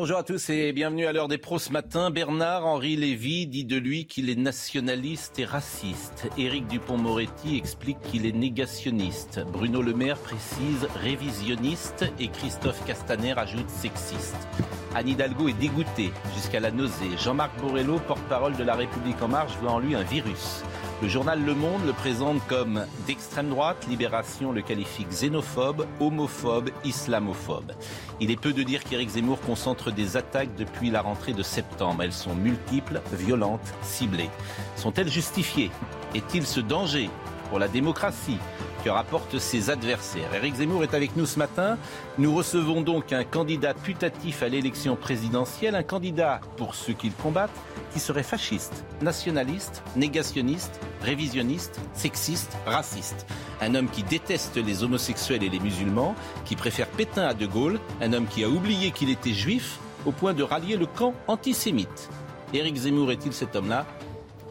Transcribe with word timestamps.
Bonjour 0.00 0.16
à 0.16 0.22
tous 0.22 0.48
et 0.48 0.72
bienvenue 0.72 1.04
à 1.04 1.12
l'heure 1.12 1.28
des 1.28 1.36
pros 1.36 1.58
ce 1.58 1.70
matin. 1.70 2.10
Bernard-Henri 2.10 2.96
Lévy 2.96 3.46
dit 3.46 3.66
de 3.66 3.76
lui 3.76 4.06
qu'il 4.06 4.30
est 4.30 4.34
nationaliste 4.34 5.38
et 5.38 5.44
raciste. 5.44 6.26
Éric 6.38 6.66
Dupont-Moretti 6.68 7.58
explique 7.58 8.00
qu'il 8.00 8.24
est 8.24 8.32
négationniste. 8.32 9.40
Bruno 9.52 9.82
Le 9.82 9.92
Maire 9.92 10.16
précise 10.16 10.88
révisionniste 11.02 12.06
et 12.18 12.28
Christophe 12.28 12.82
Castaner 12.86 13.34
ajoute 13.36 13.68
sexiste. 13.68 14.48
Anne 14.94 15.08
Hidalgo 15.08 15.48
est 15.48 15.60
dégoûtée 15.60 16.12
jusqu'à 16.34 16.60
la 16.60 16.70
nausée. 16.70 17.18
Jean-Marc 17.18 17.60
Borrello, 17.60 17.98
porte-parole 17.98 18.56
de 18.56 18.64
La 18.64 18.76
République 18.76 19.20
En 19.20 19.28
Marche, 19.28 19.52
voit 19.60 19.72
en 19.72 19.80
lui 19.80 19.94
un 19.94 20.02
virus. 20.02 20.62
Le 21.02 21.08
journal 21.08 21.42
Le 21.42 21.54
Monde 21.54 21.80
le 21.86 21.94
présente 21.94 22.46
comme 22.46 22.84
d'extrême 23.06 23.48
droite. 23.48 23.86
Libération 23.88 24.52
le 24.52 24.60
qualifie 24.60 25.06
xénophobe, 25.06 25.86
homophobe, 25.98 26.68
islamophobe. 26.84 27.72
Il 28.20 28.30
est 28.30 28.36
peu 28.36 28.52
de 28.52 28.62
dire 28.62 28.84
qu'Éric 28.84 29.08
Zemmour 29.08 29.40
concentre 29.40 29.90
des 29.90 30.18
attaques 30.18 30.54
depuis 30.58 30.90
la 30.90 31.00
rentrée 31.00 31.32
de 31.32 31.42
septembre. 31.42 32.02
Elles 32.02 32.12
sont 32.12 32.34
multiples, 32.34 33.00
violentes, 33.14 33.72
ciblées. 33.80 34.28
Sont-elles 34.76 35.10
justifiées? 35.10 35.70
Est-il 36.14 36.46
ce 36.46 36.60
danger 36.60 37.08
pour 37.48 37.58
la 37.58 37.68
démocratie? 37.68 38.38
Que 38.84 38.90
rapportent 38.90 39.38
ses 39.38 39.70
adversaires. 39.70 40.34
Éric 40.34 40.56
Zemmour 40.56 40.82
est 40.82 40.94
avec 40.94 41.16
nous 41.16 41.26
ce 41.26 41.38
matin. 41.38 41.78
Nous 42.18 42.34
recevons 42.34 42.80
donc 42.80 43.12
un 43.12 43.24
candidat 43.24 43.74
putatif 43.74 44.42
à 44.42 44.48
l'élection 44.48 44.96
présidentielle, 44.96 45.74
un 45.74 45.82
candidat 45.82 46.40
pour 46.56 46.74
ceux 46.74 46.92
qu'il 46.92 47.12
combattent, 47.12 47.50
qui 47.92 48.00
serait 48.00 48.22
fasciste, 48.22 48.84
nationaliste, 49.02 49.82
négationniste, 49.96 50.80
révisionniste, 51.02 51.80
sexiste, 51.94 52.56
raciste. 52.66 53.26
Un 53.60 53.74
homme 53.74 53.88
qui 53.88 54.02
déteste 54.02 54.56
les 54.56 54.82
homosexuels 54.82 55.42
et 55.42 55.48
les 55.48 55.60
musulmans, 55.60 56.14
qui 56.44 56.56
préfère 56.56 56.86
Pétain 56.86 57.26
à 57.26 57.34
De 57.34 57.46
Gaulle, 57.46 57.78
un 58.00 58.12
homme 58.12 58.26
qui 58.26 58.44
a 58.44 58.48
oublié 58.48 58.90
qu'il 58.90 59.10
était 59.10 59.32
juif 59.32 59.78
au 60.06 60.12
point 60.12 60.34
de 60.34 60.42
rallier 60.42 60.76
le 60.76 60.86
camp 60.86 61.14
antisémite. 61.26 62.08
Éric 62.54 62.76
Zemmour 62.76 63.12
est-il 63.12 63.32
cet 63.32 63.54
homme-là? 63.54 63.86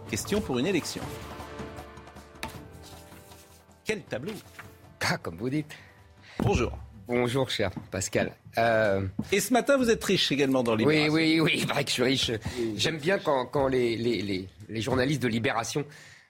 Question 0.10 0.42
pour 0.42 0.60
une 0.60 0.68
élection. 0.68 1.02
Quel 3.90 4.02
tableau 4.04 4.34
Ah, 5.02 5.18
comme 5.18 5.38
vous 5.38 5.50
dites. 5.50 5.72
Bonjour. 6.38 6.78
Bonjour, 7.08 7.50
cher 7.50 7.72
Pascal. 7.90 8.34
Euh, 8.60 9.02
Et 9.32 9.40
ce 9.40 9.52
matin, 9.52 9.78
vous 9.78 9.90
êtes 9.90 10.04
riche 10.04 10.32
également 10.32 10.62
dans 10.62 10.74
oui, 10.76 10.84
Libération. 10.84 11.14
oui, 11.16 11.40
oui, 11.40 11.52
il 11.56 11.66
paraît 11.66 11.84
que 11.86 11.90
je 11.90 11.94
suis 11.96 12.04
riche. 12.04 12.32
J'aime 12.76 13.00
bien 13.00 13.18
quand, 13.18 13.48
quand 13.48 13.68
les, 13.68 13.98
les, 13.98 14.22
les, 14.22 14.48
les 14.70 14.82
journalistes 14.82 15.24
de 15.24 15.28
Libération 15.28 15.86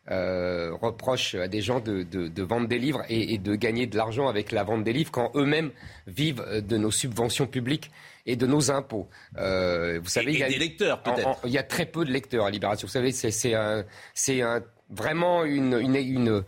euh, 0.09 0.73
reprochent 0.81 1.35
à 1.35 1.49
des 1.49 1.59
gens 1.59 1.81
de, 1.81 2.03
de, 2.03 2.29
de 2.29 2.43
vendre 2.43 2.69
des 2.69 2.79
livres 2.79 3.03
et, 3.09 3.33
et 3.33 3.38
de 3.38 3.55
gagner 3.55 3.88
de 3.88 3.97
l'argent 3.97 4.29
avec 4.29 4.53
la 4.53 4.63
vente 4.63 4.85
des 4.85 4.94
livres 4.94 5.11
quand 5.11 5.29
eux-mêmes 5.35 5.71
vivent 6.07 6.63
de 6.66 6.77
nos 6.77 6.91
subventions 6.91 7.45
publiques 7.45 7.91
et 8.25 8.38
de 8.38 8.47
nos 8.47 8.71
impôts. 8.71 9.09
Euh, 9.38 9.99
vous 10.01 10.07
savez, 10.07 10.31
Et- 10.31 10.35
il 10.35 10.39
y 10.39 10.44
a 10.44 10.47
des 10.47 10.59
lecteurs, 10.59 11.03
peut-être. 11.03 11.41
Il 11.44 11.51
y 11.51 11.57
a 11.57 11.63
très 11.63 11.85
peu 11.88 12.05
de 12.05 12.11
lecteurs 12.11 12.45
à 12.45 12.51
Libération. 12.51 12.88
Vous 12.88 12.94
savez, 12.94 13.11
c'est 13.11 13.53
un, 13.53 13.84
un, 14.29 14.61
vraiment 14.89 15.44
une, 15.44 15.73
une, 15.78 15.95
une, 15.97 16.44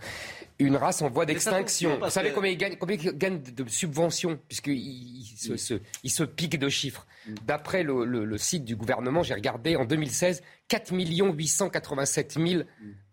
une 0.66 0.76
race 0.76 1.02
en 1.02 1.10
voie 1.10 1.26
d'extinction. 1.26 2.00
Vous 2.00 2.10
savez 2.10 2.32
combien 2.32 2.52
ils 2.52 2.58
gagnent, 2.58 2.76
combien 2.78 2.96
ils 2.96 3.12
gagnent 3.18 3.42
de 3.42 3.68
subventions 3.70 4.40
Puisqu'ils 4.48 4.74
ils 4.78 5.38
se, 5.38 5.58
se, 5.58 5.74
ils 6.04 6.10
se 6.12 6.24
piquent 6.24 6.60
de 6.60 6.70
chiffres. 6.70 7.06
Mm. 7.28 7.34
D'après 7.46 7.84
le, 7.84 8.06
le- 8.06 8.26
le 8.26 8.38
site 8.38 8.66
du 8.66 8.76
gouvernement, 8.76 9.24
j'ai 9.24 9.34
regardé 9.34 9.76
en 9.76 9.86
2016, 9.86 10.42
4 10.68 10.94
887 10.94 12.34
000 12.46 12.64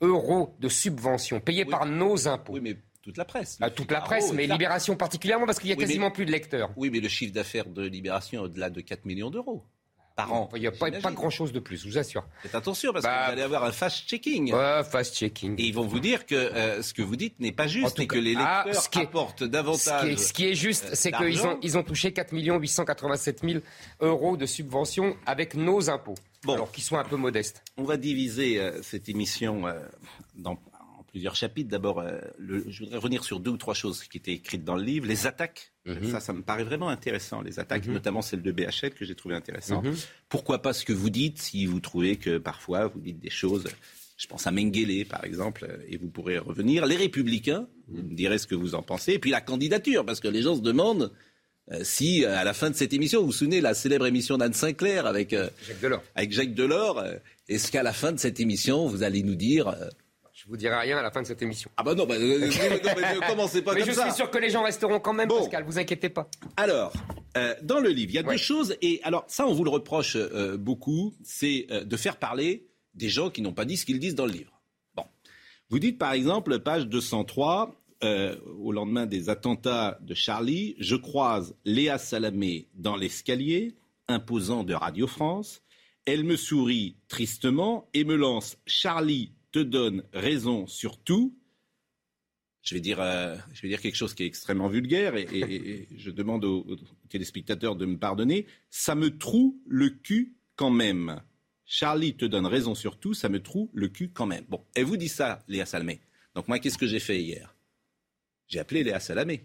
euros 0.01 0.55
de 0.61 0.69
subventions 0.69 1.41
payées 1.41 1.65
Oui. 1.65 1.71
par 1.71 1.87
nos 1.87 2.29
impôts. 2.29 2.55
Oui, 2.55 2.61
mais 2.63 2.77
toute 3.03 3.17
la 3.17 3.25
presse. 3.25 3.57
À 3.61 3.71
toute 3.71 3.91
la 3.91 4.01
presse, 4.01 4.33
mais 4.33 4.47
Libération 4.47 4.97
particulièrement 4.97 5.47
parce 5.47 5.59
qu'il 5.59 5.71
y 5.71 5.73
a 5.73 5.77
Oui, 5.77 5.81
mais- 5.83 5.87
quasiment 5.87 6.11
plus 6.11 6.27
de 6.27 6.31
lecteurs. 6.33 6.71
Oui, 6.77 6.91
mais 6.91 7.01
le 7.01 7.09
chiffre 7.09 7.33
d'affaires 7.33 7.69
de 7.69 7.83
Libération 7.87 8.43
est 8.43 8.45
au-delà 8.45 8.71
de 8.71 8.81
4 8.81 9.05
millions 9.07 9.31
d'euros 9.31 9.65
par 10.19 10.33
an. 10.33 10.49
Il 10.56 10.61
n'y 10.61 10.67
a 10.67 10.73
pas, 10.73 10.91
grand-chose 11.12 11.53
de 11.53 11.61
plus, 11.61 11.81
je 11.84 11.89
vous 11.89 11.97
assure. 11.97 12.27
Faites 12.43 12.56
attention 12.56 12.93
parce 12.93 13.05
Bah, 13.05 13.21
que 13.21 13.27
vous 13.27 13.33
allez 13.34 13.43
avoir 13.43 13.62
un 13.62 13.71
fast-checking. 13.71 14.53
Ouais, 14.53 14.83
fast-checking. 14.83 15.55
Et 15.61 15.67
ils 15.67 15.73
vont 15.75 15.87
vous 15.87 16.01
dire 16.01 16.27
que 16.27 16.34
euh, 16.34 16.83
ce 16.83 16.93
que 16.93 17.03
vous 17.03 17.15
dites 17.15 17.39
n'est 17.39 17.53
pas 17.53 17.69
juste 17.69 18.01
et 18.01 18.09
que 18.09 18.17
cas- 18.17 18.21
les 18.21 18.34
Ah, 18.37 18.65
lecteurs 18.67 18.83
ce 18.83 18.89
qui 18.89 18.99
est- 18.99 19.03
apportent 19.03 19.39
Ce 19.39 19.45
qui, 19.45 19.51
davantage. 19.51 20.09
est, 20.11 20.17
ce 20.17 20.33
qui 20.33 20.47
est 20.49 20.56
juste, 20.56 20.87
euh, 20.87 20.95
c'est 20.95 21.12
qu'ils 21.12 21.47
ont, 21.47 21.56
ils 21.62 21.79
ont 21.79 21.84
touché 21.84 22.12
4 22.12 22.33
887 22.33 23.43
000 23.49 23.61
euros 24.01 24.37
de 24.37 24.45
subventions 24.45 25.17
avec 25.25 25.55
nos 25.55 25.89
impôts. 25.89 26.17
Bon. 26.43 26.55
Alors 26.55 26.73
qu'ils 26.73 26.83
soient 26.85 26.99
un 27.00 27.05
peu 27.05 27.17
modestes. 27.17 27.62
On 27.77 27.85
va 27.85 27.97
diviser 27.97 28.59
euh, 28.61 28.83
cette 28.83 29.09
émission 29.09 29.69
euh, 29.69 29.79
dans, 30.35 30.53
en 30.99 31.03
plusieurs 31.06 31.37
chapitres. 31.37 31.71
D'abord, 31.71 32.00
euh, 32.00 32.19
je 32.69 32.81
voudrais 32.85 32.97
revenir 32.99 33.23
sur 33.23 33.39
deux 33.39 33.53
ou 33.53 33.56
trois 33.56 33.75
choses 33.75 34.03
qui 34.03 34.19
étaient 34.19 34.33
écrites 34.33 34.65
dans 34.65 34.75
le 34.77 34.83
livre. 34.83 35.06
Les 35.06 35.29
attaques, 35.29 35.71
Mhm. 35.93 36.10
ça, 36.10 36.21
ça 36.21 36.32
me 36.32 36.43
paraît 36.43 36.65
vraiment 36.65 36.88
intéressant. 36.88 37.43
Les 37.43 37.59
attaques, 37.59 37.87
Mhm. 37.87 37.94
notamment 37.94 38.22
celle 38.22 38.43
de 38.43 38.53
BHL 38.53 38.91
que 38.94 39.04
j'ai 39.04 39.15
trouvé 39.15 39.34
intéressant. 39.34 39.82
Mhm. 39.82 39.94
Pourquoi 40.28 40.60
pas 40.62 40.72
ce 40.72 40.84
que 40.84 40.93
vous 40.93 41.10
dites 41.10 41.38
si 41.38 41.66
vous 41.66 41.81
trouvez 41.81 42.16
que 42.16 42.38
parfois 42.38 42.87
vous 42.87 43.00
dites 43.00 43.19
des 43.21 43.31
choses. 43.31 43.65
Je 44.16 44.26
pense 44.26 44.47
à 44.49 44.50
Mengele, 44.50 45.06
par 45.06 45.25
exemple, 45.25 45.69
et 45.88 45.97
vous 45.97 46.09
pourrez 46.09 46.38
revenir. 46.38 46.87
Les 46.87 46.97
Républicains, 46.97 47.69
vous 47.87 48.03
me 48.03 48.15
direz 48.15 48.38
ce 48.38 48.47
que 48.49 48.56
vous 48.56 48.75
en 48.75 48.82
pensez. 48.82 49.12
Et 49.12 49.19
puis 49.21 49.31
la 49.31 49.41
candidature, 49.41 50.04
parce 50.04 50.19
que 50.21 50.26
les 50.28 50.43
gens 50.43 50.56
se 50.56 50.60
demandent 50.60 51.12
euh, 51.71 51.81
si, 51.84 52.25
euh, 52.25 52.34
à 52.37 52.44
la 52.44 52.55
fin 52.55 52.70
de 52.70 52.75
cette 52.75 52.94
émission, 52.94 53.20
vous 53.20 53.26
vous 53.26 53.32
souvenez, 53.32 53.60
la 53.60 53.75
célèbre 53.75 54.06
émission 54.06 54.38
d'Anne 54.38 54.55
Sinclair 54.55 55.05
avec, 55.06 55.34
euh, 55.34 55.50
Jacques 55.66 55.81
Delors. 55.82 56.03
avec 56.15 56.32
Jacques 56.32 56.55
Delors, 56.55 57.05
est-ce 57.49 57.70
qu'à 57.70 57.82
la 57.82 57.93
fin 57.93 58.10
de 58.10 58.19
cette 58.19 58.41
émission, 58.41 58.87
vous 58.88 59.03
allez 59.03 59.22
nous 59.22 59.34
dire... 59.34 59.75
Je 60.49 60.51
vous 60.51 60.57
dirai 60.57 60.77
rien 60.79 60.97
à 60.97 61.03
la 61.03 61.11
fin 61.11 61.21
de 61.21 61.27
cette 61.27 61.43
émission. 61.43 61.71
ah 61.77 61.83
bah 61.83 61.95
non, 61.95 62.07
bah, 62.07 62.15
euh, 62.15 62.39
non, 62.41 62.47
mais 62.97 63.15
ne 63.17 63.29
commencez 63.29 63.61
pas 63.61 63.75
Mais 63.75 63.81
comme 63.81 63.91
je 63.91 63.95
ça. 63.95 64.05
suis 64.07 64.15
sûr 64.15 64.31
que 64.31 64.39
les 64.39 64.49
gens 64.49 64.63
resteront 64.63 64.99
quand 64.99 65.13
même, 65.13 65.29
Bon. 65.29 65.41
Pascal, 65.41 65.63
vous 65.65 65.79
inquiétez 65.79 66.09
pas. 66.09 66.27
Alors, 66.57 66.95
euh, 67.37 67.55
dans 67.63 67.81
le 67.81 67.91
livre, 67.91 68.13
il 68.13 68.15
y 68.15 68.19
a 68.19 68.23
Ouais. 68.23 68.33
deux 68.37 68.41
choses, 68.41 68.75
et 68.81 68.99
alors 69.03 69.27
ça, 69.29 69.47
on 69.47 69.53
vous 69.53 69.63
le 69.63 69.69
reproche 69.69 70.17
euh, 70.17 70.57
beaucoup, 70.57 71.13
c'est 71.23 71.67
de 71.85 71.97
faire 71.99 72.17
parler 72.17 72.67
des 72.95 73.11
gens 73.11 73.29
qui 73.29 73.43
n'ont 73.43 73.53
pas 73.53 73.67
dit 73.67 73.77
ce 73.77 73.85
qu'ils 73.85 73.99
disent 74.01 74.15
dans 74.15 74.25
le 74.25 74.33
livre. 74.33 74.59
Bon. 74.95 75.05
Vous 75.69 75.79
dites 75.79 75.99
par 75.99 76.15
exemple, 76.15 76.59
page 76.61 76.87
203, 76.87 77.75
euh, 78.05 78.35
au 78.59 78.73
lendemain 78.73 79.05
des 79.05 79.29
attentats 79.29 79.99
de 80.01 80.15
Charlie, 80.15 80.77
je 80.79 80.97
croise 80.97 81.55
Léa 81.67 81.99
Salamé 81.99 82.69
dans 82.73 82.97
l'escalier, 82.97 83.75
imposant 84.09 84.65
de 84.65 84.73
Radio 84.73 85.07
France. 85.07 85.61
Elle 86.07 86.25
me 86.25 86.37
sourit 86.37 86.97
tristement 87.09 87.91
et 87.93 88.05
me 88.05 88.17
lance 88.17 88.57
Charlie 88.65 89.35
te 89.59 89.69
donne 89.69 90.05
raison 90.13 90.67
sur 90.67 90.99
tout. 90.99 91.37
Je 92.63 92.75
vais 92.75 92.81
dire, 92.81 93.01
euh, 93.01 93.37
je 93.55 93.63
vais 93.63 93.69
dire 93.69 93.81
quelque 93.81 93.95
chose 93.95 94.15
qui 94.15 94.25
est 94.25 94.27
extrêmement 94.27 94.69
vulgaire 94.69 95.17
et, 95.17 95.23
et- 95.23 95.71
et 95.71 95.89
je 95.97 96.11
demande 96.11 96.45
aux, 96.45 96.61
aux 96.69 96.77
téléspectateurs 97.09 97.77
de 97.77 97.87
me 97.87 97.97
pardonner. 97.99 98.47
Ça 98.69 98.95
me 98.95 99.17
troue 99.17 99.63
le 99.67 99.91
cul 99.91 100.35
quand 100.57 100.71
même. 100.71 101.23
Charlie 101.65 102.17
te 102.17 102.25
donne 102.25 102.47
raison 102.47 102.75
sur 102.75 102.99
tout, 102.99 103.15
ça 103.15 103.29
me 103.29 103.43
troue 103.43 103.71
le 103.75 103.89
cul 103.89 104.11
quand 104.11 104.27
même. 104.27 104.45
Bon, 104.49 104.65
elle 104.75 104.85
vous 104.85 104.97
dit 104.97 105.09
ça, 105.09 105.45
Léa 105.49 105.67
Salamé. 105.67 106.01
Donc 106.35 106.49
moi, 106.49 106.59
qu'est-ce 106.59 106.79
que 106.79 106.87
j'ai 106.87 107.01
fait 107.01 107.21
hier? 107.23 107.55
J'ai 108.49 108.59
appelé 108.59 108.83
Léa 108.85 109.01
Salamé. 109.01 109.45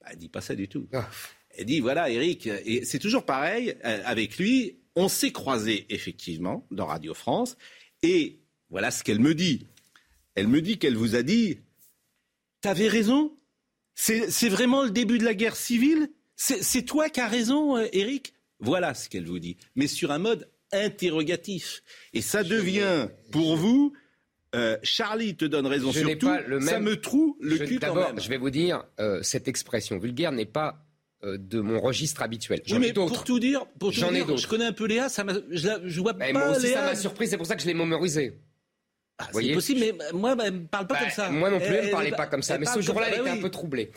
Bah, 0.00 0.08
elle 0.12 0.18
dit 0.18 0.28
pas 0.28 0.40
ça 0.40 0.54
du 0.54 0.68
tout. 0.68 0.88
Ah. 0.92 1.08
Elle 1.56 1.66
dit 1.66 1.80
voilà, 1.80 2.10
Eric, 2.10 2.46
et 2.46 2.84
c'est 2.84 2.98
toujours 2.98 3.24
pareil 3.24 3.74
euh, 3.84 4.02
avec 4.04 4.38
lui. 4.38 4.76
On 4.96 5.08
s'est 5.08 5.32
croisés 5.32 5.86
effectivement 5.88 6.66
dans 6.70 6.86
Radio 6.86 7.14
France, 7.14 7.56
et 8.02 8.40
voilà 8.70 8.90
ce 8.90 9.02
qu'elle 9.04 9.20
me 9.20 9.34
dit. 9.34 9.66
Elle 10.34 10.48
me 10.48 10.60
dit 10.60 10.78
qu'elle 10.78 10.96
vous 10.96 11.14
a 11.14 11.22
dit 11.22 11.58
T'avais 12.60 12.88
raison 12.88 13.32
C'est 13.94 14.48
vraiment 14.48 14.82
le 14.82 14.90
début 14.90 15.18
de 15.18 15.24
la 15.24 15.34
guerre 15.34 15.56
civile 15.56 16.08
C'est 16.36 16.82
toi 16.82 17.08
qui 17.08 17.20
as 17.20 17.28
raison, 17.28 17.76
euh, 17.76 17.86
Eric 17.92 18.34
Voilà 18.58 18.94
ce 18.94 19.08
qu'elle 19.08 19.26
vous 19.26 19.38
dit. 19.38 19.56
Mais 19.76 19.86
sur 19.86 20.10
un 20.10 20.18
mode 20.18 20.48
interrogatif. 20.72 21.82
Et 22.12 22.20
ça 22.20 22.42
devient, 22.42 23.08
pour 23.30 23.56
vous, 23.56 23.92
euh, 24.56 24.76
Charlie 24.82 25.36
te 25.36 25.44
donne 25.44 25.66
raison 25.66 25.92
Je 25.92 26.00
sur 26.00 26.08
n'ai 26.08 26.18
tout, 26.18 26.26
pas 26.26 26.40
le 26.40 26.60
ça 26.60 26.72
même- 26.80 26.82
me 26.84 27.00
troue 27.00 27.36
le 27.40 27.56
Je- 27.56 27.64
cul 27.64 27.78
quand 27.78 27.94
même. 27.94 28.18
je 28.20 28.28
vais 28.28 28.38
vous 28.38 28.50
dire, 28.50 28.84
euh, 28.98 29.22
cette 29.22 29.46
expression 29.46 29.98
vulgaire 29.98 30.32
n'est 30.32 30.46
pas 30.46 30.80
euh, 31.22 31.38
de 31.38 31.60
mon 31.60 31.80
registre 31.80 32.20
habituel. 32.22 32.60
Oui, 32.70 32.86
ai 32.86 32.92
pour 32.92 33.24
tout 33.24 33.38
dire, 33.40 33.64
pour 33.78 33.92
tout 33.92 34.00
je 34.36 34.46
connais 34.46 34.66
un 34.66 34.72
peu 34.74 34.84
Léa, 34.86 35.08
ça 35.08 35.24
je, 35.50 35.66
la- 35.66 35.80
je 35.88 36.00
vois 36.02 36.12
pas 36.12 36.30
moi 36.32 36.50
aussi, 36.50 36.66
Léa. 36.66 36.74
ça 36.80 36.82
m'a 36.84 36.94
surpris, 36.96 37.28
c'est 37.28 37.38
pour 37.38 37.46
ça 37.46 37.56
que 37.56 37.62
je 37.62 37.66
l'ai 37.66 37.72
mémorisé. 37.72 38.38
Ah, 39.18 39.28
c'est 39.32 39.52
possible, 39.54 39.80
mais 39.80 39.92
moi, 40.12 40.34
bah, 40.34 40.44
elle 40.46 40.52
me 40.54 40.66
parle 40.66 40.86
pas 40.88 40.94
Bah, 40.94 41.00
comme 41.02 41.10
ça. 41.10 41.30
Moi 41.30 41.50
non 41.50 41.58
plus, 41.58 41.66
elle 41.66 41.72
ne 41.74 41.84
Elle- 41.86 41.90
parlait 41.92 42.08
elle- 42.08 42.16
pas 42.16 42.26
comme 42.26 42.42
ça. 42.42 42.58
Mais 42.58 42.66
ce 42.66 42.80
jour-là, 42.80 43.06
elle 43.08 43.14
ça, 43.14 43.20
était 43.20 43.30
bah 43.30 43.36
un 43.36 43.40
peu 43.42 43.50
troublée. 43.50 43.90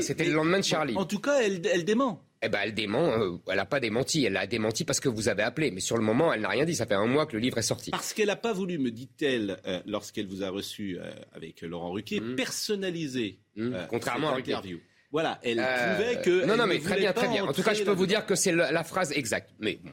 C'était 0.00 0.24
le 0.24 0.32
lendemain 0.32 0.58
de 0.60 0.64
Charlie. 0.64 0.94
En 0.96 1.04
tout 1.06 1.18
cas, 1.20 1.40
elle, 1.42 1.60
elle 1.72 1.84
dément. 1.84 2.22
Eh 2.46 2.48
ben, 2.50 2.58
elle 2.62 2.74
dément. 2.74 3.08
euh, 3.18 3.38
elle 3.48 3.56
n'a 3.56 3.64
pas 3.64 3.80
démenti. 3.80 4.24
Elle 4.26 4.36
a 4.36 4.46
démenti 4.46 4.84
parce 4.84 5.00
que 5.00 5.08
vous 5.08 5.28
avez 5.30 5.42
appelé. 5.42 5.70
Mais 5.70 5.80
sur 5.80 5.96
le 5.96 6.02
moment, 6.04 6.30
elle 6.32 6.42
n'a 6.42 6.50
rien 6.50 6.66
dit. 6.66 6.74
Ça 6.76 6.84
fait 6.86 6.94
un 6.94 7.06
mois 7.06 7.24
que 7.26 7.32
le 7.32 7.38
livre 7.40 7.56
est 7.58 7.62
sorti. 7.62 7.90
Parce 7.90 8.12
qu'elle 8.12 8.26
n'a 8.26 8.36
pas 8.36 8.52
voulu, 8.52 8.78
me 8.78 8.90
dit-elle, 8.90 9.56
euh, 9.66 9.80
lorsqu'elle 9.86 10.26
vous 10.26 10.42
a 10.44 10.50
reçu 10.50 10.98
euh, 11.00 11.10
avec 11.32 11.62
Laurent 11.62 11.90
Ruquier, 11.92 12.20
personnaliser 12.36 13.38
Mmh. 13.56 13.72
euh, 13.74 13.86
Contrairement 13.88 14.28
cette 14.28 14.32
à 14.32 14.36
Ruquier. 14.36 14.52
interview. 14.52 14.78
Voilà, 15.10 15.38
elle 15.42 15.60
Euh, 15.60 15.94
trouvait 15.94 16.22
que. 16.22 16.44
Non, 16.44 16.56
non, 16.56 16.66
mais 16.66 16.78
très 16.80 16.98
bien, 16.98 17.12
très 17.12 17.28
bien. 17.28 17.44
En 17.44 17.52
tout 17.52 17.62
cas, 17.62 17.72
je 17.72 17.82
peux 17.84 17.92
vous 17.92 18.06
dire 18.06 18.26
que 18.26 18.34
c'est 18.34 18.52
la 18.52 18.84
phrase 18.84 19.12
exacte. 19.12 19.50
Mais 19.60 19.78
bon, 19.82 19.90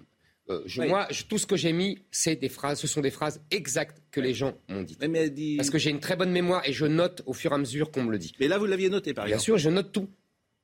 euh, 0.52 0.62
je- 0.66 0.82
Oui. 0.82 0.88
moi, 0.90 1.08
je- 1.10 1.24
tout 1.24 1.38
ce 1.38 1.46
que 1.48 1.56
j'ai 1.56 1.72
mis, 1.74 2.00
c'est 2.12 2.36
des 2.36 2.50
phrases. 2.50 2.80
Ce 2.80 2.88
sont 2.88 3.02
des 3.02 3.12
phrases 3.12 3.42
exactes 3.52 4.02
que 4.12 4.20
les 4.22 4.34
gens 4.34 4.54
m'ont 4.70 4.82
dites. 4.84 5.04
Mais, 5.08 5.30
dit- 5.30 5.58
Parce 5.58 5.70
que 5.70 5.78
j'ai 5.78 5.90
une 5.90 6.00
très 6.00 6.16
bonne 6.16 6.32
mémoire 6.32 6.62
et 6.68 6.74
je 6.74 6.86
note 6.86 7.22
au 7.26 7.34
fur 7.34 7.52
et 7.52 7.56
à 7.56 7.58
mesure 7.58 7.92
qu'on 7.92 8.04
me 8.04 8.12
le 8.12 8.18
dit. 8.18 8.34
mais 8.40 8.48
là, 8.48 8.58
vous 8.58 8.66
l'aviez 8.66 8.90
noté, 8.90 9.14
par 9.14 9.26
Bien 9.26 9.36
exemple. 9.36 9.46
sûr, 9.46 9.58
je 9.58 9.70
note 9.70 9.92
tout. 9.92 10.10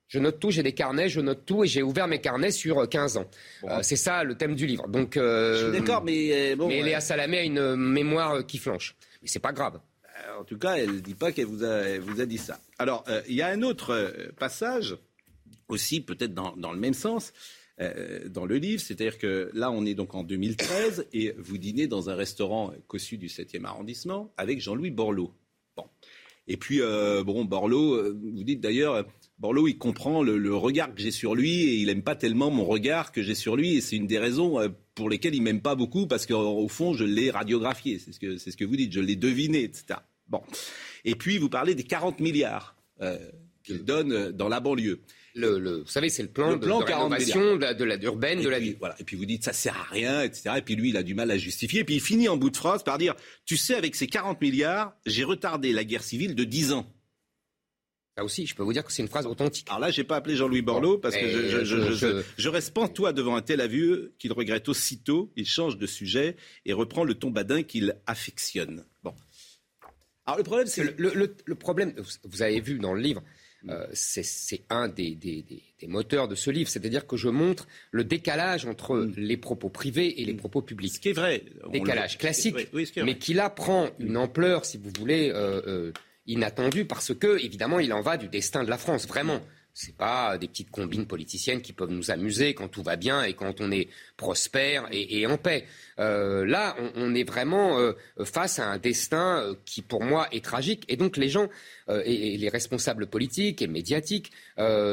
Je 0.08 0.18
note 0.18 0.40
tout, 0.40 0.50
j'ai 0.50 0.62
des 0.62 0.72
carnets, 0.72 1.10
je 1.10 1.20
note 1.20 1.44
tout 1.44 1.64
et 1.64 1.66
j'ai 1.66 1.82
ouvert 1.82 2.08
mes 2.08 2.18
carnets 2.20 2.50
sur 2.50 2.78
euh, 2.78 2.86
15 2.86 3.18
ans. 3.18 3.26
Euh, 3.64 3.80
c'est 3.82 3.96
ça 3.96 4.24
le 4.24 4.36
thème 4.36 4.54
du 4.54 4.66
livre. 4.66 4.88
Donc, 4.88 5.18
euh, 5.18 5.54
Je 5.60 5.70
suis 5.70 5.80
d'accord, 5.80 6.02
mais 6.02 6.52
euh, 6.52 6.56
bon. 6.56 6.68
mais 6.68 6.80
euh, 6.80 6.84
Léa 6.86 7.00
Salamé 7.00 7.38
a 7.38 7.42
une 7.42 7.58
euh, 7.58 7.76
mémoire 7.76 8.32
euh, 8.36 8.42
qui 8.42 8.56
flanche. 8.56 8.96
Mais 9.20 9.28
c'est 9.28 9.38
pas 9.38 9.52
grave. 9.52 9.78
En 10.40 10.44
tout 10.44 10.56
cas, 10.58 10.76
elle 10.76 10.94
ne 10.94 11.00
dit 11.00 11.14
pas 11.14 11.30
qu'elle 11.30 11.44
vous 11.46 11.62
a, 11.62 11.68
elle 11.80 12.00
vous 12.00 12.20
a 12.22 12.26
dit 12.26 12.38
ça. 12.38 12.58
Alors, 12.78 13.04
euh, 13.08 13.20
il 13.28 13.34
y 13.34 13.42
a 13.42 13.48
un 13.48 13.60
autre 13.62 13.90
euh, 13.90 14.32
passage, 14.38 14.96
aussi 15.68 16.00
peut-être 16.00 16.32
dans, 16.32 16.56
dans 16.56 16.72
le 16.72 16.78
même 16.78 16.94
sens, 16.94 17.32
euh, 17.80 18.28
dans 18.28 18.46
le 18.46 18.56
livre. 18.56 18.80
C'est-à-dire 18.80 19.18
que 19.18 19.50
là, 19.54 19.70
on 19.70 19.84
est 19.86 19.94
donc 19.94 20.14
en 20.14 20.22
2013 20.22 21.06
et 21.12 21.34
vous 21.38 21.58
dînez 21.58 21.86
dans 21.86 22.10
un 22.10 22.14
restaurant 22.14 22.72
cossu 22.86 23.18
du 23.18 23.28
7e 23.28 23.64
arrondissement 23.64 24.32
avec 24.36 24.60
Jean-Louis 24.60 24.90
Borloo. 24.90 25.32
Bon. 25.76 25.84
Et 26.48 26.56
puis, 26.56 26.80
euh, 26.80 27.22
bon, 27.22 27.44
Borloo, 27.44 27.94
euh, 27.94 28.18
vous 28.34 28.42
dites 28.42 28.60
d'ailleurs, 28.60 29.06
Borloo, 29.38 29.68
il 29.68 29.76
comprend 29.76 30.22
le, 30.22 30.38
le 30.38 30.54
regard 30.56 30.94
que 30.94 31.00
j'ai 31.00 31.10
sur 31.10 31.34
lui 31.34 31.62
et 31.62 31.74
il 31.76 31.86
n'aime 31.86 32.02
pas 32.02 32.16
tellement 32.16 32.50
mon 32.50 32.64
regard 32.64 33.12
que 33.12 33.22
j'ai 33.22 33.34
sur 33.34 33.54
lui. 33.54 33.76
Et 33.76 33.80
c'est 33.80 33.96
une 33.96 34.06
des 34.06 34.18
raisons 34.18 34.58
euh, 34.58 34.68
pour 34.94 35.10
lesquelles 35.10 35.34
il 35.34 35.42
m'aime 35.42 35.60
pas 35.60 35.74
beaucoup 35.74 36.06
parce 36.06 36.26
qu'au 36.26 36.66
fond, 36.68 36.94
je 36.94 37.04
l'ai 37.04 37.30
radiographié. 37.30 37.98
C'est 37.98 38.12
ce, 38.12 38.18
que, 38.18 38.38
c'est 38.38 38.50
ce 38.50 38.56
que 38.56 38.64
vous 38.64 38.76
dites, 38.76 38.92
je 38.92 39.00
l'ai 39.00 39.14
deviné, 39.14 39.62
etc. 39.62 40.00
Bon. 40.26 40.42
Et 41.04 41.14
puis, 41.14 41.38
vous 41.38 41.50
parlez 41.50 41.74
des 41.74 41.84
40 41.84 42.18
milliards 42.20 42.74
euh, 43.02 43.18
qu'il 43.62 43.84
donne 43.84 44.32
dans 44.32 44.48
la 44.48 44.60
banlieue. 44.60 45.00
Le, 45.38 45.58
le- 45.58 45.76
vous 45.82 45.86
savez, 45.88 46.08
c'est 46.10 46.22
le 46.22 46.28
plan, 46.28 46.50
Le 46.50 46.56
de, 46.58 46.64
plan 46.66 46.80
de 46.80 46.84
40 46.84 47.12
rénovation 47.12 47.56
de 47.56 47.60
la, 47.62 47.74
de 47.74 47.84
la 47.84 47.96
urbaine 48.02 48.40
Et 48.40 48.44
de 48.44 48.48
la 48.48 48.58
ville. 48.58 48.76
voilà. 48.78 48.96
Et 49.00 49.04
puis 49.04 49.16
vous 49.16 49.24
dites 49.26 49.44
ça 49.44 49.52
sert 49.52 49.76
à 49.76 49.84
rien, 49.84 50.22
etc. 50.22 50.50
Et 50.58 50.62
puis 50.62 50.74
lui, 50.76 50.90
il 50.90 50.96
a 50.96 51.02
du 51.02 51.14
mal 51.14 51.30
à 51.30 51.38
justifier. 51.38 51.80
Et 51.80 51.84
puis 51.84 51.94
il 51.96 52.00
finit 52.00 52.28
en 52.28 52.36
bout 52.36 52.50
de 52.50 52.56
phrase 52.56 52.82
par 52.82 52.98
dire 52.98 53.14
Tu 53.46 53.56
sais, 53.56 53.74
avec 53.74 53.94
ces 53.94 54.06
40 54.06 54.40
milliards, 54.40 54.94
j'ai 55.06 55.24
retardé 55.24 55.72
la 55.72 55.84
guerre 55.84 56.02
civile 56.02 56.34
de 56.34 56.44
10 56.44 56.72
ans. 56.72 56.92
Là 58.16 58.24
aussi, 58.24 58.46
je 58.46 58.54
peux 58.56 58.64
vous 58.64 58.72
dire 58.72 58.84
que 58.84 58.90
c'est 58.92 59.02
une 59.02 59.08
phrase 59.08 59.26
authentique. 59.26 59.68
Alors 59.68 59.78
là, 59.78 59.90
j'ai 59.92 60.02
pas 60.02 60.16
appelé 60.16 60.34
Jean-Louis 60.34 60.60
Borloo 60.62 60.98
parce 60.98 61.14
que 61.16 61.28
je, 61.28 61.64
je, 61.64 62.22
je, 62.36 62.48
reste 62.48 62.74
pantois 62.74 63.12
devant 63.12 63.36
un 63.36 63.42
tel 63.42 63.60
aveu 63.60 64.12
qu'il 64.18 64.32
regrette 64.32 64.68
aussitôt. 64.68 65.32
Il 65.36 65.46
change 65.46 65.78
de 65.78 65.86
sujet 65.86 66.34
et 66.66 66.72
reprend 66.72 67.04
le 67.04 67.14
ton 67.14 67.30
badin 67.30 67.62
qu'il 67.62 67.94
affectionne. 68.06 68.84
Bon. 69.04 69.14
Alors 70.26 70.36
le 70.38 70.42
problème, 70.42 70.66
c'est 70.66 70.98
Le, 70.98 71.14
le- 71.14 71.54
problème, 71.54 71.94
vous 72.24 72.42
avez 72.42 72.60
vu 72.60 72.80
dans 72.80 72.92
le 72.92 73.00
livre, 73.00 73.22
euh, 73.68 73.86
c'est- 73.92 74.62
un 74.70 74.88
des, 74.88 75.14
des- 75.14 75.42
des- 75.42 75.62
des 75.80 75.86
moteurs 75.86 76.28
de 76.28 76.34
ce 76.34 76.50
livre, 76.50 76.68
c'est-à-dire 76.70 77.06
que 77.06 77.16
je 77.16 77.28
montre 77.28 77.66
le 77.90 78.04
décalage 78.04 78.66
entre 78.66 79.08
les 79.16 79.36
propos 79.36 79.68
privés 79.68 80.20
et 80.20 80.24
les 80.24 80.34
propos 80.34 80.62
publics. 80.62 80.94
ce 80.94 81.00
qui 81.00 81.08
est 81.08 81.12
vrai. 81.12 81.42
Décalage 81.72 82.14
le- 82.14 82.18
classique, 82.18 82.54
Oui, 82.56 82.66
oui, 82.72 82.86
ce 82.86 82.92
qui 82.92 83.00
est 83.00 83.04
mais 83.04 83.18
qui 83.18 83.34
là 83.34 83.50
prend 83.50 83.88
une 83.98 84.16
ampleur, 84.16 84.64
si 84.64 84.78
vous 84.78 84.90
voulez, 84.98 85.30
euh, 85.34 85.60
euh, 85.66 85.92
inattendue, 86.26 86.84
parce 86.84 87.14
que 87.14 87.42
évidemment, 87.42 87.80
il 87.80 87.92
en 87.92 88.00
va 88.00 88.16
du 88.16 88.28
destin 88.28 88.62
de 88.64 88.70
la 88.70 88.78
France, 88.78 89.06
vraiment. 89.08 89.40
C'est 89.80 89.96
pas 89.96 90.38
des 90.38 90.48
petites 90.48 90.72
combines 90.72 91.06
politiciennes 91.06 91.62
qui 91.62 91.72
peuvent 91.72 91.92
nous 91.92 92.10
amuser 92.10 92.52
quand 92.52 92.66
tout 92.66 92.82
va 92.82 92.96
bien 92.96 93.22
et 93.22 93.34
quand 93.34 93.60
on 93.60 93.70
est 93.70 93.86
prospère 94.16 94.88
et, 94.90 95.24
en 95.28 95.38
paix. 95.38 95.66
Euh, 96.00 96.44
là, 96.44 96.74
on, 96.96 97.14
est 97.14 97.22
vraiment 97.22 97.78
euh, 97.78 97.92
face 98.24 98.58
à 98.58 98.66
un 98.66 98.78
destin 98.78 99.38
euh, 99.38 99.54
qui, 99.64 99.82
pour 99.82 100.02
moi, 100.02 100.26
est 100.32 100.44
tragique. 100.44 100.84
Et 100.88 100.96
donc, 100.96 101.16
les 101.16 101.28
gens 101.28 101.48
et, 101.88 102.36
les 102.36 102.48
responsables 102.48 103.06
politiques 103.06 103.62
et 103.62 103.68
médiatiques 103.68 104.32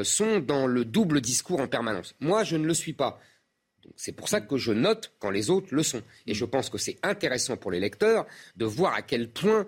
sont 0.04 0.40
dans 0.40 0.68
le 0.68 0.86
double 0.86 1.20
discours 1.20 1.62
en 1.62 1.68
permanence. 1.68 2.14
Moi, 2.20 2.44
je 2.44 2.56
ne 2.56 2.68
le 2.68 2.76
suis 2.76 2.94
pas. 2.94 3.20
C'est 3.96 4.12
pour 4.12 4.30
ça 4.30 4.40
que 4.40 4.58
je 4.58 4.72
note 4.72 5.14
quand 5.18 5.32
les 5.32 5.50
autres 5.50 5.70
le 5.74 5.82
sont. 5.82 6.04
Et 6.28 6.36
je 6.36 6.46
pense 6.46 6.70
que 6.70 6.78
c'est 6.78 7.00
intéressant 7.02 7.58
pour 7.58 7.72
les 7.72 7.80
lecteurs 7.80 8.28
de 8.56 8.66
voir 8.66 8.94
à 8.94 9.02
quel 9.02 9.30
point 9.30 9.66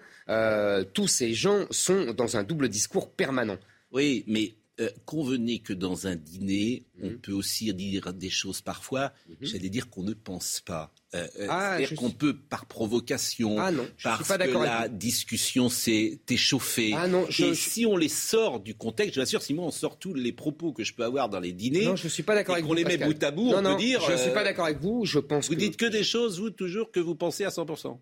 tous 0.94 1.08
ces 1.08 1.34
gens 1.34 1.66
sont 1.72 2.13
dans 2.13 2.38
un 2.38 2.44
double 2.44 2.70
discours 2.70 3.10
permanent. 3.10 3.58
Oui, 3.92 4.24
mais 4.28 4.54
euh, 4.79 4.89
convenez 5.06 5.59
que 5.59 5.74
dans 5.74 6.06
un 6.07 6.15
dîner, 6.15 6.85
on 7.01 7.18
peut 7.18 7.31
aussi 7.31 7.74
dire 7.74 8.13
des 8.13 8.29
choses 8.29 8.62
parfois, 8.62 9.12
j'allais 9.41 9.69
dire 9.69 9.89
qu'on 9.89 10.03
ne 10.03 10.13
pense 10.13 10.62
pas. 10.62 10.94
Euh, 11.15 11.25
euh, 11.39 11.47
Ah, 11.50 11.77
C'est-à-dire 11.77 11.97
qu'on 11.97 12.09
suis- 12.09 12.18
peut, 12.18 12.38
par 12.38 12.65
provocation, 12.65 13.57
Ah 13.59 13.71
non, 13.71 13.88
parce 14.03 14.27
pas 14.27 14.38
que 14.38 14.44
avec 14.44 14.53
la 14.56 14.88
discussion 14.88 15.69
s'est 15.69 16.19
échauffée. 16.29 16.91
Ah 16.95 17.07
non, 17.07 17.25
je- 17.29 17.45
Et 17.45 17.56
si 17.56 17.85
on 17.85 17.97
les 17.97 18.09
sort 18.09 18.59
du 18.59 18.75
contexte, 18.75 19.15
je 19.15 19.19
vous 19.19 19.24
assure, 19.24 19.41
si 19.41 19.53
moi 19.53 19.65
on 19.65 19.71
sort 19.71 19.97
tous 19.97 20.13
les 20.13 20.31
propos 20.33 20.74
que 20.74 20.83
je 20.83 20.94
peux 20.94 21.03
avoir 21.03 21.29
dans 21.29 21.39
les 21.39 21.53
dîners, 21.53 21.85
Non, 21.85 21.95
je 21.95 22.07
suis 22.07 22.24
pas 22.24 22.35
d'accord 22.35 22.56
et 22.56 22.59
avec 22.59 22.63
qu'on 22.65 22.69
vous. 22.75 22.75
les 22.75 22.83
met 22.85 22.97
bout 22.97 23.24
à 23.24 23.31
bout, 23.31 23.50
non, 23.51 23.57
on 23.57 23.62
non, 23.62 23.75
peut 23.77 23.81
dire, 23.83 24.01
Je 24.01 24.12
ne 24.12 24.18
suis 24.18 24.31
pas 24.31 24.44
d'accord 24.44 24.65
avec 24.65 24.79
vous. 24.79 25.06
Je 25.06 25.19
pense 25.19 25.47
vous 25.47 25.53
que. 25.56 25.59
dites 25.59 25.77
que 25.77 25.85
des 25.85 26.03
choses, 26.03 26.39
vous, 26.39 26.50
toujours, 26.50 26.91
que 26.91 27.00
vous 27.00 27.15
pensez 27.15 27.45
à 27.45 27.50
100%. 27.50 28.00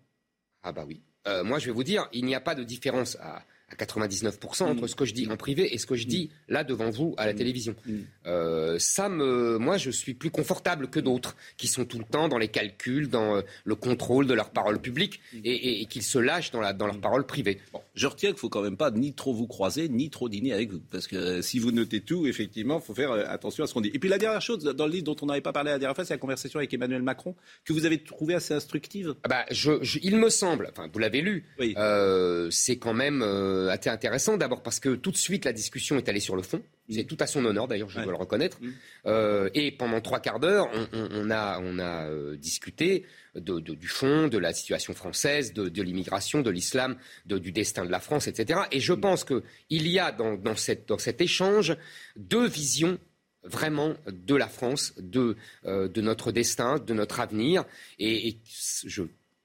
Ah 0.62 0.72
bah 0.72 0.84
oui. 0.86 1.00
Euh, 1.28 1.42
moi, 1.44 1.58
je 1.58 1.66
vais 1.66 1.72
vous 1.72 1.84
dire, 1.84 2.08
il 2.12 2.24
n'y 2.24 2.34
a 2.34 2.40
pas 2.40 2.54
de 2.54 2.64
différence 2.64 3.16
à, 3.20 3.44
à 3.70 3.74
99% 3.74 4.62
entre 4.64 4.84
Mm. 4.84 4.88
ce 4.88 4.94
que 4.94 5.04
je 5.04 5.12
dis 5.12 5.26
en 5.28 5.36
privé 5.36 5.74
et 5.74 5.78
ce 5.78 5.86
que 5.86 5.96
je 5.96 6.06
dis 6.06 6.30
là 6.48 6.62
devant 6.62 6.88
vous 6.90 7.14
à 7.18 7.26
la 7.26 7.34
télévision. 7.34 7.74
Mm. 7.84 7.94
Euh, 8.26 8.76
ça 8.78 9.08
me, 9.08 9.58
moi, 9.58 9.76
je 9.76 9.90
suis 9.90 10.14
plus 10.14 10.30
confortable 10.30 10.88
que 10.88 11.00
d'autres 11.00 11.36
qui 11.56 11.66
sont 11.66 11.84
tout 11.84 11.98
le 11.98 12.04
temps 12.04 12.28
dans 12.28 12.38
les 12.38 12.46
calculs, 12.48 13.08
dans 13.08 13.36
euh, 13.36 13.40
le 13.64 13.74
contrôle 13.74 14.26
de 14.28 14.34
leurs 14.34 14.50
paroles 14.50 14.80
publiques 14.80 15.20
Mm. 15.32 15.38
et, 15.44 15.50
et- 15.50 15.80
et 15.82 15.86
qu'ils 15.86 16.04
se 16.04 16.18
lâchent 16.18 16.52
dans, 16.52 16.60
la, 16.60 16.72
dans 16.72 16.86
leurs 16.86 17.00
paroles 17.00 17.26
privées. 17.26 17.58
Bon, 17.72 17.80
je 17.94 18.06
retiens 18.06 18.30
qu'il 18.30 18.38
faut 18.38 18.48
quand 18.48 18.62
même 18.62 18.76
pas 18.76 18.90
ni 18.92 19.14
trop 19.14 19.34
vous 19.34 19.48
croiser, 19.48 19.88
ni 19.88 20.10
trop 20.10 20.28
dîner 20.28 20.52
avec 20.52 20.70
vous. 20.70 20.80
Parce 20.92 21.08
que 21.08 21.16
euh, 21.16 21.42
si 21.42 21.58
vous 21.58 21.72
notez 21.72 22.00
tout, 22.02 22.26
effectivement, 22.28 22.78
il 22.82 22.86
faut 22.86 22.94
faire 22.94 23.10
euh, 23.10 23.24
attention 23.26 23.64
à 23.64 23.66
ce 23.66 23.74
qu'on 23.74 23.80
dit. 23.80 23.90
Et 23.92 23.98
puis 23.98 24.08
la 24.08 24.18
dernière 24.18 24.42
chose, 24.42 24.62
dans 24.62 24.86
le 24.86 24.92
livre 24.92 25.04
dont 25.04 25.16
on 25.22 25.26
n'avait 25.26 25.40
pas 25.40 25.52
parlé 25.52 25.70
la 25.72 25.78
dernière 25.80 25.96
fois, 25.96 26.04
c'est 26.04 26.14
la 26.14 26.18
conversation 26.18 26.58
avec 26.60 26.72
Emmanuel 26.72 27.02
Macron, 27.02 27.34
que 27.64 27.72
vous 27.72 27.84
avez 27.84 27.98
trouvé 27.98 28.34
assez 28.34 28.54
instructive. 28.54 29.14
Ah 29.24 29.28
bah, 29.28 29.44
je, 29.50 29.82
je- 29.82 29.98
il 30.04 30.16
me 30.18 30.30
semble, 30.30 30.68
enfin 30.70 30.88
vous 30.92 30.98
l'avez 31.00 31.20
lu, 31.20 31.44
Oui. 31.58 31.74
euh, 31.78 32.48
c'est 32.52 32.76
quand 32.76 32.94
même 32.94 33.22
euh, 33.56 33.68
assez 33.70 33.88
intéressant. 33.90 34.36
D'abord 34.36 34.62
parce 34.62 34.78
que 34.80 34.94
tout 34.94 35.10
de 35.10 35.16
suite 35.16 35.44
la 35.44 35.52
discussion 35.52 35.96
est 35.96 36.08
allée 36.08 36.20
sur 36.20 36.36
le 36.36 36.42
fond. 36.42 36.62
C'est 36.88 37.04
tout 37.04 37.16
à 37.20 37.26
son 37.26 37.44
honneur 37.44 37.66
d'ailleurs, 37.66 37.88
je 37.88 37.98
Ouais. 37.98 38.04
dois 38.04 38.12
le 38.12 38.18
reconnaître. 38.18 38.58
Mm. 38.60 38.70
Euh, 39.06 39.50
et 39.54 39.72
pendant 39.72 40.00
trois 40.00 40.20
quarts 40.20 40.38
d'heure, 40.38 40.68
on, 40.72 40.86
on- 40.92 41.08
on 41.12 41.30
a, 41.30 41.58
on 41.60 41.78
a 41.78 42.08
euh, 42.08 42.36
discuté 42.36 43.04
de, 43.34 43.58
de- 43.58 43.74
du 43.74 43.88
fond, 43.88 44.28
de 44.28 44.38
la 44.38 44.52
situation 44.54 44.94
française, 44.94 45.52
de, 45.52 45.68
de 45.68 45.82
l'immigration, 45.82 46.42
de 46.42 46.50
l'islam, 46.50 46.96
de- 47.26 47.38
du 47.38 47.50
destin 47.52 47.84
de 47.84 47.90
la 47.90 48.00
France, 48.00 48.28
etc. 48.28 48.60
Et 48.70 48.80
je 48.80 48.92
pense 48.92 49.24
que 49.24 49.42
il 49.70 49.88
y 49.88 49.98
a 49.98 50.12
dans, 50.12 50.34
dans, 50.36 50.54
cette, 50.56 50.86
dans 50.88 50.98
cet 50.98 51.20
échange 51.20 51.76
deux 52.16 52.46
visions 52.46 52.98
vraiment 53.42 53.94
de 54.08 54.34
la 54.34 54.48
France, 54.48 54.92
de, 54.98 55.36
euh, 55.66 55.88
de 55.88 56.00
notre 56.00 56.32
destin, 56.32 56.78
de 56.78 56.94
notre 56.94 57.20
avenir. 57.20 57.64
Et, 57.98 58.28
et 58.28 58.38
je, 58.84 59.02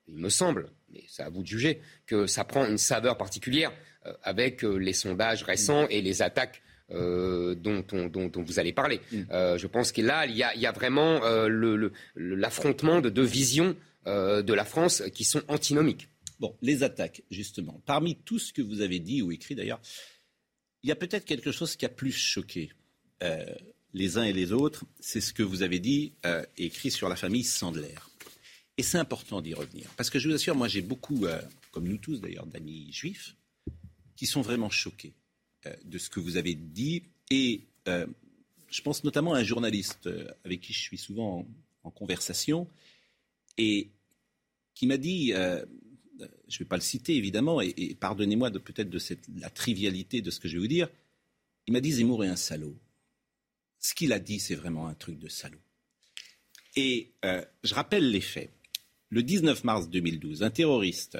il 0.07 0.15
me 0.17 0.29
semble, 0.29 0.69
mais 0.91 1.03
c'est 1.07 1.21
à 1.24 1.29
vous 1.29 1.41
de 1.43 1.47
juger, 1.47 1.81
que 2.07 2.25
ça 2.27 2.43
prend 2.43 2.65
une 2.65 2.77
saveur 2.79 3.15
particulière 3.17 3.71
avec 4.24 4.63
euh, 4.63 4.77
les 4.77 4.93
sondages 4.93 5.43
récents 5.43 5.88
et 5.89 6.01
les 6.01 6.22
attaques 6.22 6.62
euh, 6.91 7.55
dont, 7.55 7.86
on- 7.93 8.08
dont- 8.08 8.27
dont 8.27 8.43
vous 8.43 8.60
allez 8.60 8.74
parler. 8.74 9.00
Euh, 9.31 9.58
je 9.58 9.67
pense 9.67 9.91
que 9.91 10.01
là, 10.01 10.25
il 10.25 10.36
y 10.36 10.43
a, 10.43 10.53
il 10.55 10.62
y 10.62 10.65
a 10.65 10.72
vraiment 10.72 11.24
euh, 11.24 11.89
l'affrontement 12.15 13.00
de 13.01 13.10
deux 13.10 13.24
visions 13.24 13.75
euh, 14.08 14.41
de 14.41 14.53
la 14.53 14.65
France 14.65 15.03
qui 15.13 15.24
sont 15.24 15.41
antinomiques. 15.48 16.10
Bon, 16.39 16.55
les 16.62 16.84
attaques, 16.84 17.22
justement. 17.29 17.81
Parmi 17.86 18.15
tout 18.15 18.39
ce 18.39 18.51
que 18.51 18.62
vous 18.62 18.81
avez 18.81 19.00
dit 19.00 19.22
ou 19.22 19.31
écrit 19.31 19.55
d'ailleurs, 19.55 19.79
il 20.84 20.89
y 20.89 20.91
a 20.91 20.96
peut-être 20.96 21.25
quelque 21.25 21.51
chose 21.51 21.75
qui 21.75 21.86
a 21.86 21.89
plus 21.89 22.12
choqué 22.12 22.72
euh, 23.24 23.46
les 23.93 24.17
uns 24.17 24.24
et 24.24 24.34
les 24.34 24.51
autres. 24.51 24.84
C'est 25.00 25.22
ce 25.22 25.31
que 25.34 25.43
vous 25.43 25.62
avez 25.62 25.79
dit 25.79 26.13
euh, 26.25 26.43
et 26.58 26.65
écrit 26.65 26.89
sur 26.91 27.08
la 27.10 27.15
famille 27.15 27.43
Sandler. 27.43 27.93
Et 28.77 28.84
c'est 28.84 28.98
important 28.98 29.41
d'y 29.41 29.53
revenir. 29.53 29.86
Parce 29.96 30.10
que 30.10 30.17
je 30.17 30.27
vous 30.27 30.34
assure, 30.34 30.55
moi 30.55 30.67
j'ai 30.67 30.81
beaucoup, 30.81 31.25
euh, 31.25 31.39
comme 31.72 31.88
nous 31.88 31.98
tous 31.98 32.20
d'ailleurs, 32.20 32.48
d'amis 32.48 32.91
juifs, 32.91 33.36
qui 34.21 34.27
sont 34.27 34.41
vraiment 34.41 34.69
choqués 34.69 35.15
euh, 35.65 35.73
de 35.83 35.97
ce 35.97 36.07
que 36.07 36.19
vous 36.19 36.37
avez 36.37 36.53
dit. 36.53 37.01
Et 37.31 37.61
euh, 37.87 38.05
je 38.69 38.83
pense 38.83 39.03
notamment 39.03 39.33
à 39.33 39.39
un 39.39 39.43
journaliste 39.43 40.05
euh, 40.05 40.27
avec 40.45 40.61
qui 40.61 40.73
je 40.73 40.79
suis 40.79 40.99
souvent 40.99 41.47
en, 41.83 41.89
conversation 41.89 42.67
et 43.57 43.89
qui 44.75 44.85
m'a 44.85 44.97
dit, 44.97 45.29
je 45.31 45.65
ne 46.19 46.59
vais 46.59 46.65
pas 46.65 46.75
le 46.75 46.83
citer 46.83 47.15
évidemment, 47.15 47.61
et, 47.61 47.97
pardonnez-moi 47.99 48.51
peut-être 48.51 48.91
de 48.91 48.99
la 49.39 49.49
trivialité 49.49 50.21
de 50.21 50.29
ce 50.29 50.39
que 50.39 50.47
je 50.47 50.53
vais 50.53 50.59
vous 50.59 50.67
dire, 50.67 50.87
il 51.65 51.73
m'a 51.73 51.81
dit 51.81 51.93
Zemmour 51.93 52.23
est 52.23 52.27
un 52.27 52.35
salaud. 52.35 52.77
Ce 53.79 53.95
qu'il 53.95 54.13
a 54.13 54.19
dit, 54.19 54.39
c'est 54.39 54.53
vraiment 54.53 54.87
un 54.87 54.93
truc 54.93 55.17
de 55.17 55.27
salaud. 55.27 55.63
Et 56.75 57.11
je 57.23 57.73
rappelle 57.73 58.11
les 58.11 58.21
faits. 58.21 58.51
Le 59.09 59.23
19 59.23 59.63
mars 59.63 59.89
2012, 59.89 60.43
un 60.43 60.51
terroriste, 60.51 61.17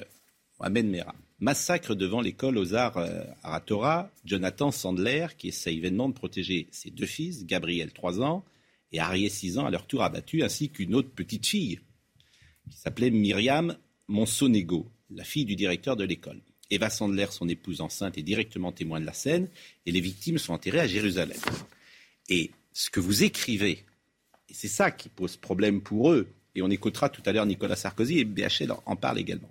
Mohamed 0.60 0.86
Merah, 0.86 1.16
Massacre 1.42 1.96
devant 1.96 2.22
l'école 2.22 2.60
aux 2.60 2.76
arts 2.76 2.98
euh, 2.98 3.24
Aratora. 3.42 4.12
Jonathan 4.26 4.70
Sandler, 4.72 5.26
qui 5.40 5.48
essaie 5.48 5.76
vainement 5.80 6.08
de 6.08 6.14
protéger 6.14 6.68
ses 6.70 6.92
deux 6.92 7.08
fils, 7.08 7.48
Gabriel, 7.48 7.92
3 7.92 8.22
ans, 8.22 8.46
et 8.92 9.00
Arié, 9.00 9.28
6 9.28 9.58
ans, 9.58 9.66
à 9.66 9.72
leur 9.72 9.88
tour 9.88 10.04
abattu, 10.04 10.44
ainsi 10.44 10.70
qu'une 10.70 10.94
autre 10.94 11.10
petite 11.10 11.48
fille, 11.48 11.80
qui 12.70 12.78
s'appelait 12.78 13.10
Myriam 13.10 13.76
Monsonego, 14.08 14.88
la 15.10 15.24
fille 15.24 15.46
du 15.46 15.56
directeur 15.56 15.96
de 15.96 16.04
l'école. 16.04 16.40
Eva 16.70 16.92
Sandler, 16.92 17.28
son 17.32 17.50
épouse 17.50 17.82
enceinte, 17.82 18.20
est 18.20 18.24
directement 18.24 18.72
témoin 18.72 19.00
de 19.00 19.06
la 19.06 19.14
scène, 19.14 19.50
et 19.88 19.92
les 19.92 20.00
victimes 20.00 20.38
sont 20.38 20.54
enterrées 20.54 20.82
à 20.82 20.88
Jérusalem. 20.88 21.40
Et 22.30 22.52
ce 22.72 22.92
que 22.92 23.00
vous 23.00 23.24
écrivez, 23.24 23.84
et 24.48 24.54
c'est 24.54 24.68
ça 24.68 24.92
qui 24.92 25.10
pose 25.10 25.38
problème 25.38 25.82
pour 25.82 26.12
eux, 26.12 26.28
et 26.54 26.62
on 26.62 26.70
écoutera 26.70 27.10
tout 27.10 27.24
à 27.26 27.32
l'heure 27.32 27.48
Nicolas 27.48 27.76
Sarkozy, 27.76 28.20
et 28.20 28.26
BHL 28.26 28.74
en 28.86 28.96
parle 28.96 29.18
également. 29.18 29.50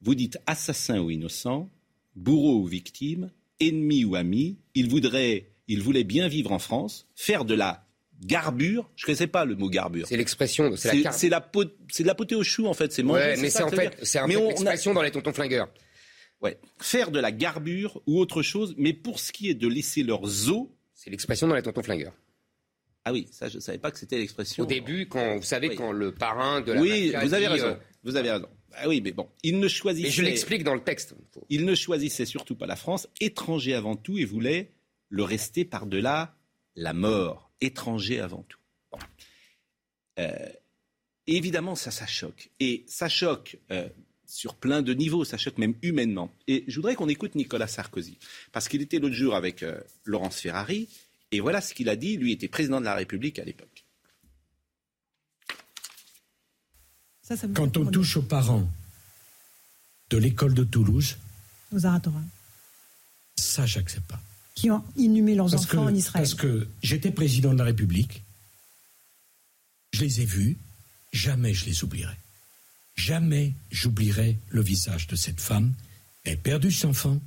Vous 0.00 0.14
dites 0.14 0.38
assassin 0.46 1.00
ou 1.00 1.10
innocent, 1.10 1.70
bourreau 2.14 2.60
ou 2.60 2.66
victime, 2.66 3.30
ennemi 3.60 4.04
ou 4.04 4.16
ami, 4.16 4.58
il 4.74 4.88
voudrait, 4.88 5.50
il 5.66 5.82
voulait 5.82 6.04
bien 6.04 6.28
vivre 6.28 6.52
en 6.52 6.58
France, 6.58 7.08
faire 7.14 7.44
de 7.44 7.54
la 7.54 7.86
garbure. 8.20 8.90
Je 8.96 9.04
ne 9.04 9.06
connaissais 9.06 9.26
pas 9.26 9.44
le 9.44 9.56
mot 9.56 9.68
garbure. 9.68 10.06
C'est 10.06 10.16
l'expression, 10.16 10.76
c'est 10.76 11.02
la 11.02 11.12
C'est 11.12 12.04
la, 12.04 12.14
potée 12.14 12.34
au 12.34 12.44
chou 12.44 12.66
en 12.66 12.74
fait. 12.74 12.92
C'est 12.92 13.02
manger. 13.02 13.20
Ouais, 13.20 13.36
mais 13.36 13.50
c'est 13.50 13.62
en 13.62 13.70
fait, 13.70 13.96
c'est 14.02 14.26
l'expression 14.26 14.94
dans 14.94 15.02
les 15.02 15.10
tontons 15.10 15.32
flingueurs. 15.32 15.68
Ouais, 16.40 16.58
faire 16.80 17.10
de 17.10 17.18
la 17.18 17.32
garbure 17.32 18.00
ou 18.06 18.18
autre 18.18 18.42
chose. 18.42 18.74
Mais 18.78 18.92
pour 18.92 19.18
ce 19.18 19.32
qui 19.32 19.50
est 19.50 19.54
de 19.54 19.66
laisser 19.66 20.04
leurs 20.04 20.48
os, 20.48 20.68
c'est 20.94 21.10
l'expression 21.10 21.48
dans 21.48 21.56
les 21.56 21.62
tontons 21.62 21.82
flingueurs. 21.82 22.14
Ah 23.04 23.12
oui, 23.12 23.26
ça 23.30 23.48
je 23.48 23.56
ne 23.56 23.60
savais 23.60 23.78
pas 23.78 23.90
que 23.90 23.98
c'était 23.98 24.18
l'expression. 24.18 24.64
Au 24.64 24.66
début, 24.66 25.08
quand 25.08 25.36
vous 25.36 25.42
savez 25.42 25.74
quand 25.74 25.92
le 25.92 26.12
parrain 26.12 26.60
de 26.60 26.72
la 26.72 26.80
oui, 26.80 27.12
vous 27.22 27.34
avez 27.34 27.48
raison. 27.48 27.66
Euh, 27.68 27.76
vous 28.04 28.16
avez 28.16 28.30
raison. 28.30 28.48
Ah 28.74 28.88
oui, 28.88 29.00
mais 29.00 29.12
bon, 29.12 29.28
il 29.42 29.58
ne 29.58 29.68
choisissait. 29.68 30.08
Mais 30.08 30.12
je 30.12 30.22
l'explique 30.22 30.64
dans 30.64 30.74
le 30.74 30.82
texte. 30.82 31.14
Il 31.48 31.64
ne 31.64 31.74
choisissait 31.74 32.26
surtout 32.26 32.54
pas 32.54 32.66
la 32.66 32.76
France, 32.76 33.08
étranger 33.20 33.74
avant 33.74 33.96
tout, 33.96 34.18
et 34.18 34.24
voulait 34.24 34.70
le 35.08 35.22
rester 35.22 35.64
par-delà 35.64 36.36
la 36.76 36.92
mort, 36.92 37.50
étranger 37.60 38.20
avant 38.20 38.44
tout. 38.48 38.58
Euh, 40.18 40.48
évidemment, 41.26 41.74
ça, 41.74 41.90
ça 41.90 42.06
choque. 42.06 42.50
Et 42.60 42.84
ça 42.86 43.08
choque 43.08 43.58
euh, 43.70 43.88
sur 44.26 44.54
plein 44.54 44.82
de 44.82 44.92
niveaux, 44.92 45.24
ça 45.24 45.38
choque 45.38 45.58
même 45.58 45.74
humainement. 45.82 46.32
Et 46.46 46.64
je 46.68 46.76
voudrais 46.76 46.94
qu'on 46.94 47.08
écoute 47.08 47.34
Nicolas 47.34 47.66
Sarkozy, 47.66 48.18
parce 48.52 48.68
qu'il 48.68 48.82
était 48.82 48.98
l'autre 48.98 49.14
jour 49.14 49.34
avec 49.34 49.62
euh, 49.62 49.80
Laurence 50.04 50.40
Ferrari, 50.40 50.88
et 51.32 51.40
voilà 51.40 51.60
ce 51.60 51.74
qu'il 51.74 51.88
a 51.88 51.96
dit. 51.96 52.16
Lui 52.16 52.32
était 52.32 52.48
président 52.48 52.80
de 52.80 52.84
la 52.84 52.94
République 52.94 53.38
à 53.38 53.44
l'époque. 53.44 53.84
Quand 57.54 57.76
on 57.76 57.86
touche 57.86 58.16
aux 58.16 58.22
parents 58.22 58.68
de 60.10 60.16
l'école 60.16 60.54
de 60.54 60.64
Toulouse, 60.64 61.16
aux 61.72 61.84
Aratora, 61.84 62.20
ça, 63.36 63.66
j'accepte 63.66 64.06
pas. 64.06 64.20
Qui 64.54 64.70
ont 64.70 64.84
inhumé 64.96 65.34
leurs 65.34 65.54
enfants 65.54 65.84
en 65.84 65.94
Israël. 65.94 66.22
Parce 66.22 66.34
que 66.34 66.68
j'étais 66.82 67.10
président 67.10 67.52
de 67.52 67.58
la 67.58 67.64
République, 67.64 68.22
je 69.92 70.00
les 70.00 70.20
ai 70.22 70.24
vus, 70.24 70.56
jamais 71.12 71.54
je 71.54 71.66
les 71.66 71.84
oublierai. 71.84 72.16
Jamais 72.96 73.52
j'oublierai 73.70 74.36
le 74.48 74.60
visage 74.60 75.06
de 75.06 75.14
cette 75.14 75.40
femme. 75.40 75.72
Elle 76.24 76.34
a 76.34 76.36
perdu 76.36 76.72
son 76.72 76.88
enfant, 76.88 77.20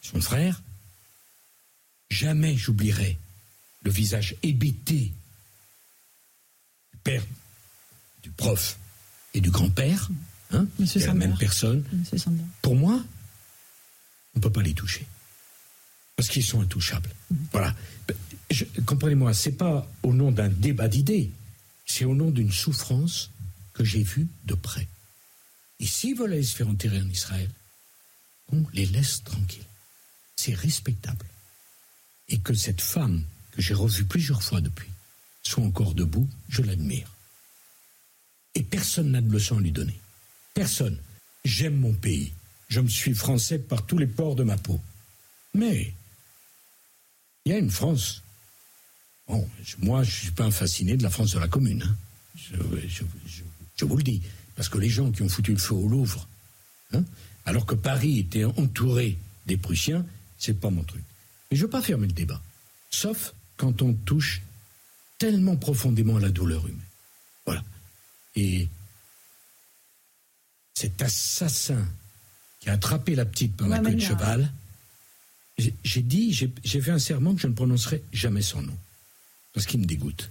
son 0.00 0.20
frère. 0.20 0.62
Jamais 2.10 2.56
j'oublierai 2.56 3.18
le 3.82 3.90
visage 3.90 4.36
hébété 4.42 5.12
du 6.92 6.98
père, 7.02 7.24
du 8.22 8.30
prof 8.30 8.78
et 9.36 9.40
du 9.40 9.50
grand-père, 9.50 10.08
hein, 10.50 10.66
la 10.78 11.14
même 11.14 11.36
personne. 11.36 11.84
Pour 12.62 12.74
moi, 12.74 13.04
on 14.34 14.38
ne 14.38 14.42
peut 14.42 14.50
pas 14.50 14.62
les 14.62 14.72
toucher. 14.72 15.06
Parce 16.16 16.28
qu'ils 16.30 16.42
sont 16.42 16.62
intouchables. 16.62 17.10
Mhm. 17.30 17.38
Voilà. 17.52 17.74
Comprenez-moi, 18.86 19.34
c'est 19.34 19.52
pas 19.52 19.86
au 20.02 20.14
nom 20.14 20.32
d'un 20.32 20.48
débat 20.48 20.88
d'idées, 20.88 21.30
c'est 21.84 22.06
au 22.06 22.14
nom 22.14 22.30
d'une 22.30 22.50
souffrance 22.50 23.30
que 23.74 23.84
j'ai 23.84 24.02
vue 24.02 24.26
de 24.46 24.54
près. 24.54 24.88
Et 25.80 25.86
s'ils 25.86 26.16
veulent 26.16 26.32
aller 26.32 26.42
se 26.42 26.56
faire 26.56 26.68
enterrer 26.68 27.02
en 27.02 27.08
Israël, 27.10 27.50
on 28.52 28.64
les 28.72 28.86
laisse 28.86 29.22
tranquilles. 29.22 29.66
C'est 30.36 30.54
respectable. 30.54 31.26
Et 32.30 32.38
que 32.38 32.54
cette 32.54 32.80
femme, 32.80 33.22
que 33.52 33.60
j'ai 33.60 33.74
revue 33.74 34.04
plusieurs 34.04 34.42
fois 34.42 34.62
depuis, 34.62 34.88
soit 35.42 35.64
encore 35.64 35.92
debout, 35.92 36.28
je 36.48 36.62
l'admire. 36.62 37.15
Et 38.56 38.62
personne 38.62 39.10
n'a 39.10 39.20
de 39.20 39.30
leçon 39.30 39.58
à 39.58 39.60
lui 39.60 39.70
donner. 39.70 40.00
Personne. 40.54 40.98
J'aime 41.44 41.76
mon 41.76 41.92
pays. 41.92 42.32
Je 42.68 42.80
me 42.80 42.88
suis 42.88 43.14
français 43.14 43.58
par 43.58 43.84
tous 43.84 43.98
les 43.98 44.06
pores 44.06 44.34
de 44.34 44.44
ma 44.44 44.56
peau. 44.56 44.80
Mais 45.54 45.92
il 47.44 47.52
y 47.52 47.54
a 47.54 47.58
une 47.58 47.70
France. 47.70 48.22
Bon, 49.28 49.46
moi, 49.80 50.02
je 50.02 50.08
ne 50.08 50.14
suis 50.14 50.30
pas 50.30 50.44
un 50.44 50.50
fasciné 50.50 50.96
de 50.96 51.02
la 51.02 51.10
France 51.10 51.32
de 51.32 51.38
la 51.38 51.48
Commune. 51.48 51.82
Hein. 51.82 51.96
Je, 52.34 53.84
vous 53.84 53.96
le 53.96 54.02
dis. 54.02 54.22
Parce 54.56 54.70
que 54.70 54.78
les 54.78 54.88
gens 54.88 55.12
qui 55.12 55.20
ont 55.20 55.28
foutu 55.28 55.52
le 55.52 55.58
feu 55.58 55.74
au 55.74 55.86
Louvre, 55.86 56.26
hein, 56.94 57.04
alors 57.44 57.66
que 57.66 57.74
Paris 57.74 58.20
était 58.20 58.44
entouré 58.44 59.18
des 59.46 59.58
Prussiens, 59.58 60.06
c'est 60.38 60.58
pas 60.58 60.70
mon 60.70 60.82
truc. 60.82 61.02
Mais 61.50 61.58
je 61.58 61.62
ne 61.62 61.66
veux 61.66 61.70
pas 61.70 61.82
fermer 61.82 62.06
le 62.06 62.14
débat. 62.14 62.40
Sauf 62.90 63.34
quand 63.58 63.82
on 63.82 63.92
touche 63.92 64.40
tellement 65.18 65.56
profondément 65.56 66.16
à 66.16 66.20
la 66.20 66.30
douleur 66.30 66.66
humaine. 66.66 66.85
Et 68.36 68.68
cet 70.74 71.00
assassin 71.02 71.84
qui 72.60 72.68
a 72.68 72.74
attrapé 72.74 73.14
la 73.14 73.24
petite 73.24 73.56
par 73.56 73.66
la 73.66 73.80
queue 73.80 73.94
de 73.94 74.00
cheval, 74.00 74.52
j'ai 75.58 76.02
dit, 76.02 76.32
j'ai 76.32 76.80
fait 76.80 76.90
un 76.90 76.98
serment 76.98 77.34
que 77.34 77.40
je 77.40 77.46
ne 77.46 77.54
prononcerai 77.54 78.02
jamais 78.12 78.42
son 78.42 78.62
nom. 78.62 78.76
Parce 79.54 79.66
qu'il 79.66 79.80
me 79.80 79.86
dégoûte. 79.86 80.30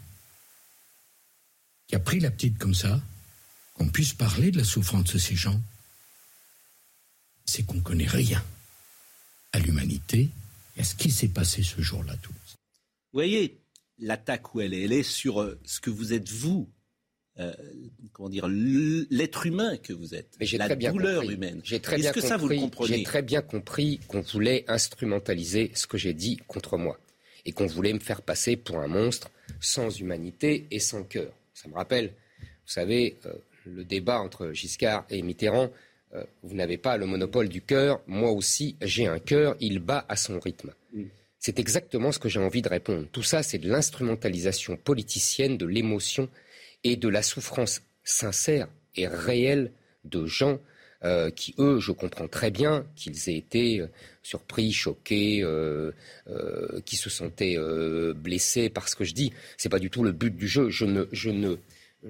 Qui 1.87 1.95
a 1.95 1.99
pris 1.99 2.19
la 2.19 2.29
petite 2.29 2.59
comme 2.59 2.75
ça, 2.75 3.01
qu'on 3.73 3.89
puisse 3.89 4.13
parler 4.13 4.51
de 4.51 4.59
la 4.59 4.63
souffrance 4.63 5.13
de 5.13 5.17
ces 5.17 5.35
gens, 5.35 5.59
c'est 7.45 7.63
qu'on 7.63 7.75
ne 7.75 7.81
connaît 7.81 8.07
rien 8.07 8.43
à 9.51 9.59
l'humanité 9.59 10.29
et 10.77 10.81
à 10.81 10.83
ce 10.83 10.95
qui 10.95 11.11
s'est 11.11 11.27
passé 11.27 11.63
ce 11.63 11.81
jour-là 11.81 12.15
tous. 12.17 12.31
Vous 12.31 13.19
voyez, 13.19 13.57
l'attaque 13.99 14.53
où 14.53 14.61
elle 14.61 14.73
est, 14.73 14.83
elle 14.83 14.93
est 14.93 15.03
sur 15.03 15.41
euh, 15.41 15.59
ce 15.65 15.79
que 15.79 15.89
vous 15.89 16.13
êtes 16.13 16.29
vous, 16.29 16.69
euh, 17.39 17.53
comment 18.13 18.29
dire, 18.29 18.47
l'être 18.47 19.45
humain 19.45 19.75
que 19.77 19.91
vous 19.91 20.15
êtes, 20.15 20.29
Mais 20.39 20.45
la 20.57 20.65
très 20.65 20.75
bien 20.75 20.93
douleur 20.93 21.29
humaine. 21.29 21.59
J'ai 21.63 21.81
très 21.81 21.97
bien 21.97 22.11
que 22.11 22.19
compris, 22.19 22.29
ça 22.29 22.37
vous 22.37 22.47
le 22.47 22.55
comprenez 22.57 22.97
J'ai 22.97 23.03
très 23.03 23.21
bien 23.21 23.41
compris 23.41 23.99
qu'on 24.07 24.21
voulait 24.21 24.63
instrumentaliser 24.67 25.71
ce 25.73 25.85
que 25.85 25.97
j'ai 25.97 26.13
dit 26.13 26.37
contre 26.47 26.77
moi 26.77 26.97
et 27.45 27.51
qu'on 27.51 27.67
voulait 27.67 27.93
me 27.93 27.99
faire 27.99 28.21
passer 28.21 28.55
pour 28.55 28.79
un 28.79 28.87
monstre 28.87 29.29
sans 29.59 29.99
humanité 29.99 30.65
et 30.71 30.79
sans 30.79 31.03
cœur. 31.03 31.31
Ça 31.53 31.67
me 31.67 31.73
rappelle, 31.73 32.13
vous 32.39 32.71
savez, 32.71 33.17
euh, 33.25 33.33
le 33.65 33.83
débat 33.83 34.19
entre 34.19 34.51
Giscard 34.53 35.05
et 35.09 35.21
Mitterrand. 35.21 35.71
Euh, 36.13 36.23
vous 36.43 36.55
n'avez 36.55 36.77
pas 36.77 36.97
le 36.97 37.05
monopole 37.05 37.49
du 37.49 37.61
cœur. 37.61 38.01
Moi 38.07 38.31
aussi, 38.31 38.77
j'ai 38.81 39.07
un 39.07 39.19
cœur. 39.19 39.55
Il 39.59 39.79
bat 39.79 40.05
à 40.07 40.15
son 40.15 40.39
rythme. 40.39 40.73
Mm. 40.93 41.03
C'est 41.39 41.59
exactement 41.59 42.11
ce 42.11 42.17
que 42.19 42.29
j'ai 42.29 42.39
envie 42.39 42.61
de 42.61 42.69
répondre. 42.69 43.07
Tout 43.11 43.23
ça, 43.23 43.43
c'est 43.43 43.59
de 43.59 43.69
l'instrumentalisation 43.69 44.77
politicienne 44.77 45.57
de 45.57 45.65
l'émotion 45.65 46.29
et 46.85 46.95
de 46.95 47.09
la 47.09 47.23
souffrance 47.23 47.81
sincère 48.03 48.69
et 48.95 49.07
réelle 49.07 49.73
de 50.05 50.25
gens 50.25 50.59
euh, 51.03 51.29
qui, 51.29 51.53
eux, 51.59 51.79
je 51.79 51.91
comprends 51.91 52.27
très 52.27 52.51
bien 52.51 52.85
qu'ils 52.95 53.27
aient 53.27 53.37
été 53.37 53.81
euh, 53.81 53.87
surpris, 54.23 54.71
choqués, 54.71 55.41
euh, 55.43 55.91
qui 56.85 56.95
se 56.95 57.09
sentaient 57.09 57.57
blessés 58.15 58.69
par 58.69 58.87
ce 58.87 58.95
que 58.95 59.03
je 59.03 59.13
dis. 59.13 59.33
Ce 59.57 59.67
n'est 59.67 59.69
pas 59.69 59.79
du 59.79 59.89
tout 59.89 60.03
le 60.03 60.11
but 60.11 60.35
du 60.35 60.47
jeu. 60.47 60.69
Je 60.69 60.85
ne, 60.85 61.05
je 61.11 61.31
ne, 61.31 61.57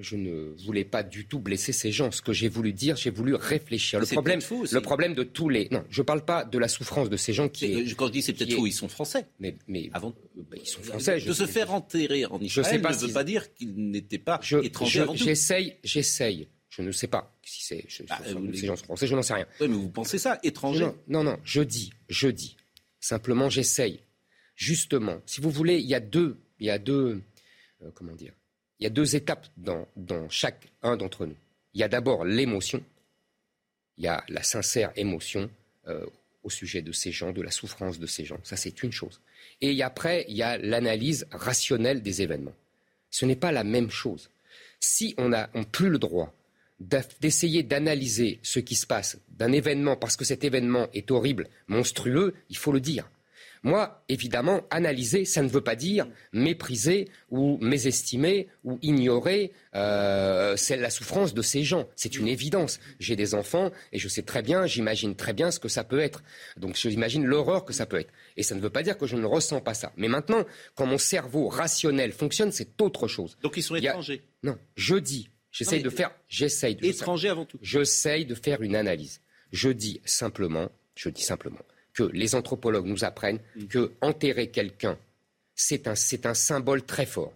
je 0.00 0.16
ne 0.16 0.54
voulais 0.64 0.84
pas 0.84 1.02
du 1.02 1.26
tout 1.26 1.38
blesser 1.38 1.72
ces 1.72 1.92
gens. 1.92 2.10
Ce 2.10 2.22
que 2.22 2.32
j'ai 2.32 2.48
voulu 2.48 2.72
dire, 2.72 2.96
j'ai 2.96 3.10
voulu 3.10 3.34
réfléchir. 3.34 4.00
Le 4.00 4.06
problème, 4.06 4.40
le 4.72 4.80
problème 4.80 5.14
de 5.14 5.22
tous 5.22 5.48
les. 5.48 5.68
Non, 5.70 5.84
je 5.90 6.02
ne 6.02 6.04
parle 6.04 6.24
pas 6.24 6.44
de 6.44 6.58
la 6.58 6.68
souffrance 6.68 7.08
de 7.08 7.16
ces 7.16 7.32
gens 7.32 7.48
qui. 7.48 7.94
quand 7.94 8.06
je 8.06 8.12
dis 8.12 8.22
c'est 8.22 8.32
peut-être 8.32 8.54
faux, 8.54 8.66
ils 8.66 8.72
sont 8.72 8.88
français. 8.88 9.26
Mais, 9.40 9.56
mais 9.68 9.90
avant, 9.92 10.14
bah, 10.36 10.56
ils 10.60 10.66
sont 10.66 10.82
français. 10.82 11.20
De 11.20 11.32
se 11.32 11.46
faire 11.46 11.72
enterrer 11.72 12.26
en 12.26 12.40
Israël 12.40 12.82
pas 12.82 12.92
ne 12.92 12.96
veut 12.96 13.12
pas 13.12 13.24
dire 13.24 13.52
qu'ils 13.54 13.90
n'étaient 13.90 14.18
pas 14.18 14.40
étrangers 14.62 15.00
avant 15.00 15.14
J'essaye, 15.14 15.76
j'essaye. 15.82 16.48
Je 16.68 16.82
ne 16.82 16.92
sais 16.92 17.06
pas 17.06 17.34
si 17.42 17.64
c'est 17.64 17.86
bah, 18.06 18.18
ces 18.52 18.66
gens 18.66 18.76
sont 18.76 18.84
français. 18.84 19.06
Je 19.06 19.14
n'en 19.14 19.22
sais 19.22 19.32
rien. 19.32 19.46
Oui, 19.60 19.68
mais 19.68 19.76
vous 19.76 19.88
pensez 19.88 20.18
ça, 20.18 20.38
étranger 20.42 20.84
non, 20.84 20.94
non, 21.08 21.24
non. 21.24 21.38
Je 21.42 21.62
dis, 21.62 21.92
je 22.08 22.28
dis. 22.28 22.56
Simplement, 23.00 23.48
j'essaye. 23.48 24.00
Justement, 24.56 25.22
si 25.26 25.40
vous 25.40 25.50
voulez, 25.50 25.78
il 25.78 25.86
y 25.86 25.94
a 25.94 26.00
deux, 26.00 26.38
il 26.58 26.66
y 26.66 26.70
a 26.70 26.78
deux, 26.78 27.22
euh, 27.82 27.90
comment 27.94 28.14
dire 28.14 28.34
il 28.78 28.84
y 28.84 28.86
a 28.86 28.90
deux 28.90 29.16
étapes 29.16 29.46
dans, 29.56 29.86
dans 29.96 30.28
chaque 30.28 30.68
un 30.82 30.96
d'entre 30.96 31.26
nous. 31.26 31.36
Il 31.74 31.80
y 31.80 31.84
a 31.84 31.88
d'abord 31.88 32.24
l'émotion, 32.24 32.82
il 33.98 34.04
y 34.04 34.08
a 34.08 34.24
la 34.28 34.42
sincère 34.42 34.92
émotion 34.96 35.50
euh, 35.88 36.06
au 36.42 36.50
sujet 36.50 36.82
de 36.82 36.92
ces 36.92 37.12
gens, 37.12 37.32
de 37.32 37.42
la 37.42 37.50
souffrance 37.50 37.98
de 37.98 38.06
ces 38.06 38.24
gens. 38.24 38.38
Ça, 38.44 38.56
c'est 38.56 38.82
une 38.82 38.92
chose. 38.92 39.20
Et 39.60 39.82
après, 39.82 40.24
il 40.28 40.36
y 40.36 40.42
a 40.42 40.58
l'analyse 40.58 41.26
rationnelle 41.32 42.02
des 42.02 42.22
événements. 42.22 42.54
Ce 43.10 43.24
n'est 43.24 43.36
pas 43.36 43.52
la 43.52 43.64
même 43.64 43.90
chose. 43.90 44.30
Si 44.80 45.14
on 45.18 45.30
n'a 45.30 45.48
plus 45.72 45.88
le 45.88 45.98
droit 45.98 46.32
d'essayer 46.78 47.62
d'analyser 47.62 48.38
ce 48.42 48.60
qui 48.60 48.74
se 48.74 48.86
passe 48.86 49.18
d'un 49.30 49.52
événement, 49.52 49.96
parce 49.96 50.16
que 50.16 50.24
cet 50.24 50.44
événement 50.44 50.88
est 50.92 51.10
horrible, 51.10 51.48
monstrueux, 51.68 52.34
il 52.50 52.56
faut 52.56 52.72
le 52.72 52.80
dire. 52.80 53.08
Moi, 53.62 54.04
évidemment, 54.08 54.62
analyser, 54.70 55.24
ça 55.24 55.42
ne 55.42 55.48
veut 55.48 55.60
pas 55.60 55.76
dire 55.76 56.06
mépriser 56.32 57.08
ou 57.30 57.58
mésestimer 57.58 58.48
ou 58.64 58.78
ignorer 58.82 59.52
euh, 59.74 60.56
la 60.70 60.90
souffrance 60.90 61.34
de 61.34 61.42
ces 61.42 61.62
gens. 61.62 61.88
C'est 61.96 62.16
une 62.16 62.28
évidence. 62.28 62.78
J'ai 62.98 63.16
des 63.16 63.34
enfants 63.34 63.70
et 63.92 63.98
je 63.98 64.08
sais 64.08 64.22
très 64.22 64.42
bien, 64.42 64.66
j'imagine 64.66 65.14
très 65.16 65.32
bien 65.32 65.50
ce 65.50 65.58
que 65.58 65.68
ça 65.68 65.84
peut 65.84 66.00
être. 66.00 66.22
Donc 66.56 66.76
j'imagine 66.76 67.24
l'horreur 67.24 67.64
que 67.64 67.72
ça 67.72 67.86
peut 67.86 67.98
être. 67.98 68.12
Et 68.36 68.42
ça 68.42 68.54
ne 68.54 68.60
veut 68.60 68.70
pas 68.70 68.82
dire 68.82 68.98
que 68.98 69.06
je 69.06 69.16
ne 69.16 69.26
ressens 69.26 69.60
pas 69.60 69.74
ça. 69.74 69.92
Mais 69.96 70.08
maintenant, 70.08 70.44
quand 70.74 70.86
mon 70.86 70.98
cerveau 70.98 71.48
rationnel 71.48 72.12
fonctionne, 72.12 72.52
c'est 72.52 72.80
autre 72.80 73.08
chose. 73.08 73.36
Donc 73.42 73.54
ils 73.56 73.62
sont 73.62 73.76
étrangers 73.76 74.22
Non, 74.42 74.58
je 74.74 74.96
dis, 74.96 75.28
j'essaye 75.50 75.82
de 75.82 75.90
faire, 75.90 76.10
j'essaye 76.28 76.76
de... 76.76 76.84
Étrangers 76.84 77.30
avant 77.30 77.44
tout. 77.44 77.58
J'essaye 77.62 78.26
de 78.26 78.34
faire 78.34 78.62
une 78.62 78.76
analyse. 78.76 79.20
Je 79.52 79.70
dis 79.70 80.00
simplement, 80.04 80.70
je 80.94 81.08
dis 81.08 81.22
simplement 81.22 81.60
que 81.96 82.04
les 82.12 82.34
anthropologues 82.34 82.86
nous 82.86 83.04
apprennent 83.04 83.40
mm. 83.56 83.66
que 83.66 83.92
enterrer 84.02 84.48
quelqu'un, 84.48 84.96
c'est 85.54 85.88
un, 85.88 85.94
un 86.24 86.34
symbole 86.34 86.82
très 86.82 87.06
fort. 87.06 87.32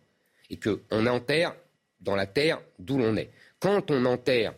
Et 0.51 0.59
qu'on 0.59 1.07
enterre 1.07 1.55
dans 2.01 2.15
la 2.15 2.27
terre 2.27 2.61
d'où 2.79 2.99
l'on 2.99 3.17
est. 3.17 3.31
Quand 3.59 3.91
on 3.91 4.05
enterre 4.05 4.55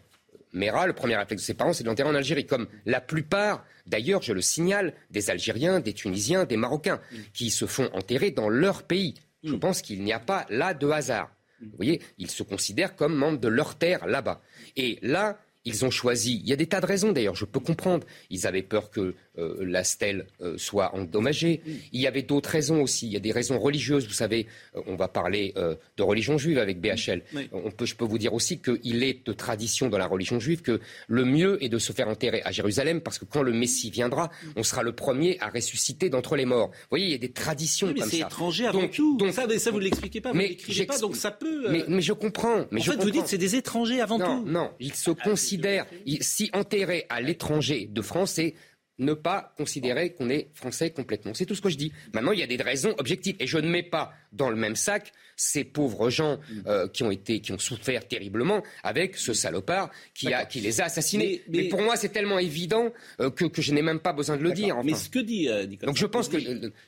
Mera, 0.53 0.87
le 0.87 0.93
premier 0.93 1.17
réflexe 1.17 1.43
de 1.43 1.47
ses 1.47 1.55
parents, 1.55 1.73
c'est 1.73 1.85
de 1.85 1.89
l'enterrer 1.89 2.11
en 2.11 2.15
Algérie, 2.15 2.47
comme 2.47 2.67
la 2.85 3.01
plupart, 3.01 3.65
d'ailleurs, 3.87 4.23
je 4.23 4.33
le 4.33 4.43
signale, 4.43 4.93
des 5.11 5.31
Algériens, 5.31 5.81
des 5.81 5.95
Tunisiens, 5.95 6.45
des 6.45 6.57
Marocains, 6.57 7.01
mm. 7.11 7.17
qui 7.33 7.51
se 7.51 7.67
font 7.67 7.89
enterrer 7.95 8.33
dans 8.33 8.49
leur 8.49 8.83
pays. 8.83 9.15
Je 9.45 9.55
mm. 9.55 9.61
pense 9.61 9.83
qu'il 9.83 10.03
n'y 10.03 10.13
a 10.13 10.21
pas 10.21 10.47
là 10.51 10.75
de 10.75 10.89
hasard. 10.89 11.31
Vous 11.61 11.77
voyez, 11.77 12.03
ils 12.19 12.31
se 12.31 12.43
considèrent 12.43 12.97
comme 12.97 13.15
membres 13.15 13.39
de 13.39 13.47
leur 13.47 13.77
terre 13.77 14.07
là-bas. 14.07 14.43
Et 14.77 14.99
là, 15.01 15.39
ils 15.65 15.85
ont 15.85 15.91
choisi. 15.91 16.41
Il 16.43 16.49
y 16.49 16.53
a 16.53 16.57
des 16.57 16.67
tas 16.67 16.81
de 16.81 16.87
raisons 16.87 17.13
d'ailleurs, 17.13 17.35
je 17.35 17.45
peux 17.45 17.61
comprendre. 17.61 18.07
Ils 18.31 18.47
avaient 18.47 18.63
peur 18.63 18.91
que 18.91 19.15
euh, 19.39 19.65
la 19.65 19.83
stèle 19.83 20.27
euh, 20.43 20.59
soit 20.59 20.95
endommagée. 20.95 21.63
Il 21.93 22.03
y 22.03 22.07
avait 22.07 22.21
d'autres 22.21 22.51
raisons 22.51 22.83
aussi. 22.83 23.07
Il 23.07 23.15
y 23.15 23.17
a 23.17 23.21
des 23.21 23.33
raisons 23.33 23.59
religieuses. 23.59 24.07
Vous 24.07 24.13
savez, 24.13 24.47
euh, 24.77 24.83
on 24.87 24.95
va 24.95 25.09
parler 25.09 25.55
de 25.97 26.03
religion 26.03 26.37
juive 26.37 26.59
avec 26.59 26.81
BHL. 26.81 27.23
On 27.53 27.71
peut, 27.71 27.87
je 27.87 27.95
peux 27.95 28.05
vous 28.05 28.19
dire 28.19 28.35
aussi 28.35 28.59
qu'il 28.59 29.03
est 29.03 29.27
de 29.27 29.33
tradition 29.33 29.89
dans 29.89 29.97
la 29.97 30.07
religion 30.07 30.39
juive 30.39 30.61
que 30.61 30.81
le 31.09 31.25
mieux 31.25 31.63
est 31.65 31.71
de 31.71 31.79
se 31.79 31.93
faire 31.93 32.09
enterrer 32.09 32.43
à 32.45 32.53
Jérusalem 32.53 33.01
parce 33.01 33.19
que 33.19 33.25
quand 33.25 33.43
le 33.43 33.53
Messie 33.53 33.91
viendra, 33.91 34.31
on 34.57 34.63
sera 34.63 34.83
le 34.83 34.93
premier 34.93 35.39
à 35.41 35.49
ressusciter 35.49 36.11
d'entre 36.11 36.37
les 36.37 36.45
morts. 36.45 36.69
Vous 36.69 36.87
voyez, 36.91 37.07
il 37.07 37.13
y 37.13 37.15
a 37.15 37.19
des 37.19 37.33
traditions 37.33 37.89
mais 37.89 37.95
comme 37.95 38.05
ça. 38.05 38.11
C'est 38.11 38.21
étranger 38.21 38.67
avant 38.67 38.89
tout. 38.89 39.17
Donc, 39.17 39.33
ça, 39.33 39.47
ça 39.59 39.71
vous 39.71 39.79
l'expliquez 39.79 40.21
pas, 40.21 40.33
vous 40.33 40.39
l'écrivez 40.39 40.85
pas, 40.85 40.99
donc 40.99 41.17
ça 41.17 41.31
peut. 41.31 41.71
Mais, 41.71 42.03
je 42.03 42.13
comprends. 42.13 42.67
Mais 42.71 42.81
en 42.81 42.85
je 42.85 42.91
fait, 42.91 43.03
vous 43.03 43.11
dites 43.11 43.29
c'est 43.29 43.39
des 43.39 43.57
étrangers 43.57 44.01
avant 44.01 44.19
tout. 44.19 44.25
Non, 44.25 44.43
non, 44.45 44.71
ils 44.79 44.95
se 44.95 45.11
ah, 45.11 45.25
considèrent. 45.25 45.87
si 46.21 46.51
enterrés 46.53 47.07
à 47.09 47.21
l'étranger 47.23 47.89
de 47.91 48.03
France, 48.03 48.33
c'est 48.33 48.55
ne 48.99 49.15
pas 49.15 49.53
considérer 49.57 50.13
qu'on 50.13 50.29
est 50.29 50.51
français 50.55 50.91
complètement. 50.91 51.35
C'est 51.35 51.47
tout 51.47 51.55
ce 51.55 51.63
que 51.63 51.71
je 51.71 51.77
dis. 51.77 51.93
Maintenant, 52.13 52.33
il 52.33 52.41
y 52.41 52.43
a 52.43 52.47
des 52.47 52.57
raisons 52.57 52.95
objectives. 52.99 53.37
Et 53.41 53.47
je 53.47 53.59
ne 53.59 53.69
mets 53.69 53.83
pas 53.83 54.13
dans 54.33 54.51
le 54.51 54.57
même 54.57 54.77
sac 54.77 55.13
ces 55.37 55.65
pauvres 55.65 56.11
gens 56.11 56.39
euh, 56.67 56.89
qui 56.89 57.03
ont 57.03 57.11
été, 57.11 57.41
qui 57.41 57.53
ont 57.53 57.59
souffert 57.59 58.07
terriblement 58.07 58.63
avec 58.83 59.17
ce 59.17 59.33
salopard 59.33 59.91
qui, 60.15 60.33
a, 60.33 60.45
qui 60.45 60.61
les 60.61 60.81
a 60.81 60.85
assassinés. 60.85 61.43
Mais, 61.49 61.69
pour 61.69 61.83
moi, 61.83 61.97
c'est 61.97 62.11
tellement 62.11 62.39
évident 62.39 62.93
euh, 63.21 63.31
que, 63.31 63.47
que, 63.47 63.63
je 63.63 63.73
n'ai 63.73 63.83
même 63.83 64.01
pas 64.01 64.13
besoin 64.13 64.37
de 64.37 64.43
le 64.43 64.53
dire. 64.53 64.77
Mais 64.85 64.95
ce 64.95 65.09
que 65.09 65.19
dit 65.19 65.49
euh, 65.49 65.67
Nicolas 65.67 65.87
Donc 65.87 65.97
je 65.97 66.07
pense 66.07 66.29
que 66.29 66.39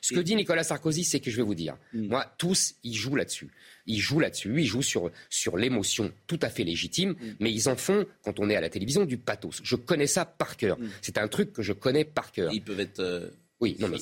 ce 0.01 0.13
que 0.13 0.19
dit 0.19 0.35
Nicolas 0.35 0.63
Sarkozy, 0.63 1.03
c'est 1.03 1.19
que 1.19 1.31
je 1.31 1.37
vais 1.37 1.43
vous 1.43 1.55
dire. 1.55 1.77
Hmm. 1.93 2.07
Moi, 2.07 2.25
tous, 2.37 2.75
ils 2.83 2.95
jouent 2.95 3.15
là-dessus. 3.15 3.49
Ils 3.87 3.99
jouent 3.99 4.19
là-dessus, 4.19 4.61
ils 4.61 4.65
jouent 4.65 4.81
sur, 4.81 5.11
sur 5.29 5.57
l'émotion 5.57 6.11
tout 6.27 6.39
à 6.41 6.49
fait 6.49 6.63
légitime, 6.63 7.11
mm. 7.11 7.35
mais 7.39 7.51
ils 7.51 7.69
en 7.69 7.75
font, 7.75 8.05
quand 8.23 8.39
on 8.39 8.49
est 8.49 8.55
à 8.55 8.61
la 8.61 8.69
télévision, 8.69 9.05
du 9.05 9.17
pathos. 9.17 9.61
Je 9.63 9.75
connais 9.75 10.07
ça 10.07 10.25
par 10.25 10.57
cœur. 10.57 10.79
Mm. 10.79 10.89
C'est 11.01 11.17
un 11.17 11.27
truc 11.27 11.53
que 11.53 11.61
je 11.61 11.73
connais 11.73 12.05
par 12.05 12.31
cœur. 12.31 12.51
Ils 12.53 12.63
peuvent 12.63 12.79
être. 12.79 12.99
Euh, 12.99 13.29
oui, 13.61 13.77
non, 13.79 13.87
mais 13.87 13.97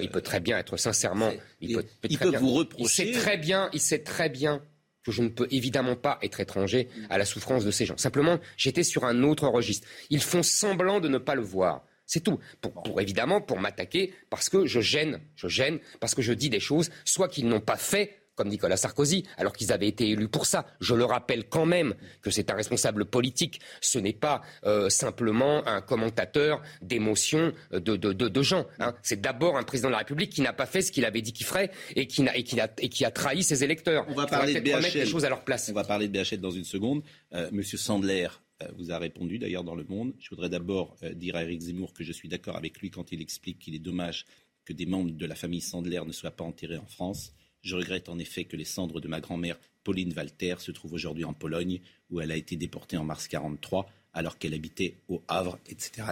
il 0.00 0.10
peut, 0.10 0.20
très 0.20 0.38
bien 0.38 0.58
être 0.58 0.76
sincèrement. 0.76 1.32
Il, 1.60 1.74
peut, 1.74 2.36
vous 2.36 2.52
reprocher. 2.52 2.84
Il 3.08 3.14
sait 3.14 3.20
très 3.20 3.36
bien, 3.36 3.68
il 3.72 3.80
sait 3.80 3.98
très 3.98 4.28
bien 4.28 4.62
que 5.04 5.10
je 5.10 5.22
ne 5.22 5.28
peux 5.28 5.48
évidemment 5.50 5.96
pas 5.96 6.18
être 6.22 6.38
étranger 6.38 6.88
à 7.10 7.18
la 7.18 7.24
souffrance 7.24 7.64
de 7.64 7.72
ces 7.72 7.84
gens. 7.84 7.96
Simplement, 7.96 8.38
j'étais 8.56 8.84
sur 8.84 9.04
un 9.04 9.24
autre 9.24 9.48
registre. 9.48 9.88
Ils 10.10 10.22
font 10.22 10.44
semblant 10.44 11.00
de 11.00 11.08
ne 11.08 11.18
pas 11.18 11.34
le 11.34 11.42
voir. 11.42 11.84
C'est 12.06 12.20
tout. 12.20 12.38
pour, 12.60 13.00
évidemment, 13.00 13.40
pour 13.40 13.58
m'attaquer, 13.58 14.12
parce 14.30 14.48
que 14.48 14.66
je 14.66 14.80
gêne, 14.80 15.20
je 15.34 15.48
gêne, 15.48 15.78
parce 15.98 16.14
que 16.14 16.22
je 16.22 16.32
dis 16.32 16.50
des 16.50 16.60
choses, 16.60 16.90
soit 17.04 17.28
qu'ils 17.28 17.48
n'ont 17.48 17.60
pas 17.60 17.76
fait, 17.76 18.21
comme 18.34 18.48
Nicolas 18.48 18.76
Sarkozy, 18.76 19.24
alors 19.36 19.52
qu'ils 19.52 19.72
avaient 19.72 19.88
été 19.88 20.08
élus 20.08 20.28
pour 20.28 20.46
ça. 20.46 20.66
Je 20.80 20.94
le 20.94 21.04
rappelle 21.04 21.48
quand 21.48 21.66
même 21.66 21.94
que 22.22 22.30
c'est 22.30 22.50
un 22.50 22.54
responsable 22.54 23.04
politique. 23.04 23.60
Ce 23.80 23.98
n'est 23.98 24.12
pas 24.12 24.42
euh, 24.64 24.88
simplement 24.88 25.66
un 25.66 25.80
commentateur 25.80 26.62
d'émotions 26.80 27.52
de, 27.72 27.96
de, 27.96 28.12
de, 28.12 28.42
gens. 28.42 28.66
Hein. 28.78 28.94
C'est 29.02 29.20
d'abord 29.20 29.56
un 29.56 29.62
président 29.62 29.88
de 29.88 29.92
la 29.92 29.98
République 29.98 30.30
qui 30.30 30.40
n'a 30.40 30.52
pas 30.52 30.66
fait 30.66 30.82
ce 30.82 30.92
qu'il 30.92 31.04
avait 31.04 31.22
dit 31.22 31.32
qu'il 31.32 31.46
ferait 31.46 31.70
et 31.94 32.06
qui, 32.06 32.26
a, 32.26 32.36
et, 32.36 32.44
qui 32.44 32.60
a, 32.60 32.72
et 32.78 32.88
qui 32.88 33.04
a 33.04 33.10
trahi 33.10 33.42
ses 33.42 33.64
électeurs. 33.64 34.06
On 34.08 34.14
va 34.14 34.26
parler 34.26 34.54
de 34.54 34.60
BHL. 34.60 34.98
les 34.98 35.06
choses 35.06 35.24
à 35.24 35.28
leur 35.28 35.44
place. 35.44 35.68
On 35.70 35.74
va 35.74 35.84
parler 35.84 36.08
de 36.08 36.18
BHL 36.18 36.40
dans 36.40 36.50
une 36.50 36.64
seconde. 36.64 37.02
Euh, 37.34 37.48
Monsieur 37.52 37.78
Sandler 37.78 38.28
euh, 38.62 38.68
vous 38.76 38.90
a 38.92 38.98
répondu 38.98 39.38
d'ailleurs 39.38 39.64
dans 39.64 39.74
Le 39.74 39.84
Monde. 39.84 40.14
Je 40.18 40.30
voudrais 40.30 40.48
d'abord 40.48 40.96
dire 41.14 41.36
à 41.36 41.42
Eric 41.42 41.60
Zemmour 41.60 41.92
que 41.92 42.04
je 42.04 42.12
suis 42.12 42.28
d'accord 42.28 42.56
avec 42.56 42.80
lui 42.80 42.90
quand 42.90 43.12
il 43.12 43.20
explique 43.20 43.58
qu'il 43.58 43.74
est 43.74 43.80
dommage 43.80 44.24
que 44.64 44.72
des 44.72 44.86
membres 44.86 45.10
de 45.10 45.26
la 45.26 45.34
famille 45.34 45.60
Sandler 45.60 46.00
ne 46.06 46.12
soient 46.12 46.30
pas 46.30 46.44
enterrés 46.44 46.78
en 46.78 46.86
France. 46.86 47.32
Je 47.62 47.76
regrette 47.76 48.08
en 48.08 48.18
effet 48.18 48.44
que 48.44 48.56
les 48.56 48.64
cendres 48.64 49.00
de 49.00 49.08
ma 49.08 49.20
grand-mère 49.20 49.58
Pauline 49.84 50.12
Walter 50.16 50.56
se 50.58 50.70
trouvent 50.70 50.92
aujourd'hui 50.92 51.24
en 51.24 51.32
Pologne, 51.32 51.80
où 52.10 52.20
elle 52.20 52.30
a 52.30 52.36
été 52.36 52.56
déportée 52.56 52.96
en 52.96 53.04
mars 53.04 53.24
1943, 53.24 53.90
alors 54.14 54.38
qu'elle 54.38 54.54
habitait 54.54 54.94
au 55.08 55.22
Havre, 55.28 55.58
etc. 55.68 56.06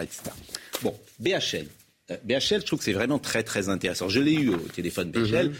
Bon, 0.81 0.97
BHL. 1.19 1.67
Euh, 2.09 2.17
BHL, 2.23 2.61
je 2.61 2.65
trouve 2.65 2.79
que 2.79 2.85
c'est 2.85 2.93
vraiment 2.93 3.19
très 3.19 3.43
très 3.43 3.69
intéressant. 3.69 4.09
Je 4.09 4.19
l'ai 4.19 4.33
eu 4.33 4.49
au 4.49 4.57
téléphone 4.57 5.11
BHL. 5.11 5.49
Mhm. 5.49 5.53
Je 5.53 5.59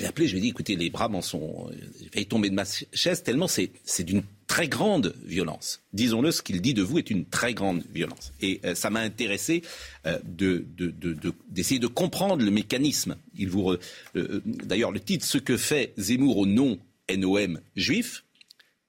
l'ai 0.00 0.06
appelé, 0.06 0.26
je 0.26 0.32
lui 0.32 0.38
ai 0.38 0.42
dit, 0.42 0.48
écoutez, 0.48 0.76
les 0.76 0.90
bras 0.90 1.08
m'en 1.08 1.22
sont... 1.22 1.70
J'ai 2.00 2.08
failli 2.08 2.26
tomber 2.26 2.50
de 2.50 2.54
ma 2.54 2.64
chaise 2.92 3.22
tellement 3.22 3.46
c'est 3.48 4.02
d'une 4.02 4.22
très 4.46 4.68
grande 4.68 5.14
violence. 5.24 5.80
Disons-le, 5.94 6.30
ce 6.30 6.42
qu'il 6.42 6.60
dit 6.60 6.74
de 6.74 6.82
vous 6.82 6.98
est 6.98 7.08
une 7.08 7.24
très 7.24 7.54
grande 7.54 7.82
violence. 7.92 8.32
Et 8.42 8.60
euh, 8.64 8.74
ça 8.74 8.90
m'a 8.90 9.00
intéressé 9.00 9.62
euh, 10.06 10.18
d'essayer 10.24 11.80
de, 11.80 11.86
comprendre 11.86 12.44
le 12.44 12.50
mécanisme. 12.50 13.16
Il 13.34 13.48
vous 13.48 13.70
euh, 14.16 14.42
D'ailleurs, 14.44 14.92
le 14.92 15.00
titre, 15.00 15.24
ce 15.24 15.38
que 15.38 15.56
fait 15.56 15.94
Zemmour 15.96 16.36
au 16.36 16.46
nom 16.46 16.78
NOM 17.10 17.60
juif, 17.76 18.24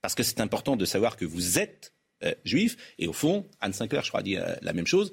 parce 0.01 0.15
que 0.15 0.23
c'est 0.23 0.41
important 0.41 0.75
de 0.75 0.85
savoir 0.85 1.15
que 1.15 1.25
vous 1.25 1.59
êtes 1.59 1.93
juif, 2.45 2.77
et 2.99 3.07
au 3.07 3.13
fond, 3.13 3.45
Anne 3.59 3.73
Sinclair, 3.73 4.03
je 4.03 4.09
crois, 4.09 4.21
dit 4.21 4.37
la 4.61 4.73
même 4.73 4.87
chose, 4.87 5.11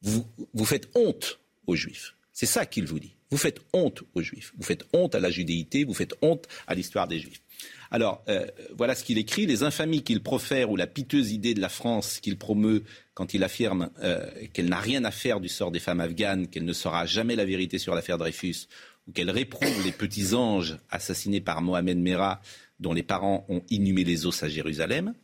vous, 0.00 0.26
vous 0.54 0.64
faites 0.64 0.88
honte 0.94 1.38
aux 1.66 1.76
juifs. 1.76 2.14
C'est 2.32 2.46
ça 2.46 2.64
qu'il 2.64 2.86
vous 2.86 3.00
dit. 3.00 3.14
Vous 3.30 3.36
faites 3.36 3.60
honte 3.72 4.02
aux 4.14 4.22
juifs, 4.22 4.52
vous 4.56 4.64
faites 4.64 4.84
honte 4.92 5.14
à 5.14 5.20
la 5.20 5.30
judéité, 5.30 5.84
vous 5.84 5.94
faites 5.94 6.14
honte 6.22 6.46
à 6.66 6.74
l'histoire 6.74 7.06
des 7.06 7.18
juifs. 7.18 7.42
Alors, 7.90 8.22
euh, 8.28 8.46
voilà 8.76 8.94
ce 8.94 9.04
qu'il 9.04 9.18
écrit. 9.18 9.46
Les 9.46 9.62
infamies 9.62 10.02
qu'il 10.02 10.22
profère 10.22 10.70
ou 10.70 10.76
la 10.76 10.86
piteuse 10.86 11.32
idée 11.32 11.54
de 11.54 11.60
la 11.60 11.68
France 11.68 12.20
qu'il 12.20 12.38
promeut 12.38 12.84
quand 13.14 13.34
il 13.34 13.42
affirme 13.44 13.90
euh, 14.02 14.26
qu'elle 14.52 14.68
n'a 14.68 14.80
rien 14.80 15.04
à 15.04 15.10
faire 15.10 15.40
du 15.40 15.48
sort 15.48 15.70
des 15.70 15.80
femmes 15.80 16.00
afghanes, 16.00 16.48
qu'elle 16.48 16.64
ne 16.64 16.72
saura 16.72 17.06
jamais 17.06 17.36
la 17.36 17.44
vérité 17.44 17.78
sur 17.78 17.94
l'affaire 17.94 18.18
Dreyfus, 18.18 18.68
ou 19.06 19.12
qu'elle 19.12 19.30
réprouve 19.30 19.84
les 19.84 19.92
petits 19.92 20.34
anges 20.34 20.78
assassinés 20.90 21.40
par 21.40 21.62
Mohamed 21.62 21.98
Merah, 21.98 22.40
dont 22.78 22.92
les 22.92 23.02
parents 23.02 23.44
ont 23.48 23.62
inhumé 23.70 24.04
les 24.04 24.26
os 24.26 24.42
à 24.42 24.48
Jérusalem. 24.48 25.14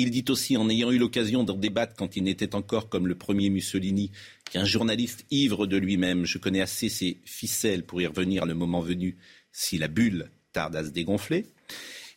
Il 0.00 0.10
dit 0.10 0.24
aussi, 0.30 0.56
en 0.56 0.70
ayant 0.70 0.90
eu 0.90 0.96
l'occasion 0.96 1.44
d'en 1.44 1.58
débattre 1.58 1.94
quand 1.94 2.16
il 2.16 2.22
n'était 2.22 2.54
encore 2.54 2.88
comme 2.88 3.06
le 3.06 3.14
premier 3.14 3.50
Mussolini, 3.50 4.10
qu'un 4.50 4.64
journaliste 4.64 5.26
ivre 5.30 5.66
de 5.66 5.76
lui-même, 5.76 6.24
je 6.24 6.38
connais 6.38 6.62
assez 6.62 6.88
ses 6.88 7.18
ficelles 7.26 7.84
pour 7.84 8.00
y 8.00 8.06
revenir 8.06 8.46
le 8.46 8.54
moment 8.54 8.80
venu, 8.80 9.18
si 9.52 9.76
la 9.76 9.88
bulle 9.88 10.30
tarde 10.54 10.74
à 10.74 10.84
se 10.84 10.88
dégonfler. 10.88 11.44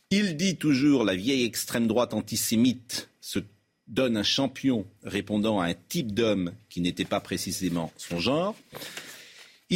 Il 0.08 0.38
dit 0.38 0.56
toujours 0.56 1.04
la 1.04 1.14
vieille 1.14 1.44
extrême 1.44 1.86
droite 1.86 2.14
antisémite 2.14 3.10
se 3.20 3.40
donne 3.86 4.16
un 4.16 4.22
champion 4.22 4.86
répondant 5.02 5.60
à 5.60 5.66
un 5.66 5.74
type 5.74 6.14
d'homme 6.14 6.54
qui 6.70 6.80
n'était 6.80 7.04
pas 7.04 7.20
précisément 7.20 7.92
son 7.98 8.18
genre. 8.18 8.56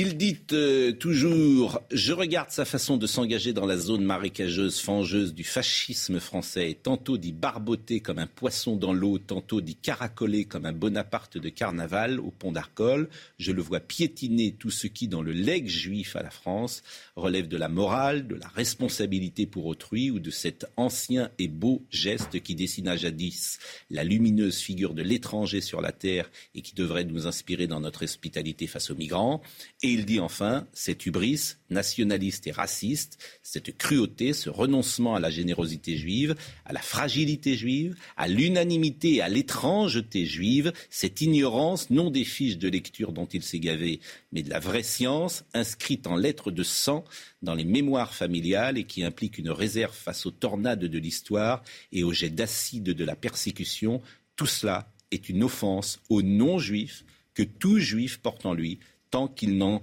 Il 0.00 0.16
dit 0.16 0.38
euh, 0.52 0.92
toujours 0.92 1.82
Je 1.90 2.12
regarde 2.12 2.50
sa 2.50 2.64
façon 2.64 2.98
de 2.98 3.08
s'engager 3.08 3.52
dans 3.52 3.66
la 3.66 3.76
zone 3.76 4.04
marécageuse, 4.04 4.78
fangeuse 4.78 5.34
du 5.34 5.42
fascisme 5.42 6.20
français, 6.20 6.78
tantôt 6.80 7.18
d'y 7.18 7.32
barboter 7.32 7.98
comme 7.98 8.20
un 8.20 8.28
poisson 8.28 8.76
dans 8.76 8.92
l'eau, 8.92 9.18
tantôt 9.18 9.60
d'y 9.60 9.74
caracoler 9.74 10.44
comme 10.44 10.66
un 10.66 10.72
Bonaparte 10.72 11.36
de 11.36 11.48
carnaval 11.48 12.20
au 12.20 12.30
pont 12.30 12.52
d'Arcole. 12.52 13.08
Je 13.40 13.50
le 13.50 13.60
vois 13.60 13.80
piétiner 13.80 14.52
tout 14.52 14.70
ce 14.70 14.86
qui, 14.86 15.08
dans 15.08 15.20
le 15.20 15.32
legs 15.32 15.66
juif 15.66 16.14
à 16.14 16.22
la 16.22 16.30
France, 16.30 16.84
relève 17.16 17.48
de 17.48 17.56
la 17.56 17.68
morale, 17.68 18.28
de 18.28 18.36
la 18.36 18.46
responsabilité 18.46 19.46
pour 19.46 19.66
autrui 19.66 20.12
ou 20.12 20.20
de 20.20 20.30
cet 20.30 20.66
ancien 20.76 21.32
et 21.40 21.48
beau 21.48 21.82
geste 21.90 22.40
qui 22.40 22.54
dessina 22.54 22.96
jadis 22.96 23.58
la 23.90 24.04
lumineuse 24.04 24.58
figure 24.58 24.94
de 24.94 25.02
l'étranger 25.02 25.60
sur 25.60 25.80
la 25.80 25.90
terre 25.90 26.30
et 26.54 26.62
qui 26.62 26.76
devrait 26.76 27.02
nous 27.02 27.26
inspirer 27.26 27.66
dans 27.66 27.80
notre 27.80 28.04
hospitalité 28.04 28.68
face 28.68 28.92
aux 28.92 28.94
migrants. 28.94 29.42
Il 29.92 30.06
dit 30.06 30.20
enfin, 30.20 30.66
cette 30.72 31.06
hubris 31.06 31.56
nationaliste 31.70 32.46
et 32.46 32.50
raciste, 32.50 33.18
cette 33.42 33.76
cruauté, 33.76 34.32
ce 34.32 34.50
renoncement 34.50 35.14
à 35.14 35.20
la 35.20 35.30
générosité 35.30 35.96
juive, 35.96 36.34
à 36.64 36.72
la 36.72 36.80
fragilité 36.80 37.56
juive, 37.56 37.96
à 38.16 38.28
l'unanimité 38.28 39.16
et 39.16 39.22
à 39.22 39.28
l'étrangeté 39.28 40.26
juive, 40.26 40.72
cette 40.90 41.20
ignorance 41.20 41.90
non 41.90 42.10
des 42.10 42.24
fiches 42.24 42.58
de 42.58 42.68
lecture 42.68 43.12
dont 43.12 43.26
il 43.26 43.42
s'est 43.42 43.60
gavé, 43.60 44.00
mais 44.32 44.42
de 44.42 44.50
la 44.50 44.60
vraie 44.60 44.82
science, 44.82 45.44
inscrite 45.54 46.06
en 46.06 46.16
lettres 46.16 46.50
de 46.50 46.62
sang 46.62 47.04
dans 47.42 47.54
les 47.54 47.64
mémoires 47.64 48.14
familiales 48.14 48.78
et 48.78 48.84
qui 48.84 49.04
implique 49.04 49.38
une 49.38 49.50
réserve 49.50 49.94
face 49.94 50.26
aux 50.26 50.30
tornades 50.30 50.84
de 50.84 50.98
l'histoire 50.98 51.62
et 51.92 52.04
aux 52.04 52.12
jets 52.12 52.30
d'acide 52.30 52.84
de 52.84 53.04
la 53.04 53.16
persécution, 53.16 54.00
tout 54.36 54.46
cela 54.46 54.90
est 55.10 55.28
une 55.28 55.42
offense 55.42 56.00
aux 56.08 56.22
non-juifs 56.22 57.04
que 57.34 57.42
tout 57.42 57.78
juif 57.78 58.18
porte 58.18 58.46
en 58.46 58.54
lui 58.54 58.78
tant 59.10 59.28
qu'il 59.28 59.58
n'en 59.58 59.82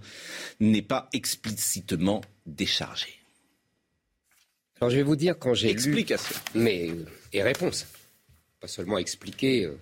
est 0.59 0.81
pas 0.81 1.09
explicitement 1.13 2.21
déchargé. 2.45 3.19
Alors 4.79 4.89
je 4.89 4.97
vais 4.97 5.03
vous 5.03 5.15
dire 5.15 5.39
quand 5.39 5.53
j'ai 5.53 5.69
Explication. 5.69 6.35
mais 6.53 6.91
et 7.31 7.41
réponse, 7.41 7.85
pas 8.59 8.67
seulement 8.67 8.97
expliquer 8.97 9.65
euh, 9.65 9.77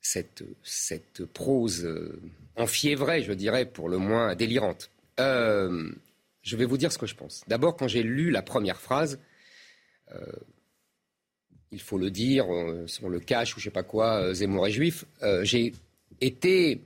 cette 0.00 0.42
cette 0.62 1.24
prose 1.26 1.84
euh, 1.84 2.20
enfiévrée, 2.56 3.22
je 3.22 3.32
dirais 3.32 3.66
pour 3.66 3.88
le 3.88 3.98
moins 3.98 4.34
délirante. 4.34 4.90
Euh, 5.20 5.92
je 6.42 6.56
vais 6.56 6.64
vous 6.64 6.78
dire 6.78 6.90
ce 6.90 6.98
que 6.98 7.06
je 7.06 7.14
pense. 7.14 7.44
D'abord, 7.46 7.76
quand 7.76 7.88
j'ai 7.88 8.02
lu 8.02 8.30
la 8.30 8.42
première 8.42 8.80
phrase, 8.80 9.18
il 11.70 11.80
faut 11.80 11.96
le 11.96 12.10
dire, 12.10 12.48
on, 12.48 13.08
le 13.08 13.20
cache 13.20 13.56
ou 13.56 13.60
je 13.60 13.64
sais 13.64 13.70
pas 13.70 13.84
quoi, 13.84 14.34
Zemmour 14.34 14.66
est 14.66 14.72
juif, 14.72 15.06
j'ai 15.42 15.72
été 16.20 16.82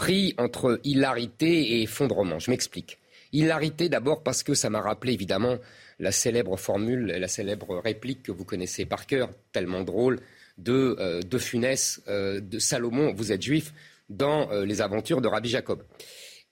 pris 0.00 0.34
entre 0.38 0.80
hilarité 0.82 1.74
et 1.74 1.82
effondrement. 1.82 2.38
Je 2.38 2.50
m'explique. 2.50 2.96
Hilarité 3.34 3.90
d'abord 3.90 4.22
parce 4.22 4.42
que 4.42 4.54
ça 4.54 4.70
m'a 4.70 4.80
rappelé 4.80 5.12
évidemment 5.12 5.58
la 5.98 6.10
célèbre 6.10 6.56
formule, 6.56 7.04
la 7.08 7.28
célèbre 7.28 7.76
réplique 7.84 8.22
que 8.22 8.32
vous 8.32 8.46
connaissez 8.46 8.86
par 8.86 9.06
cœur, 9.06 9.28
tellement 9.52 9.82
drôle, 9.82 10.18
de, 10.56 10.96
euh, 10.98 11.20
de 11.20 11.36
Funès, 11.36 12.00
euh, 12.08 12.40
de 12.40 12.58
Salomon, 12.58 13.12
vous 13.12 13.30
êtes 13.30 13.42
juif, 13.42 13.74
dans 14.08 14.50
euh, 14.50 14.64
les 14.64 14.80
aventures 14.80 15.20
de 15.20 15.28
Rabbi 15.28 15.50
Jacob. 15.50 15.82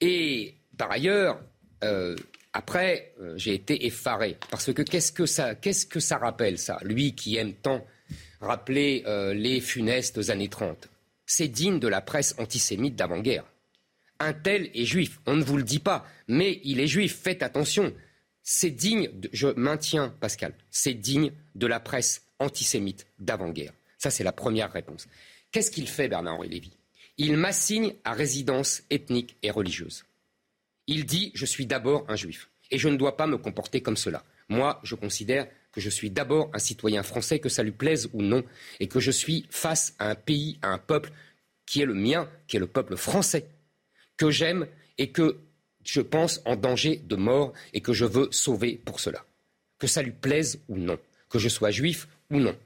Et 0.03 0.55
par 0.77 0.91
ailleurs, 0.93 1.41
après, 2.53 3.15
j'ai 3.37 3.55
été 3.55 3.87
effaré 3.87 4.37
parce 4.51 4.73
que 4.75 4.83
qu'est-ce 4.83 5.11
que 5.11 5.25
ça, 5.25 5.55
qu'est-ce 5.55 5.87
que 5.87 6.01
ça 6.01 6.19
rappelle 6.19 6.59
ça? 6.59 6.79
Lui 6.83 7.15
qui 7.15 7.37
aime 7.37 7.55
tant 7.55 7.85
rappeler 8.41 9.05
les 9.35 9.61
funestes 9.61 10.29
années 10.29 10.49
30 10.49 10.89
c'est 11.29 11.47
digne 11.47 11.79
de 11.79 11.87
la 11.87 12.01
presse 12.01 12.35
antisémite 12.39 12.97
d'avant-guerre. 12.97 13.45
Un 14.19 14.33
tel 14.33 14.71
est 14.75 14.87
juif, 14.87 15.21
on 15.27 15.37
ne 15.37 15.45
vous 15.45 15.59
le 15.59 15.63
dit 15.63 15.79
pas, 15.79 16.05
mais 16.27 16.61
il 16.65 16.81
est 16.81 16.89
juif, 16.89 17.21
faites 17.23 17.43
attention. 17.43 17.95
C'est 18.43 18.71
digne, 18.71 19.11
je 19.33 19.49
maintiens 19.49 20.09
Pascal, 20.21 20.55
c'est 20.71 20.95
digne 20.95 21.31
de 21.55 21.67
la 21.67 21.81
presse 21.81 22.23
antisémite 22.39 23.07
d'avant-guerre. 23.19 23.75
Ça, 23.99 24.11
c'est 24.11 24.25
la 24.25 24.33
première 24.33 24.73
réponse. 24.73 25.07
Qu'est-ce 25.53 25.71
qu'il 25.71 25.87
fait, 25.87 26.09
Bernard-Henri 26.09 26.49
Lévy? 26.49 26.73
Il 27.19 27.37
m'assigne 27.37 27.95
à 28.05 28.15
résidence 28.15 28.83
ethnique 28.91 29.37
et 29.43 29.51
religieuse. 29.51 30.05
Il 30.87 31.05
dit 31.05 31.31
Je 31.35 31.45
suis 31.45 31.67
d'abord 31.67 32.07
un 32.09 32.17
juif 32.17 32.49
et 32.71 32.79
je 32.79 32.89
ne 32.89 32.97
dois 32.97 33.19
pas 33.19 33.27
me 33.27 33.37
comporter 33.37 33.83
comme 33.83 33.97
cela. 33.99 34.25
Moi, 34.49 34.81
je 34.83 34.95
considère 34.95 35.47
que 35.79 35.85
je 35.85 35.91
suis 35.91 36.11
d'abord 36.11 36.51
un 36.55 36.59
citoyen 36.59 37.05
français, 37.05 37.39
que 37.39 37.49
ça 37.49 37.63
lui 37.63 37.71
plaise 37.71 38.11
ou 38.13 38.21
non, 38.21 38.43
et 38.81 38.89
que 38.89 38.99
je 38.99 39.13
suis 39.13 39.47
face 39.49 39.95
à 40.01 40.11
un 40.11 40.17
pays, 40.17 40.59
à 40.61 40.71
un 40.71 40.79
peuple 40.79 41.13
qui 41.67 41.81
est 41.81 41.87
le 41.87 41.95
mien, 41.95 42.29
qui 42.49 42.57
est 42.57 42.61
le 42.61 42.67
peuple 42.67 42.97
français, 42.97 43.47
que 44.17 44.29
j'aime 44.33 44.67
et 44.99 45.13
que 45.13 45.39
je 45.85 46.01
pense 46.01 46.41
en 46.47 46.57
danger 46.57 46.97
de 46.97 47.15
mort 47.15 47.53
et 47.73 47.81
que 47.81 47.93
je 47.93 48.05
veux 48.05 48.29
sauver 48.33 48.81
pour 48.85 48.99
cela. 48.99 49.25
Que 49.79 49.87
ça 49.87 50.03
lui 50.03 50.11
plaise 50.11 50.61
ou 50.69 50.77
non, 50.77 50.99
que 51.31 51.39
je 51.39 51.49
sois 51.49 51.71
juif 51.71 52.09
ou 52.33 52.41
non. 52.41 52.57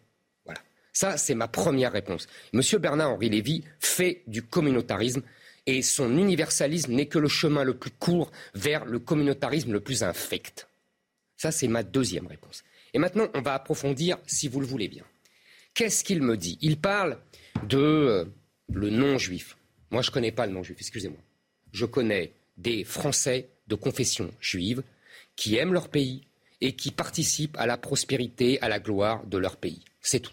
Voilà. 0.47 0.63
Ça, 0.95 1.19
c'est 1.19 1.35
ma 1.35 1.49
première 1.49 1.93
réponse. 1.93 2.27
Monsieur 2.55 2.79
Bernard-Henri 2.79 3.29
Lévy 3.29 3.63
fait 3.79 4.23
du 4.27 4.43
communautarisme 4.43 5.23
et 5.67 5.83
son 5.83 6.17
universalisme 6.17 6.93
n'est 6.95 7.09
que 7.09 7.19
le 7.19 7.29
chemin 7.29 7.63
le 7.63 7.75
plus 7.75 7.91
court 7.91 8.33
vers 8.55 8.87
le 8.87 8.99
communautarisme 8.99 9.71
le 9.71 9.81
plus 9.81 10.03
infect. 10.03 10.67
Ça, 11.37 11.51
c'est 11.51 11.69
ma 11.69 11.83
deuxième 11.83 12.27
réponse. 12.27 12.65
Et 12.95 12.99
maintenant, 12.99 13.29
on 13.35 13.41
va 13.41 13.55
approfondir, 13.55 14.19
si 14.27 14.49
vous 14.49 14.61
le 14.61 14.67
voulez 14.67 14.89
bien. 14.89 15.05
Qu'est-ce 15.75 16.05
qu'il 16.05 16.23
me 16.23 16.37
dit? 16.37 16.59
Il 16.61 16.79
parle 16.79 17.19
de 17.67 17.79
euh, 17.79 18.25
le 18.73 18.91
non-juif. 18.91 19.57
Moi, 19.91 20.03
je 20.03 20.11
ne 20.11 20.15
connais 20.15 20.33
pas 20.33 20.47
le 20.47 20.53
non-juif, 20.53 20.77
excusez-moi. 20.79 21.21
Je 21.73 21.87
connais 21.87 22.35
des 22.57 22.85
Français 22.85 23.49
de 23.69 23.75
confession 23.75 24.31
juive 24.41 24.83
qui 25.37 25.57
aiment 25.57 25.73
leur 25.73 25.89
pays 25.89 26.27
et 26.61 26.77
qui 26.77 26.91
participent 26.91 27.57
à 27.59 27.67
la 27.67 27.77
prospérité, 27.77 28.61
à 28.61 28.69
la 28.69 28.79
gloire 28.79 29.27
de 29.27 29.39
leur 29.39 29.57
pays. 29.57 29.85
C'est 30.01 30.21
tout. 30.21 30.33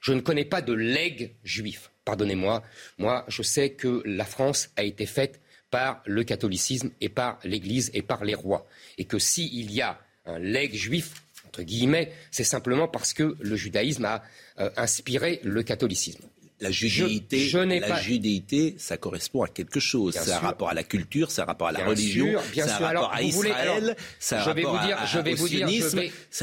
Je 0.00 0.12
ne 0.12 0.20
connais 0.20 0.44
pas 0.44 0.62
de 0.62 0.72
legs 0.72 1.34
juif. 1.44 1.90
Pardonnez-moi. 2.04 2.62
Moi, 2.98 3.24
je 3.28 3.42
sais 3.42 3.70
que 3.72 4.02
la 4.04 4.24
France 4.24 4.70
a 4.76 4.82
été 4.82 5.06
faite 5.06 5.40
par 5.70 6.02
le 6.06 6.24
catholicisme 6.24 6.90
et 7.00 7.08
par 7.08 7.38
l'Église 7.44 7.90
et 7.94 8.02
par 8.02 8.24
les 8.24 8.34
rois. 8.34 8.66
Et 8.98 9.06
que 9.06 9.18
s'il 9.18 9.70
y 9.72 9.80
a 9.80 9.98
un 10.26 10.38
legs 10.38 10.74
juif, 10.74 11.23
guillemets, 11.62 12.12
c'est 12.30 12.44
simplement 12.44 12.88
parce 12.88 13.12
que 13.12 13.36
le 13.40 13.56
judaïsme 13.56 14.04
a 14.04 14.22
euh, 14.58 14.70
inspiré 14.76 15.40
le 15.42 15.62
catholicisme. 15.62 16.24
La 16.60 16.70
judéité, 16.70 17.50
la 17.80 18.00
judéité, 18.00 18.76
ça 18.78 18.96
correspond 18.96 19.42
à 19.42 19.48
quelque 19.48 19.80
chose. 19.80 20.14
C'est 20.16 20.32
un 20.32 20.38
rapport 20.38 20.70
à 20.70 20.74
la 20.74 20.84
culture, 20.84 21.30
c'est 21.30 21.42
un 21.42 21.46
rapport 21.46 21.66
à 21.66 21.72
la 21.72 21.84
religion, 21.84 22.40
c'est 22.52 22.62
un 22.62 22.78
rapport 22.78 23.12
à 23.12 23.22
Israël, 23.22 23.96
c'est 24.20 24.36
un 24.36 24.42
rapport 24.42 24.80
dire, 24.86 24.98
à, 24.98 25.04
je 25.04 25.18
vais 25.18 25.34
vous 25.34 25.48
dire, 25.48 25.66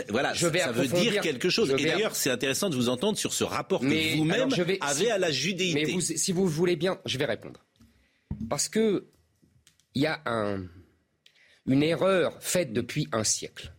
voilà, 0.09 0.33
je 0.33 0.47
vais 0.47 0.59
ça 0.59 0.71
veut 0.71 0.87
dire 0.87 1.21
quelque 1.21 1.49
chose. 1.49 1.73
Et 1.77 1.83
d'ailleurs, 1.83 2.15
c'est 2.15 2.29
intéressant 2.29 2.69
de 2.69 2.75
vous 2.75 2.89
entendre 2.89 3.17
sur 3.17 3.33
ce 3.33 3.43
rapport 3.43 3.79
que 3.79 4.17
vous-même 4.17 4.49
avez 4.81 5.11
à 5.11 5.17
la 5.17 5.31
judéité. 5.31 5.95
Mais 5.95 6.01
si 6.01 6.31
vous 6.33 6.45
voulez 6.45 6.75
bien, 6.75 6.99
je 7.05 7.17
vais 7.17 7.25
répondre. 7.25 7.65
Parce 8.49 8.67
que 8.67 9.07
il 9.95 10.03
y 10.03 10.07
a 10.07 10.21
un, 10.25 10.65
une 11.65 11.83
erreur 11.83 12.37
faite 12.41 12.73
depuis 12.73 13.07
un 13.11 13.23
siècle 13.23 13.73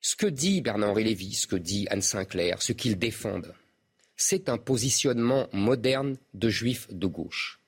ce 0.00 0.16
que 0.16 0.26
dit 0.26 0.60
Bernard-Henri 0.60 1.04
Lévy, 1.04 1.34
ce 1.34 1.46
que 1.46 1.56
dit 1.56 1.86
Anne 1.90 2.02
Sinclair, 2.02 2.62
ce 2.62 2.72
qu'ils 2.72 2.98
défendent, 2.98 3.54
c'est 4.16 4.48
un 4.48 4.58
positionnement 4.58 5.48
moderne 5.52 6.16
de 6.34 6.48
juifs 6.48 6.88
de 6.90 7.06
gauche. 7.06 7.60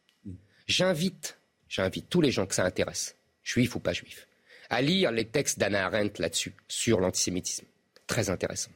J'invite, 0.67 1.39
j'invite 1.69 2.09
tous 2.09 2.21
les 2.21 2.31
gens 2.31 2.47
que 2.47 2.55
ça 2.55 2.65
intéresse, 2.65 3.17
juifs 3.43 3.75
ou 3.75 3.81
pas 3.81 3.93
juifs, 3.93 4.27
à 4.71 4.81
lire 4.83 5.13
les 5.13 5.27
textes 5.27 5.59
d'Anna 5.59 5.87
Arendt 5.87 6.21
là-dessus, 6.21 6.55
sur 6.69 7.01
l'antisémitisme. 7.01 7.67
Très 8.07 8.31
intéressant. 8.31 8.71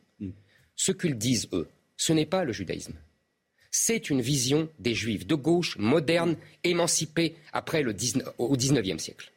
Ce 0.75 0.93
qu'ils 0.93 1.17
disent, 1.17 1.49
eux, 1.53 1.69
ce 1.97 2.13
n'est 2.13 2.27
pas 2.27 2.45
le 2.45 2.53
judaïsme. 2.53 2.95
C'est 3.71 4.11
une 4.11 4.21
vision 4.21 4.71
des 4.79 4.95
juifs 4.95 5.27
de 5.27 5.35
gauche, 5.35 5.77
moderne, 5.79 6.37
émancipés 6.65 7.37
après 7.53 7.83
le 7.83 7.93
19, 7.93 8.35
au 8.39 8.57
XIXe 8.57 9.03
siècle. 9.03 9.33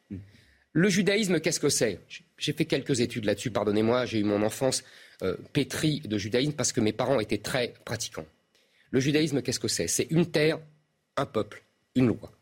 Le 0.72 0.88
judaïsme, 0.88 1.40
qu'est-ce 1.40 1.60
que 1.60 1.68
c'est? 1.68 2.00
J'ai 2.40 2.54
fait 2.54 2.64
quelques 2.64 3.00
études 3.00 3.26
là-dessus, 3.26 3.50
pardonnez-moi, 3.50 4.06
j'ai 4.06 4.18
eu 4.18 4.24
mon 4.24 4.42
enfance 4.42 4.82
euh, 5.22 5.36
pétrie 5.52 6.00
de 6.00 6.16
judaïsme 6.16 6.52
parce 6.52 6.72
que 6.72 6.80
mes 6.80 6.92
parents 6.92 7.20
étaient 7.20 7.38
très 7.38 7.74
pratiquants. 7.84 8.26
Le 8.90 8.98
judaïsme, 8.98 9.42
qu'est-ce 9.42 9.60
que 9.60 9.68
c'est? 9.68 9.86
C'est 9.86 10.06
une 10.10 10.30
terre, 10.30 10.58
un 11.18 11.26
peuple, 11.26 11.62
une 11.94 12.06
loi. 12.06 12.32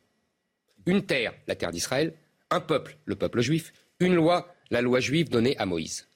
Une 0.86 1.04
terre, 1.04 1.34
la 1.48 1.56
terre 1.56 1.72
d'Israël, 1.72 2.14
un 2.50 2.60
peuple, 2.60 2.96
le 3.06 3.16
peuple 3.16 3.40
juif, 3.40 3.72
une 3.98 4.14
loi, 4.14 4.54
la 4.70 4.80
loi 4.80 5.00
juive 5.00 5.28
donnée 5.28 5.58
à 5.58 5.66
Moïse. 5.66 6.06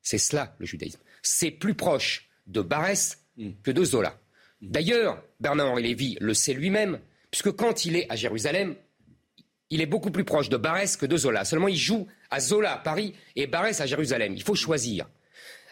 C'est 0.00 0.18
cela 0.18 0.56
le 0.58 0.64
judaïsme. 0.64 1.00
C'est 1.20 1.50
plus 1.50 1.74
proche 1.74 2.30
de 2.46 2.62
Barès 2.62 3.18
que 3.62 3.70
de 3.70 3.84
Zola. 3.84 4.18
D'ailleurs, 4.62 5.22
Bernard-Henri 5.38 5.82
Lévy 5.82 6.16
le 6.20 6.32
sait 6.32 6.54
lui-même, 6.54 6.98
puisque 7.30 7.52
quand 7.52 7.84
il 7.84 7.96
est 7.96 8.10
à 8.10 8.16
Jérusalem, 8.16 8.74
il 9.72 9.80
est 9.80 9.86
beaucoup 9.86 10.10
plus 10.10 10.24
proche 10.24 10.50
de 10.50 10.58
Barès 10.58 10.98
que 10.98 11.06
de 11.06 11.16
Zola. 11.16 11.46
Seulement, 11.46 11.66
il 11.66 11.78
joue 11.78 12.06
à 12.30 12.40
Zola 12.40 12.74
à 12.74 12.76
Paris 12.76 13.14
et 13.36 13.46
Barès 13.46 13.80
à 13.80 13.86
Jérusalem. 13.86 14.34
Il 14.36 14.42
faut 14.42 14.54
choisir. 14.54 15.08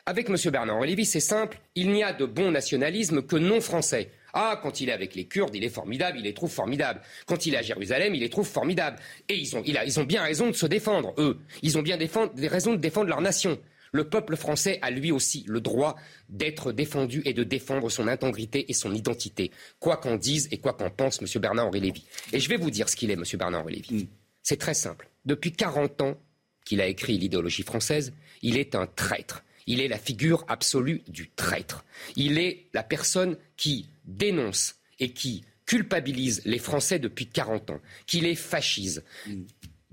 Avec 0.06 0.30
M. 0.30 0.36
Bernard 0.50 0.80
Lévy, 0.80 1.04
c'est 1.04 1.20
simple. 1.20 1.60
Il 1.74 1.92
n'y 1.92 2.02
a 2.02 2.14
de 2.14 2.24
bon 2.24 2.50
nationalisme 2.50 3.20
que 3.20 3.36
non 3.36 3.60
français. 3.60 4.10
Ah, 4.32 4.58
quand 4.62 4.80
il 4.80 4.88
est 4.88 4.92
avec 4.92 5.14
les 5.14 5.26
Kurdes, 5.26 5.54
il 5.54 5.64
est 5.64 5.68
formidable, 5.68 6.16
il 6.18 6.24
les 6.24 6.32
trouve 6.32 6.50
formidables. 6.50 7.02
Quand 7.26 7.44
il 7.44 7.52
est 7.52 7.58
à 7.58 7.62
Jérusalem, 7.62 8.14
il 8.14 8.20
les 8.20 8.30
trouve 8.30 8.48
formidables. 8.48 8.96
Et 9.28 9.34
ils 9.34 9.54
ont, 9.54 10.04
bien 10.04 10.22
raison 10.22 10.46
de 10.46 10.52
se 10.52 10.66
défendre, 10.66 11.12
eux. 11.18 11.38
Ils 11.62 11.76
ont 11.76 11.82
bien 11.82 11.98
des 11.98 12.48
raisons 12.48 12.72
de 12.72 12.78
défendre 12.78 13.08
leur 13.08 13.20
nation. 13.20 13.58
Le 13.92 14.08
peuple 14.08 14.36
français 14.36 14.78
a 14.82 14.90
lui 14.90 15.12
aussi 15.12 15.44
le 15.48 15.60
droit 15.60 15.96
d'être 16.28 16.72
défendu 16.72 17.22
et 17.24 17.32
de 17.32 17.44
défendre 17.44 17.90
son 17.90 18.06
intégrité 18.08 18.70
et 18.70 18.74
son 18.74 18.94
identité, 18.94 19.50
quoi 19.78 19.96
qu'en 19.96 20.16
dise 20.16 20.48
et 20.50 20.58
quoi 20.58 20.74
qu'en 20.74 20.90
pense 20.90 21.20
M. 21.20 21.26
Bernard-Henri 21.40 21.80
Lévy. 21.80 22.04
Et 22.32 22.40
je 22.40 22.48
vais 22.48 22.56
vous 22.56 22.70
dire 22.70 22.88
ce 22.88 22.96
qu'il 22.96 23.10
est, 23.10 23.14
M. 23.14 23.24
Bernard-Henri 23.34 23.76
Lévy. 23.76 24.04
Mm. 24.04 24.08
C'est 24.42 24.58
très 24.58 24.74
simple. 24.74 25.08
Depuis 25.24 25.52
40 25.52 26.00
ans 26.02 26.18
qu'il 26.64 26.80
a 26.80 26.86
écrit 26.86 27.18
l'idéologie 27.18 27.62
française, 27.62 28.12
il 28.42 28.56
est 28.56 28.74
un 28.74 28.86
traître. 28.86 29.44
Il 29.66 29.80
est 29.80 29.88
la 29.88 29.98
figure 29.98 30.44
absolue 30.48 31.02
du 31.08 31.30
traître. 31.30 31.84
Il 32.16 32.38
est 32.38 32.66
la 32.72 32.82
personne 32.82 33.36
qui 33.56 33.88
dénonce 34.04 34.76
et 34.98 35.12
qui 35.12 35.44
culpabilise 35.66 36.42
les 36.46 36.58
Français 36.58 36.98
depuis 36.98 37.26
40 37.26 37.70
ans, 37.70 37.80
qui 38.06 38.20
les 38.20 38.34
fascise. 38.34 39.04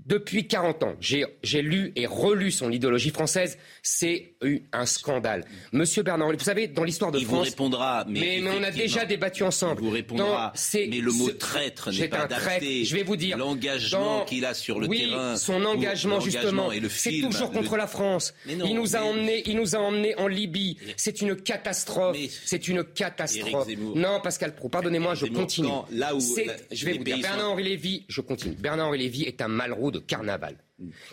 Depuis 0.08 0.48
40 0.48 0.82
ans, 0.84 0.94
j'ai 1.00 1.62
lu 1.62 1.92
et 1.94 2.06
relu 2.06 2.50
son 2.50 2.72
idéologie 2.72 3.10
française. 3.10 3.58
C'est 3.82 4.32
un 4.72 4.86
scandale. 4.86 5.44
Monsieur 5.72 6.02
Bernard, 6.02 6.32
vous 6.32 6.38
savez, 6.38 6.66
dans 6.66 6.82
l'histoire 6.82 7.12
de 7.12 7.18
il 7.18 7.26
France. 7.26 7.36
Vous 7.36 7.44
répondra, 7.44 8.06
mais, 8.08 8.40
mais, 8.42 8.50
on 8.58 8.62
a 8.62 8.70
déjà 8.70 9.04
débattu 9.04 9.42
ensemble. 9.42 9.82
Il 9.82 9.84
vous 9.84 9.90
répondra. 9.90 10.54
mais 10.74 11.00
le 11.00 11.12
mot 11.12 11.28
traître 11.32 11.90
n'est 11.92 12.08
pas 12.08 12.22
adapté. 12.22 12.86
Je 12.86 12.96
vais 12.96 13.02
vous 13.02 13.16
dire. 13.16 13.36
L'engagement 13.36 14.24
qu'il 14.24 14.46
a 14.46 14.54
sur 14.54 14.80
le 14.80 14.88
oui, 14.88 15.10
terrain. 15.10 15.36
Son 15.36 15.62
engagement, 15.66 16.20
justement. 16.20 16.70
C'est 16.88 17.20
toujours 17.20 17.52
contre 17.52 17.76
la 17.76 17.86
France. 17.86 18.32
il, 18.46 18.74
nous 18.74 18.96
a 18.96 19.00
emmené, 19.00 19.42
il 19.44 19.56
nous 19.56 19.76
a 19.76 19.78
emmenés 19.78 20.14
en 20.16 20.26
Libye. 20.26 20.78
C'est 20.96 21.20
une 21.20 21.36
catastrophe. 21.36 22.16
C'est 22.46 22.66
une 22.66 22.82
catastrophe. 22.82 23.68
Non, 23.94 24.20
Pascal 24.22 24.54
Pro, 24.54 24.70
pardonnez-moi, 24.70 25.14
je 25.14 25.26
continue. 25.26 25.68
Là 25.92 26.14
où 26.14 26.20
je 26.72 26.86
vais 26.86 26.96
vous 26.96 27.04
dire, 27.04 27.18
Bernard-Henri 27.18 27.64
Lévy, 27.64 28.04
je 28.08 28.22
continue. 28.22 28.54
Bernard-Henri 28.58 28.98
Lévy 29.00 29.24
est 29.24 29.42
un 29.42 29.48
malraux 29.48 29.90
carnaval 30.00 30.56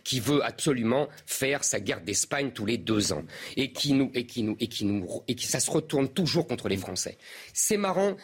qui 0.04 0.19
veut 0.19 0.43
absolument 0.43 1.08
faire 1.26 1.63
sa 1.63 1.80
guerre 1.80 2.02
d'Espagne 2.02 2.52
tous 2.52 2.65
les 2.65 2.78
deux 2.78 3.13
ans 3.13 3.24
et 3.56 3.71
qui 3.71 3.93
nous 3.93 4.12
et 4.13 4.26
qui 4.26 4.43
nous 4.43 4.56
et 4.60 4.67
qui 4.67 4.86
nous 4.86 5.24
et 5.28 5.36
qui 5.36 5.48
ça 5.48 5.60
se 5.60 5.71
retourne 5.71 6.10
toujours 6.10 6.48
contre 6.48 6.69
les 6.69 6.78
Français. 6.78 7.17
C'est 7.54 7.78
marrant, 7.78 8.15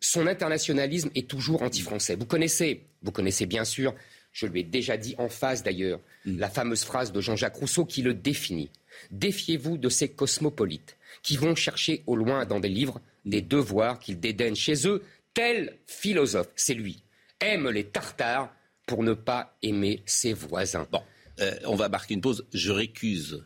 son 0.00 0.26
internationalisme 0.26 1.10
est 1.14 1.28
toujours 1.28 1.62
anti-français. 1.62 2.16
Vous 2.16 2.26
connaissez, 2.26 2.86
vous 3.02 3.12
connaissez 3.12 3.46
bien 3.46 3.64
sûr, 3.64 3.94
je 4.32 4.46
lui 4.46 4.60
ai 4.60 4.64
déjà 4.64 4.96
dit 4.96 5.14
en 5.18 5.28
face 5.28 5.62
d'ailleurs, 5.62 6.00
mm. 6.24 6.38
la 6.38 6.48
fameuse 6.48 6.84
phrase 6.84 7.12
de 7.12 7.20
Jean-Jacques 7.20 7.56
Rousseau 7.56 7.84
qui 7.84 8.02
le 8.02 8.14
définit. 8.14 8.70
Défiez-vous 9.10 9.78
de 9.78 9.88
ces 9.88 10.08
cosmopolites 10.08 10.96
qui 11.22 11.36
vont 11.36 11.54
chercher 11.54 12.02
au 12.06 12.16
loin 12.16 12.44
dans 12.44 12.60
des 12.60 12.68
livres 12.68 13.00
des 13.24 13.42
devoirs 13.42 13.98
qu'ils 13.98 14.20
dédaignent 14.20 14.54
chez 14.54 14.86
eux. 14.86 15.02
Tel 15.34 15.78
philosophe, 15.86 16.48
c'est 16.56 16.74
lui, 16.74 17.02
aime 17.40 17.68
les 17.68 17.84
Tartares 17.84 18.52
pour 18.88 19.04
ne 19.04 19.12
pas 19.12 19.56
aimer 19.62 20.02
ses 20.06 20.32
voisins. 20.32 20.88
Bon, 20.90 21.02
euh, 21.40 21.54
on 21.66 21.76
va 21.76 21.88
marquer 21.88 22.14
une 22.14 22.20
pause. 22.20 22.48
Je 22.52 22.72
récuse 22.72 23.44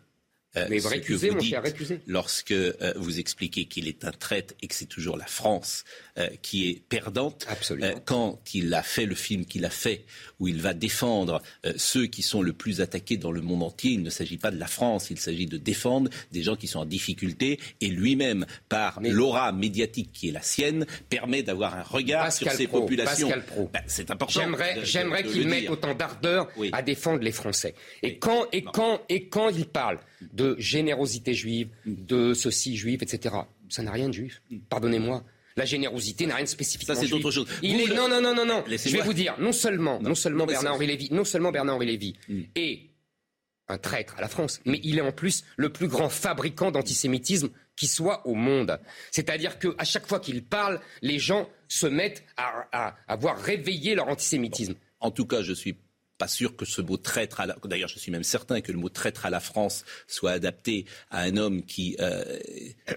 euh, 0.57 0.67
Mais 0.71 0.79
récusez, 0.79 1.31
mon 1.31 1.41
cher, 1.41 1.63
récusez. 1.63 2.01
Lorsque 2.07 2.53
euh, 2.53 2.93
vous 2.97 3.19
expliquez 3.19 3.67
qu'il 3.67 3.89
est 3.89 4.05
un 4.05 4.13
traître 4.13 4.55
et 4.63 4.69
que 4.69 4.75
c'est 4.75 4.87
toujours 4.87 5.17
la 5.17 5.27
France 5.27 5.85
euh, 6.19 6.29
qui 6.43 6.69
est 6.69 6.83
perdante, 6.89 7.47
Absolument. 7.49 8.01
quand 8.05 8.41
il 8.55 8.73
a 8.75 8.83
fait 8.83 9.07
le 9.07 9.15
film 9.15 9.45
qu'il 9.45 9.65
a 9.65 9.71
fait, 9.71 10.05
où 10.41 10.49
il 10.49 10.61
va 10.61 10.75
défendre 10.75 11.43
ceux 11.77 12.07
qui 12.07 12.23
sont 12.23 12.43
le 12.43 12.53
plus 12.53 12.81
attaqués 12.81 13.17
dans 13.17 13.33
le 13.33 13.41
monde 13.41 13.63
entier, 13.63 13.93
il 13.93 14.03
ne 14.03 14.11
s'agit 14.11 14.39
pas 14.39 14.51
de 14.51 14.59
la 14.59 14.67
France, 14.67 15.11
il 15.11 15.19
s'agit 15.19 15.47
de 15.47 15.57
défendre 15.57 16.11
des 16.33 16.43
gens 16.43 16.57
qui 16.57 16.67
sont 16.67 16.81
en 16.81 16.85
difficulté 16.85 17.59
et 17.81 17.89
lui-même, 17.89 18.47
par 18.69 19.01
l'aura 19.03 19.53
médiatique 19.53 20.11
qui 20.13 20.29
est 20.29 20.33
la 20.33 20.43
sienne, 20.43 20.87
permet 21.09 21.43
d'avoir 21.43 21.75
un 21.77 21.83
regard 21.83 22.33
sur 22.33 22.51
ces 22.51 22.67
populations. 22.67 23.31
Ben, 23.73 23.83
c'est 23.87 24.11
important. 24.11 24.41
J'aimerais, 24.41 24.85
j'aimerais 24.85 25.25
qu'il 25.25 25.47
mette 25.49 25.71
autant 25.71 25.95
d'ardeur 25.95 26.49
à 26.73 26.83
défendre 26.83 27.23
les 27.23 27.33
Français. 27.33 27.75
Et 28.03 28.19
quand, 28.19 28.47
et 28.53 28.63
quand, 28.63 29.01
et 29.09 29.29
quand 29.29 29.51
il 29.51 29.67
parle 29.67 29.99
de 30.33 30.57
générosité 30.59 31.35
juive, 31.35 31.69
de 31.87 32.35
ceci 32.35 32.77
juif, 32.77 33.03
etc. 33.03 33.35
Ça 33.69 33.83
n'a 33.83 33.93
rien 33.93 34.09
de 34.09 34.15
juif. 34.15 34.43
Pardonnez-moi. 34.69 35.25
La 35.57 35.65
générosité 35.65 36.27
n'a 36.27 36.37
rien 36.37 36.45
de 36.45 36.49
spécifique. 36.49 36.87
Ça, 36.87 36.95
c'est 36.95 37.13
autre 37.13 37.31
chose. 37.31 37.47
Il 37.63 37.81
est... 37.81 37.95
Non, 37.95 38.09
non, 38.09 38.21
non, 38.21 38.35
non, 38.35 38.47
non. 38.47 38.65
Je 38.67 38.97
vais 38.97 39.03
vous 39.03 39.13
dire, 39.13 39.35
non 39.39 39.53
seulement, 39.53 40.01
non, 40.01 40.15
seulement 40.15 40.47
Bernard-Henri 40.47 40.87
Lévy, 40.87 41.09
non 41.13 41.25
seulement 41.25 41.53
Bernard-Henri 41.53 41.87
Lévy 41.87 42.15
mm. 42.29 42.41
est 42.57 42.81
un 43.69 43.79
traître 43.79 44.15
à 44.19 44.21
la 44.21 44.29
France, 44.29 44.61
mais 44.65 44.81
il 44.83 44.99
est 44.99 45.03
en 45.03 45.13
plus 45.13 45.45
le 45.57 45.71
plus 45.71 45.89
grand 45.89 46.09
fabricant 46.09 46.71
d'antisémitisme 46.71 47.49
qui 47.77 47.87
soit 47.87 48.27
au 48.27 48.35
monde. 48.35 48.79
C'est-à-dire 49.11 49.59
qu'à 49.59 49.85
chaque 49.85 50.07
fois 50.07 50.21
qu'il 50.21 50.45
parle, 50.45 50.81
les 51.01 51.19
gens 51.19 51.49
se 51.69 51.87
mettent 51.87 52.25
à, 52.37 52.67
à, 52.73 52.97
à 53.09 53.17
voir 53.17 53.39
réveiller 53.39 53.95
leur 53.95 54.09
antisémitisme. 54.09 54.75
En 55.01 55.11
tout 55.11 55.27
cas, 55.27 55.43
je 55.43 55.53
suis 55.53 55.77
pas 56.23 56.29
sûr 56.29 56.55
que 56.55 56.65
ce 56.65 56.81
mot 56.81 56.97
traître 56.97 57.41
à 57.41 57.47
la... 57.47 57.57
D'ailleurs, 57.65 57.89
je 57.89 57.99
suis 57.99 58.13
même 58.13 58.23
certain 58.23 58.61
que 58.61 58.71
le 58.71 58.79
mot 58.79 58.89
traître 58.89 59.27
à 59.27 59.31
la 59.31 59.41
France 59.41 59.85
soit 60.07 60.31
adapté 60.31 60.85
à 61.11 61.23
un 61.23 61.37
homme 61.37 61.65
qui 61.65 61.97
euh, 61.99 62.23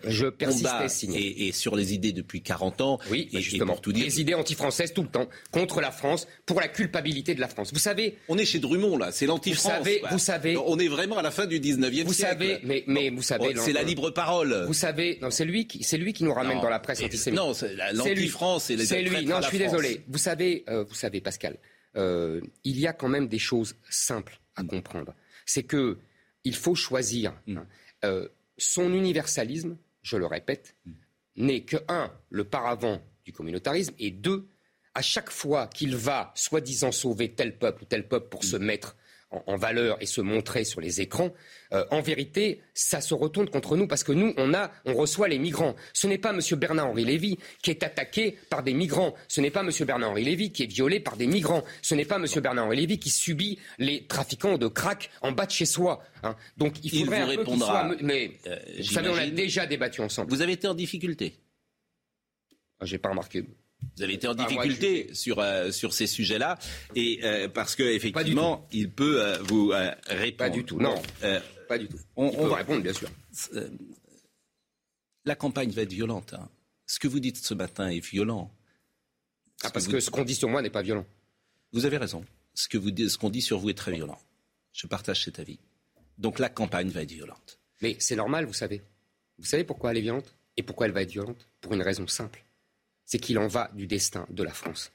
je 0.04 0.28
combat 0.28 0.86
et, 1.02 1.48
et, 1.48 1.52
sur 1.52 1.76
les 1.76 1.96
idées 1.96 2.12
depuis 2.12 2.44
40 2.44 2.82
ans. 2.82 3.00
Oui, 3.10 3.28
et, 3.34 3.42
justement. 3.42 3.78
tout 3.78 3.92
dire... 3.92 4.06
Les 4.06 4.22
idées 4.22 4.36
anti-françaises 4.36 4.94
tout 4.94 5.02
le 5.02 5.08
temps, 5.08 5.28
contre 5.50 5.82
la 5.82 5.90
France, 5.90 6.28
pour 6.46 6.62
la 6.62 6.68
culpabilité 6.68 7.34
de 7.34 7.42
la 7.42 7.48
France. 7.48 7.74
Vous 7.74 7.80
savez... 7.80 8.16
On 8.28 8.38
est 8.38 8.46
chez 8.46 8.60
Drummond, 8.60 8.96
là, 8.96 9.12
c'est 9.12 9.26
l'anti-France. 9.26 9.72
Vous 9.80 9.86
savez, 9.86 10.02
vous 10.12 10.20
savez... 10.20 10.56
On 10.58 10.78
est 10.78 10.88
vraiment 10.88 11.18
à 11.18 11.24
la 11.24 11.32
fin 11.32 11.48
du 11.48 11.60
19e 11.60 12.04
vous 12.04 12.14
siècle. 12.14 12.34
Savez, 12.34 12.60
mais, 12.62 12.84
mais 12.86 13.10
vous 13.10 13.24
savez... 13.24 13.56
c'est 13.56 13.74
la 13.74 13.82
libre 13.82 14.12
parole. 14.12 14.66
Vous 14.68 14.76
savez... 14.76 15.18
Non, 15.24 15.32
c'est 15.32 15.46
lui, 15.46 15.66
qui, 15.66 15.84
c'est 15.84 15.98
lui 15.98 16.14
qui 16.14 16.26
nous 16.26 16.34
ramène 16.34 16.62
dans 16.62 16.70
la 16.70 16.80
presse 16.80 17.02
antisémite. 17.02 17.40
Non, 17.40 17.56
c'est 17.56 17.76
l'anti-France 17.92 18.70
et 18.70 18.76
les 18.76 18.86
C'est 18.86 19.02
lui. 19.02 19.26
Non, 19.26 19.42
je 19.42 19.48
suis 19.48 19.58
désolé. 19.58 20.02
Vous 20.08 20.20
savez, 20.20 20.64
euh, 20.70 20.84
vous 20.88 20.94
savez, 20.94 21.22
Pascal... 21.22 21.58
Euh, 21.98 22.42
il 22.64 22.80
y 22.80 22.88
a 22.88 22.94
quand 22.94 23.08
même 23.08 23.28
des 23.28 23.40
choses 23.40 23.76
simples 23.90 24.40
à 24.56 24.64
mm. 24.64 24.68
comprendre. 24.68 25.16
C'est 25.46 25.64
que 25.64 25.98
il 26.44 26.56
faut 26.56 26.76
choisir. 26.76 27.34
Mm. 27.48 27.60
Euh, 28.04 28.28
son 28.58 28.94
universalisme, 28.94 29.78
je 30.02 30.18
le 30.18 30.26
répète, 30.26 30.76
mm. 30.86 30.92
n'est 31.38 31.64
que 31.64 31.78
un, 31.88 32.12
le 32.30 32.44
paravent 32.44 33.02
du 33.24 33.34
communautarisme, 33.34 33.94
et 34.00 34.12
deux, 34.12 34.48
à 34.94 35.02
chaque 35.02 35.30
fois 35.30 35.68
qu'il 35.68 35.96
va 35.96 36.32
soi-disant 36.36 36.92
sauver 36.92 37.34
tel 37.34 37.58
peuple 37.58 37.84
ou 37.84 37.86
tel 37.86 38.08
peuple 38.08 38.30
pour 38.30 38.44
se 38.44 38.56
mettre 38.56 38.96
en, 39.46 39.56
valeur 39.58 39.98
et 40.02 40.06
se 40.06 40.22
montrer 40.22 40.64
sur 40.64 40.82
les 40.82 41.02
écrans, 41.02 41.34
euh, 41.74 41.86
en 41.92 42.02
vérité, 42.02 42.62
ça 42.74 43.02
se 43.02 43.14
retourne 43.14 43.50
contre 43.50 43.76
nous 43.76 43.88
parce 43.88 44.04
que 44.04 44.12
nous, 44.12 44.34
on 44.38 44.54
a, 44.54 44.72
on 44.86 44.94
reçoit 44.94 45.28
les 45.28 45.40
migrants. 45.40 45.76
Ce 45.94 46.08
n'est 46.08 46.18
pas 46.18 46.32
M. 46.32 46.40
Bernard-Henri 46.58 47.06
Lévy 47.06 47.38
qui 47.62 47.72
est 47.72 47.84
attaqué 47.84 48.38
par 48.50 48.64
des 48.64 48.74
migrants. 48.74 49.16
Ce 49.28 49.42
n'est 49.42 49.52
pas 49.52 49.62
M. 49.62 49.72
Bernard-Henri 49.86 50.24
Lévy 50.24 50.52
qui 50.52 50.64
est 50.64 50.68
violé 50.68 51.00
par 51.00 51.18
des 51.18 51.28
migrants. 51.28 51.64
Ce 51.82 51.96
n'est 51.96 52.06
pas 52.06 52.18
M. 52.18 52.26
Bernard-Henri 52.42 52.78
Lévy 52.78 53.00
qui 53.00 53.10
subit 53.10 53.60
les 53.78 54.06
trafiquants 54.06 54.58
de 54.58 54.68
crack 54.68 55.10
en 55.22 55.32
bas 55.32 55.46
de 55.46 55.52
chez 55.52 55.66
soi. 55.66 56.04
Hein. 56.24 56.36
Donc 56.58 56.76
il 56.84 57.00
faudrait 57.00 57.22
un 57.22 57.36
peu 57.36 57.44
qu'il 57.44 57.58
soit... 57.60 57.96
Mais 58.02 58.32
euh, 58.48 58.58
vous 58.78 58.84
savez, 58.84 59.10
on 59.10 59.18
a 59.18 59.28
déjà 59.28 59.66
débattu 59.66 60.02
ensemble. 60.02 60.30
Vous 60.30 60.42
avez 60.42 60.54
été 60.54 60.68
en 60.68 60.76
difficulté 60.76 61.36
ah, 62.80 62.86
J'ai 62.86 62.98
pas 62.98 63.10
remarqué. 63.10 63.46
Vous 63.96 64.04
avez 64.04 64.14
été 64.14 64.28
en 64.28 64.34
ah, 64.34 64.46
difficulté 64.46 65.14
sur, 65.14 65.40
euh, 65.40 65.72
sur 65.72 65.94
ces 65.94 66.08
sujets-là, 66.08 66.58
et 66.96 67.20
euh, 67.24 67.48
parce 67.48 67.76
qu'effectivement, 67.76 68.68
il 68.72 68.92
peut 68.92 69.24
euh, 69.24 69.38
vous 69.44 69.72
répondre. 70.08 70.38
Pas 70.38 70.50
du 70.50 70.66
tout, 70.66 70.80
non. 70.80 71.02
pas 71.68 71.78
du 71.78 71.88
tout. 71.88 71.98
On, 72.16 72.48
va 72.48 72.58
répondre, 72.58 72.82
bien 72.82 72.94
sûr. 72.94 73.10
la 75.24 75.36
campagne 75.36 75.72
va 75.72 75.84
être 75.84 75.94
violente. 75.94 76.34
Hein. 76.34 76.50
Ce 76.88 77.00
que 77.00 77.08
vous 77.08 77.20
dites 77.20 77.38
ce 77.38 77.54
matin 77.54 77.90
est 77.90 78.06
violent. 78.06 78.52
Ah, 79.64 79.70
parce 79.72 79.88
que, 79.88 80.00
ce 80.00 80.10
qu'on 80.10 80.24
dit 80.24 80.36
sur 80.36 80.50
moi 80.50 80.62
n'est 80.62 80.70
pas 80.70 80.82
violent. 80.82 81.06
Vous 81.72 81.86
avez 81.86 81.98
raison. 81.98 82.24
Ce 82.54 82.68
que 82.68 82.78
vous 82.78 82.90
ce 82.90 83.18
qu'on 83.18 83.30
dit 83.30 83.42
sur 83.42 83.60
vous 83.60 83.70
est 83.70 83.78
très 83.78 83.92
violent. 83.92 84.20
Je 84.72 84.88
partage 84.88 85.24
cet 85.24 85.40
avis. 85.40 85.60
Donc 86.18 86.40
la 86.40 86.50
campagne 86.50 86.90
va 86.90 87.02
être 87.02 87.12
violente. 87.12 87.60
Mais 87.82 87.96
c'est 88.00 88.16
normal, 88.16 88.46
vous 88.46 88.54
savez. 88.54 88.82
Vous 89.38 89.46
savez 89.46 89.64
pourquoi 89.64 89.92
elle 89.92 89.98
est 89.98 90.02
violente 90.02 90.36
et 90.58 90.64
pourquoi 90.64 90.86
elle 90.86 90.94
va 90.94 91.02
être 91.02 91.12
violente? 91.12 91.50
Pour 91.60 91.74
une 91.74 91.82
raison 91.82 92.08
simple 92.08 92.45
c'est 93.06 93.20
qu'il 93.20 93.38
en 93.38 93.48
va 93.48 93.72
du 93.74 93.88
destin 93.88 94.26
de 94.30 94.44
la 94.44 94.52
France. 94.52 94.92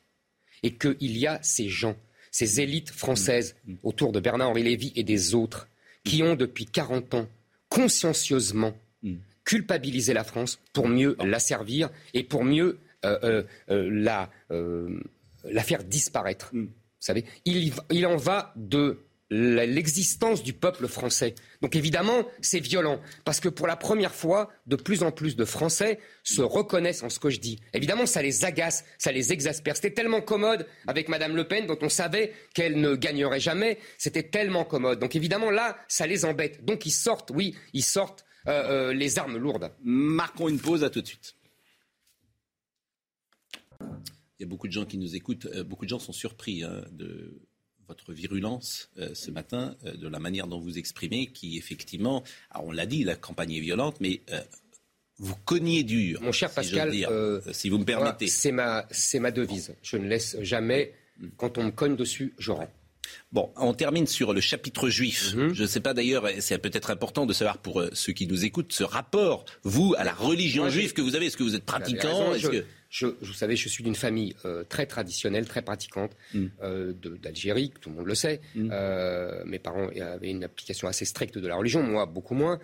Et 0.63 0.75
qu'il 0.75 1.17
y 1.17 1.27
a 1.27 1.39
ces 1.43 1.69
gens, 1.69 1.97
ces 2.31 2.61
élites 2.61 2.91
françaises 2.91 3.57
mm. 3.65 3.73
Mm. 3.73 3.77
autour 3.83 4.13
de 4.13 4.21
Bernard-Henri 4.21 4.63
Lévy 4.63 4.93
et 4.97 5.05
des 5.05 5.35
autres, 5.35 5.69
qui 6.05 6.23
ont 6.23 6.35
depuis 6.35 6.67
40 6.67 7.15
ans 7.15 7.29
consciencieusement 7.69 8.77
mm. 9.03 9.17
culpabilisé 9.45 10.13
la 10.13 10.25
France 10.25 10.61
pour 10.73 10.89
mieux 10.89 11.17
la 11.19 11.39
servir 11.39 11.91
et 12.15 12.23
pour 12.23 12.45
mieux 12.45 12.79
euh, 13.05 13.45
euh, 13.71 14.29
euh, 14.51 15.01
la, 15.45 15.63
faire 15.63 15.85
disparaître. 15.85 16.51
Vous 16.53 16.69
savez, 16.99 17.25
il 17.47 18.07
en 18.07 18.17
va 18.17 18.53
de 18.57 18.99
l'existence 19.31 20.43
du 20.43 20.53
peuple 20.53 20.89
français. 20.89 21.35
Donc 21.63 21.77
évidemment, 21.77 22.27
c'est 22.41 22.59
violent, 22.59 23.01
parce 23.25 23.39
que 23.39 23.49
pour 23.49 23.67
la 23.67 23.77
première 23.77 24.15
fois, 24.15 24.51
de 24.67 24.77
plus 24.77 25.03
en 25.03 25.13
plus 25.13 25.37
de 25.37 25.45
Français 25.45 26.01
se 26.25 26.43
reconnaissent 26.43 27.05
en 27.05 27.09
ce 27.11 27.21
que 27.21 27.31
je 27.31 27.39
dis. 27.39 27.61
Évidemment, 27.73 28.07
ça 28.07 28.23
les 28.23 28.45
agace, 28.45 28.85
ça 28.99 29.13
les 29.13 29.33
exaspère. 29.33 29.77
C'était 29.77 29.93
tellement 29.93 30.21
commode 30.21 30.67
avec 30.89 31.09
Madame 31.09 31.37
Le 31.37 31.47
Pen, 31.47 31.67
dont 31.67 31.79
on 31.81 31.89
savait 31.89 32.33
qu'elle 32.55 32.81
ne 32.81 32.97
gagnerait 32.97 33.41
jamais. 33.41 33.79
C'était 33.99 34.25
tellement 34.25 34.65
commode. 34.65 34.99
Donc 34.99 35.15
évidemment, 35.15 35.51
là, 35.51 35.79
ça 35.87 36.07
les 36.07 36.25
embête. 36.25 36.65
Donc 36.65 36.85
ils 36.85 36.91
sortent, 36.91 37.31
oui, 37.31 37.55
ils 37.73 37.85
sortent 37.85 38.25
euh, 38.49 38.91
euh, 38.91 38.93
les 38.93 39.19
armes 39.19 39.37
lourdes. 39.37 39.71
Marquons 39.83 40.49
une 40.49 40.59
pause, 40.61 40.83
à 40.83 40.91
tout 40.91 41.03
de 41.03 41.07
suite. 41.07 41.37
Il 43.81 44.41
y 44.41 44.45
a 44.45 44.47
beaucoup 44.47 44.67
de 44.67 44.73
gens 44.73 44.87
qui 44.87 44.99
nous 44.99 45.15
écoutent. 45.15 45.47
Euh, 45.47 45.63
beaucoup 45.63 45.85
de 45.85 45.91
gens 45.91 45.99
sont 45.99 46.13
surpris 46.13 46.65
hein, 46.65 46.85
de 46.91 47.43
votre 47.91 48.13
virulence 48.13 48.89
euh, 49.01 49.11
ce 49.15 49.33
matin, 49.33 49.75
euh, 49.85 49.97
de 49.97 50.07
la 50.07 50.21
manière 50.21 50.47
dont 50.47 50.61
vous 50.61 50.79
exprimez, 50.79 51.27
qui 51.27 51.59
effectivement, 51.59 52.23
on 52.55 52.71
l'a 52.71 52.87
dit, 52.87 53.03
la 53.03 53.17
campagne 53.17 53.53
est 53.53 53.61
violente, 53.61 53.97
mais 54.01 54.21
euh, 54.31 54.41
vous 55.19 55.35
cognez 55.45 55.83
dur. 55.83 56.23
Mon 56.23 56.31
cher 56.31 56.53
Pascal, 56.53 56.93
si 57.51 57.69
vous 57.69 57.79
me 57.79 57.85
permettez. 57.85 58.29
C'est 58.29 58.53
ma, 58.53 58.85
devise. 59.33 59.75
Je 59.83 59.97
ne 59.97 60.07
laisse 60.07 60.37
jamais, 60.41 60.95
quand 61.37 61.59
on 61.59 61.65
me 61.65 61.71
cogne 61.73 61.97
dessus, 61.97 62.33
je 62.39 62.53
rends. 62.53 62.71
Bon, 63.33 63.51
on 63.57 63.75
termine 63.75 64.07
sur 64.07 64.33
le 64.33 64.41
chapitre 64.41 64.89
juif. 64.89 65.35
Mhm. 65.35 65.53
Je 65.53 65.63
ne 65.63 65.67
sais 65.67 65.81
pas 65.81 65.95
d'ailleurs, 65.95 66.29
c'est 66.39 66.59
peut-être 66.59 66.91
important 66.91 67.27
de 67.27 67.33
savoir 67.33 67.59
pour 67.59 67.83
ceux 67.93 68.13
qui 68.13 68.29
nous 68.29 68.45
écoutent, 68.45 68.73
ce 68.73 68.85
rapport, 68.85 69.45
vous, 69.65 69.97
à 69.99 70.05
la 70.05 70.13
religion 70.13 70.71
juive 70.71 70.93
que 70.93 71.03
vous 71.03 71.17
avez. 71.17 71.27
Est-ce 71.27 71.37
que 71.37 71.43
vous 71.43 71.57
êtes 71.57 71.67
pratiquant? 71.67 72.35
Je, 72.91 73.07
vous 73.07 73.33
savez, 73.33 73.55
je 73.55 73.69
suis 73.69 73.85
d'une 73.85 73.95
famille 73.95 74.35
euh, 74.45 74.65
très 74.65 74.85
traditionnelle, 74.85 75.47
très 75.47 75.63
pratiquante 75.63 76.11
mm. 76.35 76.47
euh, 76.63 76.93
d'Algérie, 77.23 77.73
tout 77.81 77.89
le 77.89 77.95
monde 77.95 78.07
le 78.07 78.17
sait. 78.17 78.41
Mm. 78.57 78.69
Euh, 78.73 79.45
mes 79.47 79.61
parents 79.61 79.89
avaient 80.01 80.31
une 80.31 80.43
application 80.43 80.89
assez 80.89 81.05
stricte 81.05 81.39
de 81.39 81.47
la 81.47 81.55
religion, 81.55 81.85
moi 81.85 82.07
beaucoup 82.07 82.35
moins. 82.35 82.59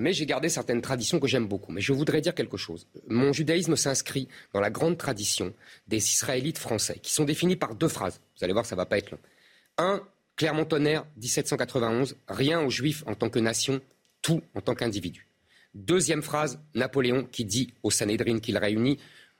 mais 0.00 0.12
j'ai 0.12 0.26
gardé 0.26 0.48
certaines 0.48 0.82
traditions 0.82 1.20
que 1.20 1.28
j'aime 1.28 1.46
beaucoup. 1.46 1.70
Mais 1.70 1.80
je 1.80 1.92
voudrais 1.92 2.20
dire 2.20 2.34
quelque 2.34 2.56
chose. 2.56 2.88
Mon 3.06 3.32
judaïsme 3.32 3.76
s'inscrit 3.76 4.26
dans 4.52 4.60
la 4.60 4.70
grande 4.70 4.98
tradition 4.98 5.54
des 5.86 5.98
Israélites 5.98 6.58
français, 6.58 6.98
qui 7.00 7.12
sont 7.12 7.24
définis 7.24 7.56
par 7.56 7.76
deux 7.76 7.88
phrases. 7.88 8.20
Vous 8.36 8.44
allez 8.44 8.52
voir, 8.52 8.66
ça 8.66 8.74
ne 8.74 8.78
va 8.78 8.86
pas 8.86 8.98
être 8.98 9.12
long. 9.12 9.20
Un, 9.78 10.02
Clermont-Tonnerre, 10.34 11.06
1791, 11.18 12.16
rien 12.26 12.60
aux 12.60 12.70
Juifs 12.70 13.04
en 13.06 13.14
tant 13.14 13.30
que 13.30 13.38
nation, 13.38 13.80
tout 14.22 14.42
en 14.54 14.60
tant 14.60 14.74
qu'individu. 14.74 15.28
Deuxième 15.74 16.22
phrase, 16.22 16.60
Napoléon 16.74 17.24
qui 17.30 17.44
dit 17.44 17.72
au 17.84 17.90
Sanhédrin 17.92 18.40
qu'il 18.40 18.58
réunit 18.58 18.98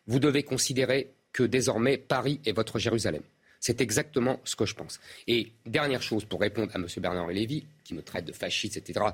vous 0.09 0.19
devez 0.19 0.43
considérer 0.43 1.11
que 1.33 1.45
désormais 1.45 1.99
Paris 1.99 2.41
est 2.45 2.53
votre 2.53 2.79
Jérusalem. 2.79 3.23
C'est 3.61 3.81
exactement 3.81 4.41
ce 4.45 4.57
que 4.57 4.67
je 4.67 4.75
pense. 4.75 5.01
Et 5.27 5.53
dernière 5.67 6.03
chose 6.03 6.25
pour 6.25 6.41
répondre 6.41 6.73
à 6.75 6.79
M. 6.79 6.87
Bernard 6.99 7.29
Lévy, 7.29 7.65
qui 7.85 7.95
me 7.95 8.03
traite 8.03 8.25
de 8.25 8.33
fasciste, 8.33 8.77
etc., 8.77 9.07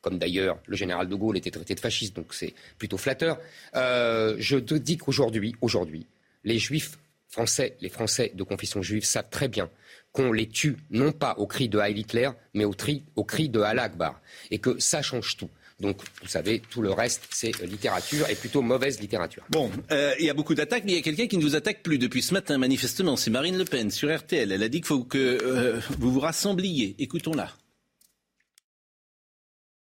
comme 0.00 0.18
d'ailleurs 0.18 0.58
le 0.66 0.76
général 0.76 1.08
de 1.08 1.14
Gaulle 1.14 1.36
était 1.36 1.50
traité 1.50 1.74
de 1.74 1.80
fasciste, 1.80 2.14
donc 2.14 2.32
c'est 2.32 2.54
plutôt 2.78 2.98
flatteur. 2.98 3.38
Euh, 3.74 4.36
je 4.38 4.56
te 4.56 4.74
dis 4.74 4.96
qu'aujourd'hui, 4.96 5.56
aujourd'hui, 5.60 6.06
les 6.44 6.58
juifs 6.58 6.98
français, 7.28 7.76
les 7.80 7.88
Français 7.88 8.32
de 8.34 8.42
confession 8.42 8.80
juive 8.80 9.04
savent 9.04 9.28
très 9.30 9.48
bien 9.48 9.68
qu'on 10.12 10.32
les 10.32 10.48
tue 10.48 10.76
non 10.90 11.12
pas 11.12 11.34
au 11.38 11.46
cri 11.46 11.68
de 11.68 11.78
Heil 11.78 11.98
Hitler, 11.98 12.30
mais 12.54 12.64
au, 12.64 12.72
cri 12.72 13.48
de 13.48 13.60
Allah 13.60 13.84
Akbar. 13.84 14.20
Et 14.50 14.58
que 14.58 14.78
ça 14.78 15.02
change 15.02 15.36
tout. 15.36 15.50
Donc, 15.80 15.98
vous 16.22 16.28
savez, 16.28 16.60
tout 16.70 16.82
le 16.82 16.90
reste, 16.90 17.22
c'est 17.30 17.56
littérature 17.62 18.28
et 18.28 18.34
plutôt 18.34 18.62
mauvaise 18.62 19.00
littérature. 19.00 19.44
Bon, 19.50 19.70
euh, 19.92 20.12
il 20.18 20.26
y 20.26 20.30
a 20.30 20.34
beaucoup 20.34 20.54
d'attaques, 20.54 20.82
mais 20.84 20.92
il 20.92 20.96
y 20.96 20.98
a 20.98 21.02
quelqu'un 21.02 21.28
qui 21.28 21.36
ne 21.36 21.42
vous 21.42 21.54
attaque 21.54 21.82
plus 21.84 21.98
depuis 21.98 22.22
ce 22.22 22.34
matin, 22.34 22.58
manifestement. 22.58 23.16
C'est 23.16 23.30
Marine 23.30 23.56
Le 23.56 23.64
Pen 23.64 23.90
sur 23.90 24.14
RTL. 24.14 24.50
Elle 24.50 24.62
a 24.62 24.68
dit 24.68 24.78
qu'il 24.78 24.86
faut 24.86 25.04
que 25.04 25.18
euh, 25.18 25.80
vous 25.98 26.12
vous 26.12 26.20
rassembliez. 26.20 26.96
Écoutons-la. 26.98 27.52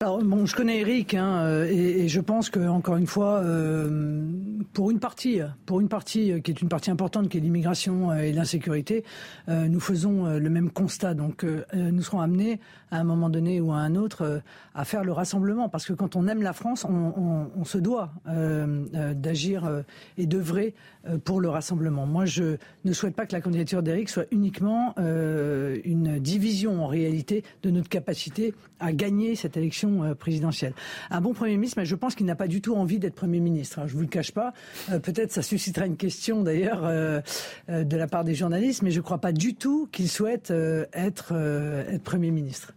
Alors, 0.02 0.22
bon, 0.22 0.46
je 0.46 0.54
connais 0.54 0.82
Eric, 0.82 1.14
hein, 1.14 1.46
euh, 1.46 1.72
et, 1.72 2.10
je 2.10 2.20
pense 2.20 2.50
que 2.50 2.60
encore 2.60 2.98
une 2.98 3.08
fois, 3.08 3.36
euh, 3.36 4.28
pour 4.74 4.92
une 4.92 5.00
partie, 5.00 5.40
pour 5.66 5.80
une 5.80 5.88
partie 5.88 6.34
euh, 6.34 6.42
qui 6.42 6.52
est 6.52 6.62
une 6.62 6.68
partie 6.68 6.92
importante, 6.92 7.30
qui 7.30 7.38
est 7.38 7.40
l'immigration 7.40 8.14
et 8.14 8.34
l'insécurité, 8.34 9.06
nous 9.48 9.80
faisons 9.80 10.26
le 10.26 10.50
même 10.50 10.70
constat. 10.70 11.14
Donc, 11.14 11.46
nous 11.74 12.02
serons 12.02 12.20
amenés 12.20 12.60
à 12.92 13.00
un 13.00 13.06
moment 13.06 13.30
donné 13.30 13.62
ou 13.62 13.72
à 13.72 13.78
un 13.78 13.96
autre 13.96 14.42
à 14.74 14.84
faire 14.84 15.06
le 15.06 15.14
rassemblement, 15.14 15.70
parce 15.70 15.86
que 15.86 15.94
quand 15.94 16.18
on 16.18 16.28
aime 16.28 16.42
la 16.42 16.52
France, 16.52 16.84
on, 16.84 17.48
on 17.56 17.64
se 17.64 17.78
doit 17.78 18.12
d'agir 18.26 19.84
et 20.18 20.26
d'œuvrer 20.26 20.74
pour 21.24 21.40
le 21.40 21.48
rassemblement. 21.48 22.06
Moi, 22.06 22.26
je 22.26 22.58
ne 22.84 22.94
souhaite 22.94 23.16
pas 23.16 23.26
que 23.26 23.34
la 23.34 23.42
candidature 23.42 23.84
d'Eric 23.84 24.10
soit 24.10 24.26
uniquement 24.32 24.96
une 24.98 26.20
division 26.20 26.84
en 26.84 26.88
réalité 26.88 27.44
de 27.64 27.70
notre 27.70 27.90
capacité 27.90 28.54
à 28.80 28.92
gagner 28.92 29.36
cette 29.36 29.58
élection 29.58 29.85
euh, 29.86 30.16
présidentielle. 30.16 30.74
Un 31.10 31.22
bon 31.22 31.34
Premier 31.34 31.56
ministre, 31.58 31.78
mais 31.80 31.86
je 31.86 31.96
pense 31.96 32.16
qu'il 32.16 32.26
n'a 32.26 32.36
pas 32.36 32.48
du 32.48 32.62
tout 32.62 32.76
envie 32.76 33.00
d'être 33.00 33.16
Premier 33.16 33.40
ministre. 33.40 33.80
je 33.88 33.94
ne 33.94 33.98
vous 33.98 34.02
le 34.02 34.08
cache 34.08 34.32
pas. 34.32 34.54
Euh, 34.92 35.00
peut-être 35.00 35.32
ça 35.32 35.42
suscitera 35.42 35.86
une 35.86 35.98
question 35.98 36.44
d'ailleurs 36.44 36.82
euh, 36.84 37.22
de 37.68 37.98
la 37.98 38.08
part 38.08 38.24
des 38.24 38.36
journalistes, 38.36 38.82
mais 38.82 38.92
je 38.92 38.98
ne 38.98 39.04
crois 39.04 39.20
pas 39.20 39.32
du 39.32 39.56
tout 39.56 39.88
qu'il 39.92 40.10
souhaite 40.10 40.52
être, 40.94 41.34
être 41.34 42.04
Premier 42.04 42.32
ministre. 42.32 42.74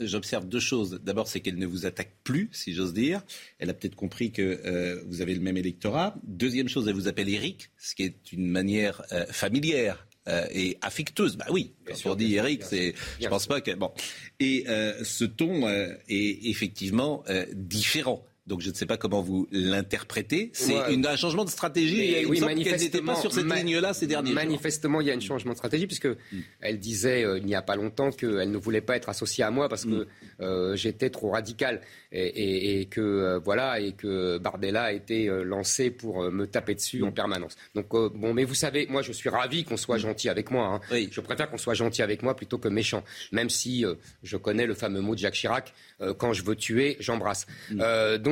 j'observe 0.00 0.46
deux 0.46 0.60
choses. 0.60 1.00
D'abord, 1.02 1.28
c'est 1.28 1.40
qu'elle 1.40 1.58
ne 1.58 1.66
vous 1.66 1.86
attaque 1.86 2.16
plus, 2.24 2.48
si 2.52 2.72
j'ose 2.72 2.92
dire. 2.92 3.22
Elle 3.58 3.70
a 3.70 3.74
peut-être 3.74 3.96
compris 3.96 4.32
que 4.32 5.02
vous 5.06 5.20
avez 5.20 5.34
le 5.34 5.40
même 5.40 5.56
électorat. 5.56 6.14
Deuxième 6.24 6.68
chose, 6.68 6.88
elle 6.88 6.94
vous 6.94 7.08
appelle 7.08 7.28
Eric, 7.28 7.70
ce 7.78 7.94
qui 7.94 8.02
est 8.04 8.32
une 8.32 8.46
manière 8.46 9.02
familière 9.30 10.06
euh, 10.26 10.46
et 10.50 10.78
affectueuse. 10.80 11.36
Bah 11.36 11.44
oui, 11.50 11.74
quand 11.84 12.10
on 12.12 12.14
dit 12.14 12.34
Eric, 12.36 12.62
c'est, 12.62 12.94
je 13.20 13.28
pense 13.28 13.46
pas 13.46 13.60
que 13.60 13.72
bon. 13.72 13.92
Et 14.40 14.64
euh, 14.68 15.04
ce 15.04 15.24
ton 15.24 15.66
euh, 15.66 15.92
est 16.08 16.48
effectivement 16.48 17.24
différent. 17.52 18.24
Donc 18.46 18.60
je 18.60 18.70
ne 18.70 18.74
sais 18.74 18.86
pas 18.86 18.96
comment 18.96 19.22
vous 19.22 19.48
l'interprétez. 19.50 20.50
C'est 20.52 20.76
un 20.76 21.16
changement 21.16 21.44
de 21.44 21.50
stratégie. 21.50 22.14
Et 22.14 22.26
oui, 22.26 22.40
manifestement, 22.40 23.14
pas 23.14 23.20
sur 23.20 23.32
cette 23.32 23.50
ligne-là 23.50 23.94
ces 23.94 24.06
derniers 24.06 24.32
Manifestement, 24.32 25.00
il 25.00 25.08
y 25.08 25.10
a 25.10 25.14
un 25.14 25.20
changement 25.20 25.52
de 25.52 25.56
stratégie 25.56 25.86
puisque 25.86 26.06
mm. 26.06 26.16
elle 26.60 26.78
disait 26.78 27.24
il 27.38 27.44
n'y 27.44 27.54
a 27.54 27.62
pas 27.62 27.76
longtemps 27.76 28.10
qu'elle 28.10 28.50
ne 28.50 28.58
voulait 28.58 28.80
pas 28.80 28.96
être 28.96 29.08
associée 29.08 29.44
à 29.44 29.50
moi 29.50 29.68
parce 29.68 29.84
que 29.84 30.06
mm. 30.40 30.76
j'étais 30.76 31.10
trop 31.10 31.30
radical 31.30 31.80
et, 32.14 32.86
que 32.90 33.00
euh, 33.00 33.38
voilà 33.38 33.80
et 33.80 33.92
que 33.92 34.38
Bardella 34.38 34.84
a 34.84 34.92
été 34.92 35.28
euh, 35.28 35.42
lancé 35.42 35.90
pour 35.90 36.22
euh, 36.22 36.30
me 36.30 36.46
taper 36.46 36.74
dessus 36.74 37.02
en 37.02 37.12
permanence. 37.12 37.56
Donc 37.74 37.88
bon, 37.90 38.34
mais 38.34 38.44
vous 38.44 38.54
savez, 38.54 38.86
moi 38.88 39.02
je 39.02 39.12
suis 39.12 39.28
ravi 39.28 39.64
qu'on 39.64 39.76
soit 39.76 39.98
gentil 39.98 40.28
avec 40.28 40.50
moi. 40.50 40.80
Hein. 40.92 41.06
Je 41.10 41.20
préfère 41.20 41.50
qu'on 41.50 41.58
soit 41.58 41.74
gentil 41.74 42.02
avec 42.02 42.22
moi 42.22 42.36
plutôt 42.36 42.58
que 42.58 42.68
méchant, 42.68 43.04
même 43.32 43.50
si 43.50 43.84
je 44.22 44.36
connais 44.36 44.66
le 44.66 44.74
fameux 44.74 45.00
mot 45.00 45.14
de 45.14 45.20
Jacques 45.20 45.34
Chirac 45.34 45.72
quand 46.18 46.32
je 46.32 46.42
veux 46.44 46.56
tuer, 46.56 46.96
j'embrasse. 47.00 47.46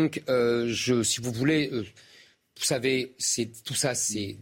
Donc 0.02 0.22
je, 0.26 1.02
si 1.02 1.20
vous 1.20 1.32
voulez, 1.32 1.68
vous 1.68 2.64
savez, 2.64 3.14
tout 3.64 3.74
ça, 3.74 3.94
c'est 3.94 4.36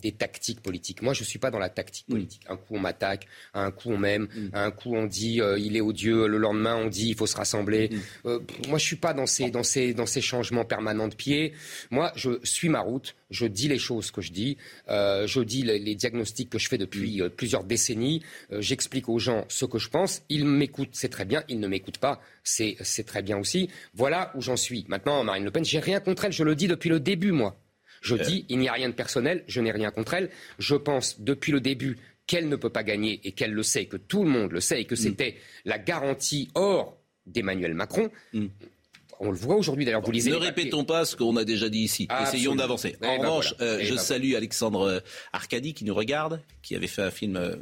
des 0.00 0.12
tactiques 0.12 0.60
politiques. 0.60 1.02
Moi, 1.02 1.14
je 1.14 1.22
ne 1.22 1.26
suis 1.26 1.38
pas 1.38 1.50
dans 1.50 1.58
la 1.58 1.68
tactique 1.68 2.06
mm. 2.08 2.12
politique. 2.12 2.42
Un 2.48 2.56
coup, 2.56 2.74
on 2.74 2.80
m'attaque, 2.80 3.26
un 3.54 3.70
coup, 3.70 3.90
on 3.90 3.98
m'aime, 3.98 4.28
mm. 4.34 4.48
un 4.52 4.70
coup, 4.70 4.94
on 4.94 5.06
dit 5.06 5.40
euh, 5.40 5.58
il 5.58 5.76
est 5.76 5.80
odieux, 5.80 6.26
le 6.26 6.38
lendemain, 6.38 6.76
on 6.76 6.88
dit 6.88 7.08
il 7.08 7.14
faut 7.14 7.26
se 7.26 7.36
rassembler. 7.36 7.88
Mm. 7.88 8.28
Euh, 8.28 8.38
moi, 8.68 8.78
je 8.78 8.84
ne 8.84 8.88
suis 8.88 8.96
pas 8.96 9.12
dans 9.12 9.26
ces, 9.26 9.50
dans, 9.50 9.62
ces, 9.62 9.94
dans 9.94 10.06
ces 10.06 10.20
changements 10.20 10.64
permanents 10.64 11.08
de 11.08 11.14
pied. 11.14 11.52
Moi, 11.90 12.12
je 12.16 12.38
suis 12.42 12.68
ma 12.68 12.80
route, 12.80 13.16
je 13.30 13.46
dis 13.46 13.68
les 13.68 13.78
choses 13.78 14.10
que 14.10 14.20
je 14.20 14.32
dis, 14.32 14.56
euh, 14.88 15.26
je 15.26 15.40
dis 15.40 15.62
les, 15.62 15.94
diagnostics 15.94 16.50
que 16.50 16.58
je 16.58 16.68
fais 16.68 16.78
depuis 16.78 17.20
plusieurs 17.36 17.64
décennies, 17.64 18.22
j'explique 18.50 19.08
aux 19.08 19.18
gens 19.18 19.44
ce 19.48 19.64
que 19.64 19.78
je 19.78 19.88
pense. 19.88 20.22
Ils 20.28 20.44
m'écoutent, 20.44 20.90
c'est 20.92 21.08
très 21.08 21.24
bien. 21.24 21.42
Ils 21.48 21.58
ne 21.58 21.66
m'écoutent 21.66 21.98
pas, 21.98 22.20
c'est 22.44 22.76
très 23.06 23.22
bien 23.22 23.38
aussi. 23.38 23.68
Voilà 23.94 24.32
où 24.36 24.40
j'en 24.40 24.56
suis. 24.56 24.84
Maintenant, 24.88 25.24
Marine 25.24 25.44
Le 25.44 25.50
Pen, 25.50 25.64
j'ai 25.64 25.80
rien 25.80 25.98
contre 26.00 26.26
elle, 26.26 26.32
je 26.32 26.44
le 26.44 26.54
dis 26.54 26.68
depuis 26.68 26.88
le 26.88 27.00
début, 27.00 27.32
moi. 27.32 27.56
Je 28.00 28.14
euh. 28.14 28.18
dis, 28.18 28.44
il 28.48 28.58
n'y 28.58 28.68
a 28.68 28.72
rien 28.72 28.88
de 28.88 28.94
personnel, 28.94 29.44
je 29.46 29.60
n'ai 29.60 29.72
rien 29.72 29.90
contre 29.90 30.14
elle. 30.14 30.30
Je 30.58 30.74
pense 30.74 31.20
depuis 31.20 31.52
le 31.52 31.60
début 31.60 31.98
qu'elle 32.26 32.48
ne 32.48 32.56
peut 32.56 32.70
pas 32.70 32.82
gagner 32.82 33.20
et 33.24 33.32
qu'elle 33.32 33.52
le 33.52 33.62
sait, 33.62 33.86
que 33.86 33.96
tout 33.96 34.24
le 34.24 34.30
monde 34.30 34.52
le 34.52 34.60
sait 34.60 34.80
et 34.82 34.84
que 34.84 34.94
mm. 34.94 34.98
c'était 34.98 35.36
la 35.64 35.78
garantie 35.78 36.48
hors 36.54 36.96
d'Emmanuel 37.26 37.74
Macron. 37.74 38.10
Mm. 38.32 38.46
On 39.20 39.30
le 39.30 39.36
voit 39.36 39.56
aujourd'hui 39.56 39.84
d'ailleurs. 39.84 40.02
Vous 40.02 40.12
lisez. 40.12 40.30
Ne 40.30 40.36
répétons 40.36 40.84
pas 40.84 41.04
ce 41.04 41.16
qu'on 41.16 41.36
a 41.36 41.44
déjà 41.44 41.68
dit 41.68 41.80
ici. 41.80 42.06
Essayons 42.22 42.54
d'avancer. 42.54 42.96
En 43.02 43.16
ben 43.16 43.18
revanche, 43.18 43.54
euh, 43.60 43.80
je 43.82 43.94
ben 43.94 44.00
salue 44.00 44.34
Alexandre 44.34 44.82
euh, 44.82 45.00
Arcadi 45.32 45.74
qui 45.74 45.84
nous 45.84 45.94
regarde, 45.94 46.40
qui 46.62 46.76
avait 46.76 46.86
fait 46.86 47.02
un 47.02 47.10
film 47.10 47.60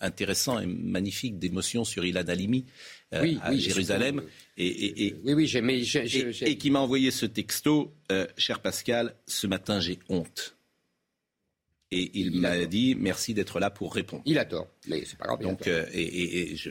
intéressant 0.00 0.60
et 0.60 0.66
magnifique 0.66 1.38
d'émotion 1.38 1.84
sur 1.84 2.04
Ilan 2.04 2.24
Halimi 2.26 2.66
à 3.14 3.54
Jérusalem. 3.54 4.22
Et, 4.56 5.16
oui, 5.24 5.34
oui, 5.34 6.42
et, 6.42 6.58
qui 6.58 6.70
m'a 6.70 6.80
envoyé 6.80 7.10
ce 7.10 7.26
texto, 7.26 7.92
euh, 8.12 8.26
cher 8.36 8.60
Pascal, 8.60 9.14
ce 9.26 9.46
matin 9.46 9.80
j'ai 9.80 9.98
honte. 10.08 10.56
Et 11.90 12.10
il, 12.14 12.40
m'a 12.40 12.64
dit 12.66 12.94
merci 12.94 13.34
d'être 13.34 13.60
là 13.60 13.70
pour 13.70 13.94
répondre. 13.94 14.22
Il 14.26 14.38
a 14.38 14.44
tort, 14.44 14.68
mais 14.88 15.04
c'est 15.04 15.18
pas 15.18 15.26
grave. 15.26 15.40
Donc, 15.40 15.66
euh, 15.66 15.86
et, 15.92 16.56
je 16.56 16.70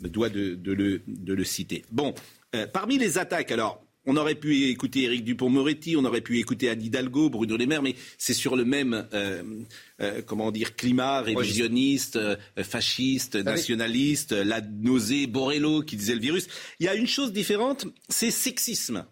me 0.00 0.08
dois 0.08 0.28
de, 0.28 0.58
le, 0.64 1.02
de 1.06 1.34
le, 1.34 1.44
citer. 1.44 1.84
Bon, 1.90 2.14
euh, 2.54 2.66
parmi 2.66 2.98
les 2.98 3.18
attaques, 3.18 3.50
alors 3.50 3.82
on 4.08 4.16
aurait 4.16 4.34
pu 4.34 4.70
écouter 4.70 5.02
Éric 5.02 5.22
Dupont-Moretti, 5.22 5.94
on 5.96 6.04
aurait 6.04 6.22
pu 6.22 6.38
écouter 6.38 6.70
Anne 6.70 6.82
Hidalgo, 6.82 7.28
Bruno 7.28 7.58
Le 7.58 7.66
Maire, 7.66 7.82
mais 7.82 7.94
c'est 8.16 8.32
sur 8.32 8.56
le 8.56 8.64
même, 8.64 9.06
euh, 9.12 9.42
euh, 10.00 10.22
comment 10.26 10.50
dire, 10.50 10.74
climat 10.76 11.20
révisionniste, 11.20 12.16
euh, 12.16 12.36
fasciste, 12.56 13.36
nationaliste, 13.36 14.32
la 14.32 14.62
nausée, 14.62 15.26
Borrello 15.26 15.82
qui 15.82 15.96
disait 15.96 16.14
le 16.14 16.20
virus. 16.20 16.48
Il 16.80 16.86
y 16.86 16.88
a 16.88 16.94
une 16.94 17.06
chose 17.06 17.34
différente, 17.34 17.86
c'est 18.08 18.30
sexisme. 18.30 19.04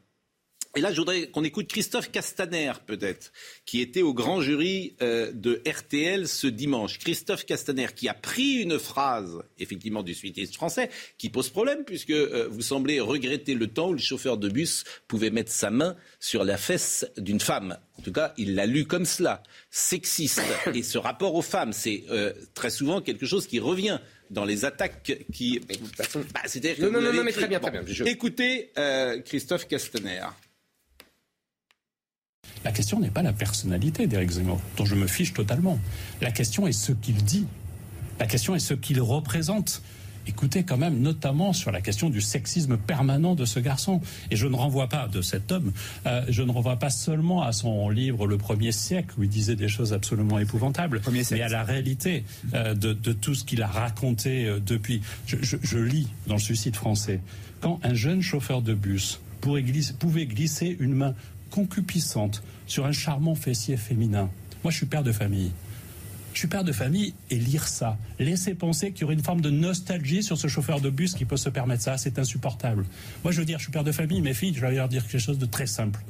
Et 0.76 0.82
là, 0.82 0.92
je 0.92 0.98
voudrais 0.98 1.28
qu'on 1.28 1.42
écoute 1.42 1.68
Christophe 1.68 2.10
Castaner, 2.10 2.72
peut-être, 2.86 3.32
qui 3.64 3.80
était 3.80 4.02
au 4.02 4.12
grand 4.12 4.42
jury 4.42 4.94
euh, 5.00 5.32
de 5.32 5.62
RTL 5.66 6.28
ce 6.28 6.46
dimanche. 6.46 6.98
Christophe 6.98 7.46
Castaner, 7.46 7.86
qui 7.96 8.10
a 8.10 8.14
pris 8.14 8.56
une 8.56 8.78
phrase, 8.78 9.42
effectivement, 9.58 10.02
du 10.02 10.12
suitiste 10.12 10.54
français, 10.54 10.90
qui 11.16 11.30
pose 11.30 11.48
problème, 11.48 11.84
puisque 11.86 12.10
euh, 12.10 12.46
vous 12.50 12.60
semblez 12.60 13.00
regretter 13.00 13.54
le 13.54 13.68
temps 13.68 13.88
où 13.88 13.92
le 13.94 13.98
chauffeur 13.98 14.36
de 14.36 14.50
bus 14.50 14.84
pouvait 15.08 15.30
mettre 15.30 15.50
sa 15.50 15.70
main 15.70 15.96
sur 16.20 16.44
la 16.44 16.58
fesse 16.58 17.06
d'une 17.16 17.40
femme. 17.40 17.78
En 17.98 18.02
tout 18.02 18.12
cas, 18.12 18.34
il 18.36 18.54
l'a 18.54 18.66
lu 18.66 18.84
comme 18.84 19.06
cela. 19.06 19.42
Sexiste. 19.70 20.42
Et 20.74 20.82
ce 20.82 20.98
rapport 20.98 21.34
aux 21.34 21.42
femmes, 21.42 21.72
c'est 21.72 22.04
euh, 22.10 22.34
très 22.52 22.68
souvent 22.68 23.00
quelque 23.00 23.24
chose 23.24 23.46
qui 23.46 23.60
revient 23.60 23.98
dans 24.28 24.44
les 24.44 24.66
attaques 24.66 25.24
qui. 25.32 25.58
Bah, 25.60 26.42
non, 26.80 27.00
non, 27.00 27.12
non, 27.14 27.24
mais 27.24 27.32
très 27.32 27.48
bien, 27.48 27.60
très 27.60 27.70
bien. 27.70 27.82
Écoutez 28.04 28.72
Christophe 29.24 29.66
Castaner. 29.68 30.20
La 32.64 32.72
question 32.72 33.00
n'est 33.00 33.10
pas 33.10 33.22
la 33.22 33.32
personnalité 33.32 34.06
d'Éric 34.06 34.30
Zemmour, 34.30 34.60
dont 34.76 34.84
je 34.84 34.94
me 34.94 35.06
fiche 35.06 35.32
totalement. 35.32 35.78
La 36.20 36.30
question 36.30 36.66
est 36.66 36.72
ce 36.72 36.92
qu'il 36.92 37.16
dit. 37.16 37.46
La 38.18 38.26
question 38.26 38.54
est 38.54 38.60
ce 38.60 38.74
qu'il 38.74 39.00
représente. 39.00 39.82
écoutez 40.26 40.64
quand 40.64 40.76
même, 40.76 41.00
notamment 41.00 41.52
sur 41.52 41.70
la 41.70 41.80
question 41.80 42.10
du 42.10 42.20
sexisme 42.20 42.76
permanent 42.76 43.34
de 43.36 43.44
ce 43.44 43.60
garçon. 43.60 44.00
Et 44.30 44.36
je 44.36 44.48
ne 44.48 44.56
renvoie 44.56 44.88
pas 44.88 45.06
de 45.06 45.20
cet 45.22 45.52
homme, 45.52 45.72
euh, 46.06 46.24
je 46.28 46.42
ne 46.42 46.50
renvoie 46.50 46.76
pas 46.76 46.90
seulement 46.90 47.42
à 47.42 47.52
son 47.52 47.88
livre 47.90 48.26
Le 48.26 48.36
Premier 48.36 48.72
siècle, 48.72 49.14
où 49.18 49.22
il 49.22 49.28
disait 49.28 49.54
des 49.54 49.68
choses 49.68 49.92
absolument 49.92 50.38
épouvantables, 50.38 51.00
mais 51.12 51.40
à 51.40 51.48
la 51.48 51.62
réalité 51.62 52.24
euh, 52.54 52.74
de, 52.74 53.12
tout 53.12 53.34
ce 53.34 53.44
qu'il 53.44 53.62
a 53.62 53.68
raconté 53.68 54.46
euh, 54.46 54.58
depuis. 54.58 55.02
Je, 55.26 55.78
lis 55.78 56.08
dans 56.26 56.34
le 56.34 56.40
suicide 56.40 56.74
français, 56.74 57.20
quand 57.60 57.78
un 57.84 57.94
jeune 57.94 58.22
chauffeur 58.22 58.62
de 58.62 58.74
bus 58.74 59.20
pouvait 59.40 60.26
glisser 60.26 60.76
une 60.80 60.94
main 60.94 61.14
concupissante 61.50 62.42
sur 62.66 62.86
un 62.86 62.92
charmant 62.92 63.34
fessier 63.34 63.76
féminin. 63.76 64.30
Moi, 64.62 64.70
je 64.70 64.78
suis 64.78 64.86
père 64.86 65.02
de 65.02 65.12
famille. 65.12 65.52
Je 66.36 66.40
suis 66.40 66.48
père 66.48 66.64
de 66.64 66.72
famille 66.72 67.14
et 67.30 67.36
lire 67.36 67.66
ça, 67.66 67.96
laisser 68.18 68.54
penser 68.54 68.92
qu'il 68.92 69.02
y 69.02 69.04
aurait 69.04 69.14
une 69.14 69.22
forme 69.22 69.40
de 69.40 69.48
nostalgie 69.48 70.22
sur 70.22 70.36
ce 70.36 70.48
chauffeur 70.48 70.82
de 70.82 70.90
bus 70.90 71.14
qui 71.14 71.24
peut 71.24 71.38
se 71.38 71.48
permettre 71.48 71.82
ça, 71.82 71.96
c'est 71.96 72.18
insupportable. 72.18 72.84
Moi, 73.24 73.32
je 73.32 73.38
veux 73.38 73.46
dire, 73.46 73.58
je 73.58 73.64
suis 73.64 73.72
père 73.72 73.84
de 73.84 73.92
famille, 73.92 74.20
mes 74.20 74.34
filles, 74.34 74.52
je 74.54 74.60
vais 74.60 74.74
leur 74.74 74.88
dire 74.90 75.06
quelque 75.06 75.18
chose 75.18 75.38
de 75.38 75.46
très 75.46 75.66
simple. 75.66 76.00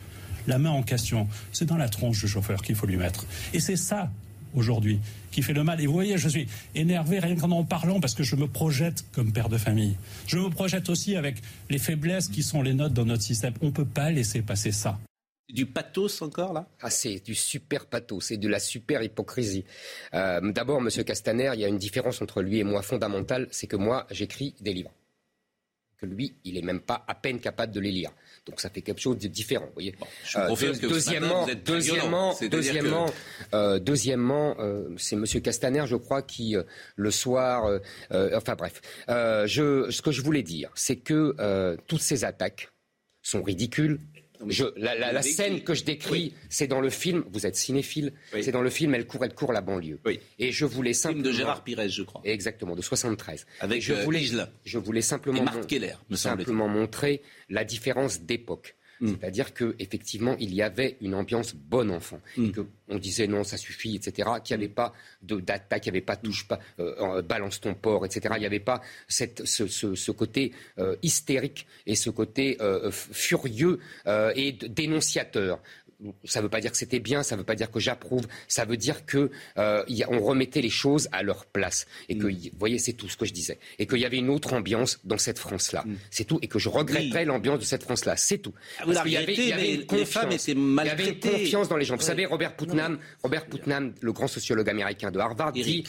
La 0.49 0.59
main 0.59 0.71
en 0.71 0.83
question, 0.83 1.29
c'est 1.53 1.67
dans 1.67 1.77
la 1.77 1.89
tronche 1.89 2.21
du 2.21 2.27
chauffeur 2.27 2.63
qu'il 2.63 2.75
faut 2.75 2.87
lui 2.87 2.97
mettre. 2.97 3.25
Et 3.53 3.61
c'est 3.61 3.77
ça, 3.77 4.11
aujourd'hui, 4.55 4.99
qui 5.31 5.43
fait 5.43 5.53
le 5.53 5.63
mal. 5.63 5.81
Et 5.81 5.87
vous 5.87 5.93
voyez, 5.93 6.19
je 6.19 6.29
suis 6.29 6.49
énervé 6.75 7.21
rien 7.21 7.37
qu'en 7.37 7.51
en 7.53 7.63
parlant 7.63 8.01
parce 8.01 8.15
que 8.15 8.25
je 8.25 8.35
me 8.35 8.49
projette 8.49 9.05
comme 9.13 9.33
père 9.33 9.49
de 9.49 9.59
famille. 9.59 9.97
Je 10.27 10.39
me 10.39 10.51
projette 10.51 10.89
aussi 10.89 11.15
avec 11.15 11.37
les 11.71 11.79
faiblesses 11.79 12.29
qui 12.29 12.43
sont 12.43 12.63
les 12.63 12.75
nôtres 12.75 12.95
dans 12.95 13.05
notre 13.05 13.23
système. 13.23 13.55
On 13.61 13.67
ne 13.67 13.71
peut 13.71 13.85
pas 13.85 14.11
laisser 14.11 14.43
passer 14.43 14.73
ça. 14.73 14.99
Du 15.49 15.67
pathos 15.67 16.23
encore 16.23 16.53
là? 16.53 16.67
Ah 16.81 16.91
c'est 16.91 17.25
du 17.25 17.35
super 17.35 17.87
pathos, 17.87 18.21
c'est 18.27 18.37
de 18.37 18.49
la 18.49 18.59
super 18.59 19.03
hypocrisie. 19.03 19.65
Euh, 20.13 20.41
D'abord, 20.53 20.81
Monsieur 20.81 21.05
Castaner, 21.05 21.51
il 21.55 21.61
y 21.61 21.65
a 21.65 21.69
une 21.69 21.79
différence 21.79 22.21
entre 22.21 22.43
lui 22.43 22.59
et 22.59 22.65
moi 22.65 22.83
fondamentale, 22.83 23.47
c'est 23.53 23.69
que 23.69 23.77
moi 23.77 24.07
j'écris 24.11 24.55
des 24.61 24.73
livres, 24.73 24.93
que 25.99 26.07
lui 26.07 26.35
il 26.45 26.57
est 26.59 26.63
même 26.63 26.81
pas 26.81 27.05
à 27.07 27.15
peine 27.15 27.39
capable 27.39 27.73
de 27.73 27.79
les 27.79 27.93
lire. 27.93 28.11
Donc 28.45 28.61
ça 28.61 28.71
fait 28.71 28.83
quelque 28.83 29.01
chose 29.01 29.19
de 29.19 29.29
différent, 29.29 29.67
vous 29.67 29.73
voyez. 29.75 29.95
deuxièmement, 30.83 31.47
deuxièmement, 31.65 32.35
deuxièmement, 32.51 33.07
euh, 33.55 33.79
deuxièmement, 33.79 34.57
euh, 34.59 34.89
c'est 34.99 35.17
Monsieur 35.17 35.41
Castaner, 35.41 35.85
je 35.87 35.97
crois, 35.97 36.23
qui 36.23 36.57
euh, 36.57 36.65
le 36.97 37.11
soir, 37.13 37.67
euh, 37.67 38.37
enfin 38.37 38.57
bref, 38.57 38.81
je, 39.09 39.89
ce 39.91 40.03
que 40.03 40.11
je 40.11 40.23
voulais 40.23 40.43
dire, 40.43 40.71
c'est 40.75 40.97
que 40.97 41.77
toutes 41.87 42.03
ces 42.03 42.25
attaques 42.25 42.71
sont 43.23 43.43
ridicules, 43.43 44.01
la, 44.77 45.23
scène 45.23 45.63
que 45.63 45.75
je 45.75 45.85
décris, 45.85 46.35
c'est 46.49 46.67
dans 46.67 46.81
le 46.81 46.91
film. 46.91 47.25
Vous 47.31 47.47
êtes 47.47 47.57
cinéphile. 47.57 48.13
C'est 48.41 48.53
dans 48.53 48.63
le 48.63 48.71
film. 48.71 48.95
Elle 48.95 49.07
court, 49.07 49.25
elle 49.25 49.35
court 49.35 49.53
la 49.53 49.61
banlieue. 49.61 50.01
Et 50.39 50.53
je 50.53 50.65
voulais 50.65 50.93
simplement. 50.93 51.23
Film 51.23 51.33
de 51.33 51.37
Gérard 51.37 51.65
Pires, 51.65 51.89
je 51.89 52.03
crois. 52.03 52.21
Exactement, 52.25 52.75
de 52.75 52.83
73. 52.83 53.47
Avec 53.61 53.83
je 53.83 53.95
voulais, 53.95 54.25
je 54.65 54.79
voulais 54.79 55.03
simplement, 55.03 55.45
simplement 56.13 56.69
montrer 56.69 57.23
la 57.49 57.65
différence 57.65 58.21
d'époque. 58.21 58.76
Mm. 59.01 59.09
C'est-à-dire 59.09 59.55
qu'effectivement, 59.55 60.37
il 60.39 60.55
y 60.55 60.63
avait 60.63 60.97
une 61.01 61.15
ambiance 61.15 61.55
bonne 61.55 61.91
enfant. 61.91 62.21
Mm. 62.37 62.51
Que 62.51 62.61
on 62.89 62.99
disait 62.99 63.27
non, 63.27 63.45
ça 63.45 63.57
suffit, 63.57 63.97
etc. 63.97 64.29
Qu'il 64.45 64.57
n'y 64.57 64.65
avait 64.65 64.73
pas 64.73 64.93
d'attaque, 65.23 65.83
qu'il 65.83 65.93
n'y 65.93 65.99
avait 65.99 66.05
pas 66.05 66.17
touche 66.17 66.47
pas, 66.47 66.61
euh, 66.79 67.23
balance 67.23 67.61
ton 67.61 67.75
porc, 67.75 68.07
etc. 68.07 68.35
Il 68.37 68.41
n'y 68.41 68.47
avait 68.47 68.61
pas 68.61 68.81
cette, 69.09 69.45
ce, 69.45 70.11
côté 70.13 70.53
euh, 70.79 70.97
hystérique 71.03 71.67
et 71.87 71.95
ce 71.95 72.11
côté 72.11 72.57
euh, 72.61 72.91
furieux 72.91 73.81
et 74.07 74.53
dénonciateur 74.53 75.61
ça 76.25 76.41
ne 76.41 76.45
veut 76.45 76.51
pas 76.51 76.61
dire 76.61 76.71
que 76.71 76.77
c'était 76.77 76.99
bien, 76.99 77.23
ça 77.23 77.37
ne 77.37 77.41
veut 77.41 77.47
pas 77.47 77.55
dire 77.55 77.71
que 77.71 77.81
j'approuve, 77.81 78.27
ça 78.49 78.65
veut 78.65 78.77
dire 78.77 79.07
que 79.07 79.31
euh, 79.59 79.85
on 80.09 80.21
remettait 80.21 80.61
les 80.61 80.71
choses 80.71 81.09
à 81.13 81.23
leur 81.23 81.47
place 81.47 81.87
et 82.09 82.17
que, 82.17 82.27
mm. 82.27 82.51
vous 82.53 82.59
voyez, 82.59 82.79
c'est 82.79 82.93
tout 82.93 83.09
ce 83.09 83.17
que 83.17 83.25
je 83.25 83.33
disais, 83.33 83.59
et 83.79 83.87
qu'il 83.87 83.99
y 83.99 84.05
avait 84.05 84.19
une 84.19 84.31
autre 84.31 84.53
ambiance 84.53 85.01
dans 85.05 85.19
cette 85.19 85.39
France-là, 85.39 85.85
mm. 85.87 85.97
c'est 86.11 86.25
tout, 86.25 86.39
et 86.43 86.49
que 86.49 86.59
je 86.59 86.69
regretterais 86.69 87.25
l'ambiance 87.25 87.59
de 87.59 87.65
cette 87.65 87.83
France-là, 87.83 88.17
c'est 88.17 88.39
tout. 88.39 88.55
Ah, 88.79 88.85
Parce 88.87 89.03
qu'il 89.03 89.13
y 89.13 89.17
avait, 89.17 89.35
il 89.35 89.49
y 89.49 89.53
avait 89.53 89.75
une 89.75 89.87
confiance, 89.87 90.49
il 90.49 90.59
y 90.59 90.89
avait 90.89 91.09
une 91.09 91.21
confiance 91.21 91.69
dans 91.69 91.77
les 91.77 91.85
gens. 91.85 91.97
Vous 91.97 92.03
savez, 92.03 92.27
Robert 92.27 92.57
Putnam, 92.57 92.99
Robert 93.23 93.47
Putnam, 93.47 93.95
le 94.01 94.13
grand 94.13 94.29
sociologue 94.29 94.69
américain 94.69 95.11
de 95.11 95.19
Harvard, 95.19 95.53
dit, 95.53 95.85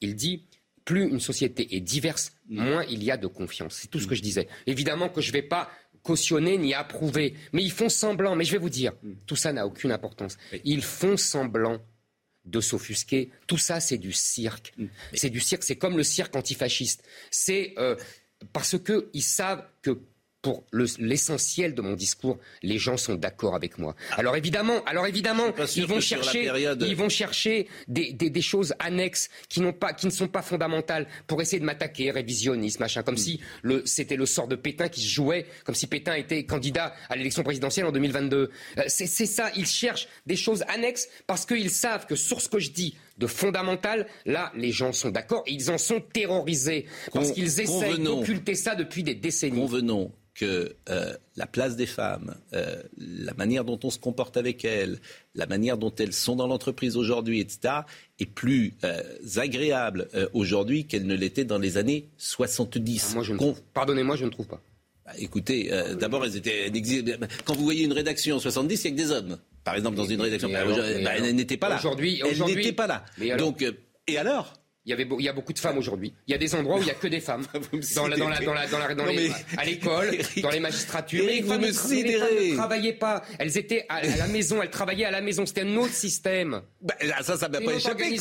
il 0.00 0.14
dit 0.14 0.44
plus 0.84 1.08
une 1.08 1.20
société 1.20 1.76
est 1.76 1.80
diverse, 1.80 2.32
mm. 2.48 2.64
moins 2.64 2.84
il 2.88 3.04
y 3.04 3.10
a 3.10 3.16
de 3.16 3.26
confiance. 3.26 3.76
C'est 3.80 3.88
tout 3.88 4.00
ce 4.00 4.06
que 4.06 4.14
je 4.14 4.22
disais. 4.22 4.48
Évidemment 4.66 5.08
que 5.08 5.20
je 5.20 5.28
ne 5.28 5.34
vais 5.34 5.42
pas 5.42 5.70
cautionner 6.02 6.58
ni 6.58 6.74
approuver. 6.74 7.34
Mais 7.52 7.62
ils 7.62 7.72
font 7.72 7.88
semblant. 7.88 8.36
Mais 8.36 8.44
je 8.44 8.52
vais 8.52 8.58
vous 8.58 8.70
dire, 8.70 8.92
tout 9.26 9.36
ça 9.36 9.52
n'a 9.52 9.66
aucune 9.66 9.92
importance. 9.92 10.36
Ils 10.64 10.82
font 10.82 11.16
semblant 11.16 11.80
de 12.44 12.60
s'offusquer. 12.60 13.30
Tout 13.46 13.58
ça, 13.58 13.80
c'est 13.80 13.98
du 13.98 14.12
cirque. 14.12 14.72
Hmm. 14.76 14.86
C'est 15.14 15.30
du 15.30 15.40
cirque. 15.40 15.62
C'est 15.62 15.76
comme 15.76 15.96
le 15.96 16.02
cirque 16.02 16.34
antifasciste. 16.36 17.04
C'est 17.30 17.74
euh, 17.78 17.96
parce 18.52 18.76
qu'ils 18.78 19.22
savent 19.22 19.64
que 19.82 19.98
pour 20.42 20.64
l'essentiel 20.72 21.74
de 21.74 21.82
mon 21.82 21.94
discours, 21.94 22.38
les 22.62 22.78
gens 22.78 22.96
sont 22.96 23.14
d'accord 23.14 23.54
avec 23.54 23.78
moi. 23.78 23.94
Alors 24.12 24.36
évidemment, 24.36 24.82
alors 24.84 25.06
évidemment, 25.06 25.52
ils 25.76 25.86
vont, 25.86 26.00
chercher, 26.00 26.50
ils 26.80 26.96
vont 26.96 27.08
chercher 27.10 27.68
des, 27.88 28.12
des, 28.12 28.30
des 28.30 28.42
choses 28.42 28.74
annexes 28.78 29.28
qui, 29.48 29.60
n'ont 29.60 29.74
pas, 29.74 29.92
qui 29.92 30.06
ne 30.06 30.10
sont 30.10 30.28
pas 30.28 30.42
fondamentales 30.42 31.06
pour 31.26 31.42
essayer 31.42 31.60
de 31.60 31.64
m'attaquer, 31.64 32.10
révisionnisme, 32.10 32.82
machin, 32.82 33.02
comme 33.02 33.14
mm. 33.14 33.18
si 33.18 33.40
le, 33.62 33.82
c'était 33.84 34.16
le 34.16 34.26
sort 34.26 34.48
de 34.48 34.56
Pétain 34.56 34.88
qui 34.88 35.00
se 35.02 35.08
jouait, 35.08 35.46
comme 35.64 35.74
si 35.74 35.86
Pétain 35.86 36.14
était 36.14 36.44
candidat 36.44 36.94
à 37.10 37.16
l'élection 37.16 37.42
présidentielle 37.42 37.86
en 37.86 37.92
2022. 37.92 38.50
Euh, 38.78 38.82
c'est, 38.86 39.06
c'est 39.06 39.26
ça, 39.26 39.50
ils 39.56 39.66
cherchent 39.66 40.08
des 40.26 40.36
choses 40.36 40.64
annexes 40.68 41.08
parce 41.26 41.44
qu'ils 41.44 41.70
savent 41.70 42.06
que 42.06 42.16
sur 42.16 42.40
ce 42.40 42.48
que 42.48 42.58
je 42.58 42.70
dis, 42.70 42.96
de 43.18 43.26
fondamental, 43.26 44.06
là, 44.24 44.50
les 44.56 44.72
gens 44.72 44.92
sont 44.92 45.10
d'accord 45.10 45.44
et 45.46 45.52
ils 45.52 45.70
en 45.70 45.76
sont 45.76 46.00
terrorisés 46.00 46.86
parce 47.12 47.32
qu'ils 47.32 47.60
essayent 47.60 47.98
d'occulter 47.98 48.54
ça 48.54 48.74
depuis 48.74 49.02
des 49.02 49.14
décennies. 49.14 49.60
Convenons 49.60 50.10
que 50.40 50.74
euh, 50.88 51.12
la 51.36 51.46
place 51.46 51.76
des 51.76 51.84
femmes, 51.84 52.34
euh, 52.54 52.82
la 52.96 53.34
manière 53.34 53.62
dont 53.62 53.78
on 53.84 53.90
se 53.90 53.98
comporte 53.98 54.38
avec 54.38 54.64
elles, 54.64 54.98
la 55.34 55.44
manière 55.44 55.76
dont 55.76 55.94
elles 55.98 56.14
sont 56.14 56.34
dans 56.34 56.46
l'entreprise 56.46 56.96
aujourd'hui, 56.96 57.40
etc., 57.40 57.74
est 58.18 58.24
plus 58.24 58.72
euh, 58.82 59.02
agréable 59.36 60.08
aujourd'hui 60.32 60.86
qu'elle 60.86 61.06
ne 61.06 61.14
l'était 61.14 61.44
dans 61.44 61.58
les 61.58 61.76
années 61.76 62.08
70. 62.16 63.16
Ah, 63.18 63.36
pardonnez-moi, 63.74 64.16
je 64.16 64.24
ne 64.24 64.30
trouve 64.30 64.46
pas. 64.46 64.62
Bah, 65.04 65.12
écoutez, 65.18 65.70
d'abord, 65.98 66.24
elles 66.24 66.36
étaient. 66.36 66.72
Quand 67.44 67.54
vous 67.54 67.64
voyez 67.64 67.84
une 67.84 67.92
rédaction 67.92 68.36
en 68.36 68.40
70, 68.40 68.84
il 68.84 68.94
n'y 68.94 69.00
a 69.00 69.04
que 69.04 69.08
des 69.08 69.14
hommes. 69.14 69.38
Par 69.62 69.74
exemple, 69.74 69.96
dans 69.96 70.06
une 70.06 70.22
rédaction. 70.22 70.48
Bah, 70.48 70.62
elle 71.16 71.36
n'était 71.36 71.58
pas 71.58 71.68
là. 71.68 71.76
Aujourd'hui, 71.76 72.22
elle 72.24 72.42
n'était 72.42 72.72
pas 72.72 72.86
là. 72.86 73.04
Donc, 73.36 73.62
et 74.06 74.16
alors? 74.16 74.54
Il 74.86 74.90
y, 74.90 74.92
avait, 74.94 75.06
il 75.18 75.24
y 75.24 75.28
a 75.28 75.32
beaucoup 75.34 75.52
de 75.52 75.58
femmes 75.58 75.76
aujourd'hui. 75.76 76.14
Il 76.26 76.30
y 76.30 76.34
a 76.34 76.38
des 76.38 76.54
endroits 76.54 76.76
où 76.76 76.80
il 76.80 76.86
n'y 76.86 76.90
a 76.90 76.94
que 76.94 77.06
des 77.06 77.20
femmes. 77.20 77.44
dans 77.94 78.08
la, 78.08 78.16
dans 78.16 78.30
la, 78.30 78.40
dans 78.40 78.54
la, 78.54 78.66
dans 78.66 78.78
la, 78.78 78.94
dans 78.94 79.04
les, 79.04 79.30
à 79.58 79.64
l'école, 79.66 80.16
dans 80.42 80.48
les 80.48 80.60
magistratures. 80.60 81.26
les, 81.26 81.42
femmes, 81.42 81.60
ne 81.60 82.54
travaillaient 82.56 82.94
pas. 82.94 83.22
Elles 83.38 83.58
étaient 83.58 83.84
à, 83.90 84.00
la 84.02 84.26
maison. 84.26 84.62
Elles 84.62 84.70
travaillaient 84.70 85.04
à 85.04 85.10
la 85.10 85.20
maison. 85.20 85.44
C'était 85.44 85.62
un 85.62 85.76
autre 85.76 85.92
système. 85.92 86.62
Bah, 86.80 86.94
ça, 87.20 87.36
ça 87.36 87.48
m'a 87.50 87.60
pas 87.60 87.74
échappé. 87.74 88.16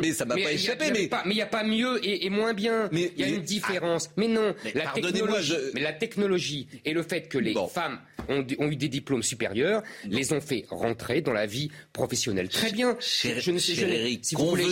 Mais 0.00 0.12
ça 0.12 0.24
m'a 0.24 0.36
pas 0.36 0.52
échappé. 0.52 0.92
Mais 0.92 1.10
il 1.26 1.34
n'y 1.34 1.42
a 1.42 1.46
pas 1.46 1.64
mieux 1.64 1.98
et, 2.06 2.26
et 2.26 2.30
moins 2.30 2.54
bien. 2.54 2.88
il 2.92 3.10
y 3.16 3.24
a 3.24 3.28
une 3.28 3.42
différence. 3.42 4.08
mais 4.16 4.28
non. 4.28 4.54
la 4.72 4.92
technologie, 4.92 5.54
mais 5.74 5.80
la 5.80 5.92
technologie 5.92 6.68
et 6.84 6.92
le 6.92 7.02
fait 7.02 7.28
que 7.28 7.38
les 7.38 7.54
femmes 7.72 7.98
ont, 8.28 8.46
ont, 8.58 8.70
eu 8.70 8.76
des 8.76 8.88
diplômes 8.88 9.22
supérieurs 9.22 9.82
les 10.04 10.32
ont 10.32 10.40
fait 10.40 10.64
rentrer 10.70 11.20
dans 11.20 11.32
la 11.32 11.46
vie 11.46 11.70
professionnelle. 11.92 12.48
Très 12.48 12.72
bien. 12.72 12.96
je 13.00 13.50
ne 13.50 13.58
sais, 13.58 13.74
je, 13.74 14.18
si 14.22 14.34
vous 14.34 14.48
voulez, 14.48 14.64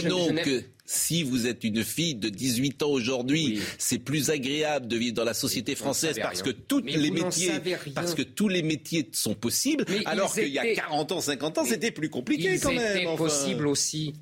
que 0.43 0.62
si 0.93 1.22
vous 1.22 1.47
êtes 1.47 1.64
une 1.64 1.82
fille 1.82 2.14
de 2.14 2.28
18 2.28 2.82
ans 2.82 2.90
aujourd'hui, 2.90 3.61
c'est 3.78 3.99
plus 3.99 4.30
agréable 4.30 4.86
de 4.88 4.97
vivre 4.97 5.14
dans 5.14 5.24
la 5.24 5.34
société 5.34 5.74
française 5.74 6.18
parce 6.20 6.43
que 6.43 6.51
toutes 6.51 6.84
les 6.84 7.11
métiers, 7.11 7.53
parce 7.95 8.14
que 8.14 8.22
tous 8.22 8.49
les 8.49 8.62
métiers 8.62 9.09
sont 9.12 9.34
possibles, 9.34 9.84
alors 10.05 10.34
qu'il 10.34 10.49
y 10.49 10.59
a 10.59 10.74
40 10.74 11.12
ans, 11.12 11.20
50 11.20 11.59
ans, 11.59 11.64
c'était 11.64 11.90
plus 11.90 12.11
compliqué 12.11 12.59
quand 12.59 12.72
même. 12.72 12.99
C'était 12.99 13.16
possible 13.16 13.66
aussi. 13.66 14.14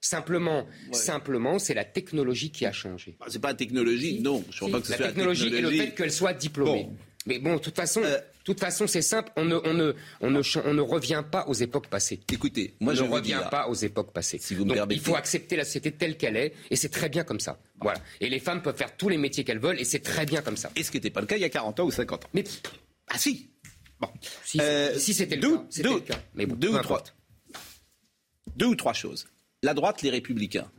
Simplement, 0.00 0.66
simplement, 0.92 1.58
c'est 1.58 1.74
la 1.74 1.84
technologie 1.84 2.50
qui 2.50 2.64
a 2.64 2.70
changé. 2.70 3.16
Ah, 3.20 3.24
c'est 3.28 3.40
pas 3.40 3.48
la 3.48 3.54
technologie, 3.54 4.20
non. 4.20 4.44
Je 4.50 4.58
crois 4.58 4.70
pas 4.70 4.80
que 4.80 4.86
ce 4.86 4.92
la 4.92 4.98
soit 4.98 5.06
technologie, 5.08 5.44
la 5.44 5.50
technologie 5.50 5.76
et 5.76 5.80
le 5.80 5.84
fait 5.86 5.94
qu'elle 5.96 6.12
soit 6.12 6.32
diplômée. 6.32 6.90
Mais 7.26 7.40
bon, 7.40 7.54
de 7.54 7.60
toute 7.60 7.74
façon, 7.74 8.02
euh, 8.04 8.18
toute 8.46 8.60
façon, 8.60 8.86
c'est 8.86 9.02
simple. 9.02 9.32
On 9.36 9.44
ne, 9.44 9.56
on, 9.64 9.74
ne, 9.74 9.92
on, 10.20 10.30
ne, 10.30 10.40
on 10.64 10.74
ne 10.74 10.80
revient 10.80 11.24
pas 11.30 11.46
aux 11.48 11.54
époques 11.54 11.88
passées. 11.88 12.20
Écoutez, 12.32 12.74
moi 12.80 12.94
je 12.94 13.02
ne 13.02 13.08
reviens 13.08 13.42
pas 13.42 13.68
aux 13.68 13.74
époques 13.74 14.12
passées. 14.12 14.38
Si 14.38 14.54
vous 14.54 14.64
Donc, 14.64 14.76
me 14.76 14.92
il 14.92 15.00
faut 15.00 15.16
accepter 15.16 15.56
la 15.56 15.64
société 15.64 15.92
telle 15.92 16.16
qu'elle 16.16 16.36
est, 16.36 16.54
et 16.70 16.76
c'est 16.76 16.88
très 16.88 17.08
bien 17.08 17.24
comme 17.24 17.40
ça. 17.40 17.58
Voilà. 17.80 18.00
Et 18.20 18.28
les 18.28 18.38
femmes 18.38 18.62
peuvent 18.62 18.76
faire 18.76 18.96
tous 18.96 19.08
les 19.08 19.18
métiers 19.18 19.44
qu'elles 19.44 19.58
veulent, 19.58 19.80
et 19.80 19.84
c'est 19.84 19.98
très 19.98 20.26
bien 20.26 20.42
comme 20.42 20.56
ça. 20.56 20.70
Et 20.76 20.82
ce 20.82 20.90
qui 20.90 20.96
n'était 20.96 21.10
pas 21.10 21.20
le 21.20 21.26
cas 21.26 21.36
il 21.36 21.42
y 21.42 21.44
a 21.44 21.48
40 21.48 21.80
ans 21.80 21.84
ou 21.84 21.90
50 21.90 22.24
ans? 22.24 22.28
Mais 22.34 22.44
ah 23.08 23.18
si. 23.18 23.50
Bon. 24.00 24.08
Si, 24.44 24.60
euh, 24.60 24.96
c'était 24.98 25.36
le, 25.36 26.00
cas, 26.00 26.20
Mais 26.34 26.46
deux 26.46 26.68
ou 26.68 26.78
trois. 26.78 27.02
Deux 28.56 28.66
ou 28.66 28.76
trois 28.76 28.92
choses. 28.92 29.26
La 29.62 29.74
droite, 29.74 30.02
les 30.02 30.10
républicains. 30.10 30.70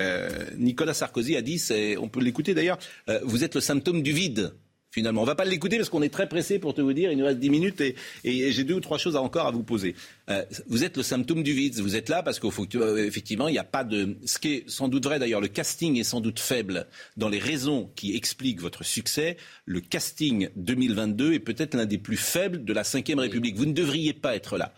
Euh, 0.00 0.28
Nicolas 0.56 0.94
Sarkozy 0.94 1.36
a 1.36 1.42
dit, 1.42 1.60
on 1.98 2.08
peut 2.08 2.20
l'écouter 2.20 2.54
d'ailleurs, 2.54 2.78
euh, 3.08 3.20
vous 3.24 3.42
êtes 3.42 3.54
le 3.54 3.60
symptôme 3.60 4.02
du 4.02 4.12
vide. 4.12 4.54
Finalement. 4.90 5.22
On 5.22 5.24
va 5.24 5.34
pas 5.34 5.44
l'écouter 5.44 5.76
parce 5.76 5.88
qu'on 5.88 6.02
est 6.02 6.12
très 6.12 6.28
pressé 6.28 6.58
pour 6.58 6.74
te 6.74 6.80
vous 6.80 6.92
dire. 6.92 7.12
Il 7.12 7.18
nous 7.18 7.24
reste 7.24 7.38
10 7.38 7.50
minutes 7.50 7.80
et, 7.80 7.94
j'ai 8.24 8.64
deux 8.64 8.74
ou 8.74 8.80
trois 8.80 8.98
choses 8.98 9.16
encore 9.16 9.46
à 9.46 9.50
vous 9.50 9.62
poser. 9.62 9.94
Euh, 10.30 10.44
vous 10.68 10.84
êtes 10.84 10.96
le 10.96 11.02
symptôme 11.02 11.42
du 11.42 11.52
vide. 11.52 11.78
Vous 11.80 11.96
êtes 11.96 12.08
là 12.08 12.22
parce 12.22 12.38
qu'effectivement, 12.38 13.48
il 13.48 13.52
n'y 13.52 13.58
a 13.58 13.64
pas 13.64 13.84
de. 13.84 14.16
Ce 14.24 14.38
qui 14.38 14.54
est 14.54 14.68
sans 14.68 14.88
doute 14.88 15.04
vrai 15.04 15.18
d'ailleurs, 15.18 15.40
le 15.40 15.48
casting 15.48 15.98
est 15.98 16.04
sans 16.04 16.20
doute 16.20 16.40
faible 16.40 16.86
dans 17.16 17.28
les 17.28 17.38
raisons 17.38 17.90
qui 17.96 18.16
expliquent 18.16 18.60
votre 18.60 18.84
succès. 18.84 19.36
Le 19.64 19.80
casting 19.80 20.48
2022 20.56 21.34
est 21.34 21.40
peut-être 21.40 21.74
l'un 21.74 21.86
des 21.86 21.98
plus 21.98 22.16
faibles 22.16 22.64
de 22.64 22.72
la 22.72 22.82
Ve 22.82 23.18
République. 23.18 23.56
Vous 23.56 23.66
ne 23.66 23.72
devriez 23.72 24.12
pas 24.12 24.34
être 24.34 24.58
là. 24.58 24.72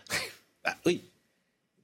Ah, 0.63 0.77
oui, 0.85 1.01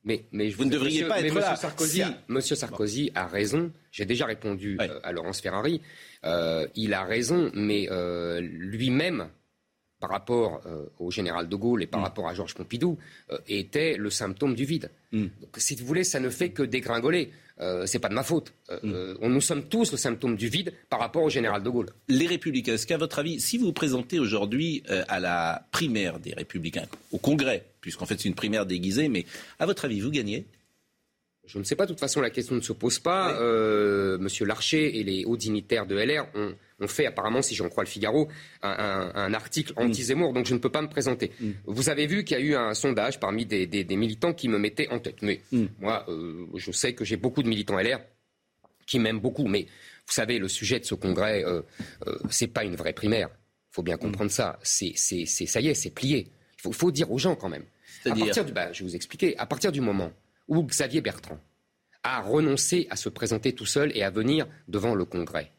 mais, 0.07 0.23
mais 0.31 0.49
vous 0.49 0.63
ne 0.63 0.71
devriez 0.71 1.03
pas 1.03 1.21
être 1.21 1.35
là. 1.35 1.55
Sarkozy 1.57 2.01
Monsieur 2.29 2.55
Sarkozy 2.55 3.11
a 3.13 3.27
raison. 3.27 3.71
J'ai 3.91 4.05
déjà 4.05 4.25
répondu 4.25 4.77
euh, 4.79 4.99
à 5.03 5.11
Laurence 5.11 5.41
Ferrari. 5.41 5.81
Euh, 6.23 6.65
il 6.75 6.93
a 6.93 7.03
raison, 7.03 7.51
mais 7.53 7.89
euh, 7.91 8.39
lui-même, 8.39 9.27
par 9.99 10.11
rapport 10.11 10.61
au 10.99 11.11
général 11.11 11.49
de 11.49 11.55
Gaulle 11.55 11.83
et 11.83 11.87
par 11.87 11.99
mm. 11.99 12.03
rapport 12.03 12.29
à 12.29 12.33
Georges 12.33 12.53
Pompidou, 12.53 12.97
était 13.47 13.97
le 13.97 14.09
symptôme 14.09 14.55
du 14.55 14.63
vide. 14.63 14.91
Mm. 15.11 15.25
Donc, 15.41 15.57
si 15.57 15.75
vous 15.75 15.85
voulez, 15.85 16.05
ça 16.05 16.19
ne 16.19 16.29
fait 16.29 16.51
que 16.51 16.63
dégringoler. 16.63 17.31
Euh, 17.59 17.85
c'est 17.85 17.99
pas 17.99 18.09
de 18.09 18.13
ma 18.13 18.23
faute. 18.23 18.53
Euh, 18.69 18.79
mm. 18.83 19.23
euh, 19.23 19.29
nous 19.29 19.41
sommes 19.41 19.63
tous 19.63 19.91
le 19.91 19.97
symptôme 19.97 20.35
du 20.35 20.47
vide 20.47 20.73
par 20.89 20.99
rapport 20.99 21.23
au 21.23 21.29
général 21.29 21.63
de 21.63 21.69
Gaulle. 21.69 21.89
Les 22.07 22.27
Républicains, 22.27 22.73
est-ce 22.73 22.85
qu'à 22.85 22.97
votre 22.97 23.19
avis, 23.19 23.39
si 23.39 23.57
vous 23.57 23.65
vous 23.65 23.73
présentez 23.73 24.19
aujourd'hui 24.19 24.83
à 25.07 25.19
la 25.19 25.65
primaire 25.71 26.19
des 26.19 26.33
Républicains, 26.33 26.85
au 27.11 27.17
Congrès, 27.17 27.65
puisqu'en 27.81 28.05
fait 28.05 28.19
c'est 28.19 28.29
une 28.29 28.35
primaire 28.35 28.65
déguisée, 28.65 29.09
mais 29.09 29.25
à 29.59 29.65
votre 29.65 29.85
avis, 29.85 29.99
vous 29.99 30.11
gagnez 30.11 30.45
je 31.47 31.57
ne 31.57 31.63
sais 31.63 31.75
pas, 31.75 31.85
de 31.85 31.91
toute 31.91 31.99
façon, 31.99 32.19
la 32.19 32.29
question 32.29 32.55
ne 32.55 32.61
se 32.61 32.73
pose 32.73 32.99
pas. 32.99 33.39
Euh, 33.39 34.17
Monsieur 34.17 34.45
Larcher 34.45 34.99
et 34.99 35.03
les 35.03 35.23
hauts 35.23 35.37
dignitaires 35.37 35.85
de 35.85 35.95
LR 35.95 36.27
ont, 36.35 36.87
fait, 36.87 37.05
apparemment, 37.05 37.41
si 37.41 37.55
j'en 37.55 37.69
crois 37.69 37.85
le 37.85 37.89
Figaro, 37.89 38.27
un, 38.61 39.33
article 39.33 39.73
mm. 39.73 39.81
anti-Zemmour, 39.81 40.33
donc 40.33 40.45
je 40.45 40.53
ne 40.53 40.59
peux 40.59 40.69
pas 40.69 40.81
me 40.81 40.89
présenter. 40.89 41.31
Mm. 41.39 41.51
Vous 41.65 41.89
avez 41.89 42.05
vu 42.05 42.25
qu'il 42.25 42.37
y 42.37 42.41
a 42.41 42.43
eu 42.43 42.55
un 42.55 42.73
sondage 42.73 43.19
parmi 43.19 43.45
des, 43.45 43.85
militants 43.95 44.33
qui 44.33 44.49
me 44.49 44.59
mettaient 44.59 44.89
en 44.89 44.99
tête. 44.99 45.21
Mais 45.21 45.41
mm. 45.53 45.65
moi, 45.79 46.05
euh, 46.09 46.47
je 46.55 46.71
sais 46.71 46.93
que 46.93 47.05
j'ai 47.05 47.17
beaucoup 47.17 47.43
de 47.43 47.47
militants 47.47 47.79
LR 47.79 47.99
qui 48.85 48.99
m'aiment 48.99 49.21
beaucoup. 49.21 49.47
Mais 49.47 49.63
vous 50.05 50.13
savez, 50.13 50.39
le 50.39 50.49
sujet 50.49 50.79
de 50.81 50.85
ce 50.85 50.95
congrès, 50.95 51.45
euh, 51.45 51.61
euh 52.07 52.17
c'est 52.29 52.47
pas 52.47 52.65
une 52.65 52.75
vraie 52.75 52.93
primaire. 52.93 53.29
Il 53.71 53.75
faut 53.75 53.83
bien 53.83 53.97
comprendre 53.97 54.31
ça. 54.31 54.59
C'est, 54.63 54.95
ça 54.95 55.61
y 55.61 55.67
est, 55.69 55.73
c'est 55.73 55.91
plié. 55.91 56.27
Il 56.65 56.73
faut, 56.73 56.91
dire 56.91 57.09
aux 57.09 57.19
gens 57.19 57.35
quand 57.35 57.49
même. 57.49 57.63
À 58.05 58.15
partir 58.15 58.43
du, 58.43 58.51
bah, 58.51 58.73
je 58.73 58.83
vais 58.83 58.89
vous 58.89 58.95
expliquer. 58.95 59.37
À 59.37 59.45
partir 59.45 59.71
du 59.71 59.79
moment 59.79 60.11
où 60.47 60.63
Xavier 60.63 61.01
Bertrand 61.01 61.39
a 62.03 62.21
renoncé 62.21 62.87
à 62.89 62.95
se 62.95 63.09
présenter 63.09 63.53
tout 63.53 63.65
seul 63.65 63.91
et 63.95 64.03
à 64.03 64.09
venir 64.09 64.47
devant 64.67 64.95
le 64.95 65.05
Congrès. 65.05 65.51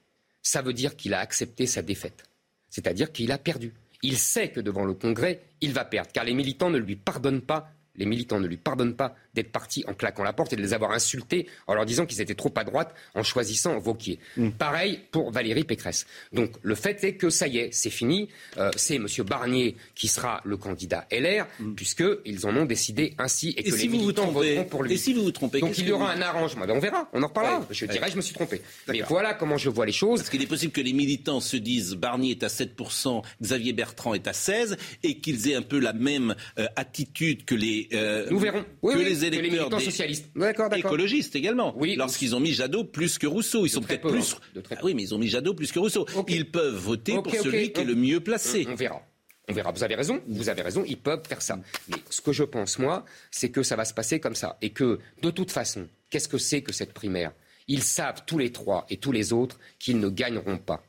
Ça 0.42 0.62
veut 0.62 0.72
dire 0.72 0.96
qu'il 0.96 1.14
a 1.14 1.20
accepté 1.20 1.66
sa 1.66 1.82
défaite. 1.82 2.24
C'est-à-dire 2.70 3.12
qu'il 3.12 3.32
a 3.32 3.38
perdu. 3.38 3.74
Il 4.02 4.16
sait 4.16 4.50
que 4.50 4.60
devant 4.60 4.84
le 4.84 4.94
Congrès, 4.94 5.42
il 5.60 5.72
va 5.72 5.84
perdre, 5.84 6.10
car 6.12 6.24
les 6.24 6.34
militants 6.34 6.70
ne 6.70 6.78
lui 6.78 6.96
pardonnent 6.96 7.42
pas 7.42 7.70
les 7.98 8.06
militants 8.06 8.40
ne 8.40 8.46
lui 8.46 8.56
pardonnent 8.56 8.96
pas 8.96 9.14
d'être 9.34 9.52
partis 9.52 9.84
en 9.86 9.94
claquant 9.94 10.22
la 10.22 10.32
porte 10.32 10.52
et 10.52 10.56
de 10.56 10.62
les 10.62 10.72
avoir 10.72 10.92
insultés 10.92 11.46
en 11.66 11.74
leur 11.74 11.84
disant 11.84 12.06
qu'ils 12.06 12.20
étaient 12.20 12.34
trop 12.34 12.52
à 12.56 12.64
droite 12.64 12.94
en 13.14 13.22
choisissant 13.22 13.78
Vauquier. 13.78 14.18
Mm. 14.36 14.50
Pareil 14.50 15.00
pour 15.10 15.30
Valérie 15.30 15.64
Pécresse. 15.64 16.06
Donc 16.32 16.52
le 16.62 16.74
fait 16.74 17.02
est 17.04 17.14
que 17.14 17.30
ça 17.30 17.46
y 17.46 17.58
est, 17.58 17.72
c'est 17.72 17.90
fini. 17.90 18.28
Euh, 18.56 18.70
c'est 18.76 18.96
M. 18.96 19.06
Barnier 19.26 19.76
qui 19.94 20.08
sera 20.08 20.40
le 20.44 20.56
candidat 20.56 21.06
LR, 21.10 21.46
mm. 21.60 21.74
puisqu'ils 21.74 22.46
en 22.46 22.56
ont 22.56 22.64
décidé 22.64 23.14
ainsi 23.18 23.54
et, 23.56 23.62
que 23.62 23.76
les 23.76 23.88
militants 23.88 24.30
voteront 24.30 24.64
pour 24.64 24.82
lui. 24.82 24.94
Et 24.94 24.96
si 24.96 25.12
vous 25.12 25.22
vous 25.22 25.32
trompez 25.32 25.60
Donc 25.60 25.76
il 25.78 25.88
y 25.88 25.92
aura 25.92 26.12
un 26.12 26.20
arrangement. 26.20 26.66
Ben, 26.66 26.76
on 26.76 26.80
verra, 26.80 27.08
on 27.12 27.22
en 27.22 27.28
reparlera. 27.28 27.66
je 27.70 27.86
dirais, 27.86 28.10
je 28.10 28.16
me 28.16 28.22
suis 28.22 28.34
trompé. 28.34 28.62
Mais 28.88 29.02
voilà 29.02 29.34
comment 29.34 29.56
je 29.56 29.70
vois 29.70 29.86
les 29.86 29.92
choses. 29.92 30.20
Parce 30.20 30.30
qu'il 30.30 30.42
est 30.42 30.46
possible 30.46 30.72
que 30.72 30.80
les 30.80 30.92
militants 30.92 31.40
se 31.40 31.56
disent 31.56 31.94
Barnier 31.94 32.32
est 32.32 32.42
à 32.42 32.48
7%, 32.48 33.22
Xavier 33.42 33.72
Bertrand 33.72 34.14
est 34.14 34.26
à 34.26 34.32
16%, 34.32 34.76
et 35.02 35.18
qu'ils 35.18 35.48
aient 35.48 35.54
un 35.54 35.62
peu 35.62 35.78
la 35.78 35.92
même 35.92 36.34
euh, 36.58 36.66
attitude 36.76 37.44
que 37.44 37.54
les 37.54 37.87
euh, 37.92 38.26
Nous 38.30 38.38
verrons. 38.38 38.64
que 38.82 38.98
les 38.98 39.24
électeurs 39.24 39.70
des 39.70 39.80
socialistes. 39.80 40.30
écologistes 40.76 41.36
également. 41.36 41.74
Oui, 41.76 41.96
Lorsqu'ils 41.96 42.34
ont 42.34 42.40
mis 42.40 42.52
Jadot 42.52 42.84
plus 42.84 43.18
que 43.18 43.26
Rousseau, 43.26 43.66
ils 43.66 43.70
sont 43.70 43.82
peut-être 43.82 44.08
plus. 44.08 44.36
Ah 44.70 44.76
oui, 44.82 44.94
mais 44.94 45.02
ils 45.02 45.14
ont 45.14 45.18
mis 45.18 45.28
Jadot 45.28 45.54
plus 45.54 45.72
que 45.72 45.78
Rousseau. 45.78 46.06
Ils 46.28 46.50
peuvent 46.50 46.74
voter 46.74 47.14
pour 47.14 47.34
celui 47.34 47.72
qui 47.72 47.80
est 47.80 47.84
le 47.84 47.94
mieux 47.94 48.20
placé. 48.20 48.66
On 48.68 48.74
verra. 48.74 49.02
On 49.48 49.54
verra. 49.54 49.72
Vous 49.72 49.82
avez 49.82 49.94
raison. 49.94 50.20
Vous 50.28 50.48
avez 50.48 50.62
raison. 50.62 50.84
Ils 50.86 50.98
peuvent 50.98 51.26
faire 51.26 51.42
ça. 51.42 51.58
Mais 51.88 51.96
ce 52.10 52.20
que 52.20 52.32
je 52.32 52.44
pense 52.44 52.78
moi, 52.78 53.04
c'est 53.30 53.50
que 53.50 53.62
ça 53.62 53.76
va 53.76 53.84
se 53.84 53.94
passer 53.94 54.20
comme 54.20 54.34
ça 54.34 54.58
et 54.60 54.70
que 54.70 54.98
de 55.22 55.30
toute 55.30 55.50
façon, 55.50 55.88
qu'est-ce 56.10 56.28
que 56.28 56.38
c'est 56.38 56.62
que 56.62 56.72
cette 56.72 56.92
primaire? 56.92 57.32
Ils 57.66 57.82
savent 57.82 58.22
tous 58.26 58.38
les 58.38 58.50
trois 58.50 58.86
et 58.88 58.96
tous 58.96 59.12
les 59.12 59.32
autres 59.32 59.58
qu'ils 59.78 60.00
ne 60.00 60.08
gagneront 60.08 60.58
pas. 60.58 60.82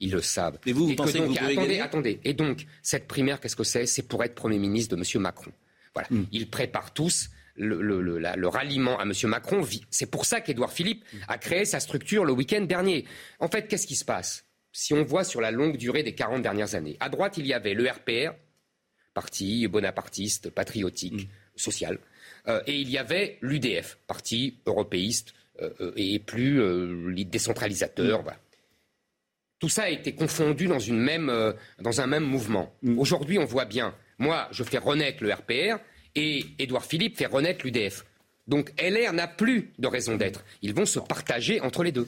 Ils 0.00 0.12
le 0.12 0.22
savent. 0.22 0.58
Mais 0.64 0.72
vous, 0.72 0.86
vous 0.88 0.94
pensez 0.94 1.18
que, 1.18 1.24
vous 1.24 1.36
attendez, 1.36 1.54
gagner? 1.56 1.80
attendez. 1.80 2.20
Et 2.24 2.32
donc, 2.32 2.66
cette 2.82 3.06
primaire, 3.06 3.38
qu'est-ce 3.40 3.56
que 3.56 3.64
c'est? 3.64 3.84
C'est 3.84 4.02
pour 4.02 4.24
être 4.24 4.34
Premier 4.34 4.58
ministre 4.58 4.96
de 4.96 5.00
M. 5.02 5.22
Macron. 5.22 5.52
Voilà. 5.94 6.08
Hmm. 6.10 6.26
Ils 6.32 6.48
préparent 6.48 6.92
tous 6.92 7.30
le, 7.56 8.48
ralliement 8.48 8.98
à 8.98 9.02
M. 9.02 9.12
Macron. 9.24 9.66
C'est 9.90 10.10
pour 10.10 10.24
ça 10.24 10.40
qu'Édouard 10.40 10.72
Philippe 10.72 11.04
a 11.28 11.38
créé 11.38 11.64
sa 11.64 11.80
structure 11.80 12.24
le 12.24 12.32
week-end 12.32 12.62
dernier. 12.62 13.04
En 13.38 13.48
fait, 13.48 13.68
qu'est-ce 13.68 13.86
qui 13.86 13.96
se 13.96 14.04
passe? 14.04 14.44
Si 14.72 14.94
on 14.94 15.04
voit 15.04 15.24
sur 15.24 15.40
la 15.40 15.50
longue 15.50 15.76
durée 15.76 16.02
des 16.02 16.14
40 16.14 16.42
dernières 16.42 16.74
années, 16.74 16.96
à 17.00 17.08
droite, 17.08 17.36
il 17.36 17.46
y 17.46 17.52
avait 17.52 17.74
le 17.74 17.88
RPR, 17.88 18.34
parti 19.14 19.66
bonapartiste, 19.66 20.50
patriotique, 20.50 21.26
hmm. 21.26 21.56
social, 21.56 21.98
euh, 22.48 22.62
et 22.66 22.76
il 22.76 22.88
y 22.88 22.98
avait 22.98 23.38
l'UDF, 23.42 23.98
parti 24.06 24.58
européiste 24.66 25.34
euh, 25.60 25.70
euh, 25.80 25.92
et 25.96 26.18
plus 26.18 26.62
décentralisateur. 27.24 28.22
Hmm. 28.22 28.30
Tout 29.58 29.68
ça 29.68 29.82
a 29.82 29.88
été 29.90 30.14
confondu 30.14 30.68
dans, 30.68 30.78
une 30.78 30.98
même, 30.98 31.30
dans 31.80 32.00
un 32.00 32.06
même 32.06 32.24
mouvement. 32.24 32.74
Aujourd'hui, 32.96 33.38
on 33.38 33.44
voit 33.44 33.66
bien 33.66 33.94
moi, 34.20 34.48
je 34.52 34.62
fais 34.62 34.76
renaître 34.78 35.24
le 35.24 35.32
RPR 35.32 35.82
et 36.14 36.44
Édouard 36.58 36.84
Philippe 36.84 37.16
fait 37.16 37.26
renaître 37.26 37.64
l'UDF. 37.64 38.04
Donc 38.46 38.70
LR 38.78 39.14
n'a 39.14 39.26
plus 39.26 39.72
de 39.78 39.88
raison 39.88 40.16
d'être. 40.16 40.44
Ils 40.60 40.74
vont 40.74 40.84
se 40.84 41.00
partager 41.00 41.60
entre 41.62 41.82
les 41.82 41.90
deux. 41.90 42.06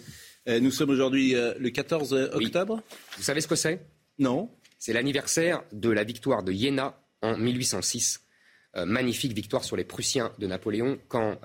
Euh, 0.49 0.61
nous 0.61 0.71
sommes 0.71 0.91
aujourd'hui 0.91 1.35
euh, 1.35 1.55
le 1.59 1.71
14 1.71 2.13
octobre. 2.35 2.83
Vous 3.17 3.23
savez 3.23 3.41
ce 3.41 3.49
que 3.49 3.55
c'est? 3.55 3.81
Non. 4.19 4.51
C'est 4.79 4.93
l'anniversaire 4.93 5.63
de 5.73 5.89
la 5.89 6.05
victoire 6.05 6.43
de 6.43 6.53
Iéna 6.53 7.01
en 7.23 7.39
1806. 7.39 8.21
Euh, 8.77 8.85
magnifique 8.85 9.33
victoire 9.33 9.65
sur 9.65 9.77
les 9.77 9.85
Prussiens 9.85 10.33
de 10.39 10.47
Napoléon 10.47 10.99
quand 11.09 11.39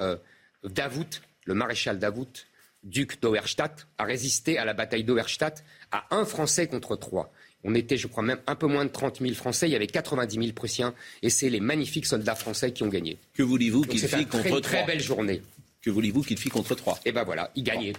Davout, 0.66 1.22
le 1.46 1.54
maréchal 1.54 1.98
Davout, 1.98 2.46
duc 2.84 3.22
d'Auerstadt, 3.22 3.88
a 3.98 4.04
résisté 4.04 4.58
à 4.58 4.66
la 4.66 4.74
bataille 4.74 5.06
d'Auerstadt 5.06 5.64
à 5.92 6.14
un 6.14 6.26
Français 6.26 6.68
contre 6.68 6.98
trois. 6.98 7.32
On 7.64 7.76
était, 7.76 7.98
je 7.98 8.08
crois, 8.08 8.24
même 8.24 8.40
un 8.48 8.56
peu 8.56 8.68
moins 8.68 8.86
de 8.86 8.92
30 8.92 9.20
000 9.20 9.34
Français. 9.34 9.68
Il 9.68 9.72
y 9.72 9.76
avait 9.76 9.88
90 9.88 10.36
000 10.36 10.54
Prussiens. 10.54 10.94
Et 11.22 11.30
c'est 11.30 11.50
les 11.50 11.60
magnifiques 11.60 12.06
soldats 12.06 12.36
français 12.36 12.72
qui 12.72 12.84
ont 12.84 12.88
gagné. 12.88 13.18
Que 13.34 13.44
voulez-vous 13.44 13.82
qu'il 13.82 14.00
fit 14.00 14.26
contre 14.26 14.46
une 14.48 14.62
très 14.62 14.86
belle 14.86 15.02
journée. 15.02 15.42
Que 15.82 15.90
voulez-vous 15.90 16.22
qu'il 16.22 16.38
fit 16.38 16.50
contre 16.50 16.76
trois 16.76 16.96
Et 17.06 17.10
eh 17.10 17.12
ben 17.12 17.24
voilà, 17.24 17.52
il 17.56 17.64
gagnait. 17.64 17.94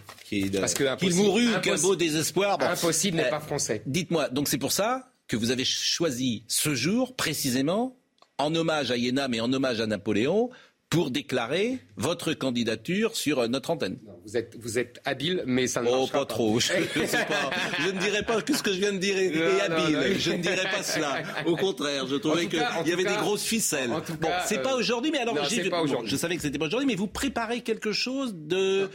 Parce 0.61 0.75
que 0.75 0.97
qu'il 0.97 1.15
mourut, 1.15 1.49
qu'un 1.63 1.79
beau 1.79 1.97
désespoir. 1.97 2.61
Impossible 2.61 3.17
n'est 3.17 3.27
euh, 3.27 3.31
pas 3.31 3.41
français. 3.41 3.83
Dites-moi, 3.87 4.29
donc 4.29 4.49
c'est 4.49 4.59
pour 4.59 4.73
ça 4.73 5.13
que 5.27 5.37
vous 5.37 5.51
avez 5.51 5.65
choisi 5.65 6.45
ce 6.49 6.75
jour 6.75 7.15
précisément 7.17 7.97
en 8.39 8.55
hommage 8.55 8.91
à 8.91 8.97
Iéna, 8.97 9.29
mais 9.29 9.41
en 9.41 9.53
hommage 9.53 9.81
à 9.81 9.87
Napoléon, 9.87 10.51
pour 10.91 11.11
déclarer 11.11 11.79
votre 11.97 12.33
candidature 12.33 13.15
sur 13.15 13.41
euh, 13.41 13.49
notre 13.49 13.71
antenne. 13.71 13.99
vous, 14.25 14.37
êtes, 14.37 14.57
vous 14.59 14.79
êtes 14.79 15.01
habile, 15.05 15.43
mais 15.47 15.67
ça 15.67 15.83
ne 15.83 15.89
oh, 15.91 16.07
pas, 16.07 16.25
trop. 16.25 16.59
Je, 16.61 16.69
je, 16.95 17.91
ne 17.91 17.99
dirais 18.01 18.23
pas 18.23 18.41
que 18.41 18.55
ce 18.55 18.63
que 18.63 18.73
je 18.73 18.79
viens 18.79 18.93
de 18.93 18.99
dire 18.99 19.19
est, 19.19 19.61
habile. 19.61 20.19
Je 20.19 20.33
ne 20.33 20.39
dirais 20.39 20.71
pas 20.71 20.83
cela. 20.83 21.23
Au 21.47 21.57
contraire, 21.57 22.07
je 22.07 22.17
trouvais 22.17 22.47
qu'il 22.47 22.59
y 22.87 22.93
avait 22.93 23.05
des 23.05 23.17
grosses 23.17 23.45
ficelles. 23.45 23.91
bon, 23.91 24.29
c'est 24.47 24.63
pas 24.63 24.75
euh, 24.75 24.79
aujourd'hui, 24.79 25.11
mais 25.11 25.19
alors 25.19 25.37
je 25.45 26.17
savais 26.17 26.37
que 26.37 26.43
c'était 26.43 26.59
pas 26.59 26.67
aujourd'hui, 26.67 26.87
mais 26.87 26.97
vous 26.97 27.07
préparez 27.07 27.61
quelque 27.61 27.93
chose 27.93 28.35
de 28.35 28.89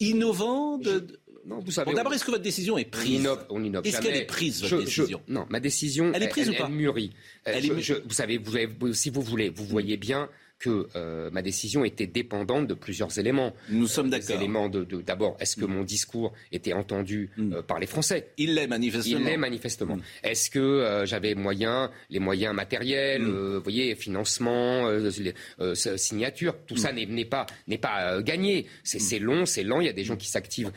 innovant, 0.00 0.78
de, 0.78 1.06
non, 1.44 1.58
vous 1.58 1.70
savez. 1.72 1.92
D'abord, 1.92 2.14
est-ce 2.14 2.24
que 2.24 2.30
votre 2.30 2.42
décision 2.42 2.78
est 2.78 2.84
prise 2.84 3.28
On 3.50 3.64
innove. 3.64 3.84
Est-ce 3.84 4.00
qu'elle 4.00 4.16
est 4.16 4.26
prise, 4.26 4.62
votre 4.62 4.84
décision 4.84 5.20
Non, 5.26 5.46
ma 5.50 5.58
décision. 5.58 6.12
Elle 6.14 6.22
est 6.22 6.28
prise 6.28 6.48
ou 6.48 6.54
pas 6.54 6.66
Elle 6.66 6.72
mûrit. 6.72 7.10
Elle 7.44 7.72
vous 7.72 8.14
savez, 8.14 8.38
vous, 8.38 8.92
si 8.92 9.10
vous 9.10 9.22
voulez, 9.22 9.48
vous 9.48 9.64
voyez 9.64 9.96
bien 9.96 10.28
que 10.62 10.86
euh, 10.94 11.28
ma 11.32 11.42
décision 11.42 11.84
était 11.84 12.06
dépendante 12.06 12.68
de 12.68 12.74
plusieurs 12.74 13.18
éléments. 13.18 13.52
Nous 13.68 13.88
sommes 13.88 14.10
d'accord. 14.10 14.36
éléments 14.36 14.68
de, 14.68 14.84
d'abord, 15.02 15.36
est-ce 15.40 15.56
que 15.56 15.64
mm. 15.64 15.74
mon 15.74 15.82
discours 15.82 16.32
était 16.52 16.72
entendu 16.72 17.30
mm. 17.36 17.52
euh, 17.54 17.62
par 17.62 17.80
les 17.80 17.88
Français? 17.88 18.28
Il 18.38 18.54
l'est 18.54 18.68
manifestement. 18.68 19.18
Il 19.18 19.24
l'est 19.24 19.36
manifestement. 19.36 19.96
Mm. 19.96 20.02
Est-ce 20.22 20.50
que 20.50 20.60
euh, 20.60 21.04
j'avais 21.04 21.34
moyens, 21.34 21.90
les 22.10 22.20
moyens 22.20 22.54
matériels, 22.54 23.24
vous 23.24 23.60
voyez, 23.60 23.96
financement, 23.96 24.88
signature, 25.74 26.54
tout 26.66 26.76
ça 26.76 26.92
n'est, 26.92 27.24
pas 27.24 27.46
n'est 27.66 27.78
pas 27.78 28.22
gagné. 28.22 28.66
C'est, 28.84 29.18
long, 29.18 29.44
c'est 29.46 29.64
lent. 29.64 29.80
Il 29.80 29.86
y 29.86 29.90
a 29.90 29.92
des 29.92 30.04
gens 30.04 30.16
qui 30.16 30.28
s'activent 30.28 30.70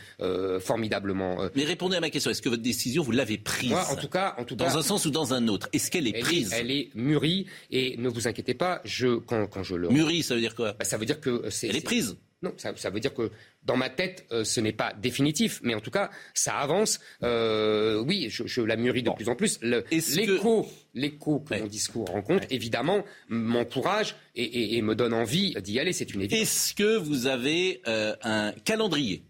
formidablement. 0.59 1.37
Mais 1.55 1.63
répondez 1.63 1.97
à 1.97 1.99
ma 1.99 2.09
question. 2.09 2.31
Est-ce 2.31 2.41
que 2.41 2.49
votre 2.49 2.63
décision 2.63 3.03
vous 3.03 3.11
l'avez 3.11 3.37
prise? 3.37 3.69
Moi, 3.69 3.85
en 3.91 3.95
tout 3.95 4.09
cas, 4.09 4.33
en 4.39 4.45
tout 4.45 4.55
dans 4.55 4.77
un 4.77 4.81
sens 4.81 5.05
ou 5.05 5.11
dans 5.11 5.33
un 5.33 5.47
autre. 5.47 5.69
Est-ce 5.73 5.91
qu'elle 5.91 6.07
est 6.07 6.19
prise? 6.19 6.51
Elle 6.53 6.71
est 6.71 6.89
mûrie 6.95 7.45
et 7.69 7.97
ne 7.97 8.09
vous 8.09 8.27
inquiétez 8.27 8.55
pas. 8.55 8.81
Je 8.83 9.17
quand, 9.17 9.45
quand 9.47 9.63
je 9.63 9.74
Mûri, 9.77 10.23
ça 10.23 10.35
veut 10.35 10.41
dire 10.41 10.55
quoi? 10.55 10.73
Bah, 10.73 10.85
Ça 10.85 10.97
veut 10.97 11.05
dire 11.05 11.19
que 11.19 11.49
c'est. 11.49 11.67
Elle 11.67 11.77
est 11.77 11.81
prise. 11.81 12.17
Non, 12.41 12.53
ça, 12.57 12.89
veut 12.91 12.99
dire 12.99 13.13
que 13.13 13.31
dans 13.63 13.77
ma 13.77 13.89
tête, 13.89 14.27
euh, 14.31 14.43
ce 14.43 14.59
n'est 14.59 14.73
pas 14.73 14.93
définitif, 14.93 15.61
mais 15.63 15.73
en 15.73 15.79
tout 15.79 15.89
cas, 15.89 16.11
ça 16.35 16.57
avance. 16.57 16.99
Euh, 17.23 18.03
oui, 18.03 18.27
je, 18.29 18.61
la 18.61 18.75
mûris 18.75 19.01
de 19.01 19.09
plus 19.11 19.29
en 19.29 19.35
plus. 19.35 19.59
L'écho, 19.61 20.67
l'écho 20.93 21.39
que 21.39 21.57
mon 21.57 21.65
discours 21.65 22.07
rencontre, 22.07 22.45
évidemment, 22.51 23.03
m'encourage 23.29 24.15
et, 24.35 24.79
me 24.81 24.93
donne 24.95 25.13
envie 25.13 25.55
d'y 25.61 25.79
aller. 25.79 25.91
C'est 25.93 26.13
une 26.13 26.21
évidence. 26.21 26.39
Est-ce 26.39 26.75
que 26.75 26.97
vous 26.97 27.25
avez 27.25 27.81
euh, 27.87 28.15
un 28.21 28.51
calendrier? 28.63 29.23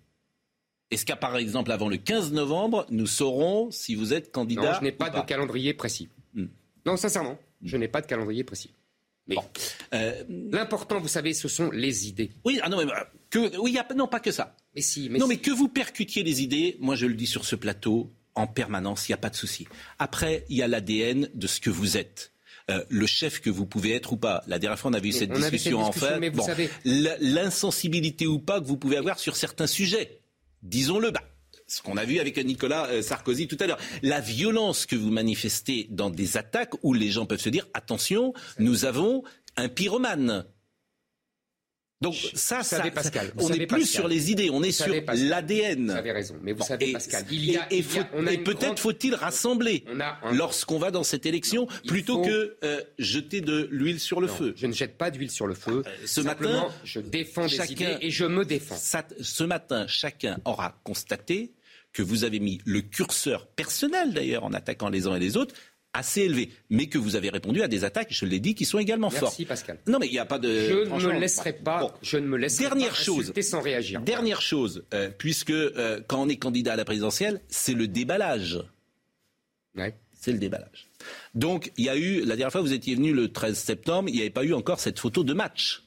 Est-ce 0.91 1.06
qu'à 1.06 1.16
par 1.16 1.38
exemple, 1.38 1.72
avant 1.72 1.88
le 1.88 1.98
15 1.98 2.34
novembre, 2.34 2.86
nous 2.89 3.08
saurons 3.08 3.72
si 3.72 3.96
vous 3.96 4.14
êtes 4.14 4.32
candidat 4.32 4.62
Non, 4.62 4.74
je 4.80 4.84
n'ai 4.84 4.91
pas, 4.91 5.10
de 5.10 5.22
calendrier 5.22 5.74
précis. 5.74 6.10
Hmm. 6.34 6.48
Non, 6.86 6.98
sincèrement, 6.98 7.39
je 7.64 7.78
n'ai 7.78 7.88
pas 7.88 8.02
de 8.02 8.08
calendrier 8.08 8.43
précis. 8.43 8.72
Mais 9.28 9.38
euh, 9.94 10.24
l'important, 10.52 11.00
vous 11.00 11.08
savez, 11.08 11.34
ce 11.34 11.48
sont 11.48 11.72
les 11.72 12.08
idées. 12.08 12.32
Oui, 12.44 12.60
ah 12.62 12.70
non, 12.70 12.78
mais, 12.78 12.92
euh, 12.92 13.04
que, 13.30 13.58
oui, 13.58 13.78
non, 13.96 14.08
pas 14.08 14.20
que 14.20 14.32
ça. 14.32 14.56
Mais 14.76 14.82
si, 14.82 15.10
mais 15.10 15.20
non, 15.20 15.28
mais 15.28 15.38
que 15.38 15.52
vous 15.52 15.68
percutiez 15.68 16.24
les 16.24 16.44
idées, 16.44 16.78
moi 16.80 16.96
je 16.96 17.08
le 17.08 17.16
dis 17.16 17.28
sur 17.28 17.46
ce 17.46 17.56
plateau, 17.56 18.12
en 18.36 18.48
permanence, 18.48 19.08
il 19.08 19.12
n'y 19.12 19.16
a 19.16 19.18
pas 19.18 19.30
de 19.30 19.36
souci. 19.36 19.68
Après, 19.98 20.46
il 20.50 20.58
y 20.58 20.62
a 20.62 20.68
l'ADN 20.68 21.30
de 21.34 21.48
ce 21.48 21.60
que 21.60 21.70
vous 21.70 21.98
êtes. 21.98 22.34
Euh, 22.70 22.84
le 22.90 23.06
chef 23.06 23.42
que 23.42 23.50
vous 23.50 23.66
pouvez 23.66 23.94
être 23.94 24.14
ou 24.14 24.18
pas. 24.18 24.44
La 24.48 24.58
dernière 24.60 24.80
fois, 24.80 24.90
on 24.90 24.94
avait 24.96 25.10
eu 25.10 25.14
cette 25.14 25.32
discussion, 25.32 25.82
en 25.82 25.92
fait. 25.92 26.20
L'insensibilité 26.84 28.28
ou 28.28 28.40
pas 28.40 28.60
que 28.60 28.66
vous 28.66 28.78
pouvez 28.78 28.98
avoir 28.98 29.20
sur 29.20 29.36
certains 29.36 29.68
sujets. 29.68 30.20
Disons-le, 30.64 31.12
bah, 31.12 31.22
ce 31.68 31.82
qu'on 31.82 31.97
a 31.97 32.05
vu 32.05 32.20
avec 32.20 32.38
Nicolas 32.38 33.01
Sarkozy 33.01 33.47
tout 33.47 33.57
à 33.59 33.68
l'heure. 33.68 33.80
La 34.01 34.22
violence 34.22 34.86
que 34.86 34.95
vous 34.95 35.09
manifestez 35.09 35.88
dans 35.89 36.09
des 36.09 36.38
attaques 36.38 36.74
où 36.84 36.93
les 36.93 37.09
gens 37.09 37.26
peuvent 37.26 37.39
se 37.39 37.49
dire 37.49 37.68
attention, 37.74 38.34
nous 38.59 38.86
avons 38.86 39.24
un 39.57 39.70
pyromane. 39.70 40.45
Donc 42.06 42.16
ça, 42.36 42.62
ça, 42.62 42.80
Pascal, 42.91 43.32
on 43.38 43.49
n'est 43.49 43.66
plus 43.66 43.86
sur 43.86 44.08
les 44.08 44.32
idées, 44.32 44.49
on 44.51 44.62
est 44.62 44.72
sur 44.72 44.93
l'ADN. 45.14 45.86
Vous 45.86 45.91
avez 45.91 46.12
raison, 46.12 46.36
mais 46.41 46.53
vous 46.53 46.64
savez 46.64 46.91
Pascal, 46.91 47.26
il 47.32 47.45
y 47.45 47.58
a, 47.58 47.68
et, 47.72 47.84
peut-être 48.43 48.80
faut-il 48.80 49.16
rassembler 49.16 49.84
lorsqu'on 50.32 50.78
va 50.78 50.91
dans 50.91 51.03
cette 51.03 51.26
élection 51.26 51.68
plutôt 51.88 52.22
que 52.22 52.58
euh, 52.64 52.82
jeter 52.99 53.41
de 53.41 53.68
l'huile 53.72 53.99
sur 53.99 54.22
le 54.22 54.28
feu. 54.28 54.53
Je 54.56 54.68
ne 54.68 54.74
jette 54.74 54.97
pas 54.97 55.10
d'huile 55.10 55.32
sur 55.32 55.47
le 55.47 55.56
feu. 55.56 55.84
Euh, 55.86 55.91
ce 56.06 56.22
matin, 56.22 56.68
je 56.84 56.99
défends 56.99 57.47
des 57.47 57.72
idées 57.72 57.97
et 58.01 58.12
je 58.12 58.26
me 58.26 58.45
défends. 58.45 58.78
ce 58.78 59.43
matin, 59.43 59.86
chacun 59.88 60.38
aura 60.45 60.80
constaté 60.84 61.53
que 61.91 62.03
vous 62.03 62.24
avez 62.24 62.39
mis 62.39 62.62
le 62.66 62.82
curseur 62.82 63.47
personnel 63.47 64.14
d'ailleurs 64.14 64.43
en 64.43 64.53
attaquant 64.53 64.89
les 64.89 65.08
uns 65.08 65.16
et 65.16 65.20
les 65.20 65.38
autres 65.38 65.56
assez 65.96 66.22
élevé, 66.22 66.52
mais 66.70 66.88
que 66.88 66.98
vous 66.98 67.16
avez 67.16 67.30
répondu 67.30 67.62
à 67.62 67.68
des 67.68 67.84
attaques, 67.84 68.10
je 68.12 68.26
l'ai 68.26 68.39
dit, 68.39 68.54
qui 68.54 68.66
sont 68.66 68.80
également 68.80 69.10
fortes. 69.10 69.24
Merci 69.24 69.46
Pascal. 69.46 69.80
Non 69.88 69.98
mais 70.00 70.08
il 70.08 70.12
n'y 70.12 70.20
a 70.20 70.26
pas 70.26 70.39
de. 70.39 70.50
Je 70.50 71.08
ne 71.08 71.14
me 71.14 71.20
laisserai 71.20 71.54
pas. 71.54 71.93
Je 72.02 72.18
ne 72.18 72.28
me 72.28 72.38
laisserai 72.38 72.66
dernière 72.66 72.89
pas 72.89 72.96
chose, 72.96 73.34
sans 73.41 73.62
réagir. 73.62 74.02
Dernière 74.02 74.41
chose, 74.41 74.86
euh, 74.93 75.10
puisque 75.18 75.52
euh, 75.52 76.02
quand 76.08 76.22
on 76.22 76.30
est 76.30 76.38
candidat 76.38 76.74
à 76.74 76.76
la 76.76 76.86
présidentielle, 76.86 77.41
c'est 77.48 77.74
le 77.74 77.88
déballage. 77.88 78.60
Ouais. 79.76 79.96
C'est 80.20 80.32
le 80.32 80.39
déballage. 80.39 80.89
Donc 81.34 81.72
il 81.78 81.86
y 81.86 81.89
a 81.89 81.96
eu 81.96 82.22
la 82.22 82.36
dernière 82.36 82.52
fois 82.52 82.62
vous 82.62 82.74
étiez 82.74 82.96
venu 82.96 83.14
le 83.14 83.32
13 83.32 83.58
septembre, 83.58 84.10
il 84.10 84.16
n'y 84.16 84.22
avait 84.22 84.30
pas 84.30 84.43
eu 84.43 84.54
encore 84.54 84.80
cette 84.80 85.00
photo 85.00 85.24
de 85.24 85.34
match. 85.34 85.84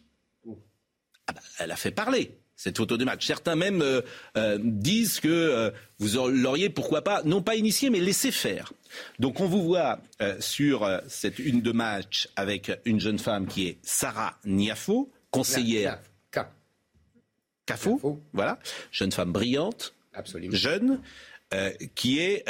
Ah 1.27 1.35
bah, 1.35 1.41
elle 1.59 1.71
a 1.71 1.77
fait 1.77 1.91
parler 1.91 2.39
cette 2.59 2.77
photo 2.77 2.97
de 2.97 3.05
match. 3.05 3.25
Certains 3.25 3.55
même 3.55 3.81
euh, 3.81 4.03
euh, 4.37 4.59
disent 4.61 5.21
que 5.21 5.29
euh, 5.29 5.71
vous 6.01 6.29
l'auriez, 6.29 6.69
pourquoi 6.69 7.03
pas, 7.03 7.23
non 7.23 7.41
pas 7.41 7.55
initié, 7.55 7.89
mais 7.89 8.01
laissé 8.01 8.33
faire. 8.33 8.73
Donc 9.21 9.41
on 9.41 9.47
vous 9.47 9.63
voit 9.63 10.01
sur 10.41 10.89
cette 11.09 11.39
une 11.39 11.61
de 11.61 11.73
match 11.73 12.29
avec 12.37 12.73
une 12.85 13.01
jeune 13.01 13.19
femme 13.19 13.47
qui 13.47 13.69
est 13.69 13.79
Sarah 13.83 14.37
Niafo, 14.45 15.11
conseillère. 15.31 16.01
Cafo, 17.67 18.23
voilà, 18.33 18.59
jeune 18.91 19.13
femme 19.13 19.31
brillante, 19.31 19.95
Absolument. 20.15 20.57
jeune, 20.57 21.03
qui 21.95 22.19
est 22.19 22.47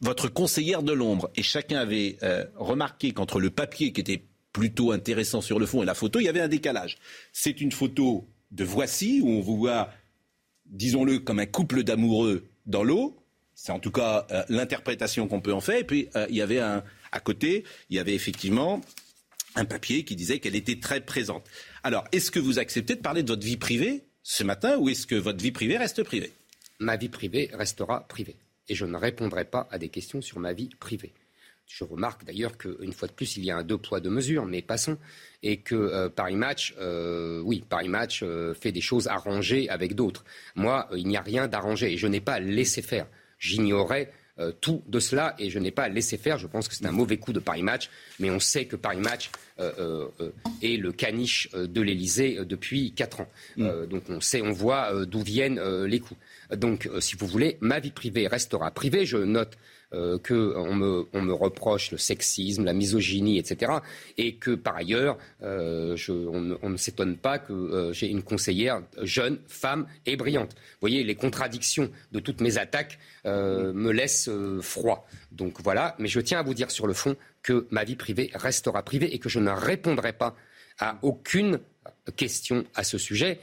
votre 0.00 0.28
conseillère 0.28 0.82
de 0.82 0.92
l'ombre. 0.92 1.30
Et 1.36 1.44
chacun 1.44 1.78
avait 1.78 2.18
remarqué 2.56 3.12
qu'entre 3.12 3.38
le 3.38 3.50
papier 3.50 3.92
qui 3.92 4.00
était 4.00 4.24
plutôt 4.52 4.90
intéressant 4.90 5.40
sur 5.40 5.60
le 5.60 5.66
fond 5.66 5.84
et 5.84 5.86
la 5.86 5.94
photo, 5.94 6.18
il 6.18 6.24
y 6.24 6.28
avait 6.28 6.40
un 6.40 6.48
décalage. 6.48 6.98
C'est 7.32 7.60
une 7.60 7.70
photo 7.70 8.26
de 8.50 8.64
Voici, 8.64 9.20
où 9.22 9.28
on 9.28 9.40
vous 9.40 9.56
voit, 9.56 9.90
disons-le, 10.66 11.18
comme 11.18 11.38
un 11.38 11.46
couple 11.46 11.82
d'amoureux 11.82 12.48
dans 12.66 12.84
l'eau. 12.84 13.16
C'est 13.54 13.72
en 13.72 13.78
tout 13.78 13.90
cas 13.90 14.26
euh, 14.30 14.44
l'interprétation 14.48 15.28
qu'on 15.28 15.40
peut 15.40 15.52
en 15.52 15.60
faire. 15.60 15.78
Et 15.78 15.84
puis, 15.84 16.08
euh, 16.14 16.26
il 16.28 16.36
y 16.36 16.42
avait 16.42 16.60
un, 16.60 16.84
à 17.12 17.20
côté, 17.20 17.64
il 17.90 17.96
y 17.96 17.98
avait 17.98 18.14
effectivement 18.14 18.80
un 19.54 19.64
papier 19.64 20.04
qui 20.04 20.16
disait 20.16 20.38
qu'elle 20.38 20.56
était 20.56 20.78
très 20.78 21.00
présente. 21.00 21.48
Alors, 21.82 22.04
est-ce 22.12 22.30
que 22.30 22.38
vous 22.38 22.58
acceptez 22.58 22.94
de 22.94 23.00
parler 23.00 23.22
de 23.22 23.28
votre 23.28 23.44
vie 23.44 23.56
privée 23.56 24.04
ce 24.22 24.44
matin 24.44 24.76
ou 24.78 24.88
est-ce 24.88 25.06
que 25.06 25.14
votre 25.14 25.42
vie 25.42 25.52
privée 25.52 25.78
reste 25.78 26.02
privée? 26.02 26.32
Ma 26.78 26.96
vie 26.96 27.08
privée 27.08 27.50
restera 27.54 28.06
privée. 28.06 28.36
Et 28.68 28.74
je 28.74 28.84
ne 28.84 28.96
répondrai 28.96 29.44
pas 29.44 29.66
à 29.70 29.78
des 29.78 29.88
questions 29.88 30.20
sur 30.20 30.38
ma 30.40 30.52
vie 30.52 30.68
privée. 30.78 31.14
Je 31.66 31.82
remarque 31.82 32.24
d'ailleurs 32.24 32.56
qu'une 32.56 32.92
fois 32.92 33.08
de 33.08 33.12
plus, 33.12 33.36
il 33.36 33.44
y 33.44 33.50
a 33.50 33.56
un 33.56 33.64
deux 33.64 33.76
poids, 33.76 34.00
deux 34.00 34.10
mesures, 34.10 34.46
mais 34.46 34.62
passons. 34.62 34.98
Et 35.42 35.58
que 35.58 35.74
euh, 35.74 36.08
Paris 36.08 36.36
Match, 36.36 36.74
euh, 36.78 37.40
oui, 37.44 37.64
Paris 37.68 37.88
Match 37.88 38.20
euh, 38.22 38.54
fait 38.54 38.72
des 38.72 38.80
choses 38.80 39.08
arrangées 39.08 39.68
avec 39.68 39.94
d'autres. 39.94 40.24
Moi, 40.54 40.88
il 40.96 41.08
n'y 41.08 41.16
a 41.16 41.22
rien 41.22 41.48
d'arrangé 41.48 41.92
et 41.92 41.96
je 41.96 42.06
n'ai 42.06 42.20
pas 42.20 42.38
laissé 42.38 42.82
faire. 42.82 43.06
J'ignorais 43.38 44.12
tout 44.60 44.82
de 44.86 45.00
cela 45.00 45.34
et 45.38 45.48
je 45.48 45.58
n'ai 45.58 45.70
pas 45.70 45.88
laissé 45.88 46.18
faire. 46.18 46.36
Je 46.36 46.46
pense 46.46 46.68
que 46.68 46.74
c'est 46.74 46.84
un 46.84 46.92
mauvais 46.92 47.16
coup 47.16 47.32
de 47.32 47.38
Paris 47.38 47.62
Match, 47.62 47.88
mais 48.20 48.30
on 48.30 48.38
sait 48.38 48.66
que 48.66 48.76
Paris 48.76 49.00
Match 49.00 49.30
est 49.58 50.76
le 50.76 50.92
caniche 50.92 51.50
de 51.52 51.80
l'Elysée 51.80 52.44
depuis 52.44 52.92
quatre 52.92 53.22
ans. 53.22 53.30
Mm. 53.56 53.86
donc 53.86 54.02
on 54.10 54.20
sait, 54.20 54.42
on 54.42 54.52
voit 54.52 55.06
d'où 55.06 55.22
viennent 55.22 55.58
les 55.84 56.00
coups. 56.00 56.20
Donc, 56.54 56.86
si 57.00 57.16
vous 57.16 57.26
voulez, 57.26 57.56
ma 57.62 57.80
vie 57.80 57.92
privée 57.92 58.26
restera 58.26 58.70
privée. 58.72 59.06
Je 59.06 59.16
note 59.16 59.56
euh, 59.96 60.18
qu'on 60.18 60.74
me, 60.74 61.06
on 61.14 61.22
me 61.22 61.32
reproche 61.32 61.90
le 61.90 61.96
sexisme, 61.96 62.64
la 62.64 62.74
misogynie, 62.74 63.38
etc. 63.38 63.72
Et 64.18 64.34
que 64.34 64.50
par 64.50 64.76
ailleurs, 64.76 65.16
euh, 65.42 65.96
on, 66.62 66.68
ne 66.70 66.76
s'étonne 66.76 67.16
pas 67.16 67.38
que 67.38 67.52
euh, 67.52 67.92
j'ai 67.94 68.08
une 68.08 68.22
conseillère 68.22 68.82
jeune, 69.02 69.38
femme 69.48 69.86
et 70.04 70.16
brillante. 70.16 70.50
Vous 70.52 70.80
voyez, 70.80 71.02
les 71.02 71.14
contradictions 71.14 71.90
de 72.12 72.20
toutes 72.20 72.40
mes 72.40 72.58
attaques 72.58 72.98
me 73.24 73.90
laissent 73.90 74.30
froid. 74.60 75.08
Donc 75.32 75.60
voilà, 75.62 75.96
mais 75.98 76.06
je 76.06 76.20
tiens 76.20 76.38
à 76.38 76.42
vous 76.42 76.54
dire 76.54 76.70
sur 76.70 76.86
le 76.86 76.92
fond 76.92 77.16
que 77.42 77.66
ma 77.70 77.82
vie 77.82 77.96
privée 77.96 78.30
restera 78.34 78.84
privée 78.84 79.12
et 79.12 79.18
que 79.18 79.28
je 79.28 79.40
ne 79.40 79.50
répondrai 79.50 80.12
pas 80.12 80.36
à 80.78 80.98
aucune 81.02 81.58
question 82.14 82.64
à 82.76 82.84
ce 82.84 82.98
sujet 82.98 83.40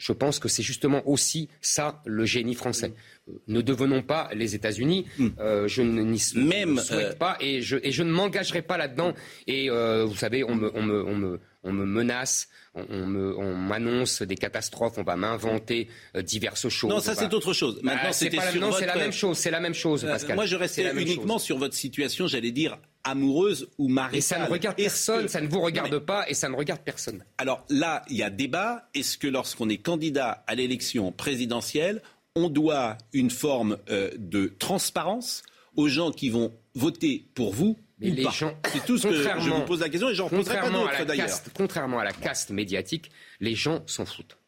je 0.00 0.12
pense 0.12 0.38
que 0.38 0.48
c'est 0.48 0.62
justement 0.62 1.06
aussi 1.06 1.50
ça 1.60 2.00
le 2.06 2.24
génie 2.24 2.54
français. 2.54 2.94
Euh, 3.28 3.32
ne 3.48 3.60
devenons 3.60 4.02
pas 4.02 4.30
les 4.34 4.54
États-Unis. 4.54 5.04
Hmm. 5.18 5.28
Euh, 5.38 5.68
je 5.68 5.82
n'y 5.82 6.18
souhaite 6.18 6.90
euh, 6.92 7.14
pas 7.14 7.36
et 7.38 7.60
je, 7.60 7.76
et 7.82 7.92
je 7.92 8.02
ne 8.02 8.10
m'engagerai 8.10 8.62
pas 8.62 8.78
là-dedans. 8.78 9.12
Et 9.46 9.68
vous 9.68 10.16
savez, 10.16 10.42
on 10.42 10.54
me, 10.54 10.72
on 10.74 10.82
me, 10.82 11.04
on 11.04 11.16
me, 11.16 11.40
on 11.62 11.72
me 11.72 11.84
menace, 11.84 12.48
on, 12.74 13.54
m'annonce 13.54 14.22
des 14.22 14.36
catastrophes, 14.36 14.96
on 14.96 15.02
va 15.02 15.16
m'inventer 15.16 15.88
diverses 16.22 16.70
choses. 16.70 16.90
Non, 16.90 17.00
ça 17.00 17.14
c'est 17.14 17.34
autre 17.34 17.52
chose. 17.52 17.80
Maintenant, 17.82 18.12
c'est 18.12 18.30
la 18.30 18.96
même 18.96 19.12
chose. 19.12 19.36
C'est 19.36 19.50
la 19.50 19.60
même 19.60 19.74
chose, 19.74 20.02
Pascal. 20.02 20.36
moi, 20.36 20.46
je 20.46 20.56
restais 20.56 20.90
uniquement 20.94 21.38
sur 21.38 21.58
votre 21.58 21.74
situation, 21.74 22.26
j'allais 22.26 22.52
dire 22.52 22.78
amoureuse 23.04 23.68
ou 23.78 23.88
maritale. 23.88 24.18
Et 24.18 24.20
ça 24.20 24.38
ne 24.38 24.50
regarde 24.50 24.76
personne, 24.76 25.28
ça 25.28 25.40
ne 25.40 25.48
vous 25.48 25.60
regarde 25.60 25.98
pas 25.98 26.28
et 26.28 26.34
ça 26.34 26.48
ne 26.48 26.56
regarde 26.56 26.80
personne. 26.82 27.24
Alors 27.38 27.64
là, 27.68 28.02
il 28.08 28.16
y 28.16 28.22
a 28.22 28.30
débat. 28.30 28.88
Est-ce 28.94 29.18
que 29.18 29.26
lorsqu'on 29.26 29.68
est 29.68 29.78
candidat 29.78 30.44
à 30.46 30.54
l'élection 30.54 31.12
présidentielle, 31.12 32.02
on 32.36 32.48
doit 32.48 32.96
une 33.12 33.30
forme 33.30 33.78
euh, 33.90 34.10
de 34.16 34.52
transparence 34.58 35.42
aux 35.76 35.88
gens 35.88 36.12
qui 36.12 36.30
vont 36.30 36.52
voter 36.74 37.24
pour 37.34 37.52
vous 37.52 37.76
mais 38.00 38.10
les 38.10 38.30
gens, 38.30 38.56
c'est 38.72 38.84
tout 38.86 38.96
ce 38.96 39.08
que 39.08 39.14
je 39.14 39.50
vous 39.50 39.64
pose 39.66 39.80
la 39.80 39.90
question 39.90 40.08
et 40.08 40.14
j'en 40.14 40.28
poserai 40.28 40.58
pas 40.58 40.70
d'autres 40.70 41.04
d'ailleurs. 41.04 41.28
Contrairement 41.54 41.98
à 41.98 42.04
la 42.04 42.12
caste 42.12 42.50
médiatique, 42.50 43.10
les 43.40 43.54
gens 43.54 43.82
s'en 43.86 44.06
foutent. 44.06 44.38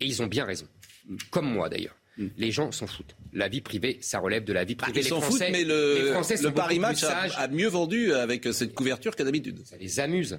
Et 0.00 0.06
ils 0.06 0.22
ont 0.22 0.28
bien 0.28 0.44
raison. 0.44 0.66
Comme 1.30 1.52
moi 1.52 1.68
d'ailleurs. 1.68 1.96
Les 2.36 2.50
gens 2.50 2.72
s'en 2.72 2.86
foutent. 2.86 3.16
La 3.32 3.48
vie 3.48 3.60
privée, 3.60 3.98
ça 4.00 4.18
relève 4.18 4.44
de 4.44 4.52
la 4.52 4.64
vie 4.64 4.74
privée. 4.74 5.00
Bah, 5.00 5.06
ils 5.06 5.08
s'en 5.08 5.20
foutent, 5.20 5.40
mais 5.40 5.64
le, 5.64 6.12
le 6.42 6.50
Paris 6.50 6.78
Match 6.78 7.04
a, 7.04 7.48
mieux 7.48 7.68
vendu 7.68 8.12
avec 8.12 8.46
cette 8.52 8.74
couverture 8.74 9.16
qu'à 9.16 9.24
d'habitude. 9.24 9.62
Ça 9.64 9.76
les 9.76 10.00
amuse. 10.00 10.38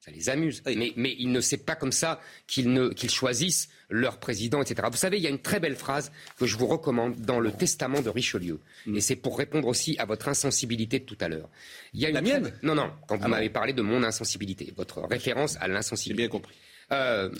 Ça 0.00 0.10
les 0.12 0.28
amuse. 0.28 0.62
Mais, 0.66 0.92
mais 0.96 1.16
il 1.18 1.32
ne 1.32 1.40
sait 1.40 1.56
pas 1.56 1.74
comme 1.74 1.92
ça 1.92 2.20
qu'ils 2.46 2.90
qu'ils 2.94 3.10
choisissent 3.10 3.68
leur 3.90 4.18
président, 4.18 4.62
etc. 4.62 4.88
Vous 4.90 4.98
savez, 4.98 5.16
il 5.16 5.22
y 5.22 5.26
a 5.26 5.30
une 5.30 5.40
très 5.40 5.60
belle 5.60 5.76
phrase 5.76 6.12
que 6.38 6.46
je 6.46 6.56
vous 6.56 6.66
recommande 6.66 7.16
dans 7.16 7.40
le 7.40 7.50
testament 7.50 8.00
de 8.00 8.10
Richelieu. 8.10 8.60
Mm. 8.86 8.96
Et 8.96 9.00
c'est 9.00 9.16
pour 9.16 9.36
répondre 9.36 9.66
aussi 9.66 9.96
à 9.98 10.04
votre 10.04 10.28
insensibilité 10.28 11.00
de 11.00 11.04
tout 11.04 11.18
à 11.20 11.28
l'heure. 11.28 11.48
Il 11.94 12.00
y 12.00 12.06
a 12.06 12.10
une 12.10 12.14
La 12.14 12.22
mienne 12.22 12.52
Non, 12.62 12.74
non, 12.74 12.90
quand 13.08 13.16
vous 13.16 13.24
ah 13.24 13.28
m'avez 13.28 13.50
parlé 13.50 13.72
de 13.72 13.82
mon 13.82 14.02
insensibilité, 14.02 14.72
votre 14.76 15.00
référence 15.00 15.56
à 15.60 15.68
l'insensibilité. 15.68 16.22
J'ai 16.22 16.28
bien 16.28 16.38
compris. 16.38 16.54
Euh, 16.92 17.30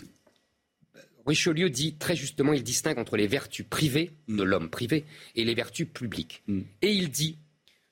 Richelieu 1.29 1.69
dit 1.69 1.95
très 1.95 2.15
justement, 2.15 2.53
il 2.53 2.63
distingue 2.63 2.97
entre 2.97 3.15
les 3.15 3.27
vertus 3.27 3.65
privées 3.69 4.11
de 4.27 4.43
l'homme 4.43 4.69
privé 4.69 5.05
et 5.35 5.45
les 5.45 5.53
vertus 5.53 5.87
publiques. 5.87 6.43
Mm. 6.47 6.61
Et 6.81 6.91
il 6.91 7.09
dit, 7.09 7.37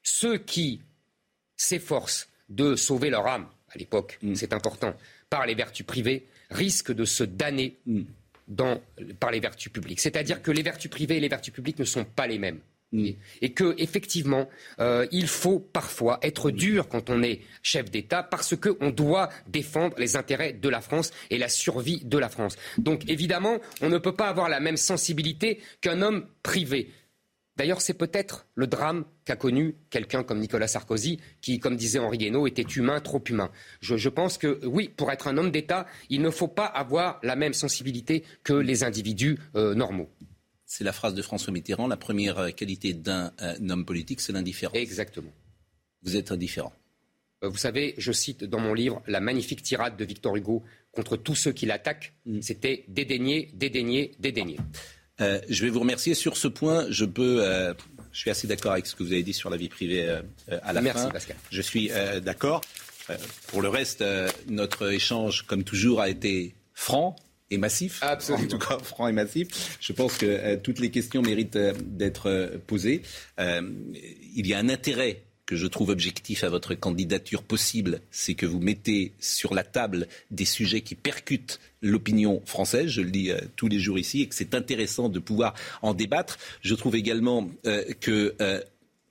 ceux 0.04 0.38
qui 0.38 0.82
s'efforcent 1.56 2.30
de 2.50 2.76
sauver 2.76 3.10
leur 3.10 3.28
âme, 3.28 3.48
à 3.70 3.78
l'époque, 3.78 4.18
mm. 4.22 4.36
c'est 4.36 4.54
important, 4.54 4.98
par 5.30 5.46
les 5.46 5.56
vertus 5.56 5.86
privées, 5.86 6.28
risquent 6.50 6.94
de 6.94 7.06
se 7.06 7.24
damner 7.24 7.78
mm. 7.86 8.04
par 9.20 9.32
les 9.32 9.40
vertus 9.40 9.72
publiques. 9.72 10.00
C'est-à-dire 10.00 10.42
que 10.42 10.52
les 10.52 10.64
vertus 10.64 10.90
privées 10.90 11.18
et 11.18 11.22
les 11.22 11.30
vertus 11.30 11.54
publiques 11.54 11.80
ne 11.80 11.86
sont 11.86 12.06
pas 12.06 12.28
les 12.28 12.40
mêmes. 12.40 12.60
Et 12.94 13.54
que 13.54 13.76
effectivement, 13.78 14.48
euh, 14.80 15.06
il 15.12 15.28
faut 15.28 15.60
parfois 15.60 16.20
être 16.22 16.52
dur 16.52 16.88
quand 16.88 17.10
on 17.10 17.22
est 17.22 17.42
chef 17.62 17.92
d'État 17.92 18.24
parce 18.24 18.56
qu'on 18.56 18.92
doit 18.92 19.30
défendre 19.48 19.96
les 19.98 20.16
intérêts 20.16 20.54
de 20.54 20.70
la 20.70 20.80
France 20.80 21.12
et 21.30 21.38
la 21.38 21.50
survie 21.50 22.02
de 22.06 22.18
la 22.18 22.30
France. 22.30 22.56
Donc 22.78 23.10
évidemment, 23.10 23.58
on 23.82 23.90
ne 23.90 23.98
peut 23.98 24.16
pas 24.16 24.30
avoir 24.30 24.48
la 24.48 24.62
même 24.62 24.78
sensibilité 24.78 25.60
qu'un 25.82 26.02
homme 26.02 26.28
privé. 26.44 26.90
D'ailleurs, 27.58 27.82
c'est 27.82 27.96
peut-être 27.96 28.46
le 28.54 28.68
drame 28.68 29.04
qu'a 29.26 29.36
connu 29.36 29.76
quelqu'un 29.90 30.24
comme 30.24 30.40
Nicolas 30.40 30.68
Sarkozy, 30.68 31.20
qui, 31.42 31.60
comme 31.60 31.76
disait 31.76 31.98
Henri 31.98 32.20
Guénaud, 32.20 32.46
était 32.46 32.62
humain, 32.62 33.00
trop 33.00 33.22
humain. 33.28 33.50
Je, 33.82 34.10
pense 34.10 34.38
que, 34.38 34.64
oui, 34.64 34.90
pour 34.96 35.12
être 35.12 35.28
un 35.28 35.38
homme 35.38 35.50
d'État, 35.50 35.88
il 36.10 36.22
ne 36.22 36.30
faut 36.30 36.48
pas 36.48 36.66
avoir 36.66 37.20
la 37.24 37.36
même 37.36 37.54
sensibilité 37.54 38.24
que 38.44 38.54
les 38.54 38.84
individus 38.84 39.40
euh, 39.56 39.74
normaux. 39.74 40.08
C'est 40.70 40.84
la 40.84 40.91
phrase 40.91 41.15
de 41.15 41.22
François 41.22 41.53
Mitterrand. 41.53 41.88
La 41.88 41.95
première 41.95 42.38
euh, 42.39 42.49
qualité 42.49 42.93
d'un 42.93 43.32
euh, 43.41 43.55
homme 43.70 43.86
politique, 43.86 44.20
c'est 44.20 44.34
l'indifférence. 44.34 44.76
Exactement. 44.78 45.32
Vous 46.03 46.18
êtes 46.18 46.34
indifférent. 46.34 46.74
Euh, 47.41 47.47
vous 47.47 47.57
savez, 47.57 47.95
je 47.97 48.11
cite 48.11 48.43
dans 48.43 48.59
mon 48.59 48.74
livre 48.74 49.01
la 49.07 49.22
magnifique 49.22 49.63
tirade 49.63 49.95
de 49.95 50.03
Victor 50.03 50.36
Hugo 50.36 50.65
contre 50.91 51.15
tous 51.15 51.36
ceux 51.36 51.53
qui 51.53 51.65
l'attaquent. 51.65 52.13
Mm. 52.26 52.41
C'était 52.41 52.84
dédaigner, 52.89 53.49
dédaigner, 53.53 54.11
dédaigner. 54.20 54.57
je 55.20 55.63
vais 55.63 55.70
vous 55.70 55.80
remercier 55.80 56.13
sur 56.13 56.36
ce 56.36 56.49
point. 56.49 56.86
Je 56.89 57.05
peux. 57.05 57.41
je 58.11 58.20
suis 58.20 58.30
assez 58.30 58.45
d'accord 58.45 58.74
avec 58.74 58.88
ce 58.88 58.95
que 58.95 59.03
vous 59.03 59.13
avez 59.13 59.24
dit 59.24 59.34
sur 59.34 59.49
la 59.49 59.55
vie 59.55 59.70
privée 59.70 60.20
à 60.49 60.74
la 60.74 60.82
Merci, 60.82 61.03
fin. 61.03 61.11
Pascal. 61.11 61.38
Je 61.49 61.61
suis 61.61 61.89
d'accord. 62.22 62.61
pour 63.47 63.61
le 63.61 63.70
reste, 63.70 64.03
notre 64.47 64.91
échange, 64.91 65.43
comme 65.43 65.63
toujours, 65.63 66.01
a 66.01 66.09
été 66.09 66.55
franc, 66.74 67.15
et 67.50 67.58
massif. 67.58 68.00
Absolument. 68.02 68.45
En 68.45 68.48
tout 68.48 68.60
cas, 68.60 68.78
franc 68.80 69.08
et 69.08 69.14
massif. 69.14 69.78
Je 69.80 69.93
pense 69.93 70.18
que 70.18 70.26
euh, 70.26 70.58
toutes 70.62 70.80
les 70.80 70.91
questions 70.91 71.22
méritent 71.22 71.56
euh, 71.56 71.74
d'être 71.82 72.28
euh, 72.28 72.58
posées. 72.66 73.02
il 73.39 74.48
y 74.48 74.54
a 74.54 74.60
un 74.60 74.70
intérêt 74.70 75.24
que 75.45 75.56
je 75.56 75.66
trouve 75.66 75.89
objectif 75.89 76.43
à 76.43 76.50
votre 76.50 76.76
candidature 76.76 77.41
possible, 77.41 78.02
c'est 78.12 78.34
que 78.34 78.45
vous 78.45 78.60
mettez 78.60 79.14
sur 79.18 79.54
la 79.54 79.64
table 79.64 80.08
des 80.30 80.43
sujets 80.43 80.82
qui 80.82 80.93
percutent 80.93 81.62
l'opinion 81.82 82.41
française, 82.45 82.88
je 82.88 83.02
le 83.02 83.12
dis 83.12 83.32
tous 83.56 83.70
les 83.70 83.80
jours 83.80 83.98
ici, 83.98 84.24
et 84.24 84.28
que 84.28 84.36
c'est 84.36 84.56
intéressant 84.56 85.08
de 85.08 85.20
pouvoir 85.20 85.54
en 85.82 85.93
débattre. 85.93 86.38
Je 86.62 86.76
trouve 86.76 86.98
également 86.98 87.50
que 88.02 88.36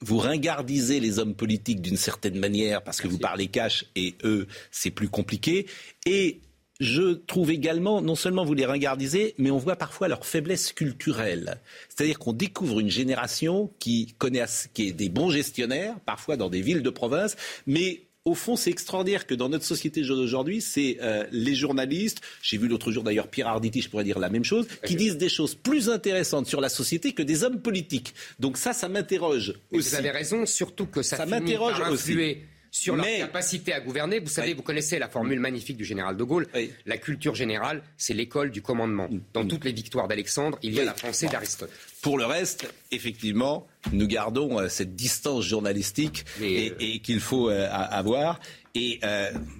vous 0.00 0.18
ringardisez 0.18 1.00
les 1.00 1.18
hommes 1.18 1.34
politiques 1.34 1.80
d'une 1.80 1.96
certaine 1.96 2.38
manière 2.38 2.82
parce 2.82 3.00
que 3.00 3.08
vous 3.08 3.18
parlez 3.18 3.48
cash 3.48 3.86
et 3.96 4.14
eux, 4.24 4.46
c'est 4.70 4.90
plus 4.90 5.08
compliqué. 5.08 5.66
Et 6.04 6.40
je 6.80 7.14
trouve 7.14 7.50
également, 7.50 8.02
non 8.02 8.14
seulement 8.14 8.44
vous 8.44 8.54
les 8.54 8.66
regardisez, 8.66 9.34
mais 9.38 9.50
on 9.50 9.58
voit 9.58 9.76
parfois 9.76 10.08
leur 10.08 10.26
faiblesse 10.26 10.72
culturelle. 10.72 11.60
C'est-à-dire 11.88 12.18
qu'on 12.18 12.32
découvre 12.32 12.80
une 12.80 12.90
génération 12.90 13.70
qui 13.78 14.14
connaît, 14.18 14.44
qui 14.74 14.88
est 14.88 14.92
des 14.92 15.08
bons 15.08 15.30
gestionnaires, 15.30 15.94
parfois 16.04 16.36
dans 16.36 16.50
des 16.50 16.60
villes 16.60 16.82
de 16.82 16.90
province, 16.90 17.36
mais 17.66 18.02
au 18.26 18.34
fond, 18.34 18.56
c'est 18.56 18.70
extraordinaire 18.70 19.26
que 19.26 19.34
dans 19.34 19.48
notre 19.48 19.64
société 19.64 20.02
d'aujourd'hui, 20.02 20.60
c'est 20.60 20.98
euh, 21.00 21.24
les 21.30 21.54
journalistes, 21.54 22.20
j'ai 22.42 22.58
vu 22.58 22.66
l'autre 22.66 22.90
jour 22.90 23.04
d'ailleurs 23.04 23.28
Pierre 23.28 23.46
Arditi, 23.46 23.80
je 23.80 23.88
pourrais 23.88 24.02
dire 24.02 24.18
la 24.18 24.28
même 24.28 24.42
chose, 24.42 24.66
qui 24.84 24.96
disent 24.96 25.16
des 25.16 25.28
choses 25.28 25.54
plus 25.54 25.88
intéressantes 25.88 26.48
sur 26.48 26.60
la 26.60 26.68
société 26.68 27.12
que 27.12 27.22
des 27.22 27.44
hommes 27.44 27.62
politiques. 27.62 28.14
Donc 28.40 28.56
ça, 28.58 28.72
ça 28.72 28.88
m'interroge 28.88 29.54
aussi. 29.70 29.90
Vous 29.90 29.94
avez 29.94 30.10
raison, 30.10 30.44
surtout 30.44 30.86
que 30.86 31.02
ça, 31.02 31.18
ça 31.18 31.26
m'interroge 31.26 31.80
aussi 31.88 32.38
sur 32.76 32.94
leur 32.94 33.06
capacité 33.06 33.72
à 33.72 33.80
gouverner. 33.80 34.18
Vous 34.20 34.28
savez, 34.28 34.52
vous 34.52 34.62
connaissez 34.62 34.98
la 34.98 35.08
formule 35.08 35.40
magnifique 35.40 35.76
du 35.76 35.84
général 35.84 36.16
de 36.16 36.24
Gaulle. 36.24 36.46
La 36.84 36.98
culture 36.98 37.34
générale, 37.34 37.82
c'est 37.96 38.14
l'école 38.14 38.50
du 38.50 38.60
commandement. 38.60 39.08
Mm. 39.08 39.20
Dans 39.32 39.44
mm. 39.44 39.48
toutes 39.48 39.64
les 39.64 39.72
victoires 39.72 40.08
d'Alexandre, 40.08 40.58
il 40.62 40.74
y 40.74 40.80
a 40.80 40.84
la 40.84 40.92
pensée 40.92 41.26
d'Aristote. 41.26 41.70
Pour 42.02 42.18
le 42.18 42.26
reste, 42.26 42.72
effectivement, 42.92 43.66
nous 43.92 44.06
gardons 44.06 44.60
euh, 44.60 44.68
cette 44.68 44.94
distance 44.94 45.44
journalistique 45.44 46.24
et, 46.40 46.72
euh, 46.72 46.98
qu'il 47.02 47.20
faut 47.20 47.50
euh, 47.50 47.68
avoir. 47.70 48.40
Et 48.76 49.00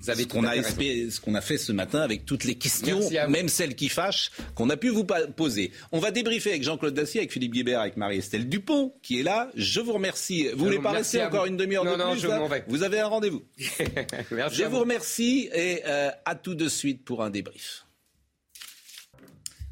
vous 0.01 0.11
avez 0.11 0.23
ce 0.23 0.29
qu'on 0.29 0.45
a, 0.45 0.63
ce 0.63 1.21
qu'on 1.21 1.35
a 1.35 1.41
fait 1.41 1.59
ce 1.59 1.73
matin 1.73 2.01
avec 2.01 2.25
toutes 2.25 2.45
les 2.45 2.57
questions, 2.57 3.01
même 3.29 3.49
celles 3.49 3.75
qui 3.75 3.89
fâchent, 3.89 4.31
qu'on 4.55 4.71
a 4.71 4.77
pu 4.77 4.89
vous 4.89 5.05
poser. 5.05 5.73
On 5.93 5.99
va 5.99 6.11
débriefer 6.11 6.51
avec 6.51 6.63
Jean-Claude 6.63 6.95
Dacier, 6.95 7.21
avec 7.21 7.33
Philippe 7.33 7.53
Guibert, 7.53 7.81
avec 7.81 7.97
Marie-Estelle 7.97 8.49
Dupont, 8.49 8.95
qui 9.03 9.21
est 9.21 9.23
là. 9.23 9.51
Je 9.55 9.81
vous 9.81 9.93
remercie. 9.93 10.49
Vous 10.55 10.65
voulez 10.65 10.79
pas 10.79 10.93
rester 10.93 11.23
encore 11.23 11.47
une 11.47 11.57
demi-heure 11.57 11.85
de 11.85 11.97
non, 11.97 12.13
plus 12.13 12.21
je 12.21 12.29
vais. 12.29 12.65
Vous 12.69 12.83
avez 12.83 13.01
un 13.01 13.09
rendez-vous. 13.09 13.45
je 13.59 14.65
vous 14.65 14.81
remercie 14.81 15.49
et 15.53 15.83
à 15.85 16.35
tout 16.35 16.55
de 16.55 16.69
suite 16.69 17.05
pour 17.05 17.23
un 17.23 17.31
débrief. 17.31 17.87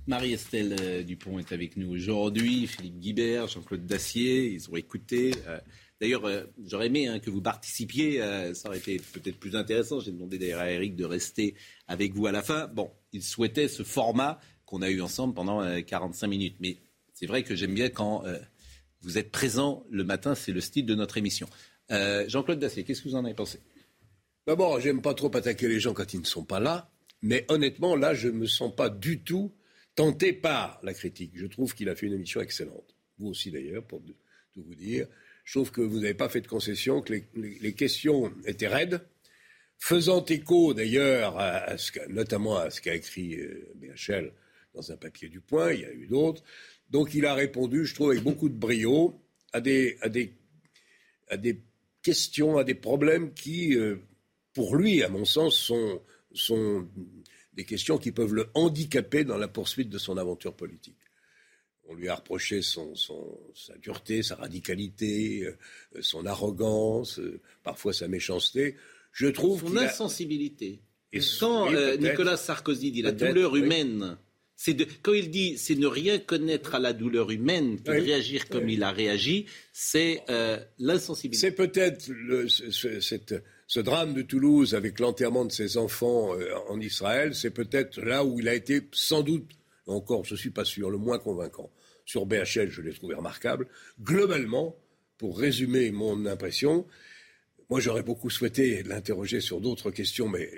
Marie-Estelle 0.06 0.76
euh, 0.80 1.02
Dupont 1.02 1.38
est 1.38 1.52
avec 1.52 1.76
nous 1.76 1.90
aujourd'hui, 1.90 2.66
Philippe 2.66 2.98
Guibert, 2.98 3.48
Jean-Claude 3.48 3.86
Dacier, 3.86 4.48
ils 4.48 4.68
ont 4.68 4.76
écouté. 4.76 5.34
Euh, 5.46 5.58
d'ailleurs, 6.04 6.26
euh, 6.26 6.44
j'aurais 6.66 6.86
aimé 6.86 7.08
hein, 7.08 7.18
que 7.18 7.30
vous 7.30 7.40
participiez, 7.40 8.20
ça 8.54 8.68
aurait 8.68 8.78
été 8.78 9.00
peut-être 9.12 9.38
plus 9.38 9.56
intéressant. 9.56 10.00
J'ai 10.00 10.12
demandé 10.12 10.38
d'ailleurs 10.38 10.60
à 10.60 10.70
Eric 10.70 10.96
de 10.96 11.04
rester 11.04 11.54
avec 11.88 12.12
vous 12.12 12.26
à 12.26 12.32
la 12.32 12.42
fin. 12.42 12.66
Bon, 12.68 12.90
il 13.12 13.22
souhaitait 13.22 13.68
ce 13.68 13.82
format 13.82 14.38
qu'on 14.66 14.82
a 14.82 14.90
eu 14.90 15.00
ensemble 15.00 15.34
pendant 15.34 15.82
45 15.82 16.26
minutes. 16.26 16.56
Mais 16.60 16.76
c'est 17.14 17.26
vrai 17.26 17.42
que 17.42 17.54
j'aime 17.54 17.74
bien 17.74 17.88
quand 17.88 18.24
vous 19.00 19.18
êtes 19.18 19.30
présent 19.30 19.84
le 19.90 20.04
matin, 20.04 20.34
c'est 20.34 20.52
le 20.52 20.60
style 20.60 20.84
de 20.84 20.94
notre 20.94 21.16
émission. 21.16 21.48
Jean-Claude 21.90 22.58
Dacier, 22.58 22.84
qu'est-ce 22.84 23.02
que 23.02 23.08
vous 23.08 23.16
en 23.16 23.24
avez 23.24 23.34
pensé? 23.34 23.60
D'abord, 24.46 24.78
j'aime 24.80 25.00
pas 25.00 25.14
trop 25.14 25.34
attaquer 25.34 25.68
les 25.68 25.80
gens 25.80 25.94
quand 25.94 26.12
ils 26.12 26.20
ne 26.20 26.26
sont 26.26 26.44
pas 26.44 26.60
là. 26.60 26.90
Mais 27.22 27.46
honnêtement, 27.48 27.96
là, 27.96 28.12
je 28.12 28.28
ne 28.28 28.34
me 28.34 28.46
sens 28.46 28.74
pas 28.74 28.90
du 28.90 29.22
tout 29.22 29.54
tenté 29.94 30.34
par 30.34 30.78
la 30.82 30.92
critique. 30.92 31.32
Je 31.34 31.46
trouve 31.46 31.74
qu'il 31.74 31.88
a 31.88 31.94
fait 31.94 32.06
une 32.06 32.12
émission 32.12 32.42
excellente. 32.42 32.94
Vous 33.18 33.28
aussi 33.28 33.50
d'ailleurs, 33.50 33.84
pour 33.84 34.02
tout 34.52 34.62
vous 34.62 34.74
dire. 34.74 35.06
Je 35.44 35.58
trouve 35.58 35.70
que 35.70 35.82
vous 35.82 36.00
n'avez 36.00 36.14
pas 36.14 36.28
fait 36.28 36.40
de 36.40 36.46
concession, 36.46 37.02
que 37.02 37.14
les, 37.34 37.74
questions 37.74 38.32
étaient 38.46 38.66
raides, 38.66 39.06
faisant 39.78 40.24
écho 40.24 40.72
d'ailleurs, 40.72 41.38
notamment 42.08 42.56
à 42.56 42.70
ce 42.70 42.80
qu'a 42.80 42.94
écrit 42.94 43.34
euh, 43.34 43.72
BHL 43.76 44.32
dans 44.74 44.90
un 44.90 44.96
papier 44.96 45.28
du 45.28 45.40
Point, 45.40 45.72
il 45.72 45.80
y 45.80 45.84
a 45.84 45.92
eu 45.92 46.06
d'autres. 46.06 46.42
Donc 46.90 47.14
il 47.14 47.26
a 47.26 47.34
répondu, 47.34 47.84
je 47.84 47.94
trouve, 47.94 48.10
avec 48.10 48.22
beaucoup 48.22 48.48
de 48.48 48.54
brio 48.54 49.20
à 49.52 49.60
des, 49.60 49.98
questions, 52.02 52.56
à 52.56 52.64
des 52.64 52.74
problèmes 52.74 53.34
qui, 53.34 53.76
euh, 53.76 53.96
pour 54.54 54.76
lui, 54.76 55.02
à 55.02 55.08
mon 55.08 55.24
sens, 55.24 55.70
sont 56.32 56.88
des 57.52 57.64
questions 57.64 57.98
qui 57.98 58.12
peuvent 58.12 58.34
le 58.34 58.48
handicaper 58.54 59.24
dans 59.24 59.38
la 59.38 59.48
poursuite 59.48 59.90
de 59.90 59.98
son 59.98 60.16
aventure 60.16 60.54
politique. 60.54 60.98
On 61.86 61.94
lui 61.94 62.08
a 62.08 62.14
reproché 62.14 62.62
son, 62.62 62.94
sa 63.54 63.76
dureté, 63.76 64.22
sa 64.22 64.36
radicalité, 64.36 65.44
euh, 65.44 66.00
son 66.00 66.24
arrogance, 66.24 67.18
euh, 67.18 67.40
parfois 67.62 67.92
sa 67.92 68.08
méchanceté. 68.08 68.76
Je 69.12 69.26
trouve 69.26 69.60
son 69.60 69.76
insensibilité. 69.76 70.80
Et 71.12 71.20
quand 71.38 71.72
euh, 71.72 71.96
Nicolas 71.96 72.36
Sarkozy 72.36 72.90
dit 72.90 73.02
la 73.02 73.12
douleur 73.12 73.54
humaine, 73.54 74.16
c'est 74.56 74.76
quand 75.02 75.12
il 75.12 75.30
dit 75.30 75.58
c'est 75.58 75.74
ne 75.76 75.86
rien 75.86 76.18
connaître 76.18 76.74
à 76.74 76.78
la 76.78 76.92
douleur 76.92 77.30
humaine 77.30 77.80
que 77.80 77.92
de 77.92 78.00
réagir 78.00 78.48
comme 78.48 78.68
il 78.68 78.82
a 78.82 78.90
réagi, 78.90 79.46
c'est 79.72 80.22
l'insensibilité. 80.78 81.46
C'est 81.46 81.54
peut-être 81.54 82.10
ce 83.66 83.80
drame 83.80 84.14
de 84.14 84.22
Toulouse 84.22 84.74
avec 84.74 84.98
l'enterrement 84.98 85.44
de 85.44 85.52
ses 85.52 85.76
enfants 85.76 86.32
en 86.68 86.80
Israël, 86.80 87.34
c'est 87.34 87.50
peut-être 87.50 88.00
là 88.00 88.24
où 88.24 88.40
il 88.40 88.48
a 88.48 88.54
été 88.54 88.80
sans 88.92 89.22
doute, 89.22 89.46
encore 89.86 90.24
je 90.24 90.34
ne 90.34 90.38
suis 90.38 90.50
pas 90.50 90.64
sûr, 90.64 90.90
le 90.90 90.98
moins 90.98 91.18
convaincant. 91.18 91.70
Sur 92.04 92.26
BHL, 92.26 92.68
je 92.68 92.82
l'ai 92.82 92.92
trouvé 92.92 93.14
remarquable. 93.14 93.66
Globalement, 94.00 94.76
pour 95.18 95.38
résumer 95.38 95.90
mon 95.90 96.26
impression, 96.26 96.86
moi 97.70 97.80
j'aurais 97.80 98.02
beaucoup 98.02 98.30
souhaité 98.30 98.82
l'interroger 98.82 99.40
sur 99.40 99.60
d'autres 99.60 99.90
questions, 99.90 100.28
mais 100.28 100.50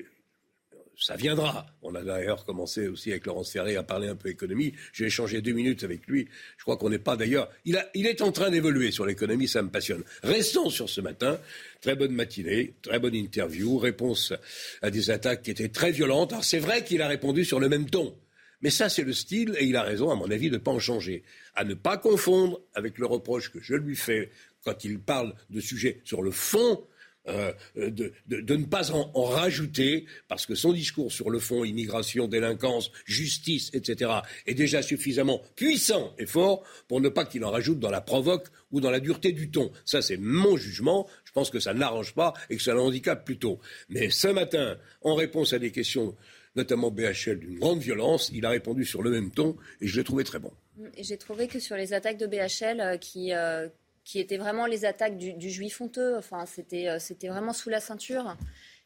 ça 0.99 1.15
viendra. 1.15 1.67
On 1.83 1.95
a 1.95 2.03
d'ailleurs 2.03 2.45
commencé 2.45 2.89
aussi 2.89 3.11
avec 3.11 3.27
Laurence 3.27 3.53
Ferré 3.53 3.77
à 3.77 3.83
parler 3.83 4.09
un 4.09 4.17
peu 4.17 4.29
économie. 4.29 4.73
J'ai 4.93 5.07
échangé 5.07 5.43
deux 5.43 5.53
minutes 5.53 5.85
avec 5.85 6.07
lui. 6.07 6.29
Je 6.57 6.63
crois 6.63 6.79
qu'on 6.79 6.89
n'est 6.89 6.99
pas 6.99 7.17
d'ailleurs. 7.17 7.51
Il, 7.65 7.85
il 7.95 8.07
est 8.07 8.23
en 8.23 8.33
train 8.33 8.51
d'évoluer 8.51 8.91
sur 8.91 9.05
l'économie, 9.05 9.47
ça 9.47 9.63
me 9.63 9.69
passionne. 9.69 10.03
Restons 10.23 10.71
sur 10.71 10.89
ce 10.89 11.01
matin. 11.01 11.39
Très 11.83 11.97
bonne 11.97 12.13
matinée, 12.13 12.75
très 12.83 12.99
bonne 12.99 13.15
interview, 13.15 13.77
réponse 13.79 14.33
à 14.81 14.91
des 14.91 15.11
attaques 15.11 15.43
qui 15.43 15.51
étaient 15.51 15.69
très 15.69 15.93
violentes. 15.93 16.33
Alors 16.33 16.45
c'est 16.45 16.59
vrai 16.59 16.83
qu'il 16.83 17.03
a 17.03 17.09
répondu 17.09 17.45
sur 17.45 17.61
le 17.61 17.69
même 17.69 17.91
ton. 17.91 18.17
Mais 18.63 18.71
ça, 18.71 18.89
c'est 18.89 19.03
le 19.03 19.13
style, 19.13 19.55
et 19.59 19.65
il 19.65 19.77
a 19.77 19.83
raison, 19.83 20.11
à 20.11 20.15
mon 20.15 20.31
avis, 20.31 20.49
de 20.49 20.55
ne 20.55 20.61
pas 20.61 20.71
en 20.71 20.79
changer. 20.79 21.23
À 21.55 21.65
ne 21.65 21.75
pas 21.75 21.99
confondre 21.99 22.61
avec 22.75 22.99
le 22.99 23.07
reproche 23.07 23.51
que 23.51 23.61
je 23.61 23.75
lui 23.75 23.97
fais 23.97 24.31
quand 24.65 24.85
il 24.85 24.99
parle 24.99 25.35
de 25.51 25.61
sujets 25.61 26.01
sur 26.05 26.23
le 26.23 26.31
fond 26.31 26.85
euh, 27.29 27.53
de, 27.77 28.13
ne 28.29 28.65
pas 28.65 28.93
en, 28.93 29.25
rajouter, 29.25 30.07
parce 30.29 30.47
que 30.47 30.55
son 30.55 30.73
discours 30.73 31.11
sur 31.11 31.29
le 31.29 31.41
fond, 31.41 31.65
immigration, 31.65 32.29
délinquance, 32.29 32.93
justice, 33.05 33.71
etc., 33.73 34.13
est 34.47 34.55
déjà 34.55 34.81
suffisamment 34.81 35.43
puissant 35.57 36.15
et 36.19 36.27
fort 36.27 36.63
pour 36.87 37.01
ne 37.01 37.09
pas 37.09 37.25
qu'il 37.25 37.45
en 37.45 37.51
rajoute 37.51 37.81
dans 37.81 37.91
la 37.91 38.01
provoque 38.01 38.47
ou 38.71 38.81
dans 38.81 38.91
la 38.91 39.01
dureté 39.01 39.33
du 39.33 39.51
ton. 39.51 39.73
Ça, 39.85 40.03
c'est 40.03 40.19
mon 40.19 40.57
jugement. 40.57 41.09
Je 41.25 41.33
pense 41.33 41.51
que 41.51 41.59
ça 41.59 41.75
n'arrange 41.75 42.15
pas 42.15 42.33
et 42.49 42.57
que 42.57 42.63
ça 42.63 42.75
l'handicape 42.75 43.25
plutôt. 43.25 43.59
Mais 43.89 44.09
ce 44.11 44.29
matin, 44.29 44.77
en 45.03 45.17
réponse 45.17 45.53
à 45.53 45.59
des 45.59 45.73
questions 45.73 46.15
notamment 46.57 46.91
BHL, 46.91 47.39
d'une 47.39 47.59
grande 47.59 47.81
violence. 47.81 48.31
Il 48.33 48.47
a 48.47 48.51
répondu 48.51 48.85
sur 48.85 49.03
le 49.03 49.11
même 49.11 49.31
ton 49.31 49.57
et 49.81 49.87
je 49.87 49.97
l'ai 49.97 50.05
trouvé 50.05 50.25
très 50.25 50.39
bon. 50.39 50.53
J'ai 50.99 51.17
trouvé 51.17 51.49
que 51.49 51.59
sur 51.59 51.77
les 51.77 51.93
attaques 51.93 52.19
de 52.19 52.27
BHL, 52.27 52.81
euh, 52.81 52.97
qui, 52.97 53.33
euh, 53.33 53.69
qui 54.05 54.19
étaient 54.19 54.37
vraiment 54.37 54.67
les 54.67 54.85
attaques 54.85 55.17
du, 55.17 55.51
juif 55.51 55.81
honteux, 55.81 56.17
enfin, 56.17 56.45
c'était, 56.47 56.89
euh, 56.89 56.99
c'était 56.99 57.29
vraiment 57.29 57.53
sous 57.53 57.71
la 57.71 57.81
ceinture. 57.81 58.37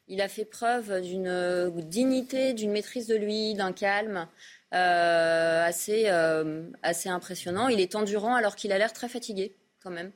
Il 0.08 0.20
a 0.20 0.28
fait 0.28 0.44
preuve 0.44 1.00
d'une 1.02 1.70
dignité, 1.84 2.52
d'une 2.52 2.72
maîtrise 2.72 3.06
de 3.06 3.14
lui, 3.14 3.54
d'un 3.54 3.72
calme 3.72 4.26
assez, 4.72 6.08
assez 6.82 7.08
impressionnant. 7.08 7.68
Il 7.68 7.78
est 7.78 7.94
endurant 7.94 8.34
alors 8.34 8.56
qu'il 8.56 8.72
a 8.72 8.78
l'air 8.78 8.92
très 8.92 9.08
fatigué, 9.08 9.54
quand 9.80 9.90
même. 9.90 10.10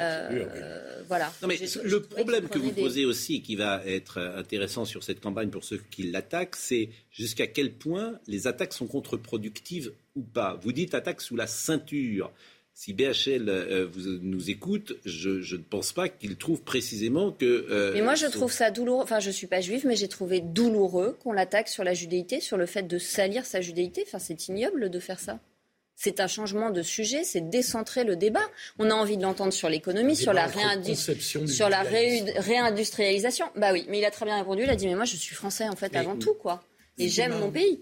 Euh, 0.00 1.02
voilà. 1.08 1.32
Non, 1.42 1.48
mais 1.48 1.56
J'ai- 1.56 1.66
j'ai 1.66 1.82
le 1.82 2.02
problème 2.02 2.48
que 2.48 2.58
vous 2.58 2.70
des- 2.70 2.82
posez 2.82 3.04
aussi, 3.04 3.36
et 3.36 3.42
qui 3.42 3.56
va 3.56 3.82
être 3.86 4.18
intéressant 4.18 4.84
sur 4.84 5.02
cette 5.02 5.20
campagne 5.20 5.50
pour 5.50 5.64
ceux 5.64 5.80
qui 5.90 6.04
l'attaquent, 6.04 6.56
c'est 6.56 6.90
jusqu'à 7.10 7.46
quel 7.46 7.72
point 7.72 8.18
les 8.26 8.46
attaques 8.46 8.72
sont 8.72 8.86
contre-productives 8.86 9.92
ou 10.14 10.22
pas. 10.22 10.58
Vous 10.62 10.72
dites 10.72 10.94
attaque 10.94 11.20
sous 11.20 11.36
la 11.36 11.46
ceinture. 11.46 12.32
Si 12.74 12.92
BHL 12.92 13.48
euh, 13.48 13.88
vous, 13.90 14.18
nous 14.22 14.50
écoute, 14.50 14.96
je, 15.04 15.40
je 15.40 15.56
ne 15.56 15.62
pense 15.62 15.92
pas 15.92 16.08
qu'il 16.08 16.36
trouve 16.36 16.62
précisément 16.62 17.32
que. 17.32 17.66
euh, 17.68 17.90
Mais 17.92 18.02
moi, 18.02 18.14
je 18.14 18.26
son- 18.26 18.30
trouve 18.30 18.52
ça 18.52 18.70
douloureux. 18.70 19.02
Enfin, 19.02 19.18
je 19.18 19.32
suis 19.32 19.48
pas 19.48 19.60
juive, 19.60 19.84
mais 19.84 19.96
j'ai 19.96 20.06
trouvé 20.06 20.40
douloureux 20.40 21.16
qu'on 21.20 21.32
l'attaque 21.32 21.66
sur 21.66 21.82
la 21.82 21.92
judéité, 21.94 22.40
sur 22.40 22.56
le 22.56 22.66
fait 22.66 22.84
de 22.84 22.98
salir 22.98 23.46
sa 23.46 23.60
judéité. 23.60 24.04
Enfin, 24.06 24.20
c'est 24.20 24.46
ignoble 24.46 24.90
de 24.90 25.00
faire 25.00 25.18
ça. 25.18 25.40
C'est 26.00 26.20
un 26.20 26.28
changement 26.28 26.70
de 26.70 26.80
sujet, 26.82 27.24
c'est 27.24 27.50
décentrer 27.50 28.04
le 28.04 28.14
débat. 28.14 28.48
On 28.78 28.88
a 28.88 28.94
envie 28.94 29.16
de 29.16 29.22
l'entendre 29.22 29.52
sur 29.52 29.68
l'économie, 29.68 30.14
sur 30.14 30.32
la, 30.32 30.46
réindu- 30.46 30.94
sur 30.94 31.68
réindustrialisation. 32.36 33.46
Bah 33.56 33.72
oui, 33.72 33.84
mais 33.88 33.98
il 33.98 34.04
a 34.04 34.12
très 34.12 34.24
bien 34.24 34.38
répondu. 34.38 34.62
Il 34.62 34.70
a 34.70 34.76
dit, 34.76 34.86
mais 34.86 34.94
moi, 34.94 35.04
je 35.06 35.16
suis 35.16 35.34
français 35.34 35.68
en 35.68 35.74
fait 35.74 35.92
Mais- 35.92 35.98
avant 35.98 36.16
tout, 36.16 36.34
quoi. 36.34 36.62
Et 36.98 37.08
j'aime 37.08 37.36
mon 37.40 37.50
pays. 37.50 37.80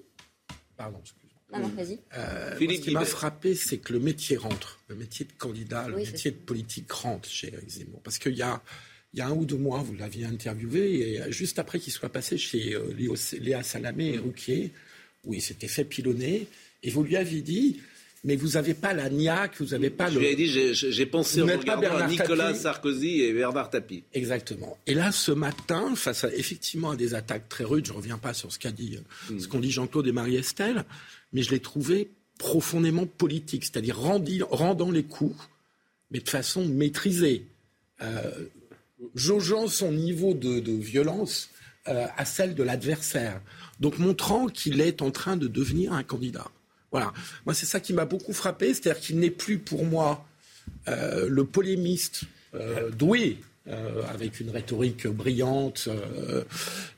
Pardon, 0.79 0.99
excuse-moi. 1.03 1.61
Non, 1.61 1.69
non, 1.69 1.75
vas-y. 1.77 1.99
Euh, 2.17 2.57
Philippe 2.57 2.81
ce 2.81 2.85
qui 2.89 2.91
m'a 2.95 3.05
frappé, 3.05 3.55
c'est 3.55 3.77
que 3.79 3.93
le 3.93 4.01
métier 4.01 4.37
rentre. 4.39 4.81
Le 4.89 4.95
métier 4.95 5.27
de 5.27 5.33
candidat, 5.33 5.87
le 5.89 5.97
Oui, 5.97 6.05
métier 6.07 6.31
de 6.31 6.37
politique 6.37 6.91
rentre 6.91 7.29
chez 7.29 7.49
Éric 7.53 7.69
Zemmour. 7.69 8.01
Parce 8.03 8.19
qu'il 8.19 8.35
y 8.35 8.43
a, 8.43 8.62
il 9.12 9.19
y 9.19 9.23
a 9.23 9.27
un 9.27 9.33
ou 9.33 9.45
deux 9.45 9.57
mois, 9.59 9.81
vous 9.83 9.95
l'aviez 9.95 10.25
interviewé, 10.25 11.12
et 11.12 11.21
euh, 11.21 11.31
juste 11.31 11.59
après 11.59 11.79
qu'il 11.81 11.93
soit 11.93 12.09
passé 12.09 12.39
chez 12.39 12.75
euh, 12.75 12.95
Léo- 12.97 13.14
Léa 13.41 13.62
Salamé 13.62 14.14
et 14.14 14.19
Rouquier, 14.19 14.73
où 15.25 15.35
il 15.35 15.43
s'était 15.43 15.69
fait 15.69 15.85
pilonner, 15.85 16.47
et 16.83 16.91
vous 16.91 17.03
lui 17.03 17.17
aviez 17.17 17.43
dit, 17.43 17.81
mais 18.25 18.35
vous 18.37 18.51
n'avez 18.51 18.75
pas 18.75 18.93
la 18.93 19.09
niaque, 19.11 19.57
vous 19.61 19.67
n'avez 19.67 19.91
pas 19.91 20.09
Je 20.11 20.14
le... 20.14 20.21
lui 20.21 20.27
ai 20.29 20.37
dit, 20.37 20.47
j'ai- 20.49 21.07
pensé 21.07 21.41
Vous 21.43 21.49
en 21.51 21.59
regardant 21.59 21.97
à 21.97 22.07
Nicolas 22.09 22.49
Tapie. 22.49 22.59
Sarkozy 22.61 23.21
et 23.21 23.33
Bernard 23.33 23.71
Tapie. 23.71 24.03
Exactement. 24.14 24.77
Et 24.87 24.95
là, 24.95 25.12
ce 25.12 25.31
matin, 25.33 25.95
face 25.95 26.25
à 26.25 26.35
effectivement 26.35 26.91
à 26.91 26.97
des 26.97 27.14
attaques 27.14 27.49
très 27.49 27.64
rudes, 27.64 27.87
je 27.87 27.93
ne 27.93 27.97
reviens 27.99 28.19
pas 28.19 28.35
sur 28.35 28.53
ce 28.53 28.59
qu'a 28.59 28.73
dit, 28.73 28.99
euh, 29.31 29.39
ce 29.39 29.47
qu'ont 29.47 29.61
dit 29.61 29.71
Jean-Claude 29.71 30.07
et 30.09 30.12
Marie-Estelle, 30.12 30.85
mais 31.33 31.43
je 31.43 31.51
l'ai 31.51 31.61
trouvé 31.61 32.11
profondément 32.39 33.07
politique, 33.07 33.64
c'est-à-dire 33.64 33.97
rendant 33.99 34.91
les 34.91 35.05
coups, 35.05 35.37
mais 36.11 36.19
de 36.21 36.29
façon 36.29 36.67
maîtrisée, 36.67 37.47
euh, 38.03 38.31
jaugeant 39.14 39.69
son 39.69 39.93
niveau 39.93 40.35
de, 40.35 40.61
de 40.61 40.73
violence 40.73 41.51
euh, 41.89 42.07
à 42.17 42.25
celle 42.25 42.55
de 42.55 42.62
l'adversaire, 42.62 43.41
donc 43.81 43.99
montrant 43.99 44.47
qu'il 44.49 44.81
est 44.81 45.01
en 45.03 45.11
train 45.11 45.37
de 45.37 45.47
devenir 45.47 45.93
un 45.93 46.03
candidat. 46.03 46.51
Voilà. 46.97 47.12
Moi, 47.44 47.55
c'est 47.55 47.66
ça 47.66 47.78
qui 47.78 47.92
m'a 47.92 48.07
beaucoup 48.07 48.32
frappé, 48.32 48.72
c'est-à-dire 48.72 49.03
qu'il 49.03 49.18
n'est 49.18 49.28
plus 49.28 49.59
pour 49.59 49.84
moi 49.84 50.26
euh, 50.88 51.28
le 51.28 51.44
polémiste 51.44 52.22
euh, 52.55 52.90
doué, 52.90 53.36
euh, 53.68 54.03
avec 54.09 54.40
une 54.40 54.49
rhétorique 54.49 55.07
brillante. 55.07 55.90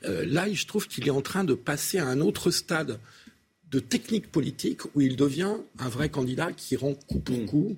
là, 0.03 0.45
je 0.49 0.65
trouve 0.67 0.87
qu'il 0.87 1.05
est 1.05 1.11
en 1.11 1.19
train 1.21 1.43
de 1.43 1.53
passer 1.53 1.97
à 1.97 2.07
un 2.07 2.21
autre 2.21 2.49
stade 2.49 2.97
de 3.71 3.79
technique 3.81 4.31
politique 4.31 4.85
où 4.95 5.01
il 5.01 5.17
devient 5.17 5.57
un 5.79 5.89
vrai 5.89 6.07
candidat 6.07 6.53
qui 6.53 6.77
rend 6.77 6.93
coup 6.93 7.19
pour 7.19 7.45
coup 7.45 7.75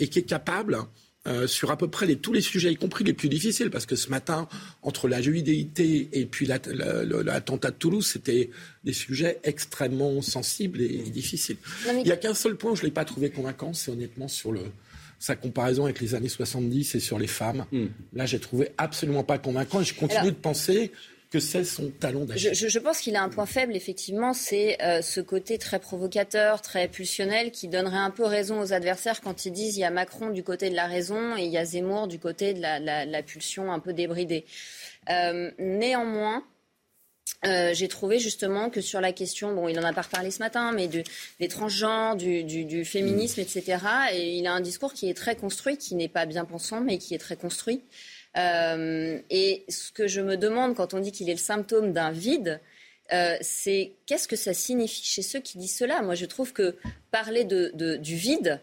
et 0.00 0.08
qui 0.08 0.18
est 0.18 0.22
capable, 0.22 0.76
euh, 1.26 1.46
sur 1.46 1.70
à 1.70 1.76
peu 1.76 1.88
près 1.88 2.06
les- 2.06 2.16
tous 2.16 2.32
les 2.32 2.40
sujets, 2.40 2.72
y 2.72 2.76
compris 2.76 3.04
les 3.04 3.12
plus 3.12 3.28
difficiles, 3.28 3.70
parce 3.70 3.84
que 3.86 3.94
ce 3.96 4.08
matin, 4.08 4.48
entre 4.82 5.06
la 5.06 5.20
judéité 5.20 6.08
et 6.12 6.24
puis 6.26 6.46
la- 6.46 6.58
la- 6.66 7.04
la- 7.04 7.22
l'attentat 7.22 7.70
de 7.72 7.76
Toulouse, 7.76 8.06
c'était 8.06 8.50
des 8.84 8.92
sujets 8.94 9.38
extrêmement 9.44 10.22
sensibles 10.22 10.80
et, 10.80 10.86
et 11.06 11.10
difficiles. 11.10 11.58
Non, 11.86 11.92
mais- 11.94 12.00
Il 12.00 12.04
n'y 12.06 12.12
a 12.12 12.16
qu'un 12.16 12.32
seul 12.34 12.56
point 12.56 12.72
où 12.72 12.76
je 12.76 12.80
ne 12.82 12.86
l'ai 12.86 12.92
pas 12.92 13.04
trouvé 13.04 13.28
convaincant, 13.30 13.72
c'est 13.74 13.90
honnêtement 13.90 14.28
sur 14.28 14.50
le, 14.52 14.62
sa 15.18 15.36
comparaison 15.36 15.84
avec 15.84 16.00
les 16.00 16.14
années 16.14 16.30
70 16.30 16.94
et 16.94 17.00
sur 17.00 17.18
les 17.18 17.26
femmes. 17.26 17.66
Là, 18.14 18.24
j'ai 18.24 18.38
trouvé 18.40 18.70
absolument 18.78 19.22
pas 19.22 19.36
convaincant 19.36 19.82
et 19.82 19.84
je 19.84 19.92
continue 19.94 20.20
Alors- 20.20 20.32
de 20.32 20.36
penser 20.38 20.90
que 21.30 21.38
c'est 21.38 21.64
son 21.64 21.90
talon 21.90 22.24
d'Achille. 22.24 22.54
Je, 22.54 22.78
pense 22.80 22.98
qu'il 23.00 23.14
a 23.14 23.22
un 23.22 23.28
point 23.28 23.46
faible, 23.46 23.76
effectivement, 23.76 24.32
c'est 24.34 24.82
euh, 24.82 25.00
ce 25.00 25.20
côté 25.20 25.58
très 25.58 25.78
provocateur, 25.78 26.60
très 26.60 26.88
pulsionnel, 26.88 27.52
qui 27.52 27.68
donnerait 27.68 27.98
un 27.98 28.10
peu 28.10 28.24
raison 28.24 28.60
aux 28.60 28.72
adversaires 28.72 29.20
quand 29.20 29.46
ils 29.46 29.52
disent 29.52 29.76
il 29.76 29.80
y 29.80 29.84
a 29.84 29.90
Macron 29.90 30.30
du 30.30 30.42
côté 30.42 30.70
de 30.70 30.74
la 30.74 30.86
raison 30.86 31.36
et 31.36 31.44
il 31.44 31.50
y 31.52 31.56
a 31.58 31.64
Zemmour 31.64 32.08
du 32.08 32.18
côté 32.18 32.52
de 32.52 32.60
la, 32.60 32.80
la- 32.80 33.04
la 33.06 33.22
pulsion 33.22 33.72
un 33.72 33.78
peu 33.78 33.92
débridée. 33.92 34.44
Euh, 35.08 35.52
néanmoins, 35.58 36.44
euh, 37.46 37.70
j'ai 37.74 37.86
trouvé 37.86 38.18
justement 38.18 38.68
que 38.68 38.80
sur 38.80 39.00
la 39.00 39.12
question, 39.12 39.54
bon, 39.54 39.68
il 39.68 39.78
en 39.78 39.84
a 39.84 39.92
pas 39.92 40.02
reparlé 40.02 40.30
ce 40.32 40.40
matin, 40.40 40.72
mais 40.72 40.88
du- 40.88 41.04
des 41.38 41.46
transgenres, 41.48 42.16
du, 42.16 42.42
du- 42.42 42.64
du 42.64 42.84
féminisme, 42.84 43.40
etc. 43.40 43.78
Et 44.12 44.36
il 44.36 44.46
a 44.48 44.52
un 44.52 44.60
discours 44.60 44.92
qui 44.94 45.08
est 45.08 45.14
très 45.14 45.36
construit, 45.36 45.78
qui 45.78 45.94
n'est 45.94 46.08
pas 46.08 46.26
bien 46.26 46.44
pensant, 46.44 46.80
mais 46.80 46.98
qui 46.98 47.14
est 47.14 47.18
très 47.18 47.36
construit. 47.36 47.82
Euh, 48.36 49.18
et 49.28 49.64
ce 49.68 49.90
que 49.92 50.06
je 50.06 50.20
me 50.20 50.36
demande 50.36 50.74
quand 50.74 50.94
on 50.94 51.00
dit 51.00 51.12
qu'il 51.12 51.28
est 51.28 51.34
le 51.34 51.38
symptôme 51.38 51.92
d'un 51.92 52.10
vide, 52.10 52.60
euh, 53.12 53.36
c'est 53.40 53.92
qu'est-ce 54.06 54.28
que 54.28 54.36
ça 54.36 54.54
signifie 54.54 55.04
chez 55.04 55.22
ceux 55.22 55.40
qui 55.40 55.58
disent 55.58 55.76
cela? 55.76 56.02
Moi, 56.02 56.14
je 56.14 56.26
trouve 56.26 56.52
que 56.52 56.76
parler 57.10 57.44
de, 57.44 57.96
du 57.96 58.16
vide, 58.16 58.60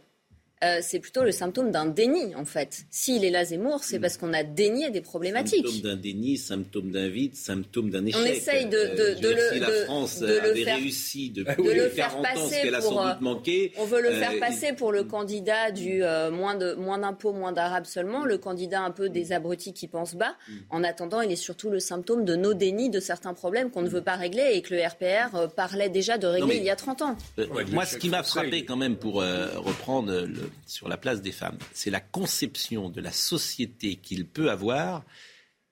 euh, 0.64 0.80
c'est 0.82 1.00
plutôt 1.00 1.24
le 1.24 1.32
symptôme 1.32 1.70
d'un 1.72 1.86
déni, 1.86 2.34
en 2.36 2.46
fait. 2.46 2.86
S'il 2.90 3.24
est 3.24 3.30
là, 3.30 3.46
Zemmour, 3.46 3.84
c'est 3.84 4.00
parce 4.00 4.18
qu'on 4.18 4.34
a 4.34 4.44
dénié 4.44 4.90
des 4.90 5.02
problématiques. 5.02 5.68
Symptôme 5.68 5.82
d'un 5.92 5.96
déni, 5.98 6.38
symptôme 6.38 6.92
d'un 6.92 7.08
vide, 7.10 7.36
symptôme 7.36 7.90
d'un 7.92 8.06
échec. 8.06 8.38
essaye 8.38 8.66
de- 8.66 8.76
Euh, 8.78 8.96
de- 8.96 8.98
je 8.98 9.04
veux 9.04 9.16
de 9.16 9.20
dire, 9.28 9.38
le- 9.38 9.54
si 9.54 9.60
la 9.60 9.68
de- 9.68 9.86
France 9.86 10.20
de 10.20 10.26
le 10.28 10.40
avait 10.40 10.64
faire- 10.64 10.78
réussi 10.78 11.30
de 11.30 11.44
depuis 11.44 11.64
le 11.76 11.90
faire 11.90 12.08
40 12.10 12.26
ans 12.26 12.30
ce 12.36 12.40
passer 12.50 12.62
qu'elle 12.64 12.76
a 12.76 12.80
pour, 12.80 12.90
sans 12.94 13.06
euh, 13.08 13.12
doute 13.14 13.22
manqué. 13.22 13.72
On 13.78 13.86
veut 13.86 14.02
le 14.02 14.12
faire 14.12 14.32
euh, 14.36 14.40
passer 14.40 14.74
pour 14.74 14.92
le 14.92 15.04
candidat 15.04 15.72
du 15.72 16.04
euh, 16.04 16.32
moins 16.32 16.56
d'impôts, 16.56 17.34
moins 17.34 17.52
d'arabes 17.52 17.86
seulement, 17.86 18.26
le 18.26 18.38
candidat 18.40 18.82
un 18.82 18.92
peu 18.92 19.10
des 19.10 19.32
abrutis 19.34 19.74
qui 19.74 19.88
pensent 19.88 20.16
bas. 20.16 20.36
En 20.72 20.84
attendant, 20.84 21.22
il 21.22 21.32
est 21.32 21.36
surtout 21.36 21.70
le 21.70 21.80
symptôme 21.80 22.26
de 22.26 22.36
nos 22.36 22.54
dénis 22.56 22.90
de 22.90 23.00
certains 23.00 23.34
problèmes 23.36 23.70
qu'on 23.70 23.84
ne 23.84 23.90
veut 23.90 24.02
pas 24.02 24.16
régler 24.16 24.52
et 24.54 24.62
que 24.64 24.74
le 24.74 24.82
RPR 24.82 25.36
euh, 25.36 25.48
parlait 25.48 25.90
déjà 25.90 26.18
de 26.18 26.26
régler 26.28 26.48
mais- 26.48 26.58
il 26.58 26.64
y 26.64 26.70
a 26.72 26.76
30 26.76 27.02
ans. 27.04 27.16
Euh, 27.38 27.46
Ouais, 27.54 27.64
moi, 27.72 27.86
ce 27.86 27.98
qui 27.98 28.10
m'a 28.10 28.24
frappé 28.24 28.66
quand 28.66 28.76
même 28.76 28.96
pour 28.98 29.22
euh, 29.22 29.48
reprendre 29.58 30.12
le- 30.14 30.47
sur 30.66 30.88
la 30.88 30.98
place 30.98 31.22
des 31.22 31.32
femmes, 31.32 31.58
c'est 31.74 31.90
la 31.92 32.00
conception 32.00 32.90
de 32.90 33.02
la 33.02 33.12
société 33.12 33.96
qu'il 33.96 34.26
peut 34.26 34.50
avoir. 34.50 35.04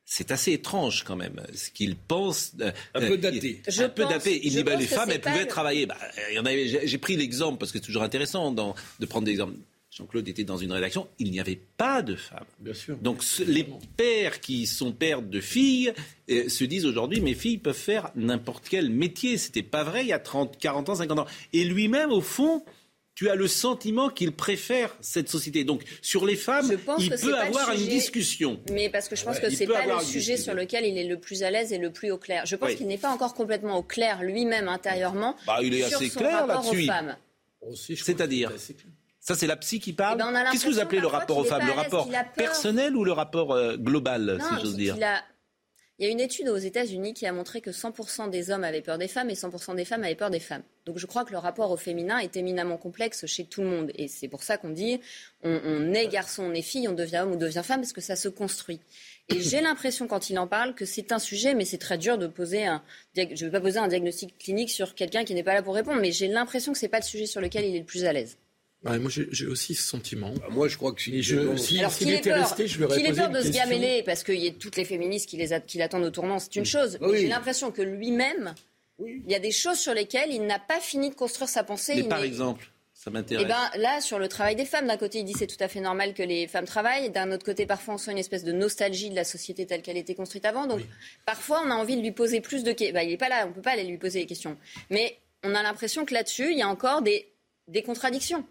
C'est 0.08 0.30
assez 0.30 0.52
étrange 0.54 1.04
quand 1.04 1.16
même, 1.16 1.42
ce 1.56 1.72
qu'il 1.72 1.96
pense. 1.96 2.52
euh, 2.62 2.72
Un 2.94 3.02
euh, 3.02 3.08
peu 3.08 3.18
daté. 3.18 3.62
il- 3.68 3.72
Je 3.74 3.82
un 3.84 3.90
peu 3.90 4.04
pense- 4.04 4.12
daté. 4.12 4.40
Il 4.44 4.52
dit 4.52 4.64
bah, 4.64 4.76
les 4.76 4.86
femmes, 4.86 5.10
elles 5.10 5.20
pouvaient 5.22 5.42
le- 5.42 5.48
travailler. 5.48 5.88
Bah, 5.88 5.98
J'ai 6.46 6.82
j'ai 6.88 6.98
pris 7.00 7.16
l'exemple 7.16 7.58
parce 7.58 7.72
que 7.72 7.80
c'est 7.80 7.86
toujours 7.86 8.04
intéressant 8.04 8.52
dans- 8.52 8.76
de 9.00 9.06
prendre 9.08 9.26
des 9.26 9.32
exemples. 9.32 9.56
Jean-Claude 9.90 10.28
était 10.28 10.44
dans 10.44 10.58
une 10.58 10.74
rédaction, 10.74 11.08
il 11.20 11.32
n'y 11.32 11.40
avait 11.40 11.60
pas 11.78 12.02
de 12.02 12.16
femmes. 12.18 12.44
Bien 12.60 12.74
sûr. 12.74 12.98
Donc 12.98 13.24
ce- 13.24 13.44
les 13.44 13.66
pères 13.96 14.42
qui 14.42 14.68
sont 14.68 14.92
pères 14.92 15.22
de 15.22 15.40
filles 15.40 15.94
euh, 16.30 16.50
se 16.50 16.66
disent 16.66 16.86
aujourd'hui 16.86 17.22
mes 17.22 17.34
filles 17.34 17.58
peuvent 17.60 17.74
faire 17.78 18.12
n'importe 18.16 18.68
quel 18.70 18.90
métier. 18.90 19.38
C'était 19.38 19.64
pas 19.64 19.86
vrai 19.86 20.02
il 20.02 20.10
y 20.10 20.14
a 20.14 20.20
30, 20.20 20.58
40 20.60 20.90
ans, 20.90 20.96
50 20.96 21.20
ans. 21.20 21.26
Et 21.54 21.64
lui-même 21.64 22.12
au 22.12 22.20
fond, 22.22 22.64
tu 23.16 23.30
as 23.30 23.36
le 23.36 23.48
sentiment 23.48 24.10
qu'il 24.10 24.34
préfère 24.34 24.96
cette 25.00 25.30
société. 25.30 25.64
Donc 25.64 25.84
sur 26.02 26.26
les 26.26 26.36
femmes, 26.36 26.68
Je 26.70 26.76
pense 26.76 27.02
il 27.02 27.10
peut 27.10 27.36
avoir 27.38 27.72
une 27.72 27.78
sujet. 27.80 27.90
discussion. 27.90 28.60
Mais 28.72 28.90
parce 28.90 29.08
que 29.08 29.16
je 29.16 29.24
pense 29.24 29.38
Ouais, 29.38 29.42
que 29.44 29.48
il 29.48 29.56
c'est 29.58 29.66
pas 29.68 29.86
le 29.86 30.00
sujet 30.04 30.36
sur 30.38 30.54
lequel 30.54 30.86
il 30.86 30.98
est 30.98 31.08
le 31.08 31.18
plus 31.20 31.42
à 31.44 31.50
l'aise 31.50 31.72
et 31.72 31.78
le 31.78 31.92
plus 31.92 32.12
au 32.12 32.18
clair. 32.18 32.46
Je 32.46 32.56
pense 32.58 32.70
Oui. 32.70 32.76
qu'il 32.76 32.88
n'est 32.88 32.98
pas 32.98 33.10
encore 33.10 33.34
complètement 33.34 33.78
au 33.78 33.84
clair 33.84 34.22
lui-même 34.22 34.68
intérieurement 34.68 35.36
Bah, 35.48 35.60
il 35.62 35.74
est 35.74 35.88
sur 35.88 35.98
assez 35.98 36.10
son 36.10 36.20
clair 36.20 36.46
rapport 36.46 36.68
aux 36.70 36.74
là-dessus. 36.76 37.96
C'est-à-dire. 37.96 38.52
Ça, 39.20 39.34
c'est 39.34 39.48
la 39.48 39.56
psy 39.56 39.80
qui 39.80 39.92
parle. 39.94 40.18
Eh 40.20 40.24
ben, 40.34 40.46
Qu'est-ce 40.52 40.66
que 40.66 40.70
vous 40.70 40.80
appelez 40.80 41.02
le 41.02 41.08
rapport 41.08 41.38
aux 41.40 41.46
femmes? 41.46 41.66
Le 41.66 41.72
rapport 41.72 42.08
personnel 42.36 42.96
ou 42.96 43.04
le 43.04 43.12
rapport 43.12 43.54
euh, 43.54 43.76
global, 43.76 44.38
Non, 44.40 44.46
si 44.60 44.62
j'ose 44.66 44.76
dire? 44.76 44.94
qu'il 44.94 45.04
a- 45.04 45.24
Il 45.98 46.06
y 46.06 46.10
a 46.10 46.12
une 46.12 46.20
étude 46.20 46.50
aux 46.50 46.58
États-Unis 46.58 47.14
qui 47.14 47.26
a 47.26 47.32
montré 47.32 47.62
que 47.62 47.70
100% 47.70 48.30
des 48.30 48.52
hommes 48.52 48.66
avaient 48.66 48.82
peur 48.82 48.98
des 48.98 49.08
femmes 49.08 49.30
et 49.30 49.34
100% 49.34 49.76
des 49.76 49.86
femmes 49.86 50.04
avaient 50.04 50.16
peur 50.16 50.30
des 50.30 50.42
femmes. 50.42 50.64
Donc 50.86 50.98
je 50.98 51.06
crois 51.06 51.24
que 51.24 51.32
le 51.32 51.38
rapport 51.38 51.72
au 51.72 51.78
féminin 51.78 52.18
est 52.18 52.36
éminemment 52.36 52.76
complexe 52.76 53.26
chez 53.28 53.46
tout 53.46 53.62
le 53.62 53.68
monde. 53.68 53.92
Et 53.96 54.10
c'est 54.10 54.28
pour 54.28 54.44
ça 54.44 54.58
qu'on 54.58 54.72
dit 54.72 55.00
on, 55.42 55.58
on 55.64 55.94
est 55.94 56.08
garçon, 56.10 56.44
on 56.44 56.54
est 56.54 56.62
fille, 56.62 56.90
on 56.90 56.94
devient 56.94 57.20
homme 57.24 57.32
ou 57.32 57.38
devient 57.38 57.62
femme, 57.64 57.80
parce 57.80 57.94
que 57.94 58.02
ça 58.02 58.18
se 58.18 58.28
construit. 58.28 58.82
Et 59.30 59.40
j'ai 59.40 59.62
l'impression, 59.62 60.06
quand 60.08 60.30
il 60.30 60.38
en 60.38 60.48
parle, 60.48 60.76
que 60.76 60.84
c'est 60.84 61.14
un 61.14 61.20
sujet, 61.20 61.54
mais 61.54 61.64
c'est 61.64 61.78
très 61.78 61.98
dur 61.98 62.18
de 62.18 62.28
poser 62.28 62.66
un. 62.66 62.84
Je 63.16 63.22
ne 63.22 63.36
vais 63.50 63.52
pas 63.52 63.62
poser 63.62 63.80
un 63.80 63.88
diagnostic 63.88 64.38
clinique 64.38 64.72
sur 64.72 64.96
quelqu'un 64.96 65.24
qui 65.24 65.34
n'est 65.34 65.44
pas 65.44 65.54
là 65.54 65.64
pour 65.64 65.76
répondre, 65.76 66.02
mais 66.02 66.12
j'ai 66.12 66.28
l'impression 66.28 66.74
que 66.74 66.78
ce 66.78 66.86
n'est 66.86 66.90
pas 66.90 67.00
le 67.00 67.06
sujet 67.06 67.26
sur 67.26 67.40
lequel 67.40 67.64
il 67.64 67.74
est 67.74 67.80
le 67.80 67.86
plus 67.86 68.04
à 68.04 68.12
l'aise. 68.12 68.38
Ouais, 68.86 69.00
moi, 69.00 69.10
j'ai 69.10 69.48
aussi 69.48 69.74
ce 69.76 69.84
sentiment. 69.84 70.32
Bah, 70.40 70.48
moi, 70.52 70.68
je 70.68 70.78
crois 70.78 70.94
que 70.94 71.02
si 71.02 71.24
je- 71.24 71.56
si- 71.58 71.80
Alors 71.80 71.92
s'il 71.92 72.10
était 72.12 72.30
peur, 72.30 72.40
resté, 72.42 72.68
je 72.68 72.78
lui 72.78 72.84
aurais 72.86 72.98
qu'il 72.98 73.06
ait 73.08 73.14
peur 73.14 73.30
de 73.30 73.42
se 73.42 73.50
gameler 73.50 74.04
parce 74.06 74.24
qu'il 74.24 74.36
y 74.40 74.48
a 74.48 74.52
toutes 74.52 74.76
les 74.78 74.86
féministes 74.86 75.28
qui, 75.28 75.38
les 75.38 75.54
a- 75.54 75.60
qui 75.60 75.78
l'attendent 75.80 76.04
au 76.06 76.12
tournant, 76.12 76.38
c'est 76.40 76.56
une 76.56 76.66
chose. 76.66 76.98
Oui, 77.02 77.10
Mais 77.14 77.18
j'ai 77.22 77.28
l'impression 77.28 77.72
que 77.72 77.82
lui-même 77.82 78.54
Il 79.00 79.24
y 79.30 79.36
a 79.36 79.40
des 79.40 79.52
choses 79.52 79.78
sur 79.78 79.94
lesquelles 79.94 80.32
il 80.32 80.46
n'a 80.46 80.58
pas 80.60 80.80
fini 80.80 81.10
de 81.10 81.16
construire 81.16 81.50
sa 81.50 81.66
pensée. 81.66 81.96
Mais 81.96 82.02
Il 82.04 82.08
par 82.08 82.22
n'est- 82.22 82.28
exemple, 82.28 82.70
ça 82.94 83.10
Eh 83.10 83.14
m'intéresse. 83.14 83.46
ben, 83.46 83.70
là, 83.78 84.00
sur 84.00 84.20
le 84.20 84.30
travail 84.30 84.56
des 84.56 84.64
femmes, 84.64 84.88
d'un 84.88 84.96
côté, 84.96 85.20
il 85.20 85.26
dit 85.26 85.34
c'est 85.38 85.48
tout 85.48 85.62
à 85.62 85.68
fait 85.68 85.82
normal 85.82 86.14
que 86.14 86.24
les 86.24 86.48
femmes 86.48 86.64
travaillent. 86.66 87.10
D'un 87.10 87.30
autre 87.34 87.44
côté, 87.44 87.66
parfois, 87.66 87.96
on 87.96 87.98
sent 87.98 88.12
une 88.12 88.18
espèce 88.20 88.46
de 88.46 88.54
nostalgie 88.54 89.10
de 89.10 89.16
la 89.16 89.26
société 89.26 89.66
telle 89.66 89.82
qu'elle 89.82 89.98
était 89.98 90.16
construite 90.16 90.46
avant. 90.46 90.66
Donc, 90.66 90.80
parfois, 91.26 91.62
on 91.66 91.72
a 91.72 91.76
envie 91.76 91.98
de 91.98 92.02
lui 92.02 92.14
poser 92.14 92.40
plus 92.40 92.64
de 92.64 92.72
questions. 92.72 92.98
il 93.02 93.10
n'est 93.10 93.18
pas 93.18 93.28
là, 93.28 93.44
on 93.46 93.50
ne 93.50 93.54
peut 93.54 93.62
pas 93.62 93.72
aller 93.72 93.84
lui 93.84 93.98
poser 93.98 94.20
les 94.20 94.26
questions. 94.28 94.56
Mais 94.90 95.18
on 95.44 95.54
a 95.56 95.62
l'impression 95.62 96.06
que 96.06 96.14
là-dessus, 96.14 96.52
il 96.54 96.58
y 96.58 96.62
a 96.62 96.70
encore 96.70 97.02
des, 97.02 97.28
des 97.68 97.82
contradictions. 97.84 98.46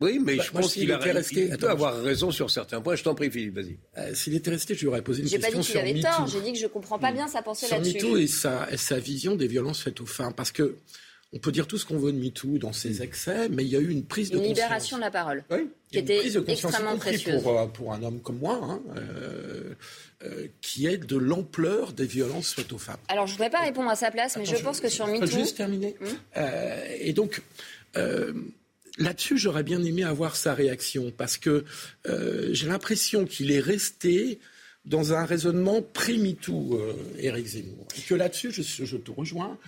Oui, 0.00 0.20
mais 0.24 0.36
Bah, 0.36 0.42
je 0.46 0.50
pense 0.52 0.72
qu'il 0.74 0.92
a 0.92 0.96
était 0.96 1.10
resté- 1.12 1.48
il 1.50 1.58
peut 1.58 1.68
avoir 1.70 2.00
raison 2.02 2.30
sur 2.30 2.50
certains 2.50 2.80
points. 2.80 2.94
Je 2.94 3.02
t'en 3.02 3.14
prie, 3.16 3.30
Philippe, 3.30 3.54
vas-y. 3.56 3.76
Euh, 3.98 4.14
S'il 4.14 4.34
était 4.34 4.50
resté, 4.50 4.74
je 4.74 4.80
lui 4.80 4.86
aurais 4.86 5.02
posé 5.02 5.22
une 5.22 5.28
J'ai 5.28 5.38
pas 5.38 5.46
question 5.50 5.60
dit 5.60 5.66
qu'il 5.66 5.72
sur 5.72 5.80
avait 5.80 5.92
MeToo. 5.94 6.08
tort. 6.08 6.26
J'ai 6.28 6.40
dit 6.40 6.52
que 6.52 6.58
je 6.58 6.66
comprends 6.68 6.98
pas 7.00 7.10
bien 7.12 7.26
sa 7.26 7.42
pensée 7.42 7.66
sur 7.66 7.76
là-dessus. 7.76 7.94
MeToo 7.96 8.16
et 8.16 8.26
sa, 8.28 8.68
et 8.70 8.76
sa 8.76 8.98
vision 9.00 9.34
des 9.34 9.48
violences 9.48 9.82
faites 9.82 10.00
aux 10.00 10.06
femmes. 10.06 10.34
Parce 10.34 10.52
que 10.52 10.76
on 11.32 11.38
peut 11.40 11.50
dire 11.52 11.66
tout 11.66 11.76
ce 11.76 11.84
qu'on 11.84 11.98
veut 11.98 12.12
de 12.12 12.16
MeToo 12.18 12.58
dans 12.58 12.72
ses 12.72 13.02
excès, 13.02 13.48
mais 13.50 13.62
il 13.64 13.68
y 13.70 13.76
a 13.76 13.80
eu 13.80 13.90
une 13.90 14.04
prise 14.04 14.30
de 14.30 14.36
Une 14.36 14.40
conscience. 14.42 14.56
libération 14.56 14.96
de 14.96 15.02
la 15.02 15.10
parole, 15.10 15.44
Oui, 15.50 15.68
qui 15.90 15.98
une 15.98 16.04
était 16.04 16.18
prise 16.20 16.34
de 16.34 16.40
conscience, 16.40 16.72
extrêmement 16.72 16.96
précieuse. 16.98 17.42
Pour, 17.42 17.58
euh, 17.58 17.66
pour 17.66 17.92
un 17.92 18.02
homme 18.02 18.20
comme 18.20 18.38
moi, 18.38 18.58
hein, 18.62 18.80
euh, 18.96 19.74
euh, 20.24 20.46
qui 20.62 20.86
est 20.86 20.96
de 20.96 21.16
l'ampleur 21.18 21.92
des 21.92 22.06
violences 22.06 22.54
faites 22.54 22.72
aux 22.72 22.78
femmes. 22.78 22.96
Alors, 23.08 23.26
je 23.26 23.32
voudrais 23.32 23.50
pas 23.50 23.60
répondre 23.60 23.90
à 23.90 23.96
sa 23.96 24.10
place, 24.10 24.36
mais 24.36 24.44
Attends, 24.48 24.56
je 24.58 24.62
pense 24.62 24.80
que 24.80 24.88
sur 24.88 25.06
je 25.06 25.12
peux 25.14 25.18
MeToo, 25.26 25.38
juste 25.38 25.56
terminer. 25.58 25.96
Euh, 26.38 26.96
et 27.00 27.12
donc, 27.12 27.42
euh, 27.96 28.32
là-dessus, 28.98 29.38
j'aurais 29.38 29.62
bien 29.62 29.82
aimé 29.82 30.04
avoir 30.04 30.36
sa 30.36 30.54
réaction 30.54 31.12
parce 31.16 31.38
que 31.38 31.64
euh, 32.08 32.48
j'ai 32.52 32.68
l'impression 32.68 33.24
qu'il 33.24 33.50
est 33.50 33.60
resté 33.60 34.38
dans 34.84 35.12
un 35.12 35.24
raisonnement 35.24 35.82
pré-MeToo, 35.82 36.76
euh, 36.76 36.94
Éric 37.18 37.46
Zemmour. 37.46 37.86
Et 37.96 38.00
que 38.02 38.14
là-dessus, 38.14 38.52
je, 38.52 38.62
je 38.62 38.96
te 38.96 39.10
rejoins, 39.10 39.58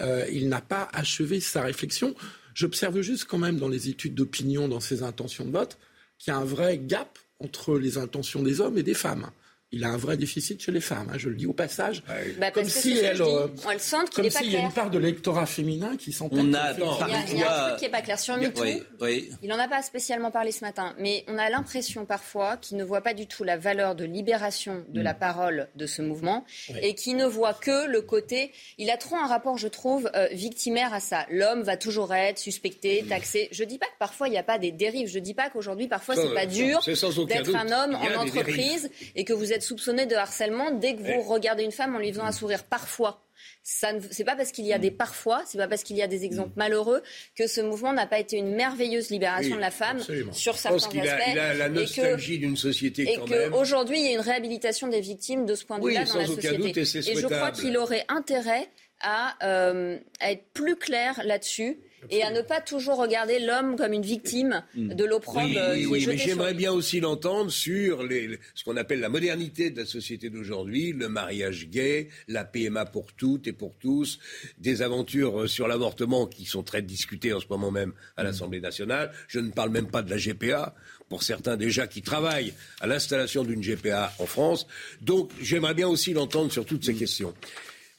euh, 0.00 0.24
il 0.32 0.48
n'a 0.48 0.60
pas 0.60 0.88
achevé 0.92 1.40
sa 1.40 1.62
réflexion. 1.62 2.14
J'observe 2.54 3.00
juste 3.00 3.24
quand 3.24 3.38
même 3.38 3.58
dans 3.58 3.68
les 3.68 3.88
études 3.88 4.14
d'opinion, 4.14 4.68
dans 4.68 4.80
ses 4.80 5.02
intentions 5.02 5.44
de 5.44 5.50
vote, 5.50 5.78
qu'il 6.18 6.32
y 6.32 6.34
a 6.34 6.38
un 6.38 6.44
vrai 6.44 6.78
gap 6.78 7.18
entre 7.40 7.78
les 7.78 7.98
intentions 7.98 8.42
des 8.42 8.60
hommes 8.60 8.78
et 8.78 8.82
des 8.82 8.94
femmes. 8.94 9.30
Il 9.70 9.84
a 9.84 9.88
un 9.88 9.98
vrai 9.98 10.16
déficit 10.16 10.62
chez 10.62 10.72
les 10.72 10.80
femmes, 10.80 11.10
hein, 11.12 11.18
je 11.18 11.28
le 11.28 11.34
dis 11.34 11.46
au 11.46 11.52
passage. 11.52 12.02
Bah, 12.38 12.50
comme 12.50 12.64
si 12.64 12.96
elle, 12.96 13.20
euh, 13.20 13.48
On 13.66 13.72
le 13.72 13.78
sent 13.78 13.96
qu'il 14.10 14.22
comme 14.22 14.30
s'il 14.30 14.50
y 14.50 14.56
a 14.56 14.60
une 14.60 14.72
part 14.72 14.88
de 14.88 14.98
l'électorat 14.98 15.44
féminin 15.44 15.94
qui 15.98 16.10
s'entête. 16.10 16.38
On 16.40 16.54
a 16.54 16.72
Il 16.72 16.80
y 16.80 16.82
a, 16.82 17.24
il 17.32 17.38
y 17.38 17.42
a 17.42 17.64
un 17.64 17.68
truc 17.68 17.78
qui 17.78 17.84
n'est 17.84 17.90
pas 17.90 18.00
clair 18.00 18.18
sur 18.18 18.38
MeToo. 18.38 18.62
Oui, 18.62 18.82
oui. 19.02 19.30
Il 19.42 19.50
n'en 19.50 19.58
a 19.58 19.68
pas 19.68 19.82
spécialement 19.82 20.30
parlé 20.30 20.52
ce 20.52 20.64
matin, 20.64 20.94
mais 20.98 21.22
on 21.28 21.36
a 21.36 21.50
l'impression 21.50 22.06
parfois 22.06 22.56
qu'il 22.56 22.78
ne 22.78 22.84
voit 22.84 23.02
pas 23.02 23.12
du 23.12 23.26
tout 23.26 23.44
la 23.44 23.58
valeur 23.58 23.94
de 23.94 24.04
libération 24.04 24.86
de 24.88 25.02
la 25.02 25.12
parole 25.12 25.68
de 25.76 25.84
ce 25.84 26.00
mouvement 26.00 26.46
et 26.80 26.94
qu'il 26.94 27.16
ne 27.16 27.26
voit 27.26 27.52
que 27.52 27.86
le 27.88 28.00
côté. 28.00 28.52
Il 28.78 28.88
a 28.88 28.96
trop 28.96 29.16
un 29.16 29.26
rapport, 29.26 29.58
je 29.58 29.68
trouve, 29.68 30.10
euh, 30.14 30.28
victimaire 30.32 30.94
à 30.94 31.00
ça. 31.00 31.26
L'homme 31.30 31.60
va 31.60 31.76
toujours 31.76 32.14
être 32.14 32.38
suspecté, 32.38 33.04
taxé. 33.06 33.48
Je 33.52 33.64
dis 33.64 33.76
pas 33.76 33.86
que 33.86 33.98
parfois 33.98 34.28
il 34.28 34.30
n'y 34.30 34.38
a 34.38 34.42
pas 34.42 34.58
des 34.58 34.72
dérives. 34.72 35.08
Je 35.08 35.18
dis 35.18 35.34
pas 35.34 35.50
qu'aujourd'hui 35.50 35.88
parfois 35.88 36.14
c'est 36.14 36.32
pas 36.32 36.46
dur 36.46 36.80
d'être 37.26 37.54
un 37.54 37.70
homme 37.70 37.96
en 37.96 38.22
entreprise 38.22 38.88
et 39.14 39.24
que 39.24 39.34
vous 39.34 39.52
êtes 39.52 39.57
soupçonné 39.62 40.06
de 40.06 40.14
harcèlement 40.14 40.70
dès 40.70 40.94
que 40.96 41.02
vous 41.02 41.22
regardez 41.22 41.64
une 41.64 41.72
femme 41.72 41.94
en 41.96 41.98
lui 41.98 42.10
faisant 42.10 42.24
un 42.24 42.32
sourire. 42.32 42.64
Parfois. 42.64 43.24
Ça 43.62 43.92
ne- 43.92 44.00
c'est 44.10 44.24
pas 44.24 44.34
parce 44.34 44.50
qu'il 44.50 44.64
y 44.64 44.72
a 44.72 44.78
des 44.78 44.90
parfois, 44.90 45.42
c'est 45.46 45.58
pas 45.58 45.68
parce 45.68 45.82
qu'il 45.82 45.94
y 45.96 46.02
a 46.02 46.06
des 46.06 46.24
exemples 46.24 46.52
malheureux 46.56 47.02
que 47.36 47.46
ce 47.46 47.60
mouvement 47.60 47.92
n'a 47.92 48.06
pas 48.06 48.18
été 48.18 48.38
une 48.38 48.54
merveilleuse 48.54 49.10
libération 49.10 49.50
Oui, 49.50 49.56
de 49.56 49.60
la 49.60 49.70
femme 49.70 49.98
absolument. 49.98 50.32
sur 50.32 50.54
Je 50.54 50.58
certains 50.58 50.78
pense 50.78 50.88
qu'il 50.88 51.06
a, 51.06 51.14
aspects. 51.14 51.28
il 51.32 51.38
a 51.38 51.54
la 51.54 51.66
et 51.66 51.68
que- 51.68 51.74
nostalgie 51.80 52.38
d'une 52.38 52.56
société 52.56 53.02
et 53.02 53.16
quand 53.16 53.28
même. 53.28 53.50
qu'aujourd'hui, 53.50 54.00
il 54.00 54.06
y 54.06 54.08
a 54.08 54.12
une 54.12 54.20
réhabilitation 54.20 54.88
des 54.88 55.00
victimes 55.02 55.44
de 55.44 55.54
ce 55.54 55.64
point 55.66 55.78
de 55.78 55.84
Oui, 55.84 55.92
vue-là 55.92 56.04
dans 56.06 56.12
sans 56.12 56.18
la 56.18 56.24
aucun 56.24 56.34
société. 56.36 56.56
doute, 56.56 56.76
et 56.78 56.84
je 57.20 57.26
crois 57.26 57.50
qu'il 57.52 57.76
aurait 57.76 58.04
intérêt 58.08 58.68
à, 59.00 59.36
euh, 59.46 59.98
à 60.20 60.32
être 60.32 60.44
plus 60.54 60.76
clair 60.76 61.20
là-dessus 61.24 61.78
et 62.10 62.22
à 62.22 62.30
ne 62.30 62.40
pas 62.42 62.60
toujours 62.60 62.98
regarder 62.98 63.38
l'homme 63.38 63.76
comme 63.76 63.92
une 63.92 64.02
victime 64.02 64.62
de 64.74 65.04
l'opprobre 65.04 65.46
Oui, 65.46 65.58
euh, 65.58 65.74
oui, 65.74 65.86
oui, 65.86 66.04
mais 66.06 66.16
j'aimerais 66.16 66.54
bien 66.54 66.72
aussi 66.72 67.00
l'entendre 67.00 67.50
sur 67.50 68.02
les, 68.02 68.38
ce 68.54 68.64
qu'on 68.64 68.76
appelle 68.76 69.00
la 69.00 69.08
modernité 69.08 69.70
de 69.70 69.78
la 69.78 69.86
société 69.86 70.30
d'aujourd'hui, 70.30 70.92
le 70.92 71.08
mariage 71.08 71.68
gay, 71.68 72.08
la 72.28 72.44
PMA 72.44 72.84
pour 72.86 73.12
toutes 73.12 73.46
et 73.46 73.52
pour 73.52 73.74
tous, 73.78 74.18
des 74.58 74.82
aventures 74.82 75.42
euh, 75.42 75.46
sur 75.46 75.68
l'avortement 75.68 76.26
qui 76.26 76.44
sont 76.44 76.62
très 76.62 76.82
discutées 76.82 77.32
en 77.32 77.40
ce 77.40 77.46
moment 77.48 77.70
même 77.70 77.92
à 78.16 78.22
l'Assemblée 78.22 78.60
nationale. 78.60 79.12
Je 79.26 79.40
ne 79.40 79.50
parle 79.50 79.70
même 79.70 79.90
pas 79.90 80.02
de 80.02 80.10
la 80.10 80.16
GPA, 80.16 80.74
pour 81.08 81.22
certains 81.22 81.56
déjà 81.56 81.86
qui 81.86 82.02
travaillent 82.02 82.52
à 82.80 82.86
l'installation 82.86 83.44
d'une 83.44 83.60
GPA 83.60 84.12
en 84.18 84.26
France. 84.26 84.66
Donc 85.00 85.30
j'aimerais 85.40 85.74
bien 85.74 85.88
aussi 85.88 86.12
l'entendre 86.12 86.52
sur 86.52 86.64
toutes 86.64 86.84
ces 86.84 86.94
questions. 86.94 87.34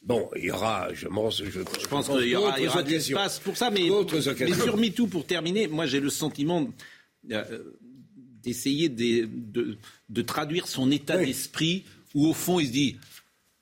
Bon, 0.02 0.30
il 0.38 0.46
y 0.46 0.52
aura, 0.52 0.88
je 0.94 1.08
pense, 1.08 1.44
je, 1.44 1.52
Je 1.52 1.88
pense 1.88 2.08
qu'il 2.08 2.28
y 2.30 2.36
aura, 2.36 2.58
il 2.58 2.64
y 2.64 2.68
aura 2.68 2.84
de 2.84 2.90
l'espace 2.90 3.40
pour 3.40 3.58
ça, 3.58 3.70
mais, 3.70 3.82
mais 4.40 4.54
sur 4.54 4.78
MeToo, 4.78 5.08
pour 5.08 5.26
terminer, 5.26 5.68
moi 5.68 5.86
j'ai 5.86 6.00
le 6.00 6.10
sentiment 6.10 6.70
euh, 7.32 7.44
d'essayer 8.42 8.88
de, 8.88 9.28
de- 9.32 9.78
de 10.08 10.22
traduire 10.22 10.68
son 10.68 10.90
état 10.90 11.18
Oui. 11.18 11.26
d'esprit 11.28 11.84
où 12.16 12.28
au 12.28 12.34
fond 12.34 12.60
il 12.62 12.68
se 12.68 12.72
dit 12.72 12.96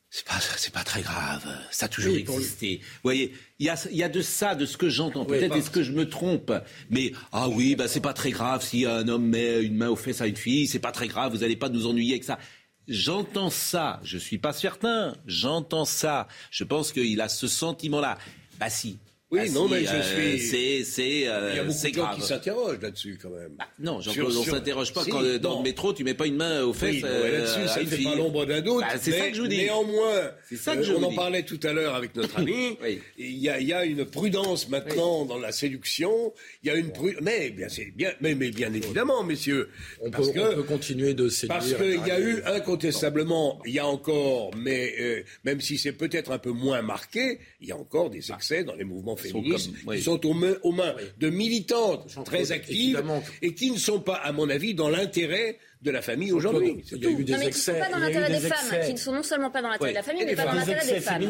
c'est 0.09 0.25
pas, 0.25 0.39
c'est 0.39 0.71
pas 0.73 0.83
très 0.85 1.01
grave, 1.01 1.43
ça 1.69 1.87
a 1.87 1.89
toujours 1.89 2.13
Oui, 2.13 2.19
existé. 2.19 2.79
Vous 2.81 2.99
voyez, 3.03 3.33
il 3.59 3.65
y 3.65 3.69
a, 3.69 3.75
y 3.91 4.03
a 4.03 4.09
de 4.09 4.21
ça, 4.21 4.55
de 4.55 4.65
ce 4.65 4.77
que 4.77 4.89
j'entends. 4.89 5.23
Oui, 5.23 5.37
Peut-être 5.37 5.49
parce- 5.49 5.61
est-ce 5.61 5.69
que 5.71 5.83
je 5.83 5.91
me 5.91 6.07
trompe, 6.07 6.53
mais 6.89 7.11
ah 7.33 7.49
oui, 7.49 7.75
bah 7.75 7.87
c'est 7.89 7.99
pas 7.99 8.13
très 8.13 8.31
grave 8.31 8.63
si 8.63 8.85
un 8.85 9.07
homme 9.09 9.27
met 9.27 9.61
une 9.63 9.75
main 9.75 9.89
aux 9.89 9.95
fesses 9.97 10.21
à 10.21 10.27
une 10.27 10.37
fille, 10.37 10.65
c'est 10.67 10.79
pas 10.79 10.93
très 10.93 11.07
grave, 11.09 11.33
vous 11.33 11.43
allez 11.43 11.57
pas 11.57 11.67
nous 11.69 11.87
ennuyer 11.87 12.13
avec 12.13 12.23
ça. 12.23 12.39
J'entends 12.87 13.49
ça, 13.49 13.99
je 14.03 14.17
suis 14.17 14.37
pas 14.37 14.53
certain, 14.53 15.13
j'entends 15.25 15.83
ça. 15.83 16.27
Je 16.51 16.63
pense 16.63 16.93
qu'il 16.93 17.19
a 17.19 17.27
ce 17.27 17.47
sentiment-là. 17.47 18.17
Bah 18.59 18.69
si. 18.69 18.97
Oui, 19.29 19.39
Bah 19.41 19.51
non, 19.51 19.67
si, 19.67 19.73
mais 19.73 19.83
je 19.83 19.89
euh, 19.93 20.01
suis- 20.37 20.39
C'est, 20.39 20.83
c'est, 20.85 21.27
euh, 21.27 21.49
Il 21.51 21.57
y 21.57 21.59
a 21.59 21.63
beaucoup 21.65 21.77
de 21.83 21.93
gens 21.93 22.01
grave. 22.03 22.15
qui 22.15 22.21
s'interrogent 22.21 22.79
là-dessus 22.81 23.19
quand 23.21 23.29
même. 23.29 23.49
Bah, 23.59 23.65
non, 23.77 24.01
Sur- 24.01 24.13
Jean-Claude, 24.13 24.35
on 24.37 24.43
sur- 24.43 24.53
s'interroge 24.53 24.93
pas 24.93 25.03
Si, 25.03 25.09
quand 25.09 25.21
euh, 25.21 25.37
dans 25.37 25.49
non. 25.49 25.57
le 25.57 25.63
métro 25.63 25.91
tu 25.93 26.05
mets 26.05 26.13
pas 26.13 26.27
une 26.27 26.37
main 26.37 26.63
aux 26.63 26.71
fesses 26.71 26.95
Oui, 26.95 27.01
euh, 27.03 27.31
là-dessus, 27.39 27.67
ça 27.67 27.81
ne 27.83 27.85
fait 27.87 28.03
pas 28.05 28.15
l'ombre 28.15 28.45
d'un 28.45 28.61
doute. 28.61 28.79
Bah, 28.87 28.95
c'est 29.01 29.11
ça 29.11 29.27
que 29.29 29.35
je 29.35 29.41
vous 29.41 29.47
dis. 29.49 29.57
Néanmoins, 29.57 30.31
C'est 30.47 30.55
ça 30.55 30.75
que 30.75 30.79
euh, 30.79 30.83
je 30.83 30.93
on 30.93 30.99
vous 30.99 31.05
en 31.05 31.09
dis. 31.09 31.15
parlait 31.17 31.43
tout 31.43 31.59
à 31.63 31.73
l'heure 31.73 31.95
avec 31.95 32.15
notre 32.15 32.39
ami. 32.39 32.77
Oui. 32.81 33.01
Il 33.17 33.37
y, 33.37 33.49
a, 33.49 33.59
il 33.59 33.67
y 33.67 33.73
a 33.73 33.83
une 33.83 34.05
prudence 34.05 34.69
maintenant 34.69 35.25
dans 35.25 35.37
la 35.39 35.51
séduction. 35.51 36.33
Il 36.63 36.67
y 36.67 36.69
a 36.71 36.75
une 36.75 36.93
prudence. 36.93 37.21
Mais 37.21 37.49
bien, 37.49 37.67
c'est 37.67 37.91
bien, 37.93 38.13
mais, 38.21 38.33
mais 38.33 38.49
bien 38.51 38.73
évidemment, 38.73 39.25
messieurs, 39.25 39.67
On 39.99 40.05
peut, 40.05 40.11
parce 40.11 40.27
on 40.29 40.33
que 40.33 40.55
peut 40.55 40.63
continuer 40.63 41.13
de 41.13 41.27
séduire. 41.27 41.57
parce 41.59 41.73
qu'il 41.73 42.07
y 42.07 42.11
a 42.11 42.19
eu 42.21 42.41
incontestablement, 42.45 43.59
il 43.65 43.73
y 43.73 43.79
a 43.79 43.87
encore, 43.87 44.51
mais 44.55 45.25
même 45.43 45.59
si 45.59 45.77
c'est 45.77 45.91
peut-être 45.91 46.31
un 46.31 46.39
peu 46.39 46.51
moins 46.51 46.81
marqué, 46.81 47.39
il 47.59 47.67
y 47.67 47.71
a 47.73 47.77
encore 47.77 48.09
des 48.09 48.31
excès 48.31 48.63
dans 48.63 48.75
les 48.75 48.85
mouvements 48.85 49.16
féministes 49.17 49.67
comme- 49.71 49.75
oui. 49.87 49.97
qui 49.97 50.03
sont 50.03 50.25
aux 50.25 50.33
mains, 50.33 50.55
aux 50.63 50.71
mains 50.71 50.95
de 51.17 51.29
militantes 51.29 52.07
très 52.25 52.51
actives 52.51 53.01
et 53.41 53.53
qui 53.53 53.71
ne 53.71 53.77
sont 53.77 53.99
pas, 53.99 54.15
à 54.15 54.31
mon 54.31 54.49
avis, 54.49 54.73
dans 54.73 54.89
l'intérêt 54.89 55.57
de 55.79 55.91
la 55.91 56.01
famille 56.01 56.31
aujourd'hui. 56.31 56.83
Il 56.91 57.03
y 57.03 57.05
a 57.05 57.09
eu 57.11 57.23
des 57.23 57.33
Non, 57.33 57.37
mais 57.37 57.45
qui 57.45 57.49
ne 57.49 57.53
sont 57.53 57.71
excès. 57.71 57.79
pas 57.79 57.89
dans 57.91 57.99
l'intérêt 57.99 58.27
des 58.31 58.39
des 58.39 58.47
femmes, 58.47 58.57
excès. 58.73 58.87
qui 58.87 58.93
ne 58.93 58.97
sont 58.97 59.11
non 59.11 59.21
seulement 59.21 59.51
pas 59.51 59.61
dans 59.61 59.69
l'intérêt 59.69 59.89
Ouais. 59.89 59.93
de 59.93 59.97
la 59.97 60.03
famille, 60.03 60.25
mais 60.25 60.35
pas 60.35 60.45
dans 60.45 60.53
l'intérêt 60.53 60.79
Des 60.85 60.93
excès 60.93 61.01
femmes. 61.01 61.21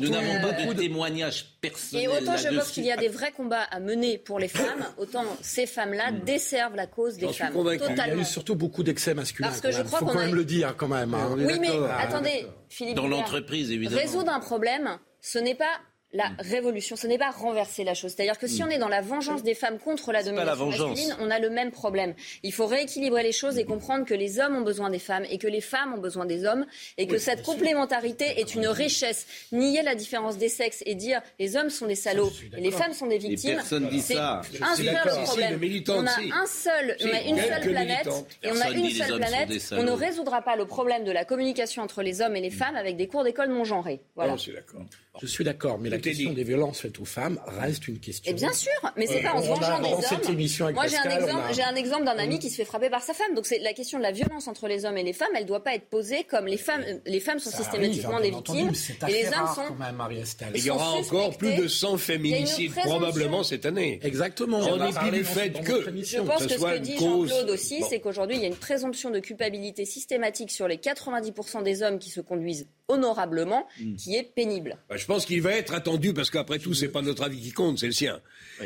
nous 0.00 0.08
n'avons 0.10 0.40
pas 0.40 0.52
beaucoup 0.52 0.74
de 0.74 0.78
témoignages 0.80 1.46
personnels 1.60 2.04
Et 2.04 2.08
autant 2.08 2.36
je 2.36 2.48
pense 2.56 2.70
qu'il 2.70 2.84
y 2.84 2.92
a 2.92 2.96
des 2.96 3.08
vrais 3.08 3.32
combats 3.32 3.62
à 3.64 3.80
mener 3.80 4.18
pour 4.18 4.38
les 4.38 4.46
femmes, 4.46 4.86
autant 4.98 5.24
ces 5.42 5.66
femmes-là 5.66 6.12
desservent 6.12 6.76
la 6.76 6.86
cause 6.86 7.16
des 7.16 7.32
femmes. 7.32 7.52
Il 7.56 7.96
y 7.96 8.00
a 8.00 8.14
eu 8.16 8.24
surtout 8.24 8.54
beaucoup 8.54 8.84
d'excès 8.84 9.12
masculins. 9.12 9.48
Parce 9.48 9.60
que 9.60 9.72
je 9.72 9.78
quand 9.78 9.82
même. 9.82 9.86
crois 9.88 9.98
faut 9.98 10.06
quand 10.06 10.18
a- 10.18 10.26
même 10.26 10.34
le 10.36 10.44
dire 10.44 10.74
quand 10.76 10.88
même. 10.88 11.12
hein. 11.12 11.34
Oui, 11.36 11.58
mais 11.60 11.68
Ah, 11.90 12.02
attendez, 12.02 12.46
Philippe. 12.68 12.94
Dans 12.94 13.08
l'entreprise, 13.08 13.72
évidemment. 13.72 14.00
Résoudre 14.00 14.30
un 14.32 14.40
problème, 14.40 14.98
ce 15.20 15.38
n'est 15.40 15.54
pas 15.56 15.80
la 16.14 16.30
révolution, 16.38 16.96
ce 16.96 17.06
n'est 17.06 17.18
pas 17.18 17.30
renverser 17.30 17.84
la 17.84 17.94
chose. 17.94 18.14
C'est-à-dire 18.14 18.38
que 18.38 18.46
si 18.46 18.62
on 18.62 18.68
est 18.68 18.78
dans 18.78 18.88
la 18.88 19.02
vengeance 19.02 19.42
des 19.42 19.54
femmes 19.54 19.78
contre 19.78 20.12
la 20.12 20.14
la 20.14 20.22
domination 20.24 20.64
vengeance. 20.66 20.90
masculine, 20.90 21.16
on 21.20 21.30
a 21.30 21.38
le 21.40 21.50
même 21.50 21.72
problème. 21.72 22.14
Il 22.42 22.52
faut 22.52 22.66
rééquilibrer 22.66 23.22
les 23.22 23.32
choses 23.32 23.58
et 23.58 23.64
comprendre 23.64 24.06
que 24.06 24.14
les 24.14 24.38
hommes 24.38 24.56
ont 24.56 24.62
besoin 24.62 24.90
des 24.90 25.00
femmes 25.00 25.24
et 25.28 25.38
que 25.38 25.48
les 25.48 25.60
femmes 25.60 25.94
ont 25.94 26.00
besoin 26.00 26.24
des 26.24 26.44
hommes 26.44 26.66
et 26.98 27.06
que 27.06 27.18
cette 27.18 27.42
complémentarité 27.42 28.40
est 28.40 28.54
une 28.54 28.68
richesse. 28.68 29.26
Nier 29.52 29.82
la 29.82 29.94
différence 29.94 30.38
des 30.38 30.48
sexes 30.48 30.82
et 30.86 30.94
dire 30.94 31.20
les 31.38 31.56
hommes 31.56 31.70
sont 31.70 31.86
des 31.86 31.94
salauds 31.96 32.30
et 32.56 32.60
les 32.60 32.70
femmes 32.70 32.92
sont 32.92 33.06
des 33.08 33.18
victimes, 33.18 33.60
c'est 33.64 34.14
ça. 34.14 34.42
un 34.62 34.76
seul 34.76 35.24
problème. 35.24 35.60
on 35.88 36.06
a 36.06 36.42
un 36.42 36.46
seul, 36.46 36.96
on 37.02 37.12
a 37.12 37.20
une 37.22 37.38
seule 37.38 37.60
planète 37.60 38.08
et 38.42 38.50
on 38.50 38.60
a 38.60 38.70
une 38.70 38.90
seule 38.90 39.16
planète. 39.16 39.50
On 39.72 39.82
ne 39.82 39.90
résoudra 39.90 40.42
pas 40.42 40.54
le 40.56 40.66
problème 40.66 41.04
de 41.04 41.10
la 41.10 41.24
communication 41.24 41.82
entre 41.82 42.02
les 42.02 42.20
hommes 42.20 42.36
et 42.36 42.40
les 42.40 42.50
femmes 42.50 42.76
avec 42.76 42.96
des 42.96 43.08
cours 43.08 43.24
d'école 43.24 43.48
non 43.48 43.64
genrés. 43.64 44.00
Voilà. 44.14 44.36
Je 44.36 44.42
suis 44.42 44.52
d'accord. 44.52 44.82
Je 45.22 45.26
suis 45.28 45.44
d'accord, 45.44 45.78
mais 45.78 45.88
la 45.90 45.96
Tout 45.98 46.02
question 46.04 46.30
dit. 46.30 46.36
des 46.36 46.44
violences 46.44 46.80
faites 46.80 46.98
aux 46.98 47.04
femmes 47.04 47.38
reste 47.46 47.86
une 47.86 48.00
question. 48.00 48.28
Et 48.30 48.34
bien 48.34 48.52
sûr, 48.52 48.72
mais 48.96 49.06
c'est 49.06 49.20
Euh, 49.20 49.22
pas 49.22 49.34
en 49.34 49.42
se 49.42 49.46
vengeant 49.46 49.80
des 49.80 49.88
hommes. 49.92 50.02
cette 50.08 50.28
émission 50.28 50.64
avec 50.64 50.74
Moi, 50.74 50.88
j'ai 50.88 50.96
un, 50.96 51.04
exemple, 51.04 51.42
a- 51.48 51.52
j'ai 51.52 51.62
un 51.62 51.74
exemple 51.76 52.04
d'un 52.04 52.18
ami 52.18 52.38
qui 52.40 52.50
se 52.50 52.56
fait 52.56 52.64
frapper 52.64 52.90
par 52.90 53.02
sa 53.02 53.14
femme. 53.14 53.32
Donc, 53.34 53.46
c'est 53.46 53.60
la 53.60 53.72
question 53.74 53.98
de 53.98 54.02
la 54.02 54.10
violence 54.10 54.48
entre 54.48 54.66
les 54.66 54.84
hommes 54.84 54.98
et 54.98 55.04
les 55.04 55.12
femmes. 55.12 55.28
Elle 55.36 55.46
doit 55.46 55.62
pas 55.62 55.74
être 55.76 55.86
posée 55.88 56.24
comme 56.24 56.46
les 56.46 56.56
femmes. 56.56 56.82
Les 57.06 57.20
femmes 57.20 57.38
sont 57.38 57.50
Ça 57.50 57.58
systématiquement 57.58 58.14
arrive, 58.16 58.30
des 58.32 58.36
victimes 58.36 58.54
entendu, 58.68 58.78
et 59.08 59.22
les 59.22 59.26
hommes 59.28 59.54
sont. 59.54 59.62
quand 59.68 59.74
même, 59.78 59.94
Marie-Estelle. 59.96 60.48
Et 60.54 60.58
il 60.58 60.64
y 60.66 60.70
aura 60.70 60.90
encore 60.90 61.36
plus 61.38 61.54
de 61.54 61.68
100 61.68 61.88
Il 61.88 61.92
y 61.92 61.94
a 61.94 61.98
féminicides 61.98 62.72
probablement 62.74 63.42
cette 63.44 63.66
année. 63.66 64.00
Exactement. 64.02 64.58
En 64.58 64.76
dépit 64.84 65.10
du 65.12 65.24
fait 65.24 65.50
que- 65.62 65.84
Je 66.02 66.18
pense 66.20 66.42
que 66.44 66.48
ce 66.52 66.58
soit 66.58 66.72
que 66.74 66.78
dit 66.78 66.96
cause- 66.96 67.28
Jean-Claude 67.30 67.50
aussi, 67.50 67.82
c'est 67.88 68.00
qu'aujourd'hui, 68.00 68.36
il 68.36 68.42
y 68.42 68.46
a 68.46 68.48
une 68.48 68.56
présomption 68.56 69.10
de 69.10 69.20
culpabilité 69.20 69.84
systématique 69.84 70.50
sur 70.50 70.66
les 70.66 70.78
90% 70.78 71.62
des 71.62 71.82
hommes 71.82 71.98
qui 72.00 72.10
se 72.10 72.20
conduisent 72.20 72.66
honorablement, 72.88 73.66
Hmm. 73.80 73.96
qui 73.96 74.14
est 74.14 74.34
pénible. 74.34 74.76
Bah, 74.88 74.96
je 74.96 75.06
pense 75.06 75.24
qu'il 75.26 75.40
va 75.42 75.52
être 75.52 75.74
attendu 75.74 76.12
parce 76.12 76.30
qu'après 76.30 76.58
tout, 76.58 76.74
c'est 76.74 76.88
pas 76.88 77.02
notre 77.02 77.22
avis 77.22 77.40
qui 77.40 77.52
compte, 77.52 77.78
c'est 77.78 77.86
le 77.86 77.92
sien. 77.92 78.20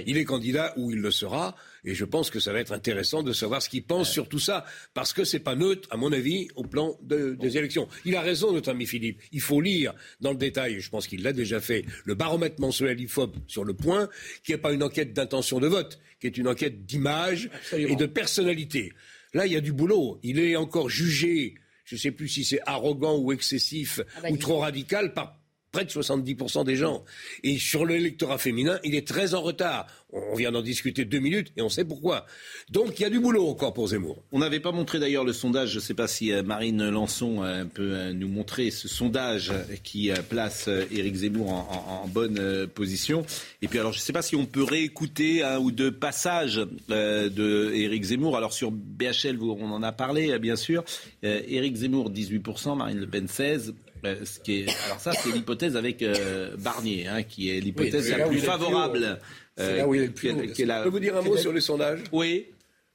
Il 0.07 0.17
est 0.17 0.25
candidat 0.25 0.75
ou 0.77 0.91
il 0.91 0.99
le 0.99 1.11
sera, 1.11 1.55
et 1.85 1.95
je 1.95 2.05
pense 2.05 2.31
que 2.31 2.41
ça 2.41 2.53
va 2.53 2.59
être 2.61 2.73
intéressant 2.73 3.23
de 3.23 3.33
savoir 3.33 3.63
ce 3.63 3.69
qu'il 3.69 3.85
pense 3.85 4.11
sur 4.11 4.29
tout 4.29 4.39
ça, 4.41 4.65
parce 4.93 5.13
que 5.13 5.25
c'est 5.25 5.39
pas 5.39 5.55
neutre, 5.55 5.89
à 5.93 5.97
mon 5.97 6.13
avis, 6.13 6.49
au 6.57 6.65
plan 6.65 6.99
de- 7.03 7.35
des 7.39 7.57
élections. 7.59 7.89
Il 8.05 8.17
a 8.17 8.21
raison, 8.21 8.53
notre 8.53 8.71
ami 8.71 8.87
Philippe. 8.87 9.21
Il 9.33 9.41
faut 9.41 9.61
lire 9.61 9.95
dans 10.21 10.33
le 10.33 10.37
détail, 10.39 10.75
et 10.75 10.81
je 10.81 10.91
pense 10.91 11.07
qu'il 11.07 11.23
l'a 11.23 11.33
déjà 11.33 11.61
fait, 11.61 11.85
le 12.05 12.15
baromètre 12.15 12.61
mensuel 12.61 13.01
IFOP 13.01 13.37
sur 13.47 13.65
le 13.65 13.75
point, 13.75 14.09
qui 14.45 14.53
n'est 14.53 14.59
pas 14.59 14.73
une 14.73 14.83
enquête 14.83 15.13
d'intention 15.13 15.61
de 15.61 15.69
vote, 15.69 15.99
qui 16.21 16.27
est 16.27 16.37
une 16.37 16.49
enquête 16.49 16.85
d'image 16.85 17.49
et 17.73 17.95
de 17.95 18.07
personnalité. 18.07 18.93
Là, 19.33 19.47
il 19.47 19.53
y 19.53 19.57
a 19.57 19.61
du 19.61 19.73
boulot. 19.73 20.19
Il 20.23 20.39
est 20.41 20.57
encore 20.57 20.89
jugé, 20.89 21.55
je 21.89 21.95
ne 21.95 21.99
sais 21.99 22.11
plus 22.11 22.29
si 22.29 22.45
c'est 22.45 22.61
arrogant 22.67 23.17
ou 23.17 23.33
excessif 23.33 24.01
Ah 24.17 24.21
bah, 24.23 24.29
ou 24.31 24.37
trop 24.37 24.59
radical 24.59 25.15
par 25.15 25.38
près 25.73 25.85
de 25.85 25.91
70% 25.91 26.65
des 26.65 26.77
gens. 26.77 27.05
Et 27.43 27.59
sur 27.59 27.85
l'électorat 27.85 28.39
féminin, 28.39 28.79
il 28.85 28.95
est 28.95 29.07
très 29.07 29.35
en 29.35 29.43
retard. 29.43 29.87
On 30.11 30.37
vient 30.37 30.51
d'en 30.51 30.63
discuter 30.63 31.05
deux 31.05 31.19
minutes 31.19 31.53
et 31.59 31.63
on 31.63 31.69
sait 31.69 31.85
pourquoi. 31.85 32.25
Donc 32.71 32.99
il 32.99 33.03
y 33.03 33.05
a 33.05 33.11
du 33.11 33.21
boulot 33.21 33.47
encore 33.47 33.75
pour 33.75 33.89
Zemmour. 33.89 34.23
On 34.33 34.39
n'avait 34.39 34.61
pas 34.61 34.73
montré 34.73 34.99
d'ailleurs 34.99 35.25
le 35.25 35.35
sondage, 35.35 35.71
je 35.71 35.77
ne 35.77 35.81
sais 35.81 35.93
pas 35.93 36.09
si 36.09 36.33
euh, 36.33 36.43
Marine 36.43 36.89
Lançon 36.89 37.45
euh, 37.45 37.65
peut 37.67 37.93
euh, 37.93 38.13
nous 38.15 38.29
montrer 38.29 38.71
ce 38.71 38.89
sondage 38.89 39.53
qui 39.85 40.11
place 40.31 40.69
Éric 40.91 41.15
Zemmour 41.15 41.51
en, 41.51 42.09
bonne 42.09 42.67
position. 42.69 43.27
Et 43.61 43.69
puis 43.69 43.79
alors 43.79 43.93
je 43.93 43.99
ne 43.99 44.03
sais 44.03 44.15
pas 44.15 44.23
si 44.23 44.35
on 44.35 44.47
peut 44.47 44.63
réécouter 44.63 45.43
un 45.43 45.59
ou 45.59 45.71
deux 45.71 45.93
passages 45.93 46.63
de 46.89 48.03
Zemmour. 48.03 48.39
Alors 48.39 48.55
sur 48.55 48.71
BHL, 48.71 49.39
on 49.43 49.71
en 49.71 49.83
a 49.83 49.93
parlé 49.93 50.39
bien 50.39 50.57
sûr. 50.57 50.85
Éric 51.23 51.77
Zemmour 51.77 52.11
18%, 52.11 52.79
Marine 52.79 52.99
Le 52.99 53.07
Pen 53.07 53.27
16%. 53.27 53.75
Euh, 54.05 54.25
ce 54.25 54.39
qui 54.41 54.61
est, 54.61 54.69
alors 54.87 55.01
ça, 55.01 55.13
c'est 55.13 55.33
l'hypothèse 55.33 55.77
avec 55.77 56.03
euh, 56.03 56.57
Barnier, 56.57 57.07
hein, 57.07 57.23
qui 57.23 57.51
est 57.51 57.61
l'hypothèse 57.61 58.05
c'est 58.05 58.11
la 58.13 58.19
là 58.19 58.27
où 58.27 58.31
plus 58.31 58.39
il 58.39 58.45
est 58.45 58.47
le 58.47 58.53
plus 58.53 58.65
haut. 58.65 58.67
favorable. 58.67 59.21
C'est 59.57 59.63
euh, 59.65 59.77
là 59.79 59.89
où 59.89 59.95
il 59.95 60.03
est 60.03 60.07
le 60.07 60.13
plus 60.13 60.29
qu'elle- 60.29 60.37
haut. 60.51 60.53
qu'elle 60.55 60.71
a- 60.71 60.79
Je 60.79 60.85
peux 60.85 60.91
vous 60.91 61.01
dire 61.01 61.17
un 61.17 61.23
mot 61.23 61.37
sur 61.37 61.53
les 61.53 61.61
sondages 61.61 62.01
Oui. 62.13 62.47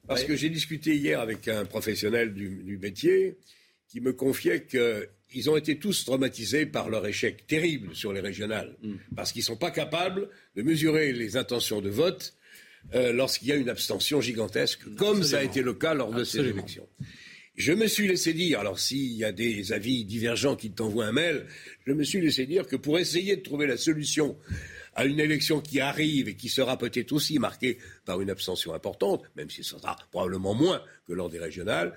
Parce 0.08 0.24
que 0.24 0.36
j'ai 0.36 0.50
discuté 0.50 0.96
hier 0.96 1.20
avec 1.22 1.48
un 1.48 1.64
professionnel 1.66 2.34
du, 2.34 2.50
du 2.64 2.78
métier 2.78 3.38
qui 3.90 4.02
me 4.02 4.12
confiait 4.12 4.66
qu'ils 4.66 5.50
ont 5.50 5.56
été 5.56 5.78
tous 5.78 6.04
traumatisés 6.04 6.66
par 6.66 6.90
leur 6.90 7.06
échec 7.08 7.48
terrible 7.48 7.96
sur 7.96 8.12
les 8.12 8.20
régionales. 8.20 8.76
Parce 9.16 9.32
qu'ils 9.32 9.42
ne 9.42 9.46
sont 9.46 9.56
pas 9.56 9.72
capables 9.72 10.30
de 10.56 10.62
mesurer 10.62 11.14
les 11.14 11.38
intentions 11.38 11.80
de 11.80 11.90
vote 11.90 12.34
lorsqu'il 12.94 13.48
y 13.48 13.52
a 13.54 13.56
une 13.56 13.70
abstention 13.70 14.20
gigantesque, 14.20 14.82
comme 14.98 15.24
ça 15.24 15.40
a 15.40 15.44
été 15.44 15.62
le 15.62 15.74
cas 15.74 15.94
lors 15.94 16.12
de 16.12 16.24
ces 16.26 16.40
élections. 16.40 16.88
Je 17.56 17.72
me 17.72 17.86
suis 17.86 18.08
laissé 18.08 18.34
dire, 18.34 18.60
alors 18.60 18.80
s'il 18.80 19.14
y 19.14 19.24
a 19.24 19.32
des 19.32 19.74
avis 19.74 20.06
divergents 20.06 20.56
qui 20.56 20.72
t'envoient 20.72 21.06
un 21.06 21.12
mail, 21.12 21.46
je 21.86 21.94
me 21.94 22.04
suis 22.04 22.20
laissé 22.20 22.48
dire 22.48 22.68
que 22.68 22.76
pour 22.76 22.98
essayer 22.98 23.36
de 23.36 23.42
trouver 23.42 23.68
la 23.68 23.78
solution 23.78 24.38
à 24.96 25.06
une 25.06 25.20
élection 25.20 25.62
qui 25.62 25.80
arrive 25.80 26.28
et 26.30 26.36
qui 26.36 26.50
sera 26.50 26.78
peut-être 26.78 27.12
aussi 27.12 27.38
marquée 27.38 27.78
par 28.06 28.22
une 28.22 28.32
abstention 28.32 28.74
importante, 28.74 29.24
même 29.36 29.50
si 29.52 29.64
ce 29.64 29.78
sera 29.78 29.96
probablement 30.12 30.56
moins 30.56 30.82
que 31.08 31.14
lors 31.14 31.30
des 31.30 31.40
régionales, 31.40 31.94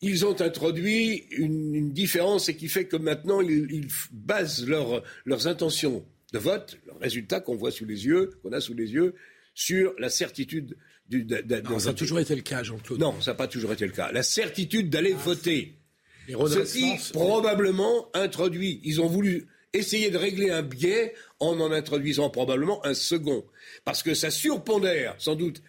ils 0.00 0.26
ont 0.26 0.40
introduit 0.40 1.26
une, 1.30 1.92
différence 1.92 2.48
et 2.48 2.56
qui 2.56 2.68
fait 2.68 2.86
que 2.86 2.96
maintenant 2.96 3.40
ils, 3.40 3.88
basent 4.12 4.66
leur- 4.66 5.02
leurs 5.24 5.46
intentions 5.46 6.04
de 6.32 6.38
vote, 6.38 6.78
leurs 6.86 6.98
résultats 6.98 7.40
qu'on 7.40 7.56
voit 7.56 7.70
sous 7.70 7.84
les 7.84 8.06
yeux, 8.06 8.30
qu'on 8.42 8.52
a 8.52 8.60
sous 8.60 8.74
les 8.74 8.92
yeux, 8.92 9.14
sur 9.54 9.94
la 9.98 10.08
certitude 10.08 10.76
du, 11.10 11.24
de, 11.24 11.36
de- 11.42 11.42
de 11.42 11.60
Non, 11.68 11.78
ça 11.78 11.88
a 11.88 11.92
voter. 11.92 11.98
toujours 11.98 12.20
été 12.20 12.34
le 12.34 12.42
cas, 12.42 12.62
Jean-Claude. 12.62 13.00
Non, 13.00 13.20
ça 13.20 13.32
n'a 13.32 13.34
pas 13.34 13.48
toujours 13.48 13.72
été 13.72 13.84
le 13.86 13.92
cas. 13.92 14.10
La 14.12 14.22
certitude 14.22 14.88
d'aller 14.90 15.12
voter. 15.12 15.74
Les 16.28 16.34
Ce 16.34 16.72
qui 16.72 17.12
probablement 17.12 18.08
introduit. 18.14 18.80
Ils 18.84 19.00
ont 19.00 19.08
voulu 19.08 19.48
essayer 19.72 20.10
de 20.10 20.16
régler 20.18 20.50
un 20.50 20.62
biais 20.62 21.14
en 21.40 21.58
en 21.60 21.72
introduisant 21.72 22.30
probablement 22.30 22.84
un 22.86 22.94
second. 22.94 23.44
Parce 23.84 24.02
que 24.02 24.14
ça 24.14 24.30
surpondère, 24.30 25.14
sans 25.18 25.34
doute, 25.34 25.62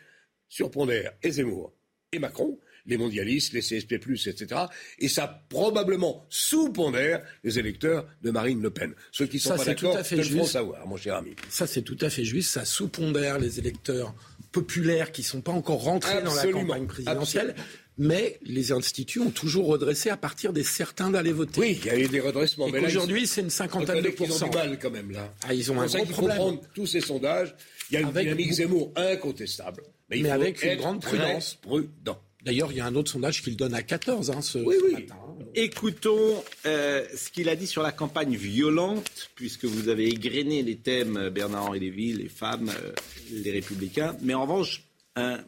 surpondère 0.50 1.14
et 1.24 1.32
Zemmour 1.32 1.74
et 2.12 2.20
Macron, 2.20 2.60
les 2.88 2.98
mondialistes, 2.98 3.54
les 3.54 3.62
CSP, 3.62 3.94
etc. 3.94 4.62
Et 5.00 5.08
ça 5.08 5.46
probablement 5.50 6.26
sous-pondère 6.30 7.24
les 7.44 7.58
électeurs 7.60 8.06
de 8.22 8.32
Marine 8.32 8.62
Le 8.62 8.70
Pen. 8.72 8.94
Ceux 9.12 9.28
qui 9.28 9.40
sont 9.40 9.50
Ça, 9.52 9.56
pas 9.58 9.64
c'est 9.66 9.76
tout 9.76 9.86
d'accord 9.86 10.00
à 10.00 10.04
fait 10.04 10.18
te 10.18 10.34
le 10.34 10.44
savoir, 10.44 10.86
mon 10.88 10.98
cher 10.98 11.16
ami. 11.16 11.36
Ça, 11.50 11.68
c'est 11.68 11.84
tout 11.84 11.98
à 12.02 12.10
fait 12.10 12.26
juste. 12.26 12.52
Ça 12.52 12.66
sous-pondère 12.66 13.40
les 13.40 13.60
électeurs 13.60 14.14
populaires 14.52 15.12
qui 15.12 15.22
ne 15.22 15.26
sont 15.26 15.42
pas 15.42 15.52
encore 15.52 15.84
rentrés 15.84 16.22
dans 16.22 16.34
la 16.36 16.48
campagne 16.48 16.86
présidentielle. 16.88 17.50
Absolument. 17.52 17.68
Mais 17.98 18.40
les 18.44 18.72
instituts 18.72 19.20
ont 19.20 19.30
toujours 19.32 19.68
redressé 19.68 20.10
à 20.10 20.18
partir 20.18 20.54
des 20.54 20.64
certains 20.64 21.10
d'aller 21.12 21.34
voter. 21.34 21.60
Oui, 21.62 21.80
il 21.82 21.86
y 21.86 21.90
a 21.90 22.00
eu 22.00 22.08
des 22.08 22.20
redressements. 22.20 22.68
Et 22.68 22.72
mais 22.72 22.80
là, 22.82 22.88
ils- 22.88 22.94
qu'aujourd'hui, 22.94 23.28
c'est 23.28 23.42
une 23.42 23.50
cinquantaine 23.50 24.02
de 24.02 24.08
Reconnais 24.10 24.14
qu'ils 24.16 24.26
ont 24.26 24.28
pourcents. 24.30 24.48
du 24.50 24.58
mal 24.58 24.80
quand 24.80 24.90
même 24.92 25.12
là. 25.12 25.34
Ah, 25.48 25.54
ils 25.54 25.72
ont 25.72 25.80
un 25.80 25.86
gros 25.86 26.06
problème. 26.06 26.60
tous 26.74 26.88
ces 26.88 27.02
sondages. 27.02 27.54
Il 27.90 27.96
y 27.96 27.98
a 27.98 28.00
une 28.02 28.08
Avec 28.08 28.24
dynamique 28.24 28.46
beaucoup- 28.48 28.56
Zemmour 28.58 28.94
incontestable. 28.96 29.84
il 30.14 30.24
Mais 30.24 30.30
faut 30.30 30.36
avec 30.36 30.64
une 30.64 30.76
grande 30.78 31.02
prudence. 31.02 31.58
Prudent. 31.62 32.20
D'ailleurs, 32.44 32.72
il 32.72 32.78
y 32.78 32.82
a 32.82 32.86
un 32.86 32.96
autre 32.96 33.12
sondage 33.12 33.44
qui 33.44 33.52
le 33.52 33.56
donne 33.56 33.74
à 33.76 33.84
14 33.84 34.32
hein, 34.32 34.42
ce, 34.42 34.58
Oui, 34.58 34.76
ce 34.80 34.86
oui. 34.86 34.94
matin. 34.94 35.16
hein. 35.22 35.36
Écoutons 35.54 36.44
euh, 36.66 37.06
ce 37.16 37.30
qu'il 37.30 37.50
a 37.50 37.56
dit 37.56 37.68
sur 37.68 37.84
la 37.84 37.92
campagne 37.92 38.36
violente, 38.36 39.30
puisque 39.36 39.66
vous 39.66 39.90
avez 39.90 40.08
égrené 40.08 40.64
les 40.64 40.78
thèmes 40.78 41.18
euh, 41.18 41.30
Bernard-Henri 41.30 41.80
Lévy, 41.80 42.14
les 42.14 42.30
femmes, 42.30 42.70
euh, 42.70 42.94
les 43.32 43.52
républicains. 43.52 44.18
Mais 44.22 44.34
en 44.34 44.42
revanche, 44.44 44.84
hein, 45.16 45.44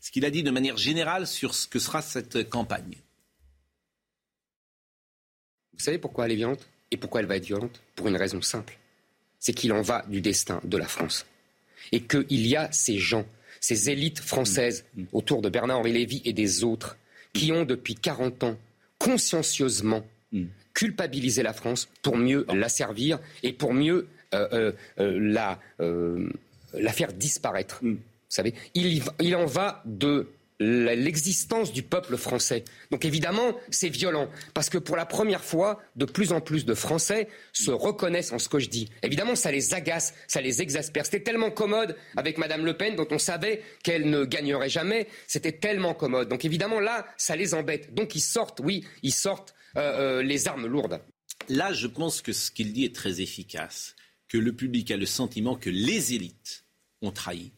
ce 0.00 0.10
qu'il 0.12 0.24
a 0.24 0.30
dit 0.30 0.42
de 0.44 0.50
manière 0.52 0.76
générale 0.76 1.26
sur 1.26 1.54
ce 1.54 1.66
que 1.66 1.78
sera 1.80 2.02
cette 2.02 2.48
campagne. 2.48 2.96
Vous 5.72 5.84
savez 5.84 5.98
pourquoi 5.98 6.26
elle 6.26 6.32
est 6.32 6.36
violente 6.36 6.66
Et 6.90 6.96
pourquoi 6.96 7.20
elle 7.20 7.26
va 7.26 7.36
être 7.36 7.46
violente? 7.46 7.80
Pour 7.96 8.08
une 8.08 8.16
raison 8.16 8.40
simple. 8.42 8.78
C'est 9.40 9.52
qu'il 9.52 9.72
en 9.72 9.82
va 9.82 10.04
du 10.08 10.20
destin 10.20 10.60
de 10.64 10.76
la 10.76 10.86
France. 10.88 11.26
Et 11.92 12.02
qu'il 12.02 12.46
y 12.46 12.56
a 12.56 12.70
ces 12.72 12.98
gens, 12.98 13.24
ces 13.60 13.90
élites 13.90 14.20
françaises 14.20 14.84
autour 15.12 15.42
de 15.42 15.48
Bernard-Henri 15.48 15.92
Lévy 15.92 16.22
et 16.24 16.32
des 16.32 16.64
autres, 16.64 16.96
qui 17.32 17.52
ont 17.52 17.64
depuis 17.64 17.94
40 17.94 18.44
ans 18.44 18.58
consciencieusement 18.98 20.04
culpabilisé 20.74 21.42
la 21.42 21.52
France 21.52 21.88
pour 22.02 22.16
mieux 22.16 22.46
la 22.54 22.68
servir 22.68 23.18
et 23.42 23.52
pour 23.52 23.72
mieux 23.72 24.06
euh, 24.34 24.48
euh, 24.52 24.72
euh, 25.00 25.18
la, 25.20 25.58
euh, 25.80 26.28
la 26.74 26.92
faire 26.92 27.12
disparaître. 27.12 27.80
Vous 27.82 27.96
savez, 28.28 28.54
il, 28.74 29.34
en 29.34 29.46
va 29.46 29.82
de 29.86 30.28
l'existence 30.60 31.72
du 31.72 31.82
peuple 31.82 32.16
français. 32.16 32.64
Donc 32.90 33.04
évidemment, 33.04 33.56
c'est 33.70 33.88
violent, 33.88 34.28
parce 34.54 34.70
que 34.70 34.78
pour 34.78 34.96
la 34.96 35.06
première 35.06 35.44
fois, 35.44 35.80
de 35.96 36.04
plus 36.04 36.32
en 36.32 36.40
plus 36.40 36.64
de 36.64 36.74
Français 36.74 37.28
se 37.52 37.70
reconnaissent 37.70 38.32
en 38.32 38.38
ce 38.38 38.48
que 38.48 38.58
je 38.58 38.68
dis. 38.68 38.88
Évidemment, 39.02 39.36
ça 39.36 39.52
les 39.52 39.74
agace, 39.74 40.14
ça 40.26 40.40
les 40.40 40.60
exaspère. 40.60 41.04
C'était 41.04 41.22
tellement 41.22 41.50
commode 41.50 41.96
avec 42.16 42.38
Madame 42.38 42.64
Le 42.64 42.76
Pen, 42.76 42.96
dont 42.96 43.06
on 43.10 43.18
savait 43.18 43.62
qu'elle 43.84 44.10
ne 44.10 44.24
gagnerait 44.24 44.68
jamais. 44.68 45.06
C'était 45.26 45.52
tellement 45.52 45.94
commode. 45.94 46.28
Donc 46.28 46.44
évidemment, 46.44 46.80
là, 46.80 47.06
ça 47.16 47.36
les 47.36 47.54
embête. 47.54 47.94
Donc 47.94 48.14
ils 48.14 48.20
sortent, 48.20 48.60
oui, 48.60 48.84
ils 49.02 49.14
sortent 49.14 49.54
euh, 49.76 50.18
euh, 50.18 50.22
les 50.22 50.48
armes 50.48 50.66
lourdes. 50.66 51.00
Là, 51.48 51.72
je 51.72 51.86
pense 51.86 52.20
que 52.20 52.32
ce 52.32 52.50
qu'il 52.50 52.72
dit 52.72 52.84
est 52.84 52.94
très 52.94 53.20
efficace, 53.20 53.94
que 54.28 54.38
le 54.38 54.52
public 54.52 54.90
a 54.90 54.96
le 54.96 55.06
sentiment 55.06 55.56
que 55.56 55.70
les 55.70 56.14
élites 56.14 56.64
ont 57.00 57.12
trahi. 57.12 57.52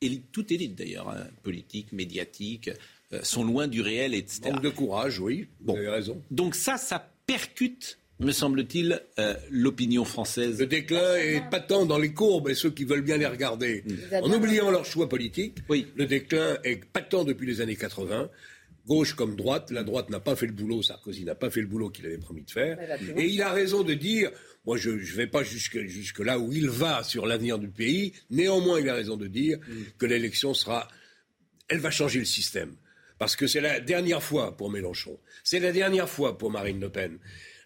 Élite, 0.00 0.24
toute 0.32 0.50
élite 0.52 0.74
d'ailleurs, 0.74 1.08
hein, 1.08 1.26
politique, 1.42 1.92
médiatique, 1.92 2.70
euh, 3.12 3.20
sont 3.22 3.44
loin 3.44 3.68
du 3.68 3.80
réel, 3.80 4.14
etc. 4.14 4.50
Manque 4.52 4.62
de 4.62 4.68
courage, 4.70 5.18
oui. 5.20 5.46
Vous 5.60 5.66
Bon. 5.66 5.76
avez 5.76 5.88
raison. 5.88 6.20
Donc 6.30 6.54
ça, 6.54 6.76
ça 6.76 7.10
percute, 7.26 7.98
me 8.20 8.32
semble-t-il, 8.32 9.00
euh, 9.18 9.34
l'opinion 9.50 10.04
française. 10.04 10.58
Le 10.60 10.66
déclin 10.66 11.16
est 11.16 11.48
patent 11.50 11.86
dans 11.86 11.98
les 11.98 12.12
courbes 12.12 12.48
et 12.50 12.54
ceux 12.54 12.70
qui 12.70 12.84
veulent 12.84 13.02
bien 13.02 13.16
les 13.16 13.26
regarder. 13.26 13.82
va 14.10 14.22
En 14.22 14.32
oubliant 14.32 14.70
leur 14.70 14.84
choix 14.84 15.08
politique, 15.08 15.56
Oui. 15.68 15.86
le 15.96 16.06
déclin 16.06 16.58
est 16.64 16.84
patent 16.84 17.24
depuis 17.24 17.46
les 17.46 17.60
années 17.60 17.76
80. 17.76 18.28
Gauche 18.86 19.14
comme 19.14 19.34
droite, 19.36 19.70
la 19.70 19.82
droite 19.82 20.10
n'a 20.10 20.20
pas 20.20 20.36
fait 20.36 20.44
le 20.46 20.52
boulot, 20.52 20.82
Sarkozy 20.82 21.24
n'a 21.24 21.34
pas 21.34 21.48
fait 21.48 21.62
le 21.62 21.66
boulot 21.66 21.88
qu'il 21.88 22.04
avait 22.04 22.18
promis 22.18 22.42
de 22.42 22.50
faire. 22.50 22.78
Et 23.16 23.24
il 23.28 23.40
a 23.40 23.50
raison 23.50 23.82
de 23.82 23.94
dire, 23.94 24.30
moi 24.64 24.76
je 24.76 24.90
ne 24.90 24.96
vais 24.96 25.26
pas 25.26 25.42
jusque, 25.42 25.78
jusque 25.86 26.20
là 26.20 26.38
où 26.38 26.52
il 26.52 26.68
va 26.68 27.02
sur 27.02 27.26
l'avenir 27.26 27.58
du 27.58 27.68
pays, 27.68 28.12
néanmoins 28.30 28.80
il 28.80 28.88
a 28.88 28.94
raison 28.94 29.16
de 29.16 29.26
dire 29.26 29.58
que 29.98 30.06
l'élection 30.06 30.54
sera, 30.54 30.88
elle 31.68 31.80
va 31.80 31.90
changer 31.90 32.18
le 32.18 32.24
système. 32.24 32.76
Parce 33.18 33.36
que 33.36 33.46
c'est 33.46 33.60
la 33.60 33.80
dernière 33.80 34.22
fois 34.22 34.56
pour 34.56 34.70
Mélenchon, 34.70 35.18
c'est 35.44 35.60
la 35.60 35.72
dernière 35.72 36.08
fois 36.08 36.36
pour 36.36 36.50
Marine 36.50 36.80
Le 36.80 36.90
Pen. 36.90 37.18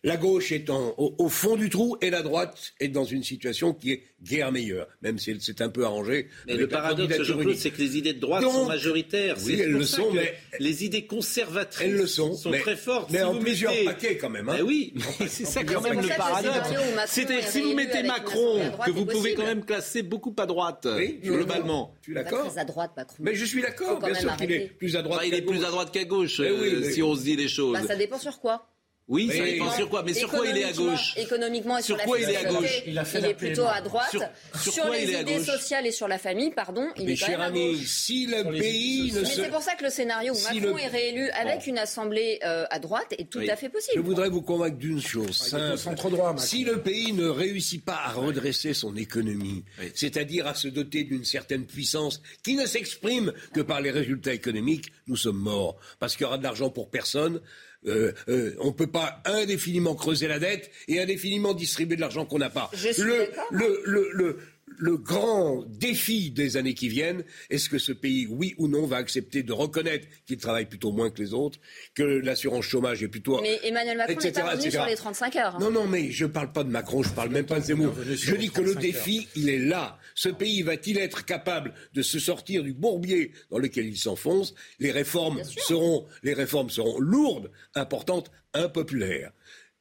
La 0.05 0.17
gauche 0.17 0.53
est 0.53 0.71
au, 0.71 1.29
fond 1.29 1.57
du 1.57 1.71
trou 1.71 1.97
et 2.01 2.11
la 2.11 2.23
droite 2.23 2.73
est 2.81 2.89
dans 2.89 3.05
une 3.05 3.23
situation 3.23 3.73
qui 3.73 3.93
est 3.93 4.03
guère 4.23 4.53
meilleure, 4.53 4.89
même 5.03 5.19
si 5.19 5.31
elle 5.31 5.41
s'est 5.41 5.63
un 5.63 5.69
peu 5.69 5.85
arrangée. 5.85 6.29
Mais 6.47 6.57
le 6.57 6.69
paradoxe, 6.69 7.23
Jean-Claude, 7.23 7.57
c'est 7.57 7.71
que 7.71 7.79
les 7.79 7.97
idées 7.97 8.13
de 8.13 8.21
droite 8.21 8.43
sont 8.43 8.67
majoritaires. 8.67 9.37
Oui, 9.45 9.61
elles 9.61 9.71
le 9.71 9.85
sont, 9.85 10.13
mais 10.13 10.35
les 10.59 10.85
idées 10.85 11.07
conservatrices 11.07 11.87
elles 11.87 11.97
le 11.97 12.07
sont, 12.07 12.35
très 12.61 12.77
fortes. 12.77 13.11
Mais 13.11 13.23
en 13.23 13.37
plusieurs 13.37 13.73
paquets 13.85 14.17
quand 14.17 14.31
même. 14.31 14.49
Hein. 14.49 14.59
oui, 14.65 14.95
c'est 15.29 15.45
ça 15.45 15.65
quand 15.65 15.81
même 15.81 16.01
le 16.01 16.09
paradoxe. 16.09 16.69
C'est-à-dire 17.07 17.49
si 17.49 17.61
vous 17.61 17.75
mettez 17.75 18.03
Macron, 18.03 18.61
que 18.85 18.91
vous 18.91 19.07
pouvez 19.07 19.35
quand 19.35 19.47
même 19.47 19.65
classer 19.65 20.03
beaucoup 20.03 20.35
à 20.39 20.47
droite, 20.47 20.87
globalement. 21.23 21.95
Tu 22.03 22.13
es 22.13 22.15
d'accord 22.15 22.53
à 22.57 22.65
droite, 22.65 22.93
Macron. 22.97 23.17
Mais 23.21 23.35
je 23.35 23.45
suis 23.45 23.63
d'accord, 23.63 24.01
bien 24.01 24.15
sûr 24.15 24.37
qu'il 24.37 24.53
est 24.53 24.69
plus 24.79 24.97
à 24.97 25.03
droite. 25.03 25.23
Il 25.27 25.35
est 25.35 25.43
plus 25.43 25.65
à 25.65 25.71
droite 25.71 25.93
qu'à 25.93 26.05
gauche, 26.05 26.41
euh, 26.41 26.91
si 26.91 27.03
on 27.03 27.15
se 27.15 27.23
dit 27.23 27.37
les 27.37 27.49
choses. 27.49 27.75
Bah, 27.75 27.87
ça 27.87 27.97
dépend 27.97 28.19
sur 28.19 28.41
quoi 28.41 28.67
oui, 29.09 29.31
ça 29.35 29.43
dépend 29.43 29.71
sur 29.73 29.89
quoi. 29.89 30.03
Mais 30.03 30.13
sur 30.13 30.31
quoi 30.31 30.47
il 30.47 30.57
est 30.59 30.65
à 30.65 30.73
gauche 30.73 31.15
Économiquement 31.17 31.79
et 31.79 31.83
sur, 31.83 31.97
quoi 31.99 32.21
il 32.21 32.29
est 32.29 32.37
à 32.37 32.45
gauche 32.45 32.83
il, 32.87 32.99
est 32.99 33.35
plutôt 33.35 33.67
à 33.67 33.81
droite. 33.81 34.15
Sur, 34.61 34.91
les 34.91 35.13
idées 35.13 35.41
sociales 35.41 35.87
et 35.87 35.93
sur 35.93 36.09
la 36.09 36.19
famille, 36.19 36.51
pardon, 36.51 36.89
il 36.97 37.11
est 37.11 37.17
quand 37.17 37.29
même 37.29 37.41
à 37.41 37.51
gauche. 37.51 37.87
si 37.87 38.27
le 38.27 38.45
pays 38.45 39.13
ne 39.13 39.21
Mais 39.21 39.27
c'est 39.27 39.49
pour 39.49 39.63
ça 39.63 39.75
que 39.77 39.85
le 39.85 39.91
scénario 39.91 40.35
où 40.35 40.55
Macron 40.55 40.77
est 40.77 40.89
réélu 40.89 41.31
avec 41.31 41.67
une 41.67 41.79
assemblée 41.79 42.39
euh, 42.45 42.67
à 42.71 42.79
droite 42.79 43.15
est 43.17 43.31
tout 43.31 43.41
à 43.49 43.57
fait 43.57 43.71
possible. 43.71 43.95
Je 43.97 44.01
voudrais 44.01 44.29
vous 44.29 44.43
convaincre 44.43 44.77
d'une 44.77 45.01
chose 45.01 45.55
ah, 45.55 45.77
simple. 45.77 45.99
Si 46.39 46.65
le 46.65 46.83
pays 46.83 47.13
ne 47.13 47.29
réussit 47.29 47.83
pas 47.83 48.01
à 48.05 48.13
redresser 48.13 48.75
son 48.75 48.95
économie, 48.97 49.65
c'est-à-dire 49.95 50.47
à 50.47 50.55
se 50.55 50.69
doter 50.69 51.05
d'une 51.05 51.25
certaine 51.25 51.65
puissance 51.65 52.21
qui 52.43 52.57
ne 52.57 52.67
s'exprime 52.67 53.33
que 53.55 53.61
par 53.61 53.81
les 53.81 53.91
résultats 53.91 54.35
économiques, 54.35 54.93
nous 55.07 55.17
sommes 55.17 55.39
morts. 55.39 55.77
Parce 55.99 56.15
qu'il 56.15 56.25
y 56.25 56.27
aura 56.27 56.39
de 56.39 56.43
l'argent 56.43 56.69
pour 56.69 56.91
personne. 56.91 57.41
Euh, 57.87 58.13
euh, 58.29 58.55
on 58.61 58.67
ne 58.67 58.73
peut 58.73 58.89
pas 58.89 59.23
indéfiniment 59.25 59.95
creuser 59.95 60.27
la 60.27 60.39
dette 60.41 60.71
et 60.89 61.01
indéfiniment 61.01 61.55
distribuer 61.55 61.95
de 61.97 62.01
l'argent 62.01 62.25
qu'on 62.27 62.39
n'a 62.39 62.51
pas. 62.51 62.71
le, 63.05 63.29
le, 63.51 63.83
le, 63.85 64.11
le 64.13 64.39
grand 64.81 65.65
défi 65.67 66.31
des 66.31 66.57
années 66.57 66.75
qui 66.75 66.89
viennent, 66.89 67.25
est-ce 67.51 67.69
que 67.69 67.79
ce 67.79 67.93
pays, 67.93 68.27
oui 68.29 68.55
ou 68.59 68.69
non, 68.69 68.87
va 68.87 68.97
accepter 68.97 69.43
de 69.43 69.53
reconnaître 69.53 70.07
qu'il 70.27 70.39
travaille 70.39 70.67
plutôt 70.67 70.93
moins 70.93 71.11
que 71.11 71.21
les 71.23 71.35
autres, 71.35 71.59
que 71.95 72.03
l'assurance 72.03 72.65
chômage 72.65 73.03
est 73.03 73.09
plutôt... 73.09 73.41
Mais 73.41 73.59
Emmanuel 73.65 73.97
Macron 73.99 74.21
n'est 74.23 74.33
pas 74.33 74.51
revenu 74.51 74.71
sur 74.71 74.85
les 74.85 74.97
35 74.97 75.37
heures. 75.37 75.57
Hein. 75.57 75.59
Non, 75.61 75.71
non, 75.71 75.87
mais 75.87 76.11
je 76.11 76.25
ne 76.25 76.31
parle 76.31 76.53
pas 76.53 76.65
de 76.65 76.71
Macron, 76.71 77.03
je 77.03 77.11
ne 77.11 77.15
parle 77.15 77.31
même 77.31 77.47
pas 77.47 77.61
de 77.61 77.65
Zemmour. 77.65 77.95
Je 78.09 78.35
dis 78.35 78.51
que 78.51 78.61
le 78.61 78.75
défi, 78.75 79.29
il 79.37 79.49
est 79.49 79.59
là. 79.59 79.99
Ce 80.15 80.29
pays 80.29 80.63
va-t-il 80.63 80.99
être 80.99 81.25
capable 81.25 81.75
de 81.95 82.03
se 82.03 82.19
sortir 82.19 82.63
du 82.63 82.73
bourbier 82.73 83.33
dans 83.51 83.59
lequel 83.59 83.87
il 83.87 83.97
s'enfonce? 83.97 84.55
Les 84.79 84.91
réformes 84.91 85.43
seront, 85.45 86.07
les 86.23 86.35
réformes 86.35 86.71
seront 86.71 86.99
lourdes, 86.99 87.51
importantes, 87.75 88.31
impopulaires 88.55 89.33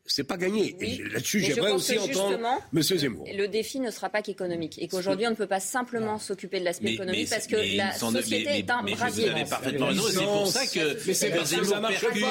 c'est 0.07 0.23
pas 0.23 0.37
gagné. 0.37 0.75
Là-dessus, 1.11 1.41
j'aimerais 1.41 1.71
aussi 1.71 1.97
entendre 1.97 2.39
M. 2.73 2.81
Zemmour. 2.81 3.25
Le 3.33 3.47
défi 3.47 3.79
ne 3.79 3.91
sera 3.91 4.09
pas 4.09 4.21
qu'économique 4.21 4.81
et 4.81 4.87
qu'aujourd'hui, 4.87 5.27
on 5.27 5.31
ne 5.31 5.35
peut 5.35 5.47
pas 5.47 5.59
simplement 5.59 6.17
s'occuper 6.17 6.59
de 6.59 6.65
l'aspect 6.65 6.93
économique 6.93 7.29
parce 7.29 7.47
que 7.47 7.77
la 7.77 7.93
société 7.93 8.59
est 8.59 8.69
un 8.69 8.83
brasier. 8.83 9.25
Vous 9.25 9.31
avez 9.31 9.45
parfaitement 9.45 9.87
raison. 9.87 10.03
C'est 10.09 10.23
pour 10.23 10.47
ça 10.47 10.65
que, 10.65 11.43
Zemmour 11.45 11.87
percute. 11.87 12.25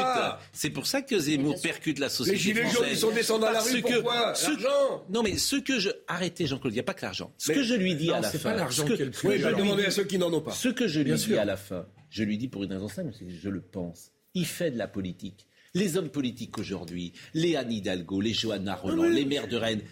C'est 0.53 0.71
pour 0.71 0.87
ça 0.87 1.03
que 1.03 1.19
Zemmour 1.19 1.61
percute 1.61 1.99
la 1.99 2.09
société. 2.09 2.37
Les 2.37 2.43
gilets 2.43 2.71
jaunes, 2.71 2.87
ils 2.91 2.97
sont 2.97 3.11
descendus 3.11 3.45
dans 3.45 3.53
la 3.53 3.61
rue. 3.61 3.83
Pourquoi 3.83 4.33
L'argent 4.33 5.05
Non, 5.11 5.23
mais 5.23 5.37
ce 5.37 5.57
que 5.57 5.79
je. 5.79 5.91
Arrêtez, 6.09 6.47
Jean-Claude, 6.47 6.73
il 6.73 6.77
n'y 6.77 6.81
a 6.81 6.85
pas 6.85 6.95
que 6.95 7.05
l'argent. 7.05 7.33
Ce 7.39 7.53
que 7.53 7.63
je 7.63 7.75
lui 7.75 7.95
dis 7.95 8.11
à 8.11 8.21
la 8.21 8.23
fin. 8.23 8.31
C'est 8.31 8.43
pas 8.43 8.55
l'argent 8.55 8.85
plus. 8.85 8.97
Je 8.97 9.29
vais 9.29 9.55
demander 9.55 9.85
à 9.85 9.91
ceux 9.91 10.05
qui 10.05 10.19
n'en 10.19 10.33
ont 10.33 10.41
pas. 10.41 10.53
Ce 10.53 10.69
que 10.69 10.89
je 10.89 11.01
lui 11.01 11.15
dis 11.15 11.37
à 11.37 11.45
la 11.45 11.57
fin, 11.57 11.87
je 12.11 12.25
lui 12.25 12.39
dis 12.39 12.49
pour 12.49 12.65
une 12.65 12.73
raison 12.73 12.89
simple, 12.89 13.13
c'est 13.19 13.25
que 13.25 13.31
je 13.31 13.49
le 13.49 13.61
pense. 13.61 14.13
Il 14.35 14.47
fait 14.47 14.71
de 14.71 14.79
la 14.79 14.87
politique 14.87 15.46
les 15.77 15.97
hommes 15.99 16.09
politiques 16.09 16.59
aujourd'hui, 16.59 17.13
les 17.35 17.55
Anne 17.55 17.71
Hidalgo, 17.71 18.21
les 18.21 18.33
Johanna 18.33 18.75
Roland, 18.75 19.05
les 19.05 19.27
maires 19.27 19.47
de 19.47 19.57
Rennes, 19.57 19.83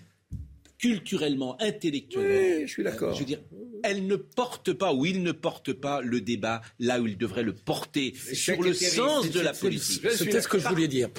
culturellement, 0.79 1.61
intellectuellement. 1.61 2.67
je 2.67 2.73
suis 2.73 2.83
d'accord. 2.83 3.15
Je 3.15 3.21
veux 3.21 3.27
dire, 3.27 3.41
elle 3.85 4.07
ne 4.07 4.17
porte 4.17 4.73
pas 4.73 4.93
ou 4.93 5.05
il 5.05 5.23
ne 5.23 5.31
porte 5.31 5.75
pas 5.75 6.01
le 6.01 6.21
débat 6.23 6.63
là 6.81 7.01
où 7.01 7.07
il 7.07 7.19
devrait 7.19 7.43
le 7.43 7.53
porter 7.53 8.15
sur 8.33 8.61
le 8.63 8.73
sens 8.73 9.31
de 9.31 9.41
la 9.41 9.53
politique. 9.53 10.03
C'est 10.11 10.41
ce 10.41 10.49
que 10.49 10.59
je 10.59 10.67
voulais 10.67 10.89
dire. 10.89 11.11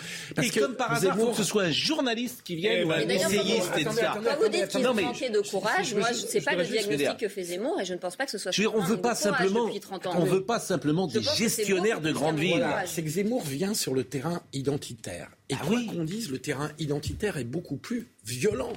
et 0.42 0.50
comme 0.50 0.76
par 0.76 0.92
hasard, 0.92 1.16
il 1.16 1.22
faut 1.22 1.32
que 1.32 1.38
ce 1.38 1.44
soit 1.44 1.64
un 1.64 1.72
journaliste 1.72 2.42
qui 2.44 2.56
vienne 2.56 2.80
eh 2.80 2.84
ou 2.84 2.90
ben, 2.90 3.08
un 3.08 3.10
essayiste 3.10 3.72
et 3.78 3.84
ça. 3.84 4.18
vous 4.42 4.50
dites 4.50 4.68
qu'il 4.68 4.84
manquait 4.84 5.30
de 5.30 5.42
courage. 5.42 5.94
Moi, 5.94 6.12
je 6.12 6.24
ne 6.24 6.28
sais 6.28 6.42
pas 6.42 6.56
le 6.56 6.66
diagnostic 6.66 7.18
que 7.18 7.28
fait 7.28 7.44
Zemmour 7.44 7.80
et 7.80 7.86
je 7.86 7.94
ne 7.94 8.00
pense 8.00 8.16
pas 8.16 8.26
que 8.26 8.32
ce 8.32 8.40
soit. 8.40 8.52
Je 8.52 8.64
veux 8.64 8.70
dire, 8.70 8.76
on 8.76 8.84
veut 8.84 9.00
pas 9.00 9.16
simplement, 9.16 9.70
on 10.16 10.26
veut 10.26 10.44
pas 10.44 10.60
simplement 10.60 11.08
des 11.08 11.22
gestionnaires 11.22 12.02
de 12.02 12.12
grandes 12.12 12.40
villes. 12.40 12.66
C'est 12.88 13.04
que 13.04 13.10
Zemmour 13.10 13.44
vient 13.44 13.76
sur 13.76 13.94
le 13.94 14.04
terrain 14.04 14.42
identitaire. 14.54 15.30
Et 15.50 15.54
ah 15.54 15.64
quoi 15.66 15.80
qu'on 15.84 16.04
dise, 16.04 16.32
le 16.32 16.40
terrain 16.40 16.72
identitaire 16.80 17.38
est 17.38 17.44
beaucoup 17.44 17.78
plus 17.78 18.08
violent. 18.26 18.74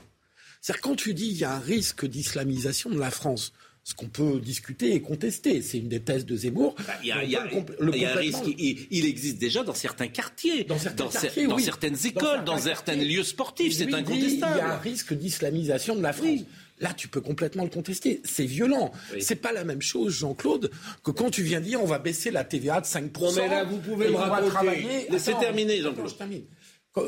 C'est-à-dire 0.60 0.82
quand 0.82 0.96
tu 0.96 1.14
dis 1.14 1.28
qu'il 1.28 1.38
y 1.38 1.44
a 1.44 1.54
un 1.54 1.60
risque 1.60 2.04
d'islamisation 2.04 2.90
de 2.90 2.98
la 2.98 3.10
France, 3.10 3.52
ce 3.88 3.94
qu'on 3.94 4.08
peut 4.08 4.38
discuter 4.38 4.92
et 4.92 5.00
contester. 5.00 5.62
C'est 5.62 5.78
une 5.78 5.88
des 5.88 6.00
thèses 6.00 6.26
de 6.26 6.36
Zemmour. 6.36 6.74
Bah, 6.86 6.92
il 7.02 7.08
y 7.08 7.12
a, 7.12 7.42
un 7.42 8.16
risque, 8.16 8.44
il, 8.58 9.06
existe 9.06 9.38
déjà 9.38 9.64
dans 9.64 9.72
certains 9.72 10.08
quartiers, 10.08 10.64
dans, 10.64 10.76
certaines 10.78 11.96
écoles, 12.04 12.44
dans, 12.44 12.58
certains 12.58 12.96
lieux 12.96 13.22
sportifs, 13.22 13.78
c'est 13.78 13.94
incontestable. 13.94 14.56
il 14.56 14.58
y 14.58 14.60
a 14.60 14.74
un 14.74 14.78
risque 14.78 15.14
d'islamisation 15.14 15.96
de 15.96 16.02
la 16.02 16.12
France. 16.12 16.40
Là, 16.80 16.92
tu 16.92 17.08
peux 17.08 17.22
complètement 17.22 17.64
le 17.64 17.70
contester. 17.70 18.20
C'est 18.24 18.44
violent. 18.44 18.92
C'est 19.20 19.36
pas 19.36 19.52
la 19.52 19.64
même 19.64 19.80
chose, 19.80 20.18
Jean-Claude, 20.18 20.70
que 21.02 21.10
quand 21.10 21.30
tu 21.30 21.42
viens 21.42 21.60
dire 21.60 21.82
on 21.82 21.86
va 21.86 21.98
baisser 21.98 22.30
la 22.30 22.44
TVA 22.44 22.82
de 22.82 22.86
5%. 22.86 23.22
Non, 23.22 23.32
mais 23.36 23.48
là, 23.48 23.64
vous 23.64 23.78
pouvez 23.78 24.10
me 24.10 24.16
raconter. 24.16 25.06
Laissez 25.08 25.32
terminer, 25.40 25.80
Jean-Claude. 25.80 26.12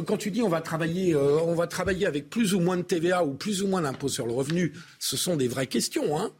Quand 0.07 0.17
tu 0.17 0.31
dis 0.31 0.41
on 0.41 0.49
va 0.49 0.63
travailler, 0.63 1.15
euh, 1.15 1.41
on 1.41 1.55
va 1.55 1.67
travailler 1.67 2.07
avec 2.07 2.31
plus 2.31 2.55
ou 2.55 2.61
moins 2.61 2.77
de 2.79 2.83
TVA 2.83 3.25
ou 3.25 3.35
plus 3.35 3.63
ou 3.63 3.67
moins 3.67 3.83
d'impôt 3.83 4.09
sur 4.09 4.25
le 4.25 4.33
revenu, 4.33 4.73
ce 4.99 5.19
sont 5.19 5.37
des 5.37 5.49
vraies 5.49 5.67
questions. 5.67 6.19
Hein 6.19 6.33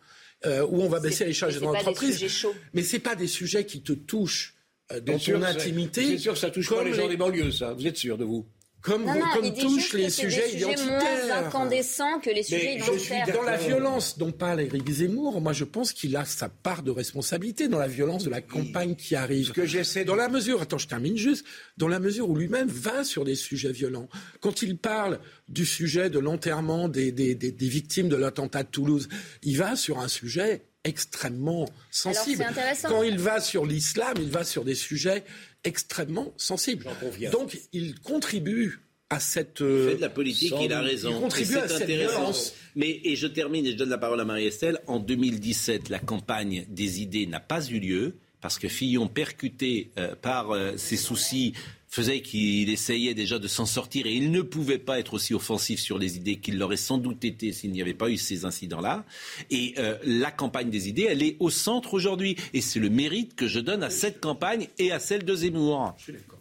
euh, 0.47 0.67
où 0.67 0.83
on 0.83 0.89
va 0.89 1.01
baisser 1.01 1.25
les 1.25 1.33
charges 1.33 1.61
d'entreprise. 1.61 2.25
Mais 2.73 2.83
c'est 2.83 2.99
pas 2.99 3.15
des 3.15 3.27
sujets 3.27 3.67
qui 3.67 3.83
te 3.83 3.93
touchent 3.93 4.55
euh, 4.93 5.01
dans 5.01 5.19
ton 5.19 5.43
intimité. 5.43 6.05
C'est 6.07 6.19
sûr, 6.19 6.37
ça 6.37 6.51
touche 6.51 6.71
pas 6.71 6.85
les 6.85 6.95
gens 6.95 7.09
des 7.09 7.17
banlieues, 7.17 7.53
ça. 7.53 7.73
Vous 7.73 7.87
êtes 7.87 7.97
sûr 7.97 8.17
de 8.17 8.25
vous 8.25 8.47
comme, 8.83 9.05
comme 9.05 9.55
touche 9.55 9.93
les 9.93 10.09
sujets, 10.11 10.57
identitaires. 10.57 10.87
moins 10.87 11.47
incandescents 11.47 12.19
que 12.21 12.31
les 12.31 12.43
sujets 12.43 12.77
identitaires. 12.77 13.27
dans 13.35 13.43
la 13.43 13.57
violence 13.57 14.17
dont 14.17 14.33
parle 14.33 14.63
Éric 14.63 14.89
Zemmour, 14.91 15.41
moi 15.41 15.53
je 15.53 15.65
pense 15.65 15.93
qu'il 15.93 16.17
a 16.17 16.25
sa 16.25 16.49
part 16.49 16.83
de 16.83 16.91
responsabilité 16.91 17.69
dans 17.69 17.79
la 17.79 17.89
violence 17.89 18.25
de 18.25 18.31
la 18.31 18.41
campagne 18.41 18.95
qui 18.95 19.17
arrive. 19.17 19.49
Ce 19.49 19.53
que 19.53 19.67
j'essaie 19.67 20.05
Dans 20.05 20.15
la 20.15 20.29
mesure, 20.29 20.63
attends, 20.63 20.79
je 20.79 20.89
termine 20.89 21.17
juste, 21.17 21.45
dans 21.77 21.89
la 21.89 22.01
mesure 22.01 22.29
où 22.31 22.37
lui-même 22.37 22.69
va 22.69 23.05
sur 23.05 23.25
des 23.25 23.35
sujets 23.35 23.73
violents. 23.73 24.09
Quand 24.41 24.63
il 24.63 24.79
parle 24.79 25.21
du 25.49 25.67
sujet 25.67 26.09
de 26.09 26.19
l'enterrement 26.19 26.89
des, 26.89 27.13
des, 27.13 27.35
des, 27.35 27.53
des 27.53 27.69
victimes 27.69 28.09
de 28.09 28.17
l'attentat 28.17 28.63
de 28.63 28.69
Toulouse, 28.69 29.09
il 29.43 29.59
va 29.59 29.77
sur 29.77 29.99
un 29.99 30.09
sujet 30.09 30.63
extrêmement 30.85 31.69
sensible. 31.91 32.47
Quand 32.85 33.03
il 33.03 33.19
va 33.19 33.41
sur 33.41 33.67
l'islam, 33.67 34.15
il 34.21 34.31
va 34.31 34.45
sur 34.45 34.65
des 34.65 34.75
sujets 34.75 35.25
extrêmement 35.65 36.33
sensible. 36.37 36.87
Donc 37.33 37.59
il 37.73 37.99
contribue 38.01 38.81
à 39.11 39.21
cette. 39.21 39.61
Il 39.61 39.91
fait 39.91 39.97
de 39.97 40.01
la 40.01 40.09
politique, 40.09 40.55
il 40.61 40.73
a 40.73 40.81
raison. 40.81 41.11
Il 41.11 41.21
contribue 41.21 41.57
à 41.57 41.69
cette 41.69 41.89
violence. 41.89 42.55
Mais, 42.77 43.01
et 43.05 43.17
je 43.17 43.27
termine 43.27 43.67
et 43.67 43.73
je 43.73 43.77
donne 43.77 43.91
la 43.91 43.99
parole 43.99 44.21
à 44.21 44.25
Marie-Estelle. 44.25 44.81
En 44.87 45.01
2017, 45.01 45.89
la 45.89 45.99
campagne 45.99 46.65
des 46.69 47.03
idées 47.03 47.27
n'a 47.27 47.41
pas 47.41 47.67
eu 47.67 47.81
lieu 47.81 48.15
parce 48.41 48.59
que 48.59 48.69
Fillon, 48.69 49.09
percuté 49.09 49.91
euh, 49.99 50.15
par 50.15 50.53
euh, 50.53 50.77
ses 50.77 50.97
soucis 50.97 51.53
faisait 51.91 52.23
qu'il 52.23 52.71
essayait 52.71 53.15
déjà 53.15 53.39
de 53.39 53.49
s'en 53.49 53.67
sortir 53.67 54.07
et 54.07 54.15
il 54.15 54.31
ne 54.31 54.43
pouvait 54.43 54.79
pas 54.79 55.01
être 55.01 55.15
aussi 55.15 55.35
offensif 55.35 55.81
sur 55.81 55.99
les 55.99 56.17
idées 56.17 56.37
qu'il 56.37 56.57
l'aurait 56.57 56.77
sans 56.77 56.99
doute 56.99 57.25
été 57.25 57.53
s'il 57.53 57.73
n'y 57.73 57.83
avait 57.83 57.95
pas 57.95 58.09
eu 58.09 58.17
ces 58.17 58.45
incidents-là. 58.45 59.05
Et 59.51 59.75
euh, 59.79 59.99
la 60.05 60.31
campagne 60.31 60.71
des 60.71 60.89
idées, 60.89 61.07
elle 61.09 61.23
est 61.23 61.37
au 61.41 61.51
centre 61.51 61.95
aujourd'hui. 61.95 62.37
Et 62.55 62.61
c'est 62.61 62.79
le 62.79 62.91
mérite 62.91 63.35
que 63.35 63.49
je 63.49 63.59
donne 63.59 63.83
à 63.83 63.91
cette 63.91 64.21
campagne 64.21 64.69
et 64.79 64.93
à 64.93 65.01
celle 65.01 65.25
de 65.25 65.35
Zemmour. 65.35 65.95
Je 65.99 66.05
suis 66.05 66.13
d'accord. 66.13 66.39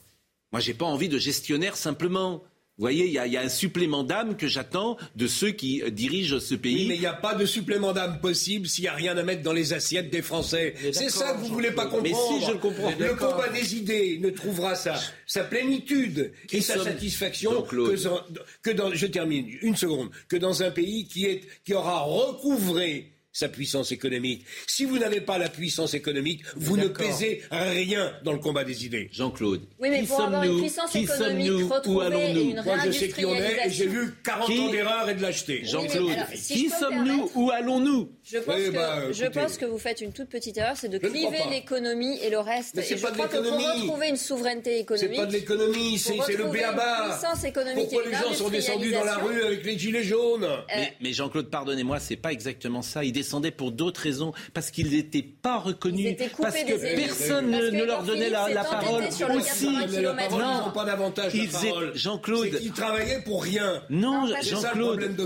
Moi, 0.51 0.61
j'ai 0.61 0.73
pas 0.73 0.85
envie 0.85 1.09
de 1.09 1.17
gestionnaire 1.17 1.75
simplement. 1.75 2.43
Vous 2.79 2.85
voyez, 2.85 3.07
il 3.07 3.11
y, 3.11 3.37
a 3.37 3.41
un 3.41 3.49
supplément 3.49 4.05
d'âme 4.05 4.37
que 4.37 4.47
j'attends 4.47 4.95
de 5.17 5.27
ceux 5.27 5.51
qui 5.51 5.81
euh, 5.81 5.89
dirigent 5.89 6.39
ce 6.39 6.55
pays. 6.55 6.87
mais 6.87 6.95
il 6.95 7.01
n'y 7.01 7.07
a 7.07 7.13
pas 7.13 7.35
de 7.35 7.45
supplément 7.45 7.91
d'âme 7.91 8.21
possible 8.21 8.67
s'il 8.67 8.83
n'y 8.83 8.87
a 8.87 8.93
rien 8.93 9.17
à 9.17 9.23
mettre 9.23 9.41
dans 9.41 9.51
les 9.51 9.73
assiettes 9.73 10.09
des 10.09 10.21
Français. 10.21 10.73
C'est 10.93 11.09
ça 11.09 11.33
que 11.33 11.39
vous 11.39 11.49
ne 11.49 11.53
voulez 11.53 11.71
pas 11.71 11.87
comprendre. 11.87 12.03
Mais 12.03 12.39
si, 12.39 12.45
je 12.45 12.53
le 12.53 12.57
comprends. 12.57 12.93
Le 12.97 13.15
combat 13.15 13.49
des 13.49 13.75
idées 13.75 14.17
ne 14.21 14.29
trouvera 14.29 14.75
sa, 14.75 14.95
sa 15.27 15.43
plénitude 15.43 16.31
et 16.53 16.61
sa 16.61 16.81
satisfaction 16.81 17.63
que, 17.63 18.71
dans, 18.71 18.93
je 18.93 19.07
termine 19.07 19.49
une 19.61 19.75
seconde, 19.75 20.09
que 20.29 20.37
dans 20.37 20.63
un 20.63 20.71
pays 20.71 21.05
qui, 21.05 21.25
est, 21.25 21.41
qui 21.65 21.73
aura 21.73 21.99
recouvré 21.99 23.11
sa 23.31 23.47
puissance 23.47 23.91
économique. 23.91 24.43
Si 24.67 24.85
vous 24.85 24.97
n'avez 24.97 25.21
pas 25.21 25.37
la 25.37 25.49
puissance 25.49 25.93
économique, 25.93 26.41
vous 26.55 26.77
ne 26.77 26.87
pesez 26.87 27.43
rien 27.51 28.11
dans 28.23 28.33
le 28.33 28.39
combat 28.39 28.63
des 28.63 28.85
idées. 28.85 29.09
Jean-Claude, 29.11 29.61
Oui, 29.79 29.89
mais 29.89 30.01
qui 30.01 30.07
pour 30.07 30.21
avoir 30.21 30.43
une 30.43 30.49
sommes-nous 30.49 30.61
puissance 30.63 30.91
Qui 30.91 30.97
économique 31.03 31.47
sommes-nous 31.47 31.93
Où 31.93 32.01
allons-nous 32.01 32.63
Moi, 32.63 32.75
je 32.85 32.91
sais 32.91 33.09
qui 33.09 33.25
on 33.25 33.35
est 33.35 33.67
et 33.67 33.69
j'ai 33.69 33.87
vu 33.87 34.13
40 34.23 34.47
Qui- 34.47 34.59
ans 34.59 34.69
d'erreur 34.71 35.09
et 35.09 35.15
de 35.15 35.21
lâcheté. 35.21 35.61
Jean-Claude, 35.63 36.17
si 36.35 36.53
qui 36.55 36.69
sommes-nous 36.69 37.29
Où 37.35 37.51
allons-nous 37.51 38.09
Je 38.23 38.37
pense, 38.39 38.55
Oui, 38.55 38.71
que, 38.71 39.13
je 39.13 39.23
écoutez. 39.23 39.39
pense 39.39 39.57
que 39.57 39.65
vous 39.65 39.77
faites 39.77 40.01
une 40.01 40.11
toute 40.11 40.29
petite 40.29 40.57
erreur, 40.57 40.75
c'est 40.75 40.89
de 40.89 40.97
cliver 40.97 41.37
l'économie 41.51 42.17
et 42.23 42.29
le 42.29 42.39
reste. 42.39 42.75
Mais 42.75 42.81
c'est 42.81 42.95
et 42.95 42.97
je 42.97 43.01
pas 43.03 43.09
de 43.11 43.15
crois 43.15 43.27
que 43.27 43.35
pour 43.37 43.43
l'économie. 43.45 43.81
retrouver 43.81 44.09
une 44.09 44.17
souveraineté 44.17 44.71
C'est 44.73 44.79
économique, 44.79 45.19
pas 45.19 45.25
de 45.27 45.33
l'économie, 45.33 45.97
c'est 45.97 46.13
c'est 46.25 46.37
le 46.37 46.45
béaba. 46.45 47.19
Pourquoi 47.75 48.03
et 48.03 48.09
les 48.09 48.13
gens 48.15 48.33
sont 48.33 48.49
descendus 48.49 48.91
dans 48.91 49.03
la 49.03 49.17
rue 49.17 49.41
avec 49.43 49.63
les 49.65 49.77
gilets 49.77 50.03
jaunes 50.03 50.47
Mais, 50.75 50.93
mais 51.01 51.13
Jean-Claude, 51.13 51.49
pardonnez-moi, 51.49 51.99
c'est 51.99 52.15
pas 52.15 52.31
exactement 52.31 52.81
ça. 52.81 53.03
Ils 53.19 53.23
descendaient 53.23 53.51
pour 53.51 53.71
d'autres 53.73 53.99
raisons, 54.01 54.31
parce 54.53 54.71
qu'ils 54.71 54.91
n'étaient 54.91 55.21
pas 55.23 55.57
reconnus, 55.57 56.05
Ils 56.05 56.07
étaient 56.11 56.29
coupés 56.29 56.43
parce 56.43 56.63
que 56.63 56.65
des 56.79 56.95
personne 56.95 57.51
Parce 57.51 57.63
ne, 57.63 57.69
que 57.69 57.75
ne 57.75 57.83
leur 57.83 58.03
donnait 58.03 58.29
la, 58.29 58.47
la 58.49 58.63
parole 58.63 59.03
aussi. 59.03 59.19
80 59.19 59.87
Mais 59.91 60.01
la 60.01 60.13
parole, 60.13 60.41
Non. 60.41 60.63
ils 60.67 60.71
pas 60.73 60.85
d'avantage 60.85 61.35
Ils 61.35 61.43
étaient- 61.43 61.67
parole. 61.69 61.91
Jean-Claude. 61.95 62.59
Qu'ils 62.59 62.71
travaillaient 62.71 63.21
pour 63.23 63.43
rien. 63.43 63.83
Non, 63.89 64.25
Jean-Claude, 64.41 65.17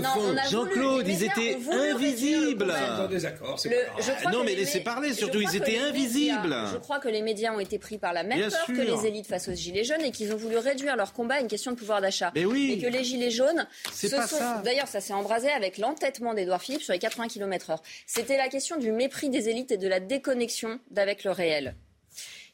Jean-Claude, 0.50 1.06
ils 1.06 1.22
étaient 1.24 1.56
invisibles. 1.70 2.74
Ils 3.12 4.30
Non, 4.32 4.40
que 4.40 4.44
mais 4.44 4.50
les 4.50 4.56
laissez 4.56 4.80
parler, 4.80 5.12
surtout, 5.12 5.40
ils 5.40 5.56
étaient 5.56 5.78
invisibles. 5.78 6.54
Je 6.72 6.78
crois 6.78 6.98
que 6.98 7.08
les 7.08 7.22
médias 7.22 7.52
ont 7.54 7.60
été 7.60 7.78
pris 7.78 7.98
par 7.98 8.12
la 8.12 8.22
même 8.22 8.38
Bien 8.38 8.48
peur 8.48 8.66
que 8.66 8.72
les 8.72 9.06
élites 9.06 9.26
face 9.26 9.48
aux 9.48 9.54
gilets 9.54 9.84
jaunes 9.84 10.00
et 10.02 10.10
qu'ils 10.10 10.32
ont 10.32 10.36
voulu 10.36 10.56
réduire 10.58 10.96
leur 10.96 11.12
combat 11.12 11.36
à 11.36 11.40
une 11.40 11.48
question 11.48 11.70
de 11.72 11.76
pouvoir 11.76 12.00
d'achat. 12.00 12.32
Mais 12.34 12.44
oui. 12.44 12.72
Et 12.72 12.78
que 12.82 12.88
les 12.90 13.04
gilets 13.04 13.30
jaunes, 13.30 13.66
C'est 13.92 14.08
se 14.08 14.16
pas 14.16 14.26
sont- 14.26 14.36
ça. 14.38 14.62
D'ailleurs, 14.64 14.88
ça 14.88 15.00
s'est 15.00 15.12
embrasé 15.12 15.48
avec 15.50 15.78
l'entêtement 15.78 16.34
d'Edouard 16.34 16.62
Philippe 16.62 16.82
sur 16.82 16.92
les 16.92 16.98
80 16.98 17.28
km/h. 17.28 17.76
C'était 18.06 18.36
la 18.36 18.48
question 18.48 18.76
du 18.76 18.92
mépris 18.92 19.30
des 19.30 19.48
élites 19.48 19.70
et 19.72 19.76
de 19.76 19.88
la 19.88 20.00
déconnexion 20.00 20.80
d'avec 20.90 21.24
le 21.24 21.30
réel. 21.30 21.76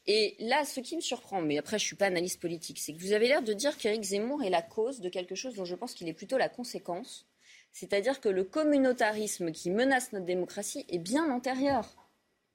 Et 0.07 0.35
là, 0.39 0.65
ce 0.65 0.79
qui 0.79 0.95
me 0.95 1.01
surprend, 1.01 1.41
mais 1.41 1.57
après 1.59 1.77
je 1.77 1.85
suis 1.85 1.95
pas 1.95 2.07
analyste 2.07 2.39
politique, 2.41 2.79
c'est 2.79 2.93
que 2.93 2.99
vous 2.99 3.13
avez 3.13 3.27
l'air 3.27 3.43
de 3.43 3.53
dire 3.53 3.77
qu'Éric 3.77 4.01
Zemmour 4.03 4.43
est 4.43 4.49
la 4.49 4.61
cause 4.63 4.99
de 4.99 5.09
quelque 5.09 5.35
chose 5.35 5.53
dont 5.55 5.65
je 5.65 5.75
pense 5.75 5.93
qu'il 5.93 6.07
est 6.09 6.13
plutôt 6.13 6.37
la 6.37 6.49
conséquence. 6.49 7.27
C'est-à-dire 7.71 8.19
que 8.19 8.27
le 8.27 8.43
communautarisme 8.43 9.51
qui 9.51 9.69
menace 9.69 10.11
notre 10.11 10.25
démocratie 10.25 10.85
est 10.89 10.97
bien 10.97 11.29
antérieur 11.31 11.95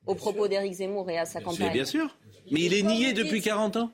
aux 0.07 0.15
propos 0.15 0.49
d'Éric 0.49 0.75
Zemmour 0.75 1.09
et 1.11 1.19
à 1.19 1.25
sa 1.25 1.41
campagne. 1.41 1.73
bien 1.73 1.85
sûr. 1.85 2.17
Mais 2.51 2.61
il 2.61 2.75
est 2.75 2.83
nié 2.83 3.13
depuis 3.13 3.37
dites- 3.41 3.45
40 3.45 3.77
ans. 3.77 3.91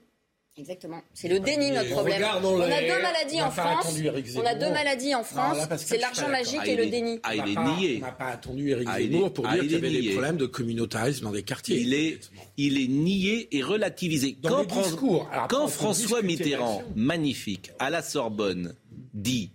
Exactement. 0.58 1.00
C'est 1.14 1.28
le 1.28 1.40
déni 1.40 1.70
notre 1.70 1.88
problème. 1.90 2.22
On 2.44 2.60
a 2.60 2.80
les- 2.80 2.86
deux 2.88 3.00
maladies 3.00 3.40
on 3.40 3.44
en 3.46 3.50
France. 3.50 3.98
On 4.36 4.44
a 4.44 4.54
deux 4.54 4.70
maladies 4.70 5.14
en 5.14 5.24
France. 5.24 5.56
C'est 5.78 5.96
je 5.96 6.00
l'argent 6.02 6.28
magique 6.28 6.58
Ah, 6.60 6.66
et 6.68 6.72
il 6.72 6.76
le 6.76 6.82
est- 6.84 6.90
déni. 6.90 7.20
Ah, 7.22 7.30
On 7.30 7.32
il 7.32 7.38
n'a 7.38 7.46
est 7.50 7.54
pas- 7.54 7.76
nié. 7.78 7.96
On 8.02 8.06
n'a 8.06 8.12
pas 8.12 8.26
attendu 8.26 8.70
Éric 8.70 8.88
Ah, 8.90 9.00
il 9.00 9.10
Zemmour 9.12 9.26
est- 9.28 9.30
pour 9.30 9.46
ah, 9.46 9.54
dire 9.54 9.62
il 9.64 9.68
qu'il 9.68 9.72
y 9.72 9.74
est 9.74 9.78
avait 9.86 9.90
des 9.96 10.00
nié. 10.02 10.10
problèmes 10.12 10.36
de 10.36 10.44
communautarisme 10.46 11.24
dans 11.24 11.30
des 11.32 11.42
quartiers. 11.42 11.78
Il 11.80 11.94
est, 11.94 12.20
il 12.58 12.78
est 12.82 12.86
nié 12.88 13.48
et 13.56 13.62
relativisé. 13.62 14.36
Dans 14.42 14.64
quand 14.66 14.82
Fran-. 14.82 15.26
Alors, 15.32 15.70
François 15.70 16.20
Mitterrand, 16.20 16.82
magnifique, 16.96 17.70
à 17.78 17.88
la 17.88 18.02
Sorbonne, 18.02 18.74
dit 19.14 19.52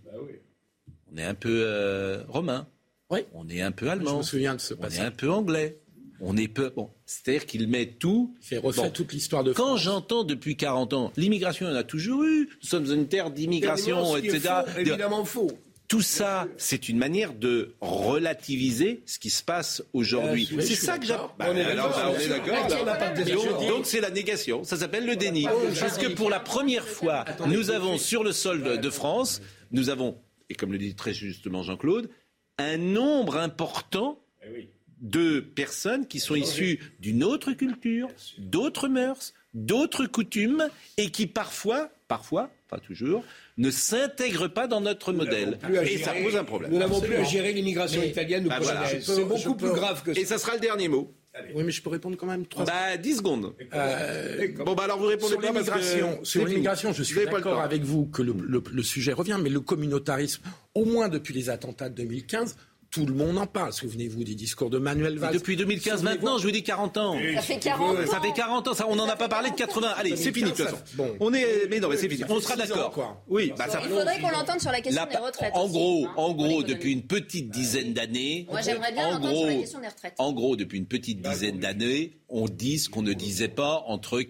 on 1.14 1.18
est 1.18 1.24
un 1.24 1.36
peu 1.36 1.62
euh, 1.64 2.24
romain, 2.28 2.68
Oui. 3.12 3.20
on 3.36 3.48
est 3.50 3.62
un 3.62 3.72
peu 3.72 3.86
Je 3.86 3.92
allemand, 3.92 4.18
me 4.18 4.24
souviens 4.24 4.56
de 4.56 4.62
ce 4.62 4.74
on 4.80 4.88
est 4.90 5.00
un 5.00 5.12
peu 5.12 5.30
anglais, 5.32 5.78
on 6.22 6.36
est 6.38 6.48
peu. 6.48 6.72
Bon, 6.76 6.90
c'est-à-dire 7.06 7.46
qu'il 7.46 7.68
met 7.68 7.86
tout. 7.86 8.36
Il 8.42 8.46
fait 8.48 8.58
refait 8.58 8.82
Bon. 8.82 8.90
toute 8.90 9.14
l'histoire 9.14 9.44
de 9.44 9.54
Quand 9.54 9.68
France. 9.68 9.82
j'entends 9.82 10.24
depuis 10.24 10.56
40 10.58 10.94
ans, 10.94 11.12
l'immigration, 11.18 11.68
en 11.68 11.76
a 11.76 11.84
toujours 11.84 12.24
eu. 12.24 12.50
Nous 12.62 12.68
sommes 12.68 12.92
une 12.92 13.08
terre 13.08 13.32
d'immigration, 13.32 14.18
est 14.18 14.26
etc. 14.26 14.40
faux, 14.66 14.80
évidemment 14.80 15.26
faux. 15.26 15.52
Tout 15.88 16.02
ça, 16.02 16.48
c'est 16.58 16.90
une 16.90 16.98
manière 16.98 17.34
de 17.34 17.76
relativiser 17.80 19.04
ce 19.06 19.20
qui 19.20 19.30
se 19.30 19.42
passe 19.42 19.82
aujourd'hui. 19.94 20.50
Euh, 20.52 20.58
oui, 20.58 20.64
c'est 20.68 20.76
ça 20.76 20.98
que 20.98 21.06
j'appelle. 21.06 21.30
d'accord. 21.38 21.54
On 21.54 21.56
est 21.56 21.64
d'accord, 21.64 22.02
on. 22.08 22.10
On 22.10 23.16
de 23.16 23.24
désaccord. 23.24 23.68
Donc 23.70 23.86
c'est 23.86 24.02
la 24.02 24.10
négation. 24.10 24.64
Ça 24.66 24.76
s'appelle 24.76 25.06
le 25.06 25.16
déni. 25.16 25.46
Parce 25.80 25.98
que 25.98 26.08
pour 26.08 26.30
la 26.30 26.42
première 26.42 26.86
fois, 26.88 27.24
nous 27.48 27.72
avons 27.72 27.98
sur 27.98 28.24
le 28.26 28.34
sol 28.34 28.82
de 28.82 28.90
France, 28.90 29.42
nous 29.72 29.90
avons, 29.90 30.18
et 30.50 30.56
comme 30.56 30.74
le 30.74 30.78
dit 30.78 30.94
très 30.96 31.14
justement 31.14 31.64
Jean-Claude, 31.64 32.10
un 32.58 32.76
nombre 32.78 33.38
important 33.38 34.20
Eh 34.44 34.70
de 35.02 35.40
personnes 35.40 36.08
qui 36.08 36.20
sont 36.20 36.36
issues 36.36 36.80
d'une 37.00 37.24
autre 37.24 37.52
culture, 37.54 38.08
d'autres 38.38 38.88
mœurs, 38.88 39.34
d'autres 39.54 40.06
coutumes, 40.06 40.68
et 40.98 41.10
qui 41.12 41.28
parfois, 41.28 41.90
parfois, 42.08 42.50
pas 42.70 42.80
toujours, 42.80 43.24
ne 43.58 43.72
s'intègrent 43.72 44.48
pas 44.50 44.68
dans 44.68 44.82
notre 44.82 45.14
modèle. 45.14 45.58
Plus 45.62 45.78
à 45.78 45.84
Et 45.84 45.98
ça 45.98 46.14
pose 46.14 46.36
un 46.36 46.44
problème. 46.44 46.72
Nous 46.72 46.80
n'avons 46.80 47.00
plus 47.02 47.16
à 47.16 47.24
gérer 47.24 47.54
l'immigration 47.54 48.02
italienne 48.04 48.46
ou 48.46 48.50
Bah 48.50 48.58
polonaise. 48.60 49.04
C'est 49.06 49.24
beaucoup 49.24 49.56
peux- 49.56 49.68
plus 49.70 49.76
grave 49.76 50.04
que 50.04 50.14
ça. 50.14 50.20
Et 50.20 50.26
ça 50.26 50.38
sera 50.38 50.54
le 50.56 50.60
dernier 50.60 50.88
mot. 50.88 51.14
Oui, 51.54 51.64
mais 51.64 51.72
je 51.72 51.84
peux 51.84 51.92
répondre 51.92 52.18
quand 52.18 52.26
même 52.26 52.48
trois 52.48 52.66
Bah, 52.66 52.98
10 52.98 53.18
secondes. 53.18 53.54
Euh, 53.72 54.48
Bon, 54.66 54.74
bah 54.74 54.86
alors 54.86 54.98
vous 54.98 55.06
répondez 55.06 55.34
Sur 55.34 55.40
pas 55.42 55.54
parce 55.54 55.70
que 55.70 56.26
sur 56.26 56.46
l'immigration, 56.46 56.94
je 56.94 57.04
suis 57.04 57.16
d'accord 57.26 57.62
avec 57.62 57.84
vous 57.84 58.08
que 58.08 58.24
le, 58.24 58.34
le- 58.48 58.64
le 58.72 58.84
sujet 58.84 59.14
revient, 59.14 59.38
mais 59.40 59.52
le 59.52 59.60
communautarisme, 59.60 60.42
au 60.74 60.86
moins 60.86 61.10
depuis 61.10 61.36
les 61.36 61.52
attentats 61.52 61.90
de 61.90 61.96
2015, 61.96 62.58
tout 62.92 63.06
le 63.06 63.14
monde 63.14 63.38
en 63.38 63.46
parle. 63.46 63.74
Souvenez-vous 63.74 64.24
des 64.24 64.36
discours 64.36 64.70
de 64.70 64.78
Manuel 64.78 65.18
Valls. 65.20 65.34
depuis 65.34 65.56
2015 65.56 66.00
Souvenez-vous- 66.00 66.16
maintenant, 66.16 66.38
je 66.38 66.44
vous 66.44 66.52
dis 66.52 66.64
40 66.64 66.98
ans. 66.98 67.16
Ça 67.36 67.42
fait 67.42 67.60
40 67.60 67.98
ans. 67.98 68.08
Ça 68.12 68.22
fait 68.22 68.34
40 68.34 68.68
ans, 68.68 68.74
ça, 68.74 68.86
on 68.90 68.96
n'en 68.96 69.08
a 69.08 69.16
pas 69.16 69.28
parlé 69.28 69.50
de 69.52 69.56
80. 69.56 69.90
Allez, 69.98 70.16
c'est 70.16 70.32
fini 70.34 70.52
de 70.52 70.56
toute 70.56 70.66
façon. 70.66 70.78
Bon. 70.96 71.16
On 71.20 71.34
est, 71.34 71.68
mais 71.70 71.80
non, 71.80 71.90
mais 71.90 71.98
c'est 71.98 72.10
fini. 72.10 72.24
On 72.30 72.40
sera 72.40 72.56
d'accord. 72.56 73.22
Oui, 73.28 73.54
bah 73.58 73.66
ça. 73.70 73.82
Il 73.84 73.90
faudrait 73.90 74.20
qu'on 74.20 74.30
l'entende 74.30 74.60
sur 74.62 74.72
la 74.72 74.82
question 74.82 75.04
La- 75.06 75.10
des 75.12 75.18
retraites. 75.24 75.52
en 75.54 75.64
aussi, 75.66 75.74
gros, 75.74 76.06
hein, 76.08 76.14
en 76.18 76.34
gros, 76.34 76.64
depuis 76.64 76.94
une 76.94 77.04
petite 77.04 77.50
dizaine 77.50 77.94
d'années, 77.94 78.48
Moi, 78.50 78.62
j'aimerais 78.62 78.92
bien 78.92 79.18
en 79.18 79.22
sur 79.36 79.46
la 79.48 79.54
question 79.56 79.80
des 79.80 79.88
retraites. 79.88 80.14
en 80.18 80.32
gros, 80.34 80.56
depuis 80.56 80.78
une 80.78 80.88
petite 80.88 81.22
dizaine 81.22 81.60
d'années, 81.60 82.14
on 82.30 82.46
dit 82.46 82.80
ce 82.80 82.90
qu'on 82.90 83.02
ne 83.04 83.14
disait 83.14 83.48
pas 83.50 83.84
entre. 83.88 84.22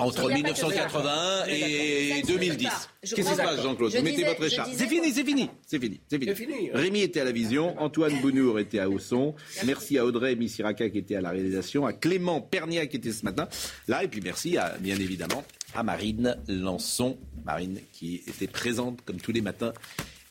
Entre 0.00 0.30
Il 0.30 0.38
y 0.38 0.40
a 0.40 0.42
pas 0.42 0.52
que 0.52 0.58
ça. 0.58 0.66
1981 0.66 1.44
Ça 1.44 1.50
et 1.50 2.22
ne 2.22 2.26
se 2.26 2.32
2010. 2.32 2.56
fait 2.64 2.68
pas. 2.68 2.86
Je 3.02 3.14
Qu'est-ce 3.14 3.28
qui 3.28 3.34
se 3.34 3.40
passe, 3.42 3.62
Jean-Claude 3.62 3.92
Je 3.92 3.98
Vous 3.98 4.04
mettez 4.04 4.24
votre 4.24 4.44
écharpe. 4.44 4.70
C'est 4.74 4.86
fini, 4.88 5.12
c'est 5.12 5.24
fini, 5.24 5.48
c'est 5.66 5.78
fini, 5.80 6.00
c'est 6.08 6.18
fini. 6.18 6.34
Fini. 6.34 6.70
Rémi 6.72 7.00
était 7.02 7.20
à 7.20 7.24
la 7.24 7.32
vision, 7.32 7.80
Antoine 7.80 8.20
Bounour 8.20 8.58
était 8.58 8.78
à 8.80 8.88
Ausson. 8.90 9.34
Merci 9.64 9.98
à 9.98 10.04
Audrey 10.04 10.34
Missiraka 10.36 10.90
qui 10.90 10.98
était 10.98 11.16
à 11.16 11.20
la 11.20 11.30
réalisation, 11.30 11.86
à 11.86 11.92
Clément 11.92 12.40
Pernia 12.40 12.86
qui 12.86 12.96
était 12.96 13.12
ce 13.12 13.24
matin 13.24 13.48
là, 13.88 14.02
et 14.04 14.08
puis 14.08 14.20
merci 14.22 14.56
à, 14.56 14.76
bien 14.80 14.96
évidemment 14.96 15.44
à 15.74 15.82
Marine 15.82 16.36
Lançon, 16.48 17.16
Marine 17.44 17.78
qui 17.92 18.22
était 18.26 18.46
présente 18.48 19.00
comme 19.04 19.16
tous 19.20 19.32
les 19.32 19.40
matins 19.42 19.72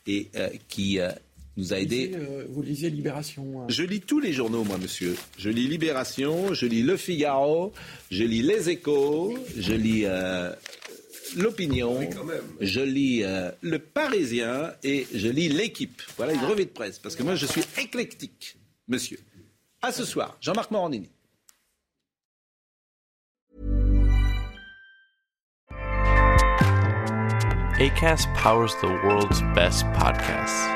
et 0.06 0.28
euh, 0.36 0.48
qui 0.68 0.98
euh, 1.00 1.10
nous 1.56 1.72
a 1.72 1.76
Vous 1.76 1.82
aidés. 1.82 2.06
lisez, 2.08 2.16
euh, 2.16 2.46
Vous 2.50 2.62
lisez 2.62 2.90
Libération. 2.90 3.62
euh, 3.62 3.64
Je 3.68 3.82
lis 3.82 4.00
tous 4.00 4.20
les 4.20 4.32
journaux, 4.32 4.64
moi, 4.64 4.78
monsieur. 4.78 5.16
Je 5.38 5.48
lis 5.50 5.66
Libération, 5.68 6.52
je 6.54 6.66
lis 6.66 6.82
Le 6.82 6.96
Figaro, 6.96 7.72
je 8.10 8.24
lis 8.24 8.42
Les 8.42 8.68
Échos, 8.70 9.36
je 9.56 9.72
lis 9.72 10.02
euh, 10.04 10.52
L'Opinion, 11.36 12.00
je 12.60 12.80
lis 12.80 13.22
euh, 13.24 13.50
Le 13.62 13.78
Parisien 13.78 14.72
et 14.84 15.06
je 15.14 15.28
lis 15.28 15.48
L'Équipe. 15.48 16.02
Voilà 16.16 16.32
une 16.34 16.44
revue 16.44 16.64
de 16.66 16.70
presse, 16.70 16.98
parce 16.98 17.16
que 17.16 17.22
moi, 17.22 17.34
je 17.34 17.46
suis 17.46 17.62
éclectique, 17.80 18.56
monsieur. 18.88 19.18
À 19.82 19.92
ce 19.92 20.04
soir, 20.04 20.36
Jean-Marc 20.40 20.70
Morandini. 20.70 21.08
ACAST 27.78 28.32
powers 28.34 28.74
the 28.80 28.88
world's 29.04 29.42
best 29.54 29.84
podcasts. 29.92 30.75